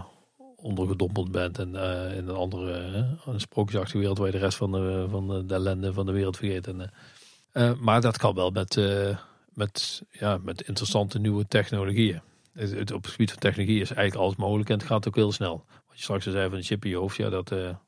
[0.56, 4.57] ondergedompeld bent en eh, in een andere, eh, een sprookjesachtige wereld waar je de rest
[4.57, 6.68] van de, van de, de ellende van de wereld vergeet.
[6.68, 6.91] En,
[7.80, 8.76] maar dat kan wel met,
[9.53, 12.22] met, ja, met interessante nieuwe technologieën.
[12.53, 15.32] Het, op het gebied van technologie is eigenlijk alles mogelijk en het gaat ook heel
[15.32, 15.66] snel.
[15.88, 17.82] Wat je straks al zei van een chip in je hoofd, ja, dat, ja,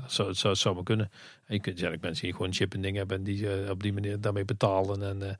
[0.00, 1.10] dat zou, het zou, het zou maar kunnen.
[1.44, 3.92] En je kunt ook mensen die gewoon chip en ding hebben en die op die
[3.92, 5.02] manier daarmee betalen.
[5.02, 5.38] En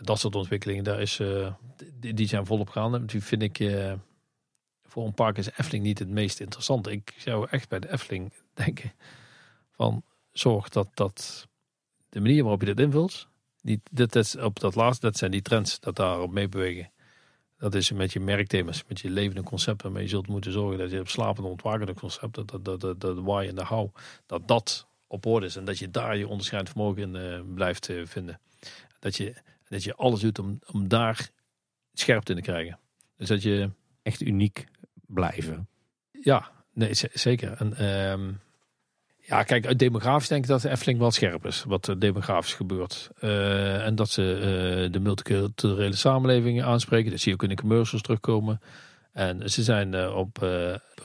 [0.00, 1.52] dat soort ontwikkelingen, daar is, eh,
[1.94, 3.04] die, die zijn volop gaande.
[3.04, 3.92] Die vind ik, eh,
[4.84, 6.90] voor een park is Efteling niet het meest interessante.
[6.90, 8.32] Ik zou echt bij de Efteling
[8.64, 8.92] denken
[9.70, 10.02] van
[10.32, 11.48] zorg dat, dat
[12.08, 13.28] de manier waarop je dit invult,
[13.62, 16.90] die, dit is op dat laatste, dat zijn die trends dat daarop meebewegen.
[17.58, 19.92] Dat is met je merkthema's, met je levende concepten.
[19.92, 23.00] Maar je zult moeten zorgen dat je op slapende ontwakende concept, dat, dat, dat, dat,
[23.00, 23.94] dat why en de how,
[24.26, 25.56] dat dat op orde is.
[25.56, 28.40] En dat je daar je onderscheidend vermogen in eh, blijft vinden.
[28.98, 29.34] Dat je,
[29.68, 31.28] dat je alles doet om, om daar
[31.92, 32.78] scherpte in te krijgen.
[33.16, 33.70] Dus dat je,
[34.02, 34.66] Echt uniek
[35.06, 35.68] blijven.
[36.10, 37.52] ja, nee, zeker.
[37.52, 38.32] En, ehm,
[39.18, 41.64] ja, kijk, uit demografisch denk ik dat de Efteling wel scherp is.
[41.64, 43.10] Wat er demografisch gebeurt.
[43.20, 47.10] Eh, en dat ze eh, de multiculturele samenleving aanspreken.
[47.10, 48.60] Dat zie je ook in de commercials terugkomen.
[49.12, 50.38] En ze zijn eh, op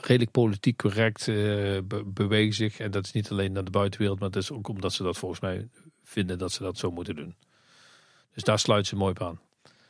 [0.00, 2.78] redelijk politiek correct be- bewegen zich.
[2.78, 5.18] En dat is niet alleen naar de buitenwereld, maar het is ook omdat ze dat
[5.18, 5.68] volgens mij
[6.02, 7.34] vinden dat ze dat zo moeten doen.
[8.34, 9.40] Dus daar sluiten ze mooi op aan.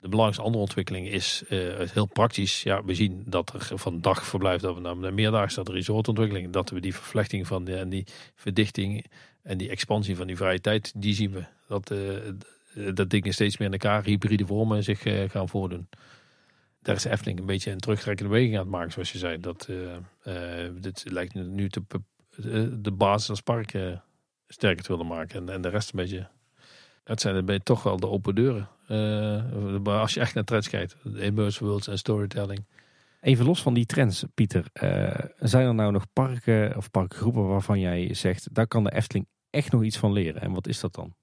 [0.05, 2.63] De belangrijkste andere ontwikkeling is eh, heel praktisch.
[2.63, 6.81] Ja, we zien dat er van dagverblijf dat we naar meerdaagse dat resortontwikkeling, dat we
[6.81, 9.05] die vervlechting van de, en die verdichting
[9.43, 11.45] en die expansie van die vrije tijd, die zien we.
[11.69, 15.89] Dat, eh, dat dingen steeds meer in elkaar hybride vormen zich eh, gaan voordoen.
[16.83, 19.41] Daar is Efteling een beetje een terugtrekkende beweging aan het maken, zoals je zei.
[19.41, 19.69] Dat,
[20.81, 21.83] dit lijkt nu te,
[22.81, 23.75] de, basis als park
[24.49, 25.41] sterker te willen maken.
[25.41, 26.29] En, en de rest een beetje.
[27.05, 28.69] Het zijn beetje toch wel de open deuren.
[28.87, 30.97] Eh, maar als je echt naar trends kijkt.
[31.15, 32.65] Immersive worlds en storytelling.
[33.21, 34.65] Even los van die trends, Pieter.
[34.73, 39.27] eh, zijn er nou nog parken of parkgroepen waarvan jij zegt, daar kan de Efteling
[39.51, 40.41] echt nog iets van leren?
[40.41, 41.15] En wat is dat dan?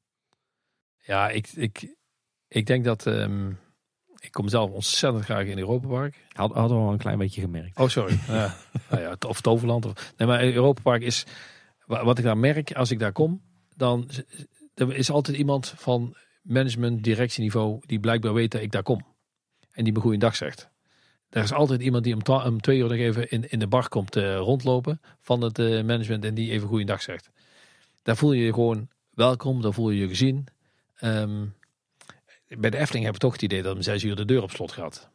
[0.97, 1.95] Ja, ik, ik,
[2.47, 3.05] ik denk dat...
[3.07, 3.49] ehm,
[4.19, 6.15] ik kom zelf ontzettend graag in Europa Park.
[6.33, 7.79] Had, hadden we al een klein beetje gemerkt.
[7.79, 8.19] Oh, sorry.
[8.27, 8.55] ja.
[8.89, 9.85] Nou ja, of Toverland.
[9.85, 11.25] Of, nee, maar Europa Park is...
[11.85, 13.41] wa- Wat ik daar merk als ik daar kom,
[13.75, 14.09] dan
[14.89, 19.05] er is altijd iemand van management, directieniveau, die blijkbaar weet dat ik daar kom.
[19.71, 20.69] En die me goeiedag zegt.
[21.29, 24.15] Er is altijd iemand die om, twee uur nog even in, in de bar komt
[24.15, 27.29] eh, rondlopen van het eh, management en die even goeiedag zegt.
[28.03, 30.47] Daar voel je je gewoon welkom, daar voel je je gezien.
[30.95, 31.45] Ehm,
[32.47, 34.51] bij de Efteling heb ik toch het idee dat om zes uur de deur op
[34.51, 35.09] slot gaat.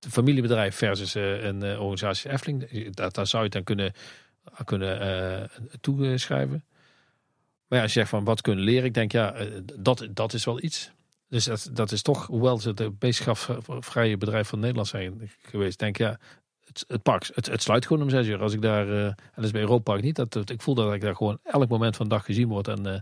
[0.00, 3.92] Het familiebedrijf versus eh, een organisatie Efteling, daar zou je het dan kunnen,
[4.64, 6.64] kunnen toeschrijven.
[7.72, 9.46] Maar ja, als je zegt van wat kunnen leren, ik denk ja, eh,
[9.78, 10.90] dat, dat is wel iets.
[11.28, 15.96] Dus dat, dat is toch, hoewel ze het beestschapvrije bedrijf van Nederland zijn geweest, denk
[15.96, 16.18] ja,
[16.64, 18.42] het, het park, het, het sluit gewoon om zes uur.
[18.42, 21.00] Als ik daar, eh, en dat is bij Europa niet, dat, ik voel dat ik
[21.00, 22.68] daar gewoon elk moment van de dag gezien word.
[22.68, 23.00] En, eh,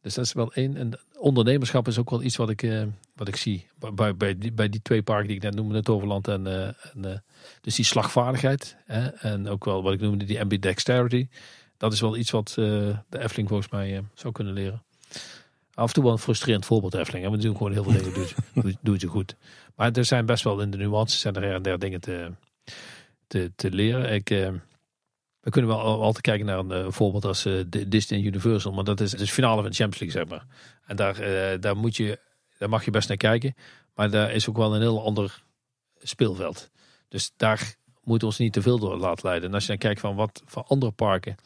[0.00, 0.76] dus dat is wel één.
[0.76, 4.68] En ondernemerschap is ook wel iets wat ik, wat ik zie bij- bij, die, bij
[4.68, 7.24] die twee parken die ik net noemde, het Overland en, en
[7.60, 8.76] dus die slagvaardigheid.
[8.84, 11.28] Hè, en ook wel wat ik noemde die ambidexterity.
[11.78, 12.54] Dat is wel iets wat eh,
[13.08, 14.82] de Efteling volgens mij eh, zou kunnen leren.
[15.74, 17.24] Af en toe wel een frustrerend voorbeeld Efteling.
[17.24, 18.12] Hè, die doen gewoon heel veel dingen,
[18.54, 19.36] doet, doet ze goed.
[19.76, 22.32] Maar er zijn best wel in de nuances en er en der dingen te,
[23.26, 24.12] te, te leren.
[24.12, 24.50] Ik, eh,
[25.40, 28.72] we kunnen wel al- altijd kijken naar een voorbeeld als de Disney Universal.
[28.72, 30.46] Maar dat is de finale van de Champions League, zeg maar.
[30.86, 32.18] En daar, daar, moet je,
[32.58, 33.54] daar mag je best naar kijken.
[33.94, 35.42] Maar daar is ook wel een heel ander
[35.98, 36.70] speelveld.
[37.08, 39.48] Dus daar moeten we ons niet te veel door laten leiden.
[39.48, 41.36] En als je dan kijkt van wat van andere parken.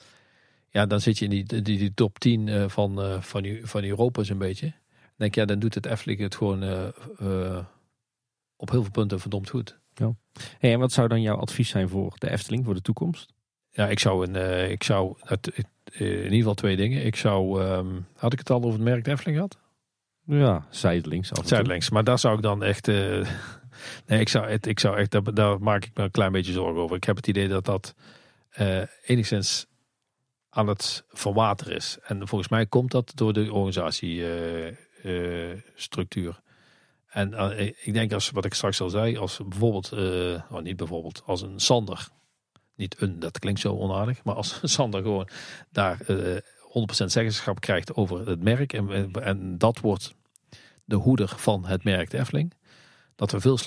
[0.73, 3.85] Ja, dan zit je in die, die, die top 10 eh, van, eh, van, van
[3.85, 4.66] Europa zo'n beetje.
[4.66, 7.65] Dan denk ja, dan doet het Efteling het gewoon eh,
[8.57, 9.81] op heel veel punten verdomd goed.
[10.59, 13.32] Hey, en wat zou dan jouw advies zijn voor de Efteling, voor de toekomst?
[13.70, 15.16] Ja, ik zou, een, ik zou
[15.93, 17.05] eh, in ieder geval twee dingen.
[17.05, 19.59] Ik zou, ehm, had ik het al over het merk Efteling gehad?
[20.24, 21.49] Ja, zijdelings af.
[21.49, 21.90] Zuidlinks.
[21.90, 22.86] Maar daar zou ik dan echt.
[24.07, 25.11] nee, ik zou, het, ik zou echt.
[25.11, 26.97] Daar, daar maak ik me een klein beetje zorgen over.
[26.97, 27.94] Ik heb het idee dat dat
[29.05, 29.66] enigszins
[30.54, 31.98] aan het verwateren is.
[32.02, 36.40] En volgens mij komt dat door de organisatiestructuur.
[37.08, 40.76] en eh, ik denk als wat ik straks al zei, als bijvoorbeeld, eh, oh, niet
[40.76, 42.08] bijvoorbeeld, als een Sander,
[42.74, 45.28] niet een, dat klinkt zo onaardig, maar als Sander gewoon
[45.70, 46.36] daar eh
[46.72, 50.14] 100% zeggenschap krijgt over het merk en, en dat wordt
[50.84, 52.52] de hoeder van het merk de.
[53.23, 53.59] Dat we veel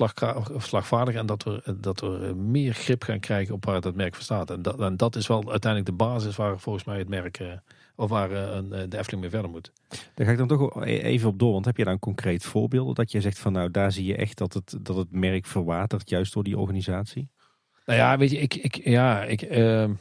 [0.57, 4.23] slagvaardiger en dat we, dat we meer grip gaan krijgen op waar dat merk voor
[4.23, 4.49] staat.
[4.49, 7.47] En dat, en dat is wel uiteindelijk de basis waar volgens mij het merk, eh,
[7.95, 9.71] of waar eh, eh, de Efteling mee verder moet.
[10.13, 11.51] Daar ga ik dan toch e- even op door.
[11.51, 14.15] Want heb je daar een concreet voorbeeld dat je zegt van nou daar zie je
[14.15, 17.29] echt dat het, dat het merk verwatert juist door die organisatie?
[17.85, 19.97] Nou ja, weet je, ik, ik, ja, ik, ehm, ik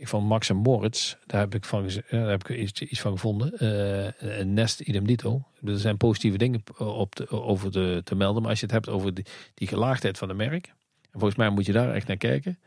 [0.00, 3.58] van Max en Moritz, daar heb ik, van, ja, daar heb ik iets, van gevonden.
[3.58, 5.42] Eh, een Nest idem dito.
[5.64, 8.42] Er zijn positieve dingen op te, over te, te melden.
[8.42, 10.66] Maar als je het hebt over die, gelaagdheid van de merk.
[11.10, 12.58] En volgens mij moet je daar echt naar kijken.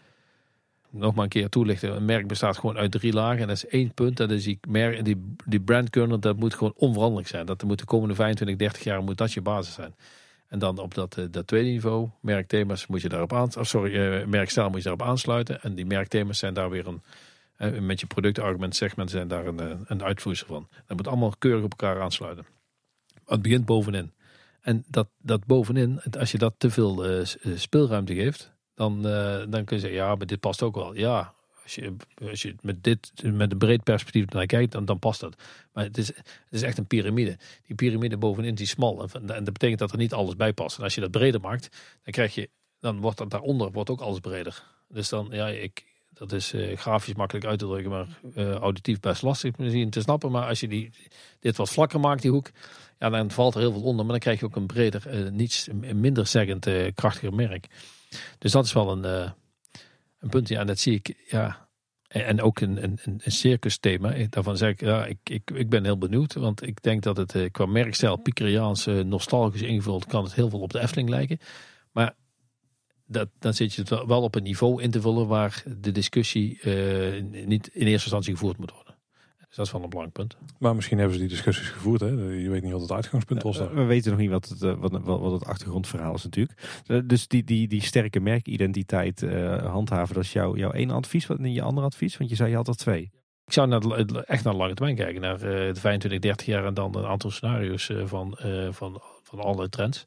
[0.90, 1.96] Nog maar een keer toelichten.
[1.96, 3.42] Een merk bestaat gewoon uit drie lagen.
[3.42, 4.18] En dat is één punt.
[4.18, 6.20] Dat is die, merk, die, die brandkernel.
[6.20, 7.46] Dat moet gewoon onveranderlijk zijn.
[7.46, 9.96] Dat moet de komende 25, 30 jaar moet dat je basis zijn.
[10.48, 13.96] En dan op dat, eh, dat tweede niveau, merkthema's moet je daarop aan, of sorry,
[13.96, 15.62] eh, merkstijl moet je daarop aansluiten.
[15.62, 17.02] En die merkthema's zijn daar weer een,
[17.56, 20.68] eh, met je productargument segment zijn daar een, een van.
[20.86, 22.46] Dat moet allemaal keurig op elkaar aansluiten.
[23.26, 24.12] Het begint bovenin.
[24.62, 27.26] En dat, dat bovenin, als je dat te veel
[27.56, 29.02] speelruimte geeft, dan,
[29.50, 30.96] dan kun je zeggen, ja, maar dit past ook wel.
[30.96, 31.34] Ja,
[31.68, 31.96] als je,
[32.50, 35.36] je met dit, met een breed perspectief naar kijkt, dan, dan past dat.
[35.74, 37.38] Maar het is, het is echt een piramide.
[37.66, 39.02] Die piramide bovenin is smal.
[39.02, 40.78] En, en dat betekent dat er niet alles bij past.
[40.78, 41.70] En als je dat breder maakt,
[42.04, 42.50] dan krijg je,
[42.80, 44.64] dan wordt dat daaronder wordt ook alles breder.
[44.88, 49.00] Dus dan, ja, ik, dat is eh, grafisch makkelijk uit te drukken, maar eh, auditief
[49.00, 50.32] best lastig misschien te snappen.
[50.32, 50.92] Maar als je die,
[51.40, 52.52] dit wat vlakker maakt, die hoek,
[53.00, 54.04] ja, dan valt er heel veel onder.
[54.04, 57.68] Maar dan krijg je ook een breder, eh, niets minder zeggend, krachtiger merk.
[58.38, 59.34] Dus dat is wel een,
[60.20, 60.48] een punt.
[60.48, 61.26] Ja, en dat zie ik.
[61.28, 61.70] Ja,
[62.08, 64.14] en ook een, een, een circus thema.
[64.30, 66.34] Daarvan zeg ik, ja, ik, ik, ik ben heel benieuwd.
[66.34, 70.72] Want ik denk dat het qua merkstijl, Piekeriaans, nostalgisch ingevuld, kan het heel veel op
[70.72, 71.40] de Efteling lijken.
[71.92, 72.16] Maar
[73.08, 76.60] dat, dan zit je het wel op een niveau in te vullen waar de discussie
[76.64, 78.87] uh, niet in eerste instantie gevoerd moet worden.
[79.48, 80.38] Dus dat is wel een belangrijk punt.
[80.60, 82.02] Maar misschien hebben ze die discussies gevoerd.
[82.02, 82.08] Hè?
[82.08, 83.58] Je weet niet wat het uitgangspunt was.
[83.58, 86.82] We weten nog niet wat het, eh, wat, wat, het achtergrondverhaal is natuurlijk.
[86.86, 91.28] Eh, dus die, die, die sterke merkidentiteit uh, handhaven, dat is jouw, jouw ene advies.
[91.28, 92.18] Wat is je andere advies?
[92.18, 93.12] Want je zei je had er twee.
[93.46, 93.82] Ik zou naar,
[94.26, 95.22] echt naar de lange termijn kijken.
[95.22, 98.38] Naar de 25, 30 jaar en dan een aantal scenario's van,
[98.72, 100.06] van, van alle trends.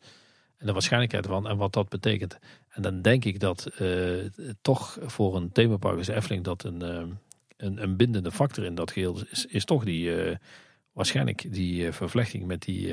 [0.60, 2.38] En de waarschijnlijkheid van en wat dat betekent.
[2.68, 4.24] En dan denk ik dat uh,
[4.62, 7.02] toch voor een themapark als Efteling dat een, uh,
[7.60, 10.36] een, een, bindende factor in dat geheel is, is toch die uh,
[10.92, 12.92] waarschijnlijk die vervlechting met die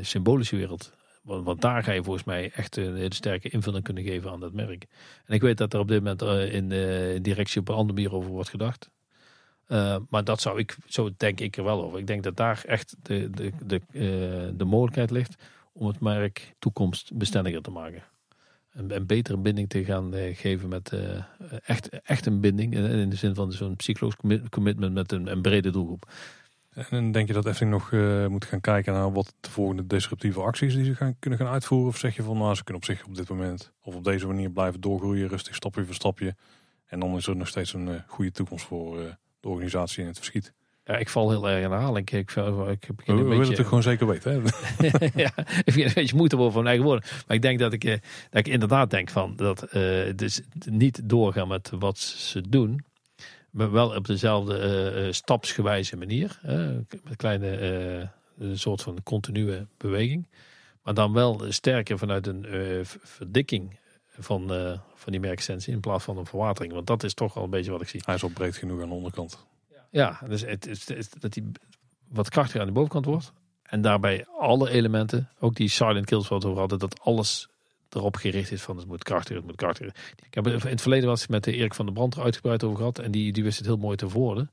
[0.00, 0.96] symbolische wereld.
[1.22, 4.86] Want, daar ga je volgens mij echt een sterke invulling kunnen geven aan dat merk.
[5.24, 8.14] En ik weet dat er op dit moment in de directie op een andere manier
[8.14, 8.90] over wordt gedacht.
[10.08, 11.98] maar dat zou ik, zo denk ik er wel over.
[11.98, 15.42] Ik denk dat daar echt de, de, de, de mogelijkheid ligt
[15.72, 18.02] om het merk toekomstbestendiger te maken.
[18.78, 21.22] Een, een betere binding te gaan uh, geven met uh,
[21.64, 22.74] echt, echt een binding.
[22.74, 26.10] In, in de zin van zo'n psychologisch commitment met een, een, brede doelgroep.
[26.90, 27.90] En denk je dat Efteling nog
[28.30, 31.88] moet gaan kijken naar wat de volgende disruptieve acties die ze gaan, kunnen gaan uitvoeren?
[31.88, 34.26] Of zeg je van nou, ze kunnen op zich op dit moment of op deze
[34.26, 36.34] manier blijven doorgroeien, rustig stapje voor stapje.
[36.86, 40.52] En dan is er nog steeds een goede toekomst voor de organisatie in het verschiet.
[40.88, 42.10] Ja, ik val heel erg in herhaling.
[42.10, 44.32] Ik, ik, ik begin we, we willen het gewoon zeker weten.
[44.32, 44.40] Hè?
[45.24, 47.10] ja, ik begin een beetje moeite worden van mijn eigen woorden.
[47.26, 47.96] Maar ik denk dat ik, eh,
[48.30, 52.84] dat ik inderdaad denk van dat uh, dus niet doorgaan met wat ze doen.
[53.50, 56.38] Maar wel op dezelfde uh, stapsgewijze manier.
[57.04, 60.26] met kleine een soort van continue beweging.
[60.82, 62.46] Maar dan wel sterker vanuit een
[63.02, 63.78] verdikking
[64.18, 64.48] van,
[64.94, 66.72] van die merksensie in plaats van een verwatering.
[66.72, 68.02] Want dat is toch wel een beetje wat ik zie.
[68.04, 69.46] Hij is al breed genoeg aan de onderkant.
[69.90, 71.44] Ja, dus het, dat hij
[72.08, 73.32] wat krachtiger aan de bovenkant wordt.
[73.62, 77.48] En daarbij alle elementen, ook die silent kills wat we hadden, dat alles
[77.90, 79.94] erop gericht is van het moet krachtiger, het moet krachtiger.
[80.26, 82.76] Ik heb in het verleden was met de Erik van der Brand er uitgebreid over
[82.76, 82.98] gehad.
[82.98, 84.50] En die, die wist het heel mooi te woorden.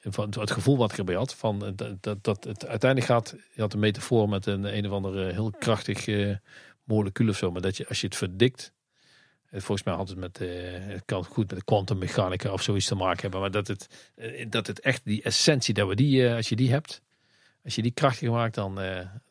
[0.00, 1.34] Van het gevoel wat ik erbij had.
[1.34, 3.34] Van dat, dat, het uiteindelijk gaat.
[3.54, 6.36] Je had een metafoor met een een of andere heel krachtig uh,
[6.84, 7.50] molecuul of zo.
[7.50, 8.72] Maar dat je als je het verdikt.
[9.56, 12.94] Eh, volgens mij had het met, uh, het kan goed met kwantummechanica of zoiets te
[12.94, 13.40] maken hebben.
[13.40, 16.70] Maar dat het, uh, dat het echt die essentie, dat we die, als je die
[16.70, 17.02] hebt,
[17.64, 18.74] als je die krachtig maakt, dan,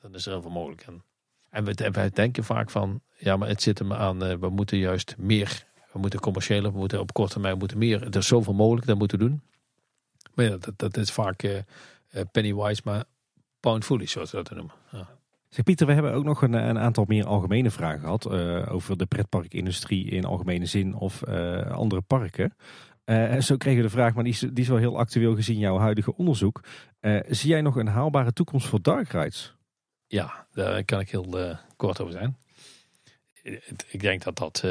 [0.01, 0.81] dan is er heel veel mogelijk.
[0.81, 1.03] En,
[1.49, 5.15] en we, wij denken vaak van, ja, maar het zit er aan, we moeten juist
[5.17, 8.03] meer, we moeten commerciële, we moeten op korte termijn, moeten meer.
[8.03, 9.41] Er is zoveel mogelijk dat moeten doen.
[10.33, 11.63] Maar ja, dat, dat is vaak
[12.31, 13.03] pennywise, maar
[13.59, 14.75] pound foolish, zoals we dat noemen.
[14.91, 15.09] Ja.
[15.55, 18.97] Zeg Pieter, we hebben ook nog een, een aantal meer algemene vragen gehad uh, over
[18.97, 22.55] de pretparkindustrie in algemene zin of uh, andere parken.
[23.05, 25.57] Uh, zo kregen we de vraag, maar die is, die is wel heel actueel gezien
[25.57, 26.63] jouw huidige onderzoek.
[27.27, 29.55] zie jij nog een haalbare toekomst voor dark rides?
[30.07, 32.37] Ja, daar kan ik heel kort over zijn.
[33.87, 34.61] Ik denk dat dat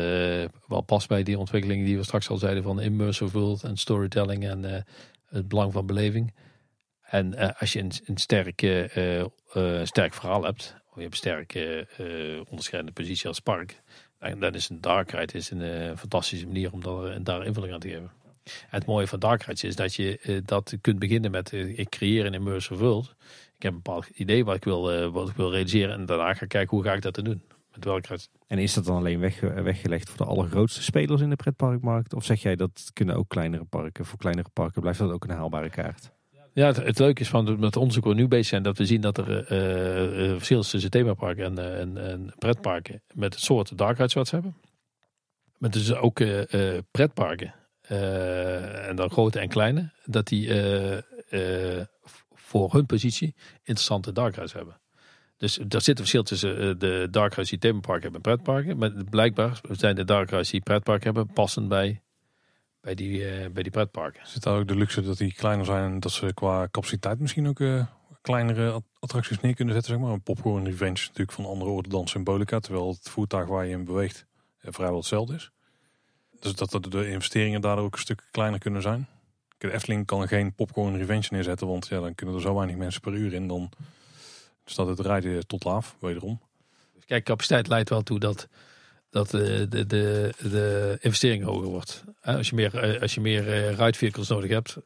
[0.66, 4.48] wel past bij die ontwikkelingen die we straks al zeiden van immersive world en storytelling
[4.48, 4.85] en
[5.27, 6.35] het belang van beleving.
[7.01, 8.90] En als je een, een sterke,
[9.82, 11.86] sterk verhaal hebt, of je hebt een sterke
[12.48, 13.82] onderscheidende positie als park,
[14.18, 17.81] dan, dan is een dark ride is een fantastische manier om daar, daar invulling aan
[17.81, 18.10] te geven.
[18.44, 22.26] En het mooie van dark rides is dat je dat kunt beginnen met ik creëer
[22.26, 23.14] een immersive world.
[23.56, 26.43] Ik heb een bepaald idee wat ik wil, wat ik wil realiseren en daarna ga
[26.43, 27.43] ik kijken hoe ga ik dat dan doen.
[27.72, 31.36] Met welke En is dat dan alleen weg, weggelegd voor de allergrootste spelers in de
[31.36, 32.14] pretparkmarkt?
[32.14, 35.31] Of zeg jij dat kunnen ook kleinere parken, voor kleinere parken blijft dat ook een
[35.31, 36.12] haalbare kaart?
[36.55, 39.01] Ja, het, leuke is van het onderzoek waar we nu bezig zijn, dat we zien
[39.01, 43.97] dat er uh, verschil is tussen themaparken en, en, en, pretparken met het soort dark
[43.97, 44.56] rides wat ze hebben.
[45.59, 46.22] Maar dus ook
[46.90, 47.55] pretparken,
[48.89, 50.48] en dan grote en kleine, dat die
[52.35, 54.81] voor hun positie interessante dark rides hebben.
[55.36, 58.78] Dus daar zit een verschil tussen de dark rides die themaparken hebben en pretparken.
[58.78, 62.02] Maar blijkbaar zijn de dark rides die pretparken hebben passend bij
[62.85, 64.27] bij die, uh, bij die pretparken.
[64.27, 67.48] Zit daar ook de luxe dat die kleiner zijn en dat ze qua capaciteit misschien
[67.48, 67.86] ook uh,
[68.23, 69.93] kleinere attracties neer kunnen zetten?
[69.93, 70.12] Zeg maar.
[70.12, 73.85] Een popcorn revenge natuurlijk van andere orde dan symbolica, terwijl het voertuig waar je in
[73.85, 74.27] beweegt
[74.61, 75.51] uh, vrijwel hetzelfde is.
[76.40, 79.09] Dus dat de investeringen daardoor ook een stuk kleiner kunnen zijn.
[79.59, 83.01] De Efteling kan geen popcorn revenge neerzetten, want ja, dan kunnen er zo weinig mensen
[83.01, 83.48] per uur in.
[83.48, 83.70] Dan
[84.65, 86.40] staat het rijden tot laaf, wederom.
[87.06, 88.48] Kijk, capaciteit leidt wel toe dat
[89.15, 92.05] dat de, de, de, de investering hoger wordt.
[92.23, 94.77] Als je meer, eh, als je meer eh, ride vehicles nodig hebt.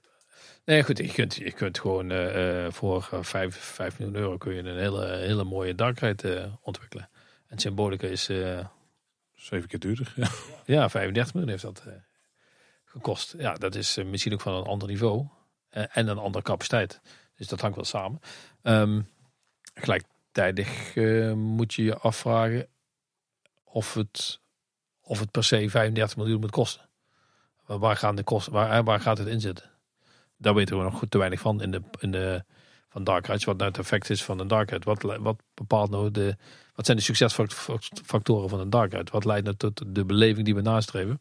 [0.64, 4.62] Nee, goed, je kunt, je kunt gewoon uh, voor 5, 5 miljoen euro kun je
[4.62, 7.08] een hele, hele mooie darkride uh, ontwikkelen.
[7.46, 8.28] En Symbolica is
[9.38, 10.12] Zeven keer duurder.
[10.16, 10.28] Ja.
[10.64, 11.92] Ja, 35 miljoen heeft dat eh,
[12.84, 13.34] gekost.
[13.38, 15.26] Ja, dat is eh, misschien ook van een ander niveau.
[15.68, 17.00] eh, en een andere capaciteit.
[17.36, 18.20] Dus dat hangt wel samen.
[18.62, 19.00] Ehm,
[19.74, 22.68] gelijktijdig eh, moet je je afvragen
[23.72, 24.40] of het,
[25.00, 26.88] of het per se 35 miljoen moet kosten.
[27.66, 29.70] Waar- gaan de kosten, waar, waar gaat het in zitten?
[30.36, 32.44] Daar weten we nog goed te weinig van in de, in de
[32.88, 33.26] van Dark.
[33.26, 34.84] Wat nou het effect is van een Dark.
[34.84, 36.36] Wat, wat bepaalt nou de,
[36.74, 39.10] wat zijn de succesfactoren van een Dark?
[39.10, 41.20] Wat leidt nou tot de beleving die we nastreven?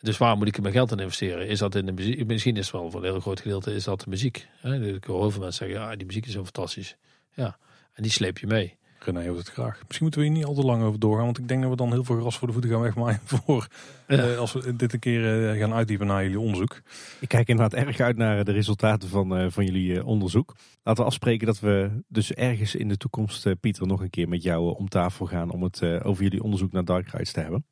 [0.00, 1.48] Dus waar moet ik mijn geld in investeren?
[1.48, 2.26] Is dat in de muziek?
[2.26, 4.48] Misschien is wel voor een heel groot gedeelte is dat de muziek.
[4.62, 6.96] Ik hoor heel veel mensen zeggen, ja, die muziek is zo fantastisch.
[7.34, 7.58] Ja,
[7.92, 8.77] en die sleep je mee.
[8.98, 9.78] René heeft het graag.
[9.78, 11.24] Misschien moeten we hier niet al te lang over doorgaan.
[11.24, 13.20] Want ik denk dat we dan heel veel gras voor de voeten gaan wegmaaien.
[13.24, 13.68] Voor,
[14.08, 14.16] Ja.
[14.16, 16.80] eh, als we dit een keer eh, gaan uitdiepen naar jullie onderzoek.
[17.20, 20.54] Ik kijk inderdaad erg uit naar de resultaten van, eh, van jullie eh, onderzoek.
[20.82, 24.28] Laten we afspreken dat we dus ergens in de toekomst, eh, Pieter, nog een keer
[24.28, 27.32] met jou eh, om tafel gaan om het eh, over jullie onderzoek naar Dark Rides
[27.32, 27.64] te hebben.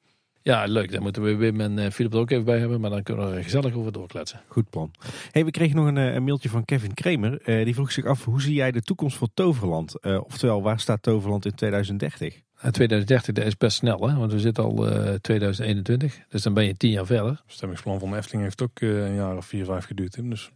[0.47, 0.93] Ja, leuk.
[0.93, 2.81] Daar moeten we Wim en eh, Philip er ook even bij hebben.
[2.81, 4.41] Maar dan kunnen we er gezellig over doorkletsen.
[4.49, 4.91] Goed plan.
[5.31, 7.41] Hey, we kregen nog een, eh, mailtje van Kevin Kramer.
[7.43, 10.01] Eh, die vroeg zich af, hoe zie jij de toekomst voor Toverland?
[10.01, 12.46] Eh, oftewel, waar staat Toverland in 2030?
[12.67, 14.17] En 2030 dat is best snel, hè?
[14.17, 16.19] want we zitten al eh 2021.
[16.29, 17.29] Dus dan ben je tien jaar verder.
[17.31, 20.13] Het stemmingsplan van Efteling heeft ook eh, een jaar of vier, vijf geduurd.
[20.13, 20.31] Tim.
[20.31, 20.51] Dus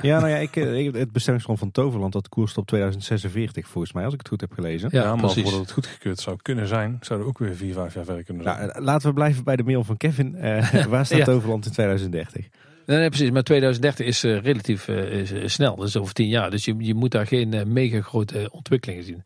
[0.00, 3.92] Ja, nou ja, ik, eh, ik- het bestemmingsplan van Toverland, dat koerst op 2046 volgens
[3.92, 4.88] mij, als ik het goed heb gelezen.
[4.92, 5.42] Ja, ja, maar precies.
[5.42, 8.42] voordat het goedgekeurd zou kunnen zijn, zouden we ook weer vier, vijf jaar verder kunnen
[8.42, 8.56] zijn.
[8.58, 10.34] Nou, eh, laten we blijven bij de mail van Kevin.
[10.34, 11.24] Eh, waar staat Ja.
[11.24, 12.46] Toverland in 2030?
[12.86, 13.30] Nee, nee, precies.
[13.30, 15.76] Maar 2030 is eh, relatief eh, is, eh, snel.
[15.76, 16.50] Dat is over tien jaar.
[16.50, 19.22] Dus je, je moet daar geen eh, mega grote ontwikkelingen zien.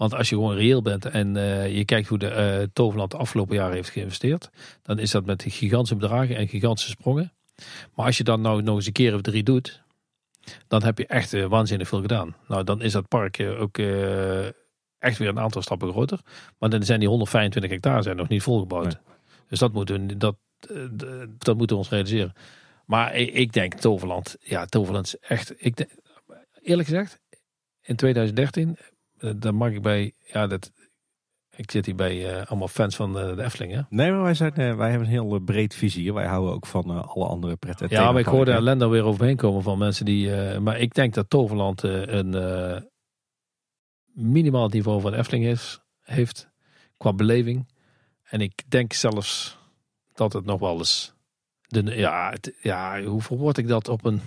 [0.00, 3.16] Want als je gewoon reëel bent en eh, je kijkt hoe de eh, Toverland de
[3.16, 4.50] afgelopen jaren heeft geïnvesteerd,
[4.82, 7.32] dan is dat met gigantische bedragen en gigantische sprongen.
[7.94, 9.82] Maar als je dan nou nog eens een keer of drie doet,
[10.68, 12.36] dan heb je echt eh, waanzinnig veel gedaan.
[12.48, 13.78] Nou, dan is dat park ook
[14.98, 16.20] echt weer een aantal stappen groter.
[16.58, 18.84] Maar dan zijn die 125 hectare zijn nog niet volgebouwd.
[18.84, 19.16] Nee.
[19.48, 20.36] Dus dat moeten, we, dat,
[21.38, 22.32] dat moeten we ons realiseren.
[22.86, 24.36] Maar ik, ik denk Toverland.
[24.40, 25.52] Ja, Toverland is echt.
[25.56, 25.90] Ik denk,
[26.62, 27.20] eerlijk gezegd,
[27.80, 28.76] in 2013,
[29.20, 30.12] eh, dan mag ik bij.
[30.24, 30.72] Ja, dat.
[31.56, 33.72] Ik zit hier bij eh, allemaal fans van eh, de Efteling.
[33.72, 33.80] Hè?
[33.88, 36.14] Nee, maar wij, zijn, wij hebben een heel breed vizier.
[36.14, 39.36] Wij houden ook van alle andere pret- en Ja, maar ik hoorde ellende weer overheen
[39.36, 40.30] komen van mensen die.
[40.60, 42.34] maar ik denk dat Toverland een
[44.14, 46.48] minimaal niveau van Efteling is, heeft
[46.96, 47.68] qua beleving.
[48.22, 49.58] En ik denk zelfs
[50.12, 51.14] dat het nog wel eens.
[51.66, 54.20] De, ja, het- ja, hoe verwoord ik dat op een.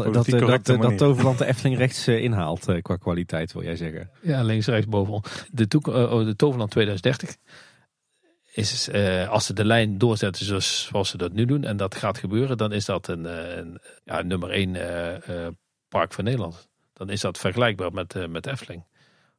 [0.00, 0.98] Dat, dat, eh, dat, eh, dat.
[0.98, 4.10] Toverland de Efteling rechts eh, inhaalt qua kwaliteit, wil jij zeggen.
[4.22, 5.22] Ja, links, rechts, bovenal.
[5.50, 7.36] De, toek- oh, de Toverland 2030
[8.52, 11.94] is, eh, als ze de lijn doorzetten zoals, zoals ze dat nu doen, en dat
[11.94, 15.52] gaat gebeuren, dan is dat een, eh, een ja, nummer één eh, eh,
[15.88, 16.68] park van Nederland.
[16.92, 18.84] Dan is dat vergelijkbaar met, eh met Efteling.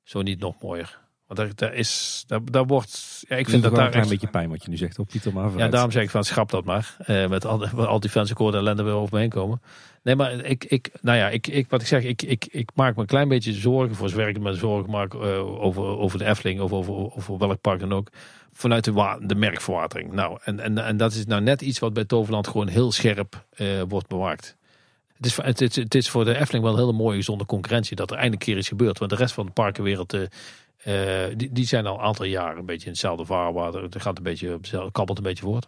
[0.04, 1.02] Zo niet nog mooier.
[1.28, 4.14] Want daar, daar is, daar, daar wordt, ja, ik vind dat daar een klein echt-
[4.14, 6.50] beetje pijn wat je nu zegt op Pieter, maar ja, daarom zeg ik van schrap
[6.50, 6.96] dat maar.
[7.00, 9.62] Eh, met al, met al die fans, ik hoorde ellende weer over me heen komen.
[10.04, 12.96] Nee, maar ik, ik, nou ja, ik, ik, wat ik zeg, ik, ik, ik maak
[12.96, 16.26] me een klein beetje zorgen, voor zover ik me zorgen maak eh, over, over de
[16.26, 18.08] Efteling of over, over welk park dan ook.
[18.52, 20.12] Vanuit de, de merkverwatering.
[20.12, 23.46] Nou, en, en, en dat is nou net iets wat bij Toverland gewoon heel scherp
[23.50, 24.58] eh, wordt bewaakt.
[25.14, 28.10] Het is, het, het is voor de Efteling wel een hele mooie gezonde concurrentie dat
[28.12, 29.00] er eindelijk keer iets gebeurt.
[29.00, 32.66] Want de rest van de parkenwereld, eh, die, die zijn al een aantal jaren een
[32.66, 33.84] beetje in hetzelfde vaarwater.
[33.84, 34.60] Het gaat een beetje,
[34.92, 35.68] kabbelt een beetje voort.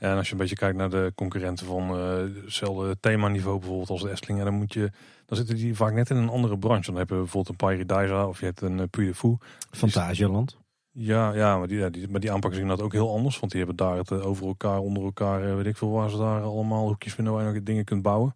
[0.00, 3.90] Ja, en als je een beetje kijkt naar de concurrenten van eh, hetzelfde themaniveau bijvoorbeeld
[3.90, 4.90] als de Efteling, ja, dan moet je,
[5.26, 6.90] dan zitten die vaak net in een andere branche.
[6.90, 9.36] Dan heb je bijvoorbeeld een Paradise of je hebt een uh, Puy de Fou.
[9.70, 10.56] Fantasieland.
[10.92, 13.52] Ja, ja, maar die, ja, die, maar die aanpak is inderdaad ook heel anders, want
[13.52, 16.42] die hebben daar het eh, over elkaar, onder elkaar, weet ik veel waar ze daar
[16.42, 18.34] allemaal hoekjes vinden waar je nog dingen kunt bouwen.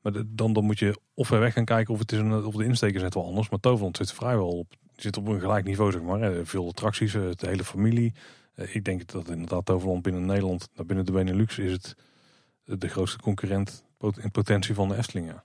[0.00, 2.44] Maar de- dan, dan moet je of ver weg gaan kijken of, het is een,
[2.44, 3.48] of de insteek is net wel anders.
[3.48, 6.20] Maar Toverland zit vrijwel op, zit op een gelijk niveau, zeg maar.
[6.20, 6.46] hè.
[6.46, 8.12] Veel attracties, de hele familie.
[8.54, 11.96] Eh, Ik denk dat inderdaad Toverland binnen Nederland, nou binnen de Benelux, is het
[12.64, 13.84] eh, de grootste concurrent
[14.22, 15.26] in potentie van de Efteling.
[15.26, 15.42] Ja.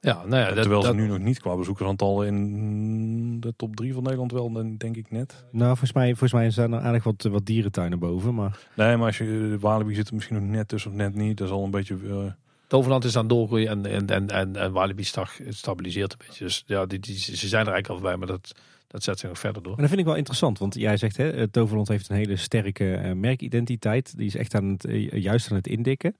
[0.00, 3.76] Ja, nou ja, dat, Terwijl dat, ze nu nog niet qua bezoekersaantal in de top
[3.76, 5.44] 3 van Nederland wel, dan denk ik net.
[5.50, 8.34] Nou, volgens mij, volgens mij zijn er aardig wat, wat dierentuinen boven.
[8.34, 11.14] Maar Nee, maar als je eh, Walibi zit er misschien nog net tussen of net
[11.14, 11.36] niet.
[11.36, 11.94] Dat is al een beetje.
[12.08, 12.32] eh,
[12.72, 15.04] Toverland is aan het doorgroeien en, en, en, en, en Walibi
[15.48, 16.44] stabiliseert een beetje.
[16.44, 18.52] Dus ja, die, die, ze zijn er eigenlijk al bij, maar dat,
[18.86, 19.72] dat zet zich nog verder door.
[19.72, 22.36] Maar dat vind ik wel interessant, want jij zegt, hè, eh, Toverland heeft een hele
[22.36, 24.16] sterke eh, merkidentiteit.
[24.16, 26.16] Die is echt aan het, eh, juist aan het indikken.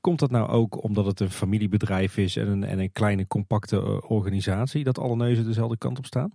[0.00, 4.08] Komt dat nou ook omdat het een familiebedrijf is en een, en een kleine compacte
[4.08, 6.32] organisatie, dat alle neuzen dezelfde kant op staan?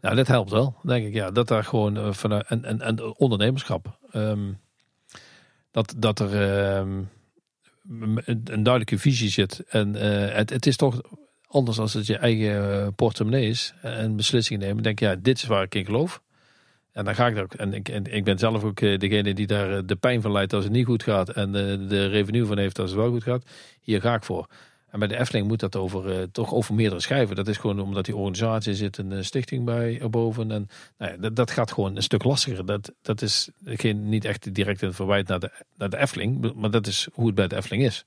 [0.00, 1.12] Nou, dat helpt wel, denk ik.
[1.12, 3.98] Ja, dat daar gewoon eh, vanuit en, en, en ondernemerschap.
[4.10, 4.52] ehm,
[5.70, 7.02] dat, dat er ehm,
[7.88, 9.64] een, duidelijke visie zit.
[9.68, 11.00] En eh, het, het is toch
[11.46, 13.74] anders als het je eigen eh, portemonnee is.
[13.82, 14.82] En beslissingen nemen.
[14.82, 16.22] Denk ja, dit is waar ik in geloof.
[16.92, 17.54] En dan ga ik er ook.
[17.54, 20.52] En ik, en ik ben zelf ook eh, degene die daar de pijn van leidt
[20.52, 21.28] als het niet goed gaat.
[21.28, 23.44] En de, de revenue van heeft als het wel goed gaat.
[23.80, 24.46] Hier ga ik voor.
[24.90, 27.36] En bij de Efteling moet dat over, uh, toch over meerdere schijven.
[27.36, 30.50] Dat is gewoon omdat die organisatie zit een stichting bij erboven.
[30.50, 30.68] En
[30.98, 32.66] nou ja, dat, dat, gaat gewoon een stuk lastiger.
[32.66, 36.54] Dat, dat is geen, niet echt direct een verwijt naar de, naar de Efteling.
[36.54, 38.04] Maar dat is hoe het bij de Efteling is.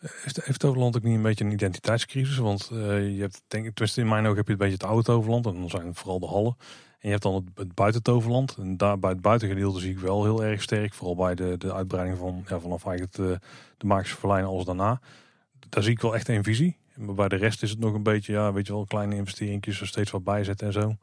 [0.00, 2.36] Heeft, heeft Toverland ook niet een beetje een identiteitscrisis?
[2.36, 2.78] Want uh,
[3.16, 5.46] je hebt, denk tenminste in mijn ogen heb je een beetje het oude Toverland.
[5.46, 6.56] En dan zijn het vooral de hallen.
[6.98, 8.56] En je hebt dan het, het buitentoverland.
[8.58, 10.94] En daar bij het buitengedeelte zie ik wel heel erg sterk.
[10.94, 15.00] Vooral bij de, de uitbreiding van ja, vanaf eigenlijk eh, de Magische Verlijnen als daarna.
[15.68, 16.76] Daar zie ik wel echt een visie.
[16.96, 19.80] Maar bij de rest is het nog een beetje, ja, weet je wel, kleine investeringjes
[19.80, 20.96] er steeds wat bijzetten en zo.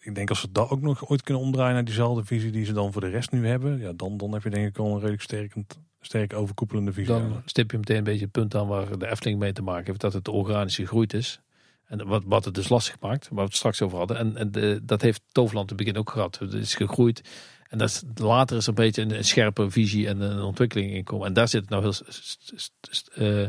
[0.00, 2.72] Ik denk als ze dat ook nog ooit kunnen omdraaien naar diezelfde visie die ze
[2.72, 3.78] dan voor de rest nu hebben.
[3.78, 5.54] Ja, dan, dan heb je denk ik al een redelijk sterk,
[6.00, 7.14] sterk overkoepelende visie.
[7.14, 9.86] Dan stip je meteen een beetje het punt aan waar de Efteling mee te maken
[9.86, 10.00] heeft.
[10.00, 11.40] Dat het organisch gegroeid is.
[11.84, 14.16] En wat, wat het dus lastig maakt, waar we het straks over hadden.
[14.16, 16.38] En, en dat heeft Toverland in het begin ook gehad.
[16.38, 17.22] Het is gegroeid.
[17.72, 21.04] En dat is, later is er een beetje een, scherpe visie en een ontwikkeling in
[21.04, 21.26] komen.
[21.26, 21.92] En daar zit het nou heel,
[23.14, 23.48] uh,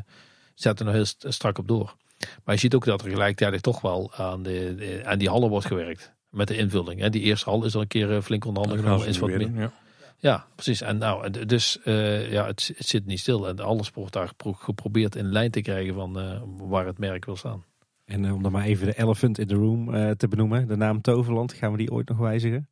[0.53, 1.95] zet er nou heel strak op door.
[2.43, 5.65] Maar je ziet ook dat er gelijktijdig toch wel aan, de, aan die hallen wordt
[5.65, 6.13] gewerkt.
[6.29, 6.99] Met de invulling.
[6.99, 7.09] Hè.
[7.09, 9.07] Die eerste hal is al een keer eh, flink onder handen genomen.
[9.07, 9.51] Is wat meer.
[9.55, 9.71] Ja.
[10.17, 10.45] ja.
[10.55, 10.81] precies.
[10.81, 13.47] En nou, dus uh, ja, het, het, zit niet stil.
[13.47, 17.35] En alles wordt daar geprobeerd in lijn te krijgen van uh, waar het merk wil
[17.35, 17.63] staan.
[18.05, 20.67] En om dan maar even de elephant in the room uh, te benoemen.
[20.67, 22.69] De naam Toverland, gaan we die ooit nog wijzigen?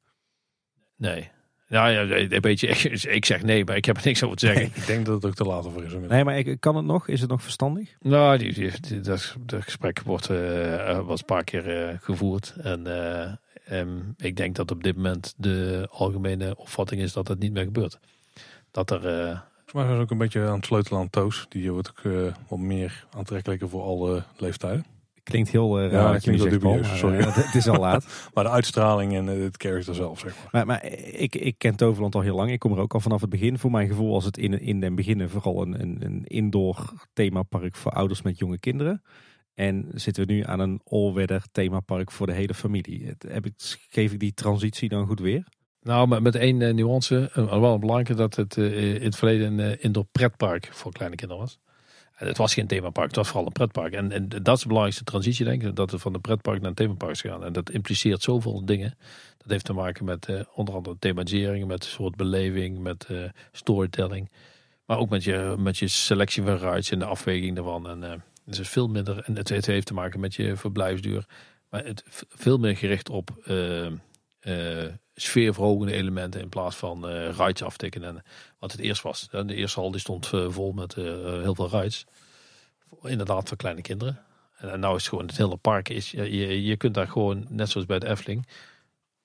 [0.96, 1.32] Nee.
[1.72, 2.68] Nou ja, een beetje,
[3.18, 4.66] ik zeg nee, maar ik heb er niks over te zeggen.
[4.66, 5.94] ik denk dat het ook te laat voor is.
[6.08, 7.08] Nee, maar ik, kan het nog?
[7.08, 7.90] Is het nog verstandig?
[8.02, 12.54] Nou, die, die, dat, gesprek wordt, uh, was een paar keer uh, gevoerd.
[12.62, 12.88] En
[13.72, 17.64] um, ik denk dat op dit moment de algemene opvatting is dat het niet meer
[17.64, 18.00] gebeurt.
[18.72, 19.02] Dat er...
[19.66, 21.46] Volgens mij is ook een beetje aan het sleutelen aan Toos.
[21.50, 24.86] Die wordt ook wat meer aantrekkelijker voor alle leeftijden.
[25.32, 26.02] Klinkt heel uh, raar.
[26.02, 27.18] Ja, dat klinkt dubieus, sorry.
[27.18, 28.06] Uh, het is al laat.
[28.34, 30.50] maar de uitstraling en het character zelf, zeg maar.
[30.52, 32.52] Maar, maar ik, ik ken Toverland al heel lang.
[32.52, 33.60] Ik kom er ook al vanaf het begin.
[33.60, 37.76] Voor mijn gevoel was het in, in den beginnen vooral een, een, een indoor themapark
[37.76, 39.04] voor ouders met jonge kinderen.
[39.54, 43.16] En zitten we nu aan een all-weather themapark voor de hele familie.
[43.28, 43.54] Heb ik,
[43.90, 45.48] geef ik die transitie dan goed weer?
[45.82, 47.30] Nou, maar met één nuance.
[47.34, 51.60] Wel belangrijk dat het in het verleden een indoor pretpark voor kleine kinderen was.
[52.28, 53.94] Het was geen themapark, het was vooral een pretpark.
[53.94, 56.70] En, en dat is de belangrijkste transitie, denk ik, dat we van de pretpark naar
[56.70, 57.44] een themapark gaan.
[57.44, 58.98] En dat impliceert zoveel dingen.
[59.38, 64.32] Dat heeft te maken met uh, onder andere thematisering, met soort beleving, met uh, storytelling.
[64.86, 67.90] Maar ook met je, met je selectie van rides en de afweging daarvan.
[67.90, 68.12] En uh,
[68.46, 71.26] het is veel minder, en het, het, heeft te maken met je verblijfsduur.
[71.70, 73.30] Maar het veel meer gericht op
[75.22, 78.04] sfeerverhogende elementen in plaats van uh, rides aftikken.
[78.04, 78.24] En
[78.60, 79.28] wat het eerst was.
[79.30, 81.06] De eerste hal stond uh, vol met uh,
[81.42, 82.06] heel veel rides.
[83.04, 84.20] Inderdaad voor kleine kinderen.
[84.58, 85.90] En, en nou is het gewoon het hele park.
[85.90, 88.48] Is, je, je kunt daar gewoon, net zoals bij de Efteling,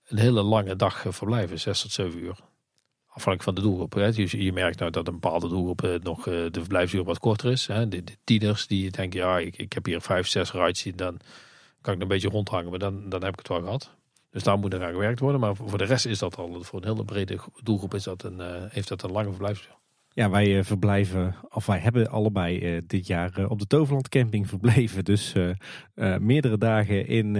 [0.06, 1.60] een hele lange dag verblijven.
[1.60, 2.38] 6 tot 7 uur.
[3.06, 3.92] Afhankelijk van de doelgroep.
[3.92, 4.06] Hè.
[4.14, 7.66] Je, merkt nou dat een bepaalde doelgroep nog de verblijfsuur wat korter is.
[7.66, 7.88] Hè.
[7.88, 10.86] De, tieners die denken, ja, ik, ik heb hier 5, 6 rides.
[10.94, 11.18] Dan
[11.80, 12.70] kan ik een beetje rondhangen.
[12.70, 13.95] Maar dan, dan heb ik het wel gehad.
[14.36, 15.40] Dus daar moet er aan gewerkt worden.
[15.40, 18.38] Maar voor de rest is dat al, voor een hele brede doelgroep is dat een,
[18.38, 19.76] uh, heeft dat een lange verblijfsduur.
[20.12, 24.48] Ja, wij uh, verblijven, of wij hebben allebei uh, dit jaar op de Toverland camping
[24.48, 25.04] verbleven.
[25.04, 25.34] Dus
[26.18, 27.36] meerdere dagen in,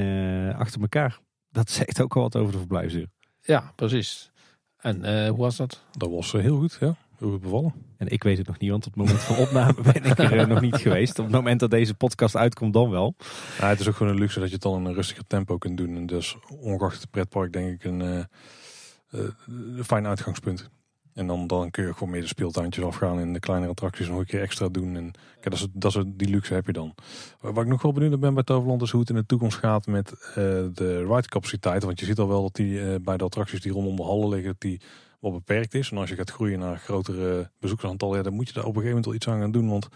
[0.57, 1.19] achter elkaar.
[1.49, 3.09] Dat zegt ook al wat over de verblijfsduur.
[3.41, 4.31] Ja, precies.
[4.77, 5.85] En hoe was dat?
[5.91, 6.95] Dat was heel goed, ja.
[7.19, 7.75] Heel goed bevallen.
[7.97, 10.39] En ik weet het nog niet, want op het moment van opname ben ik er
[10.39, 11.19] eh, nog niet geweest.
[11.19, 13.15] Op het moment dat deze podcast uitkomt, dan wel.
[13.61, 15.77] Het is ook gewoon een luxe dat je het dan in een rustiger tempo kunt
[15.77, 15.97] doen.
[15.97, 19.29] En dus ongeacht het pretpark denk ik een, uh,
[19.77, 20.71] een fijn uitgangspunt.
[21.17, 24.19] En dan, dan kun je gewoon meer de speeltuintjes afgaan en de kleinere attracties nog
[24.19, 24.97] een keer extra doen.
[24.97, 25.11] En
[25.41, 26.95] kijk, dat is, dat is, die luxe heb je dan.
[27.41, 29.87] Wat ik nog wel benieuwd ben bij Toverland is hoe het in de toekomst gaat
[29.87, 30.35] met uh,
[30.73, 31.83] de ride capaciteit.
[31.83, 34.29] Want je ziet al wel dat die uh, bij de attracties die rondom de hallen
[34.29, 34.81] liggen, die
[35.33, 35.91] beperkt is.
[35.91, 38.83] En als je gaat groeien naar grotere bezoekersaantallen, ja, dan moet je daar op een
[38.83, 39.69] gegeven moment wel iets aan gaan doen.
[39.69, 39.89] Want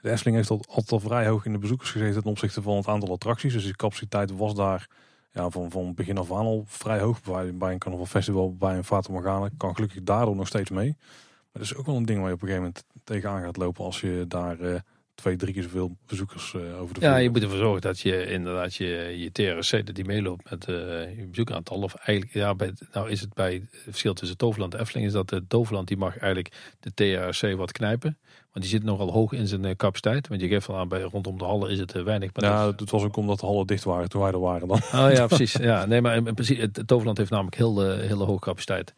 [0.00, 2.76] de Efteling heeft al, altijd al vrij hoog in de bezoekers gezeten ten opzichte van
[2.76, 3.52] het aantal attracties.
[3.52, 4.88] Dus die capaciteit was daar
[5.32, 7.22] ja, van, van begin af aan al vrij hoog.
[7.22, 10.96] Bij, bij een Carnival Festival, bij een Fata Morgana, kan gelukkig daardoor nog steeds mee.
[10.98, 13.56] Maar dat is ook wel een ding waar je op een gegeven moment tegenaan gaat
[13.56, 14.74] lopen als je daar uh,
[15.14, 18.26] twee, drie keer zoveel bezoekers uh, over de Ja, je moet ervoor zorgen dat je
[18.26, 20.76] inderdaad je, je TRC dat die meeloopt met uh,
[21.16, 21.82] je bezoekeraantal.
[21.82, 25.12] Of eigenlijk, ja, bij, nou is het bij het verschil tussen Toverland en Efteling is
[25.12, 28.18] dat de Toverland die mag eigenlijk de TRC wat knijpen.
[28.52, 30.28] Want die zit nogal hoog in zijn capaciteit.
[30.28, 32.30] Want je geeft al aan, bij, rondom de hallen is het weinig.
[32.34, 34.76] Maar ja, het was ook omdat de hallen dicht waren toen wij er waren dan.
[34.76, 35.52] Oh ja, precies.
[35.52, 38.94] Ja, nee, maar in, in principe, het Toverland heeft namelijk heel, hele hoge capaciteit.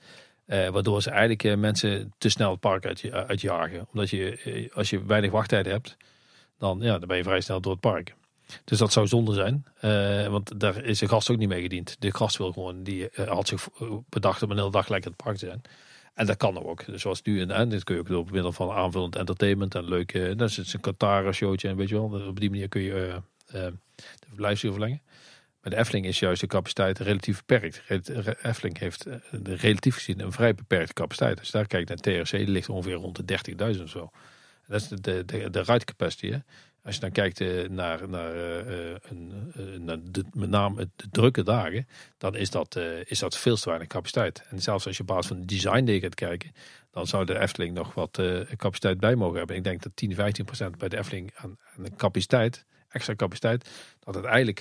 [0.46, 3.86] Uh, waardoor ze eigenlijk uh, mensen te snel het park uit, uitjagen.
[3.92, 5.96] Omdat je, als je weinig wachttijd hebt,
[6.58, 8.14] dan, ja, dan ben je vrij snel door het park.
[8.64, 9.66] Dus dat zou zonde zijn.
[9.80, 11.96] Eh, want daar is de gast ook niet mee gediend.
[11.98, 13.68] De gast wil gewoon, die eh, had zich
[14.08, 15.62] bedacht om een hele dag lekker in het park te zijn.
[16.14, 16.84] En dat kan ook.
[16.86, 20.34] Dus zoals nu en dit kun je ook door middel van aanvullend entertainment en leuke,
[20.36, 22.26] dat is een Katara showtje en weet je wel.
[22.28, 23.72] Op die manier kun je de
[24.26, 25.02] verblijfsuur verlengen.
[25.70, 27.82] De Efteling is juist de capaciteit relatief beperkt.
[28.42, 29.06] Efteling heeft
[29.42, 31.38] relatief gezien een vrij beperkte capaciteit.
[31.38, 33.38] Als je daar kijkt naar TRC, die ligt ongeveer rond de
[33.76, 34.10] 30.000 of zo.
[34.66, 36.28] Dat is de, de, de, de.
[36.28, 36.38] Hè?
[36.82, 39.52] Als je dan kijkt uh, naar, naar, uh, een,
[39.84, 41.88] naar de, met name de drukke dagen,
[42.18, 44.44] dan is dat, is dat veel te weinig capaciteit.
[44.50, 46.52] En zelfs als je op basis van de design day gaat kijken,
[46.90, 48.20] dan zou de Efteling nog wat
[48.56, 49.56] capaciteit bij mogen hebben.
[49.56, 54.14] Ik denk dat 10, 15 procent bij de Efteling aan, aan capaciteit, extra capaciteit, dat
[54.14, 54.60] het eigenlijk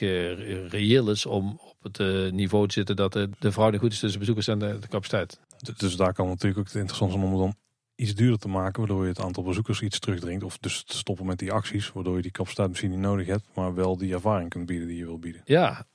[0.72, 4.20] reëel is om op het niveau te zitten dat de, de verhouding goed is tussen
[4.20, 5.40] bezoekers en de, de capaciteit.
[5.78, 7.56] Dus daar kan natuurlijk ook het interessant zijn om dan
[7.96, 10.44] iets duurder te maken, waardoor je het aantal bezoekers iets terugdringt.
[10.44, 13.46] Of dus te stoppen met die acties, waardoor je die capaciteit misschien niet nodig hebt,
[13.54, 15.42] maar wel die ervaring kunt bieden die je wil bieden.
[15.46, 15.86] Ja.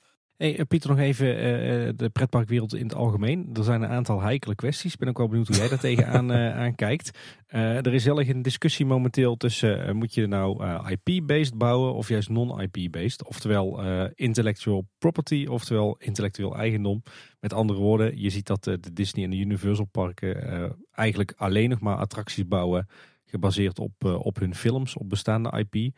[0.40, 3.50] Hey, eh, Pieter, nog even uh, de pretparkwereld in het algemeen.
[3.52, 4.92] Er zijn een aantal heikele kwesties.
[4.92, 7.18] Ik ben ook wel benieuwd hoe jij daar tegenaan uh, aan kijkt.
[7.46, 12.28] er is heel erg een discussie momenteel tussen moet je nou IP-based bouwen of juist
[12.28, 13.24] non-IP-based.
[13.24, 13.82] Oftewel
[14.14, 17.02] intellectual property, oftewel intellectueel eigendom.
[17.40, 21.80] Met andere woorden, je ziet dat de Disney en de Universal parken eigenlijk alleen nog
[21.80, 22.88] maar attracties bouwen
[23.24, 25.96] gebaseerd op, op hun films, op bestaande IP.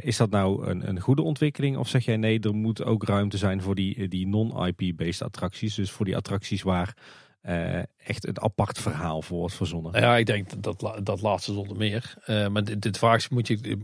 [0.00, 1.76] Is dat nou een, een goede ontwikkeling?
[1.76, 5.74] Of zeg jij nee, er moet ook ruimte zijn voor die, die non-IP-based attracties.
[5.74, 6.94] Dus voor die attracties waar
[7.48, 10.00] uh, echt een apart verhaal voor wordt verzonnen.
[10.00, 12.14] Ja, ik denk dat dat laatste zonder meer.
[12.26, 13.78] Uh, maar dit, dit vraag moet je,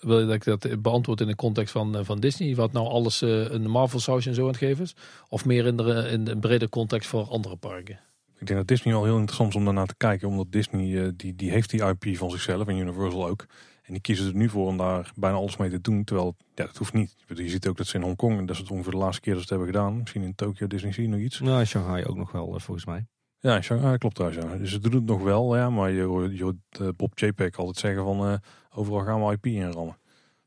[0.00, 2.54] wil je dat ik dat beantwoord in de context van, van Disney?
[2.54, 4.94] Wat nou alles uh, een Marvel saus en zo aan het geven is?
[5.28, 8.00] Of meer in de, in een brede context voor andere parken?
[8.38, 10.28] Ik denk dat Disney wel heel interessant is om daarnaar te kijken.
[10.28, 13.46] Omdat Disney, die, die heeft die IP van zichzelf en Universal ook.
[13.88, 16.04] En die kiezen er nu voor om daar bijna alles mee te doen.
[16.04, 17.16] Terwijl, ja, dat hoeft niet.
[17.34, 19.34] Je ziet ook dat ze in Hongkong, en dat is het ongeveer de laatste keer
[19.34, 19.98] dat ze het hebben gedaan.
[19.98, 21.40] Misschien in Tokyo, Disney Sea nog iets.
[21.40, 23.06] Nou, in Shanghai ook nog wel, eh, volgens mij.
[23.40, 24.44] Ja, in Shanghai klopt trouwens.
[24.44, 24.56] Ja.
[24.56, 25.70] Dus ze doen het nog wel, ja.
[25.70, 28.36] Maar je hoort, je hoort uh, Bob JPEG altijd zeggen van, uh,
[28.70, 29.98] overal gaan we IP inrammen.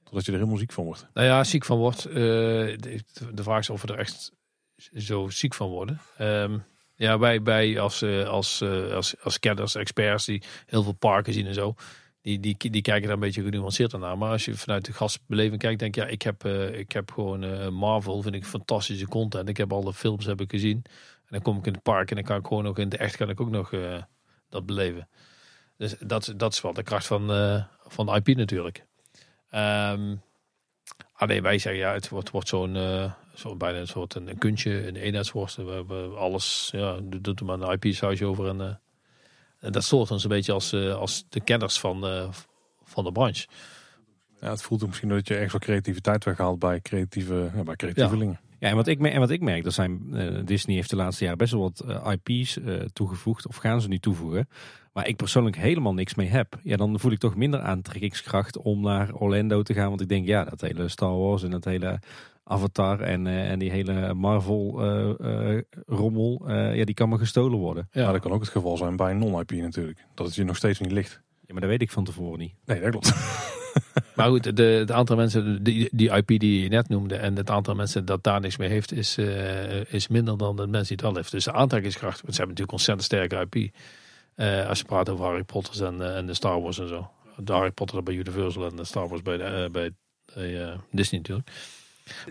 [0.03, 1.07] Totdat je er helemaal ziek van wordt.
[1.13, 2.03] Nou ja, ziek van wordt.
[2.03, 3.03] de,
[3.33, 4.31] de, vraag is of we er echt
[4.95, 5.99] zo ziek van worden.
[6.19, 6.63] Um,
[6.95, 8.61] ja, wij, wij als, als,
[8.91, 11.75] als, als kenners, experts die heel veel parken zien en zo
[12.21, 14.17] die, die, die kijken daar een beetje genuanceerd naar.
[14.17, 17.11] Maar als je vanuit de gastbeleving kijkt, denk je, ja, ik heb, uh, ik heb
[17.11, 19.49] gewoon uh, Marvel, vind ik fantastische content.
[19.49, 20.81] Ik heb alle films heb ik gezien.
[20.85, 22.97] En dan kom ik in het park en dan kan ik gewoon ook in de
[22.97, 24.01] echt kan ik ook nog uh,
[24.49, 25.07] dat beleven.
[25.77, 27.27] Dus dat, dat is wel de kracht van,
[27.87, 28.85] van de IP natuurlijk.
[29.55, 30.21] Um,
[31.13, 32.77] alleen wij zeggen, ja, het wordt, wordt zo'n
[33.33, 35.55] zo bijna een soort een, een kuntje, een eenheidsworst.
[35.55, 38.81] We hebben alles, ja, doet er maar een IP-sausje over en
[39.61, 42.27] en dat stoort ons een beetje als, eh, als de kenners van, uh,
[42.83, 43.47] van de branche.
[44.41, 48.39] Ja, het voelt misschien dat je echt wel creativiteit weghaalt bij creatieve, ja, bij creatievelingen.
[48.59, 48.69] Ja.
[48.69, 51.39] en wat ik, en wat ik merk, dat zijn, uh, Disney heeft de laatste jaren
[51.39, 52.57] best wel wat IP's
[52.93, 54.47] toegevoegd, of gaan ze nu toevoegen,
[54.91, 56.59] waar ik persoonlijk helemaal niks mee heb.
[56.63, 60.27] Ja, dan voel ik toch minder aantrekkingskracht om naar Orlando te gaan, want ik denk,
[60.27, 61.99] ja, dat hele Star Wars en dat hele
[62.43, 67.59] Avatar en, uh, en die hele Marvel uh, uh, rommel, ja, die kan maar gestolen
[67.59, 67.87] worden.
[67.91, 70.05] Ja, dat kan ook het geval zijn bij een non-IP natuurlijk.
[70.13, 71.21] Dat het je nog steeds niet ligt.
[71.39, 72.53] Ja, maar dat weet ik van tevoren niet.
[72.65, 73.13] Nee, dat klopt.
[74.15, 77.49] maar goed, de, het aantal mensen, die, die IP die je net noemde en het
[77.49, 79.17] aantal mensen dat daar niks mee heeft, is,
[79.87, 81.31] is minder dan de mensen die het wel heeft.
[81.31, 83.75] Dus de aantrekkingskracht, want ze hebben natuurlijk ontzettend sterke IP.
[84.67, 87.11] als je praat over Harry Potter en, en de Star Wars en zo.
[87.37, 89.91] De Harry Potter bij Universal en de Star Wars bij, de, bij
[90.91, 91.49] Disney natuurlijk.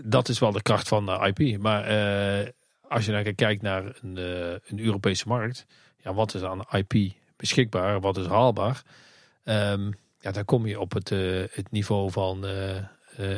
[0.04, 1.60] Dat is wel de kracht van de IP.
[1.60, 2.48] Maar uh,
[2.88, 5.66] als je dan kijkt naar een, uh, een, Europese markt,
[5.96, 8.82] ja, wat is aan IP beschikbaar, wat is haalbaar?
[9.44, 12.44] Um, ja, dan kom je op het, uh, het niveau van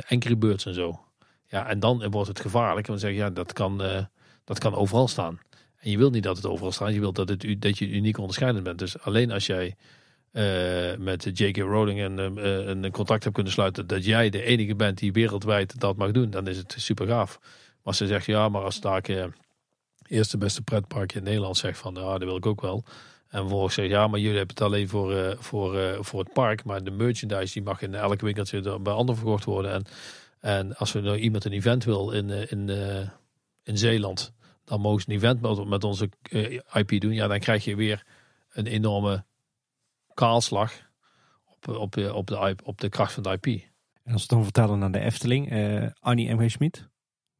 [0.09, 1.05] Angry Birds en zo.
[1.47, 2.86] Ja, en dan wordt het gevaarlijk.
[2.86, 3.83] Want zeggen, ja, dat kan,
[4.44, 5.41] dat kan overal staan.
[5.78, 6.93] En je wilt niet dat het overal staat.
[6.93, 8.78] Je wilt dat, het, dat je uniek onderscheidend bent.
[8.78, 9.77] Dus alleen als jij
[10.33, 11.57] uh, met J.K.
[11.57, 15.81] Rowling en, uh, een contact hebt kunnen sluiten dat jij de enige bent die wereldwijd
[15.81, 17.41] dat mag doen, dan is het super gaaf.
[17.83, 19.25] Maar ze zegt ja, maar als daar uh,
[20.07, 22.85] eerste beste pretparkje in Nederland zegt van ja, dat wil ik ook wel.
[23.28, 26.85] En vervolgens zegt ja, maar jullie hebben het alleen voor, voor, voor het park, maar
[26.85, 29.73] de merchandise die mag in elk winkeltje bij anderen verkocht worden.
[29.73, 29.85] En,
[30.41, 32.69] en als we nou iemand een event wil in, in,
[33.62, 34.33] in Zeeland,
[34.65, 36.09] dan mogen ze een event met, met onze
[36.73, 37.12] IP doen.
[37.12, 38.05] Ja, dan krijg je weer
[38.52, 39.25] een enorme
[40.15, 40.73] kaalslag
[41.45, 43.71] op, op, op, de, op de kracht van de IP.
[44.03, 46.51] En als we dan vertellen naar de Efteling, uh, Annie M.G.
[46.51, 46.91] Schmid.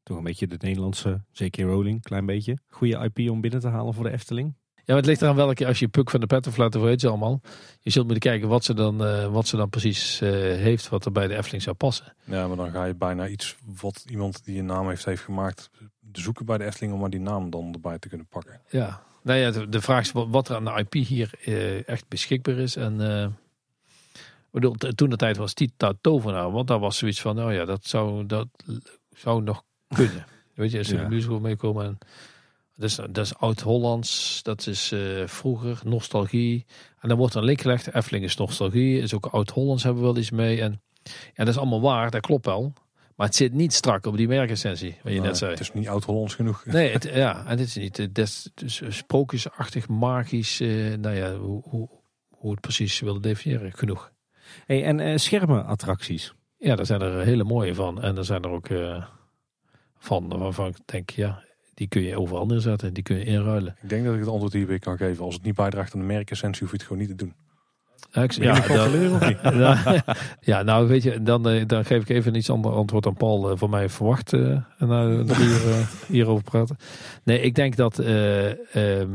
[0.03, 1.57] Toch een beetje de Nederlandse J.K.
[1.57, 2.59] Rowling, klein beetje.
[2.69, 4.55] Goede IP om binnen te halen voor de Efteling.
[4.75, 7.09] Ja, maar het ligt eraan welke, als je Puk van de Pettenflat of weet ze
[7.09, 7.41] allemaal.
[7.81, 11.05] Je zult moeten kijken wat ze dan, eh, wat ze dan precies eh, heeft, wat
[11.05, 12.15] er bij de Efteling zou passen.
[12.25, 15.71] Ja, maar dan ga je bijna iets wat iemand die een naam heeft, heeft gemaakt,
[16.13, 18.61] zoeken bij de Efteling om maar die naam dan erbij te kunnen pakken.
[18.69, 21.89] Ja, nou ja, de, de vraag is wat- wat er aan de IP hier eh,
[21.89, 22.77] echt beschikbaar is.
[22.77, 23.27] En eh,
[24.51, 27.85] bedoel, toen de tijd was Tita Tovenaar, want daar was zoiets van, nou ja, dat
[27.87, 28.49] zou, dat
[29.17, 30.27] zou nog kunnen.
[30.55, 31.03] Weet je, als er Ja.
[31.03, 31.85] een musical meekomen.
[31.87, 31.99] En,
[32.77, 36.67] dat is, dat is oud-Hollands, dat is eh, vroeger, nostalgie.
[37.01, 40.09] En dan wordt er een link gelegd, Efteling is nostalgie, is ook oud-Hollands hebben we
[40.09, 40.61] wel iets mee.
[40.61, 41.11] En ja,
[41.45, 42.73] dat is allemaal waar, dat klopt wel.
[43.23, 45.51] Maar het zit niet strak op die merkessentie, wat je net zei.
[45.51, 46.65] Het is niet oud-Hollands genoeg.
[46.65, 47.97] Nee, het, ja, en dit is niet.
[47.97, 50.61] Het is, het is sprookjesachtig, magisch.
[50.61, 51.89] eh, nou ja, hoe, hoe,
[52.29, 54.13] hoe het precies willen definiëren, genoeg.
[54.67, 56.35] Hey, en eh, schermenattracties.
[56.57, 58.03] Ja, daar zijn er hele mooie van.
[58.03, 59.05] En er zijn er ook eh,
[59.99, 61.43] van waarvan ik denk, ja,
[61.75, 62.95] die kun je overal neerzetten.
[62.95, 63.77] Die kun je inruilen.
[63.83, 65.25] Ik denk dat ik het antwoord hierbij kan geven.
[65.25, 67.35] Als het niet bijdraagt aan de merkessentie, hoef je het gewoon niet te doen.
[68.11, 68.57] Ja, ik, ja,
[69.13, 69.39] of niet?
[69.63, 70.05] ja,
[70.41, 73.15] ja, nou weet je, dan, eh, dan geef ik even een iets ander antwoord dan
[73.15, 74.33] Paul eh, van mij verwacht.
[74.33, 76.77] eh en nou drie uur eh, hierover praten.
[77.25, 79.11] Nee, ik denk dat eh, ehm,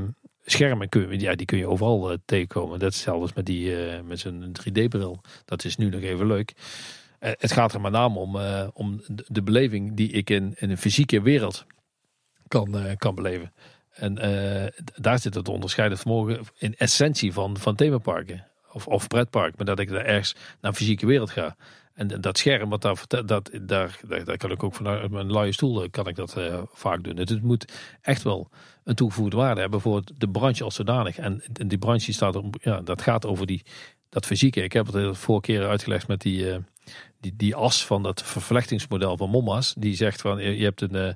[0.45, 2.79] schermen kun je, ja, die kun je overal tegenkomen.
[2.79, 3.75] Dat is hetzelfde als met, die,
[4.05, 5.21] met zo'n 3D-bril.
[5.45, 6.53] Dat is nu nog even leuk.
[7.19, 8.37] Het gaat er met name om,
[8.73, 11.65] om de, beleving die ik in, in een fysieke wereld
[12.47, 13.53] kan, kan beleven.
[13.93, 14.15] En
[14.95, 19.79] daar zit het onderscheidend vermogen in essentie van, van themaparken of, of pretpark, maar dat
[19.79, 21.55] ik daar ergens naar een fysieke wereld ga.
[21.93, 25.89] En dat scherm, wat daar, dat, daar, daar, kan ik ook vanuit mijn luie stoel
[25.89, 27.17] kan ik dat eh, vaak doen.
[27.17, 28.49] Het, het moet echt wel
[28.83, 31.17] een toegevoegde waarde hebben voor de branche als zodanig.
[31.17, 33.63] En, die branche staat er, ja, dat gaat over die,
[34.09, 34.63] dat fysieke.
[34.63, 36.57] Ik heb het de keer uitgelegd met die, eh,
[37.19, 39.73] die, die as van dat vervlechtingsmodel van Mommas.
[39.77, 41.15] Die zegt van, je hebt een...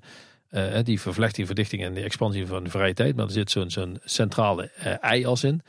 [0.52, 3.16] eh, die vervlechting, verdichting en die expansie van de vrije tijd.
[3.16, 5.62] Maar er zit zo'n zo'n centrale eh, i-as in.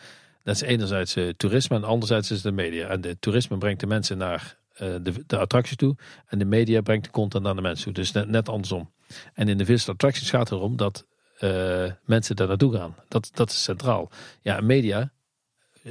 [0.43, 2.89] Dat is enerzijds eh, toerisme en anderzijds is de media.
[2.89, 5.97] En de toerisme brengt de mensen naar eh, de, de attractie toe.
[6.27, 7.93] En de media brengt de content naar de mensen toe.
[7.93, 8.93] Dus net, andersom.
[9.35, 11.07] En in de Vista Attractions gaat het erom dat
[11.39, 12.95] eh, mensen daar naartoe gaan.
[13.09, 14.11] Dat, dat is centraal.
[14.41, 15.13] Ja, media,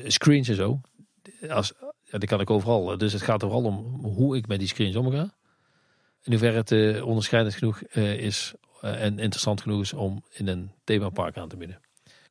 [0.07, 0.81] screens en zo.
[1.49, 1.73] Als,
[2.03, 2.97] ja, die kan ik overal.
[2.97, 5.33] Dus het gaat er vooral om hoe ik met die screens omga.
[6.23, 11.49] In hoeverre het onderscheidend genoeg is en interessant genoeg is om in een themapark aan
[11.49, 11.79] te bieden.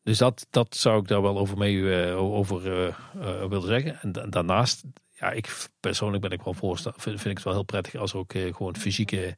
[0.02, 4.00] Dus dat, dat zou ik daar wel over mee eh, over eh, eh, willen zeggen.
[4.00, 4.82] En da- daarnaast,
[5.18, 7.00] ja, ik persoonlijk ben ik wel voorstander.
[7.00, 9.36] Vind, vind ik het wel heel prettig als er ook gewoon fysieke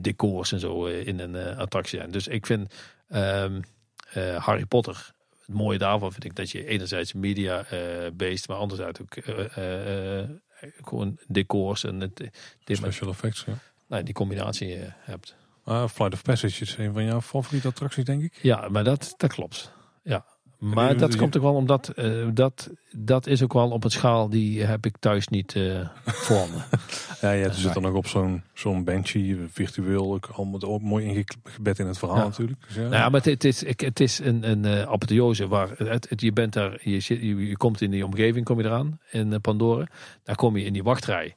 [0.00, 2.10] decors en zo in een attractie zijn.
[2.10, 2.74] Dus ik vind
[3.06, 3.46] eh,
[4.36, 5.12] Harry Potter.
[5.46, 7.66] Het mooie daarvan vind ik dat je enerzijds media
[8.12, 9.16] based, maar anderzijds ook
[10.84, 12.16] gewoon decors en het,
[12.64, 13.58] dit, Special effects, ja.
[13.86, 15.36] nou, die combinatie hebt.
[15.68, 18.38] Ah, Flight of Passage is een van jouw favoriete attracties, denk ik.
[18.42, 19.72] Ja, maar dat, dat klopt.
[20.02, 20.24] Ja.
[20.58, 24.28] Maar dat komt ook wel omdat eh, dat, dat is ook wel op een schaal
[24.28, 26.56] die heb ik thuis niet eh voor me.
[27.20, 31.78] Ja, je zit dan ook op zo'n zo'n benchy, virtueel, ook allemaal ook mooi ingebed
[31.78, 32.24] in het verhaal Ja.
[32.24, 32.60] natuurlijk.
[32.66, 32.80] Dus ja.
[32.82, 36.08] Nou ja, maar het, het is, ik- het is een, een eh, apotheose waar het,
[36.08, 38.98] het- je bent daar, je, zit, je, je komt in die omgeving, kom je eraan
[39.10, 39.86] in Pandora.
[40.22, 41.34] Daar kom je in die wachtrij.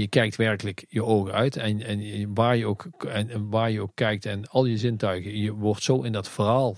[0.00, 1.56] Je kijkt werkelijk je ogen uit.
[1.56, 5.52] En, en waar, je ook, en, waar je ook kijkt en al je zintuigen, je
[5.52, 6.76] wordt zo in dat verhaal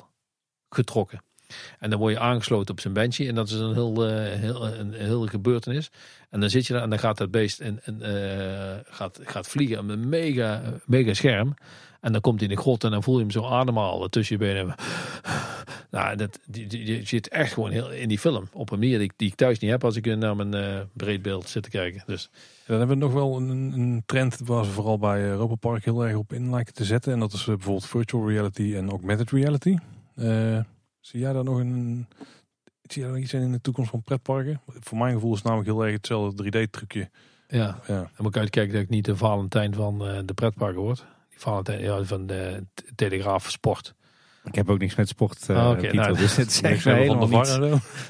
[0.69, 1.20] getrokken.
[1.78, 3.28] En dan word je aangesloten op zijn benchje.
[3.28, 5.91] En dat is een heel, eh, heel, een, hele gebeurtenis.
[6.31, 9.86] En dan zit je daar en dan gaat dat beest en, eh, gaat, gaat vliegen
[9.86, 11.55] met een mega, mega scherm.
[12.07, 14.39] En dan komt hij in de grot en dan voel je hem zo ademhalen tussen
[14.39, 14.75] je benen.
[15.91, 18.49] Nou, dat, die, zit echt gewoon heel in die film.
[18.52, 20.81] Op een manier die, ik- die ik thuis niet heb als ik naar mijn eh
[20.93, 22.02] breedbeeld zit te kijken.
[22.07, 25.55] Dus En dan hebben we nog wel een, een trend waar ze vooral bij Europa
[25.55, 27.12] Park heel erg op in lijken te zetten.
[27.12, 29.76] En dat is eh, bijvoorbeeld virtual reality en augmented reality.
[30.15, 30.59] Eh,
[31.01, 32.07] zie jij daar nog een,
[32.83, 34.60] zie jij daar iets in in de toekomst van pretparken?
[34.67, 37.10] Voor mijn gevoel is het namelijk heel erg hetzelfde 3D-trucje.
[37.49, 37.94] ja, Ja.
[37.94, 41.05] dan moet ik uitkijken dat ik niet de Valentijn van eh, de pretparken word.
[41.37, 43.95] Die Valentijn ja, van de Telegraaf Sport.
[44.45, 47.59] Ik heb ook niks met sport, Pieter, nou, dus het zegt mij helemaal niets.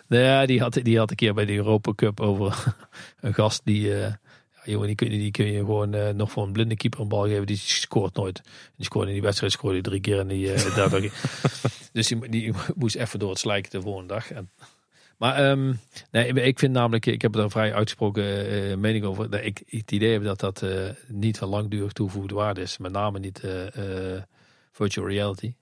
[0.08, 2.74] Ja, die had, die had een keer bij de Europa Cup over
[3.20, 3.88] een gast die...
[3.88, 4.18] ja,
[4.64, 7.08] jongen, die kun je, die kun je gewoon eh, nog voor een blinde keeper een
[7.08, 7.46] bal geven.
[7.46, 8.40] Die scoort nooit.
[8.76, 10.18] Die scoorde in die wedstrijd scoorde drie keer.
[10.18, 11.00] En die, daardoor-
[11.92, 14.30] dus die, die moest even door het slijken de volgende dag.
[14.32, 14.50] En,
[15.16, 15.74] maar ehm,
[16.10, 19.30] nee, ik vind namelijk, ik heb er een vrij uitgesproken eh, mening over.
[19.30, 22.78] Dat ik het idee heb dat dat eh, niet van langdurig toegevoegde waarde is.
[22.78, 24.22] Met name niet eh, eh,
[24.72, 25.54] virtual reality.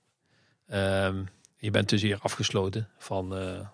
[0.67, 1.23] Ehm,
[1.57, 3.67] je bent dus hier afgesloten van, eh,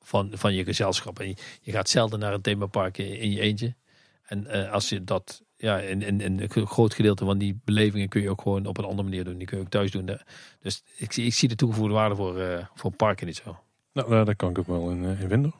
[0.00, 1.18] van, van je gezelschap.
[1.20, 3.74] En je, gaat zelden naar een themapark in, in je eentje.
[4.22, 8.22] En eh, als je dat ja, en, en een groot gedeelte van die belevingen kun
[8.22, 9.38] je ook gewoon op een andere manier doen.
[9.38, 10.18] Die kun je ook thuis doen.
[10.60, 13.58] Dus ik, zie- ik zie de toegevoegde waarde voor, eh, voor parken niet zo.
[13.96, 15.54] Nou, daar, daar kan ik ook wel in, eh, in vinden.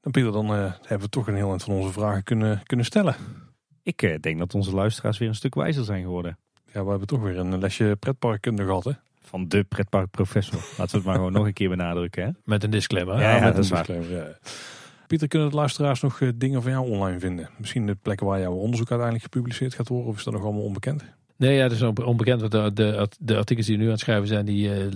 [0.00, 2.86] Dan Pieter, dan eh, hebben we toch een heel eind van onze vragen kunnen, kunnen
[2.86, 3.14] stellen.
[3.82, 6.38] Ik eh, denk dat onze luisteraars weer een stuk wijzer zijn geworden.
[6.72, 8.92] Ja, we hebben toch weer een lesje pretparkkunde gehad, hè?
[9.22, 10.58] Van de pretparkprofessor.
[10.58, 12.24] Laten we het maar gewoon nog een keer benadrukken.
[12.24, 12.30] Hè?
[12.44, 13.20] Met een disclaimer.
[13.20, 13.86] Ja, ja, met dat is een waar.
[13.86, 14.38] disclaimer, ja.
[15.06, 17.50] Pieter, kunnen de luisteraars nog eh, dingen van jou online vinden?
[17.58, 20.62] Misschien de plekken waar jouw onderzoek uiteindelijk gepubliceerd gaat worden, of is dat nog allemaal
[20.62, 21.04] onbekend?
[21.36, 22.40] Nee, ja, het is onbe- onbekend.
[22.40, 24.86] Want de, de, de artikels die we nu aan het schrijven zijn, die eh,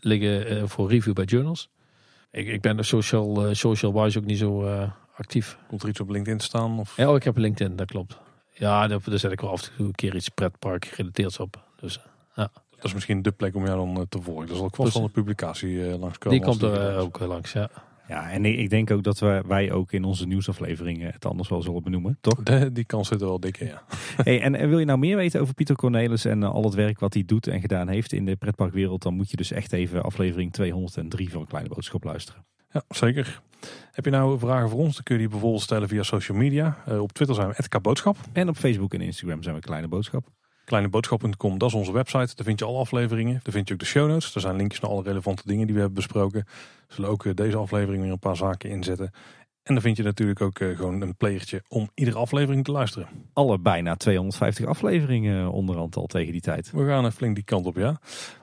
[0.00, 1.70] liggen eh, voor review bij journals.
[2.34, 5.58] Ik, ik ben social, eh, social-wise ook niet zo eh, actief.
[5.68, 6.78] Komt er iets op LinkedIn te staan?
[6.78, 6.96] Of...
[6.96, 8.18] Ja, oh, ik heb LinkedIn, dat klopt.
[8.50, 11.62] Ja, daar, daar zet ik wel af en toe een keer iets pretpark gerelateerds op.
[11.80, 12.00] Dus
[12.84, 14.48] Dat is misschien de plek om jou dan eh, te volgen.
[14.48, 16.38] Er zal ook wel een publicatie eh langskomen.
[16.38, 17.70] die komt er eh, ook eh, langs, ja.
[18.08, 21.62] Ja, en ik denk ook dat wij, wij ook in onze nieuwsafleveringen het anders wel
[21.62, 22.42] zullen benoemen, toch?
[22.42, 23.82] De- die kans zit er wel dik in, ja.
[24.24, 26.74] Hey, en, en wil je nou meer weten over Pieter Cornelis en eh, al het
[26.74, 29.72] werk wat hij doet en gedaan heeft in de pretparkwereld, dan moet je dus echt
[29.72, 32.44] even aflevering 203 van Kleine Boodschap luisteren.
[32.72, 33.40] Ja, zeker.
[33.92, 34.94] Heb je nou vragen voor ons?
[34.94, 36.76] Dan kun je die bijvoorbeeld stellen via social media.
[36.86, 38.16] Eh, op Twitter zijn we @kboodschap.
[38.32, 40.26] En op Facebook en Instagram zijn we Kleine Boodschap.
[40.64, 42.34] Kleineboodschap.com, dat is onze website.
[42.34, 43.40] Daar vind je alle afleveringen.
[43.42, 44.32] Daar vind je ook de show notes.
[44.32, 46.44] Daar zijn linkjes naar alle relevante dingen die we hebben besproken.
[46.88, 49.10] We zullen ook eh, deze aflevering weer een paar zaken inzetten.
[49.62, 53.08] En dan vind je natuurlijk ook eh, gewoon een playertje om iedere aflevering te luisteren.
[53.32, 56.70] Alle bijna 250 afleveringen onderhand al tegen die tijd.
[56.70, 58.00] We gaan eh, flink die kant op, ja.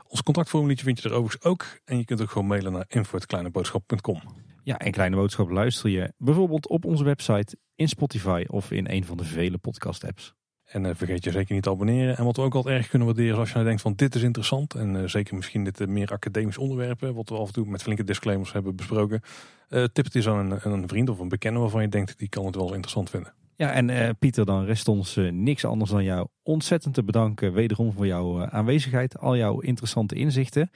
[0.07, 1.65] Ons contactformuliertje vind je er overigens ook.
[1.85, 4.21] En je kunt ook gewoon mailen naar info.kleineboodschap.com.
[4.63, 9.05] Ja, en Kleine Boodschap luister je bijvoorbeeld op onze website, in Spotify of in een
[9.05, 10.33] van de vele podcast apps.
[10.71, 12.17] En eh, vergeet je zeker niet te abonneren.
[12.17, 14.15] En wat we ook altijd erg kunnen waarderen is als je nou denkt van dit
[14.15, 14.73] is interessant.
[14.73, 17.13] En eh, zeker misschien dit eh, meer academisch onderwerpen.
[17.13, 19.21] Wat we af en toe met flinke disclaimers hebben besproken.
[19.69, 22.45] tip het eens aan een, een vriend of een bekende waarvan je denkt die kan
[22.45, 23.33] het wel interessant vinden.
[23.55, 27.53] Ja, en Pieter, dan rest ons niks anders dan jou ontzettend te bedanken.
[27.53, 30.69] Wederom voor jouw aanwezigheid, al jouw interessante inzichten.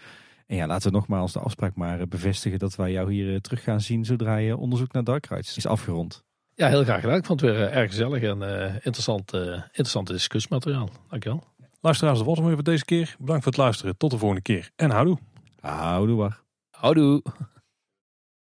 [0.47, 3.81] En ja, laten we nogmaals de afspraak maar bevestigen dat wij jou hier terug gaan
[3.81, 6.24] zien zodra je onderzoek naar Dark Rides is afgerond.
[6.55, 7.17] Ja, heel graag gedaan.
[7.17, 10.89] Ik vond het weer eh, erg gezellig en eh interessant, eh interessant discussiemateriaal.
[11.09, 11.43] Dankjewel.
[11.81, 13.15] Luisteraars, dat was hem weer voor deze keer.
[13.19, 13.97] Bedankt voor het luisteren.
[13.97, 14.71] Tot de volgende keer.
[14.75, 15.17] En houdoe.
[15.59, 16.41] Houdoe waar.
[16.69, 17.23] Houdoe.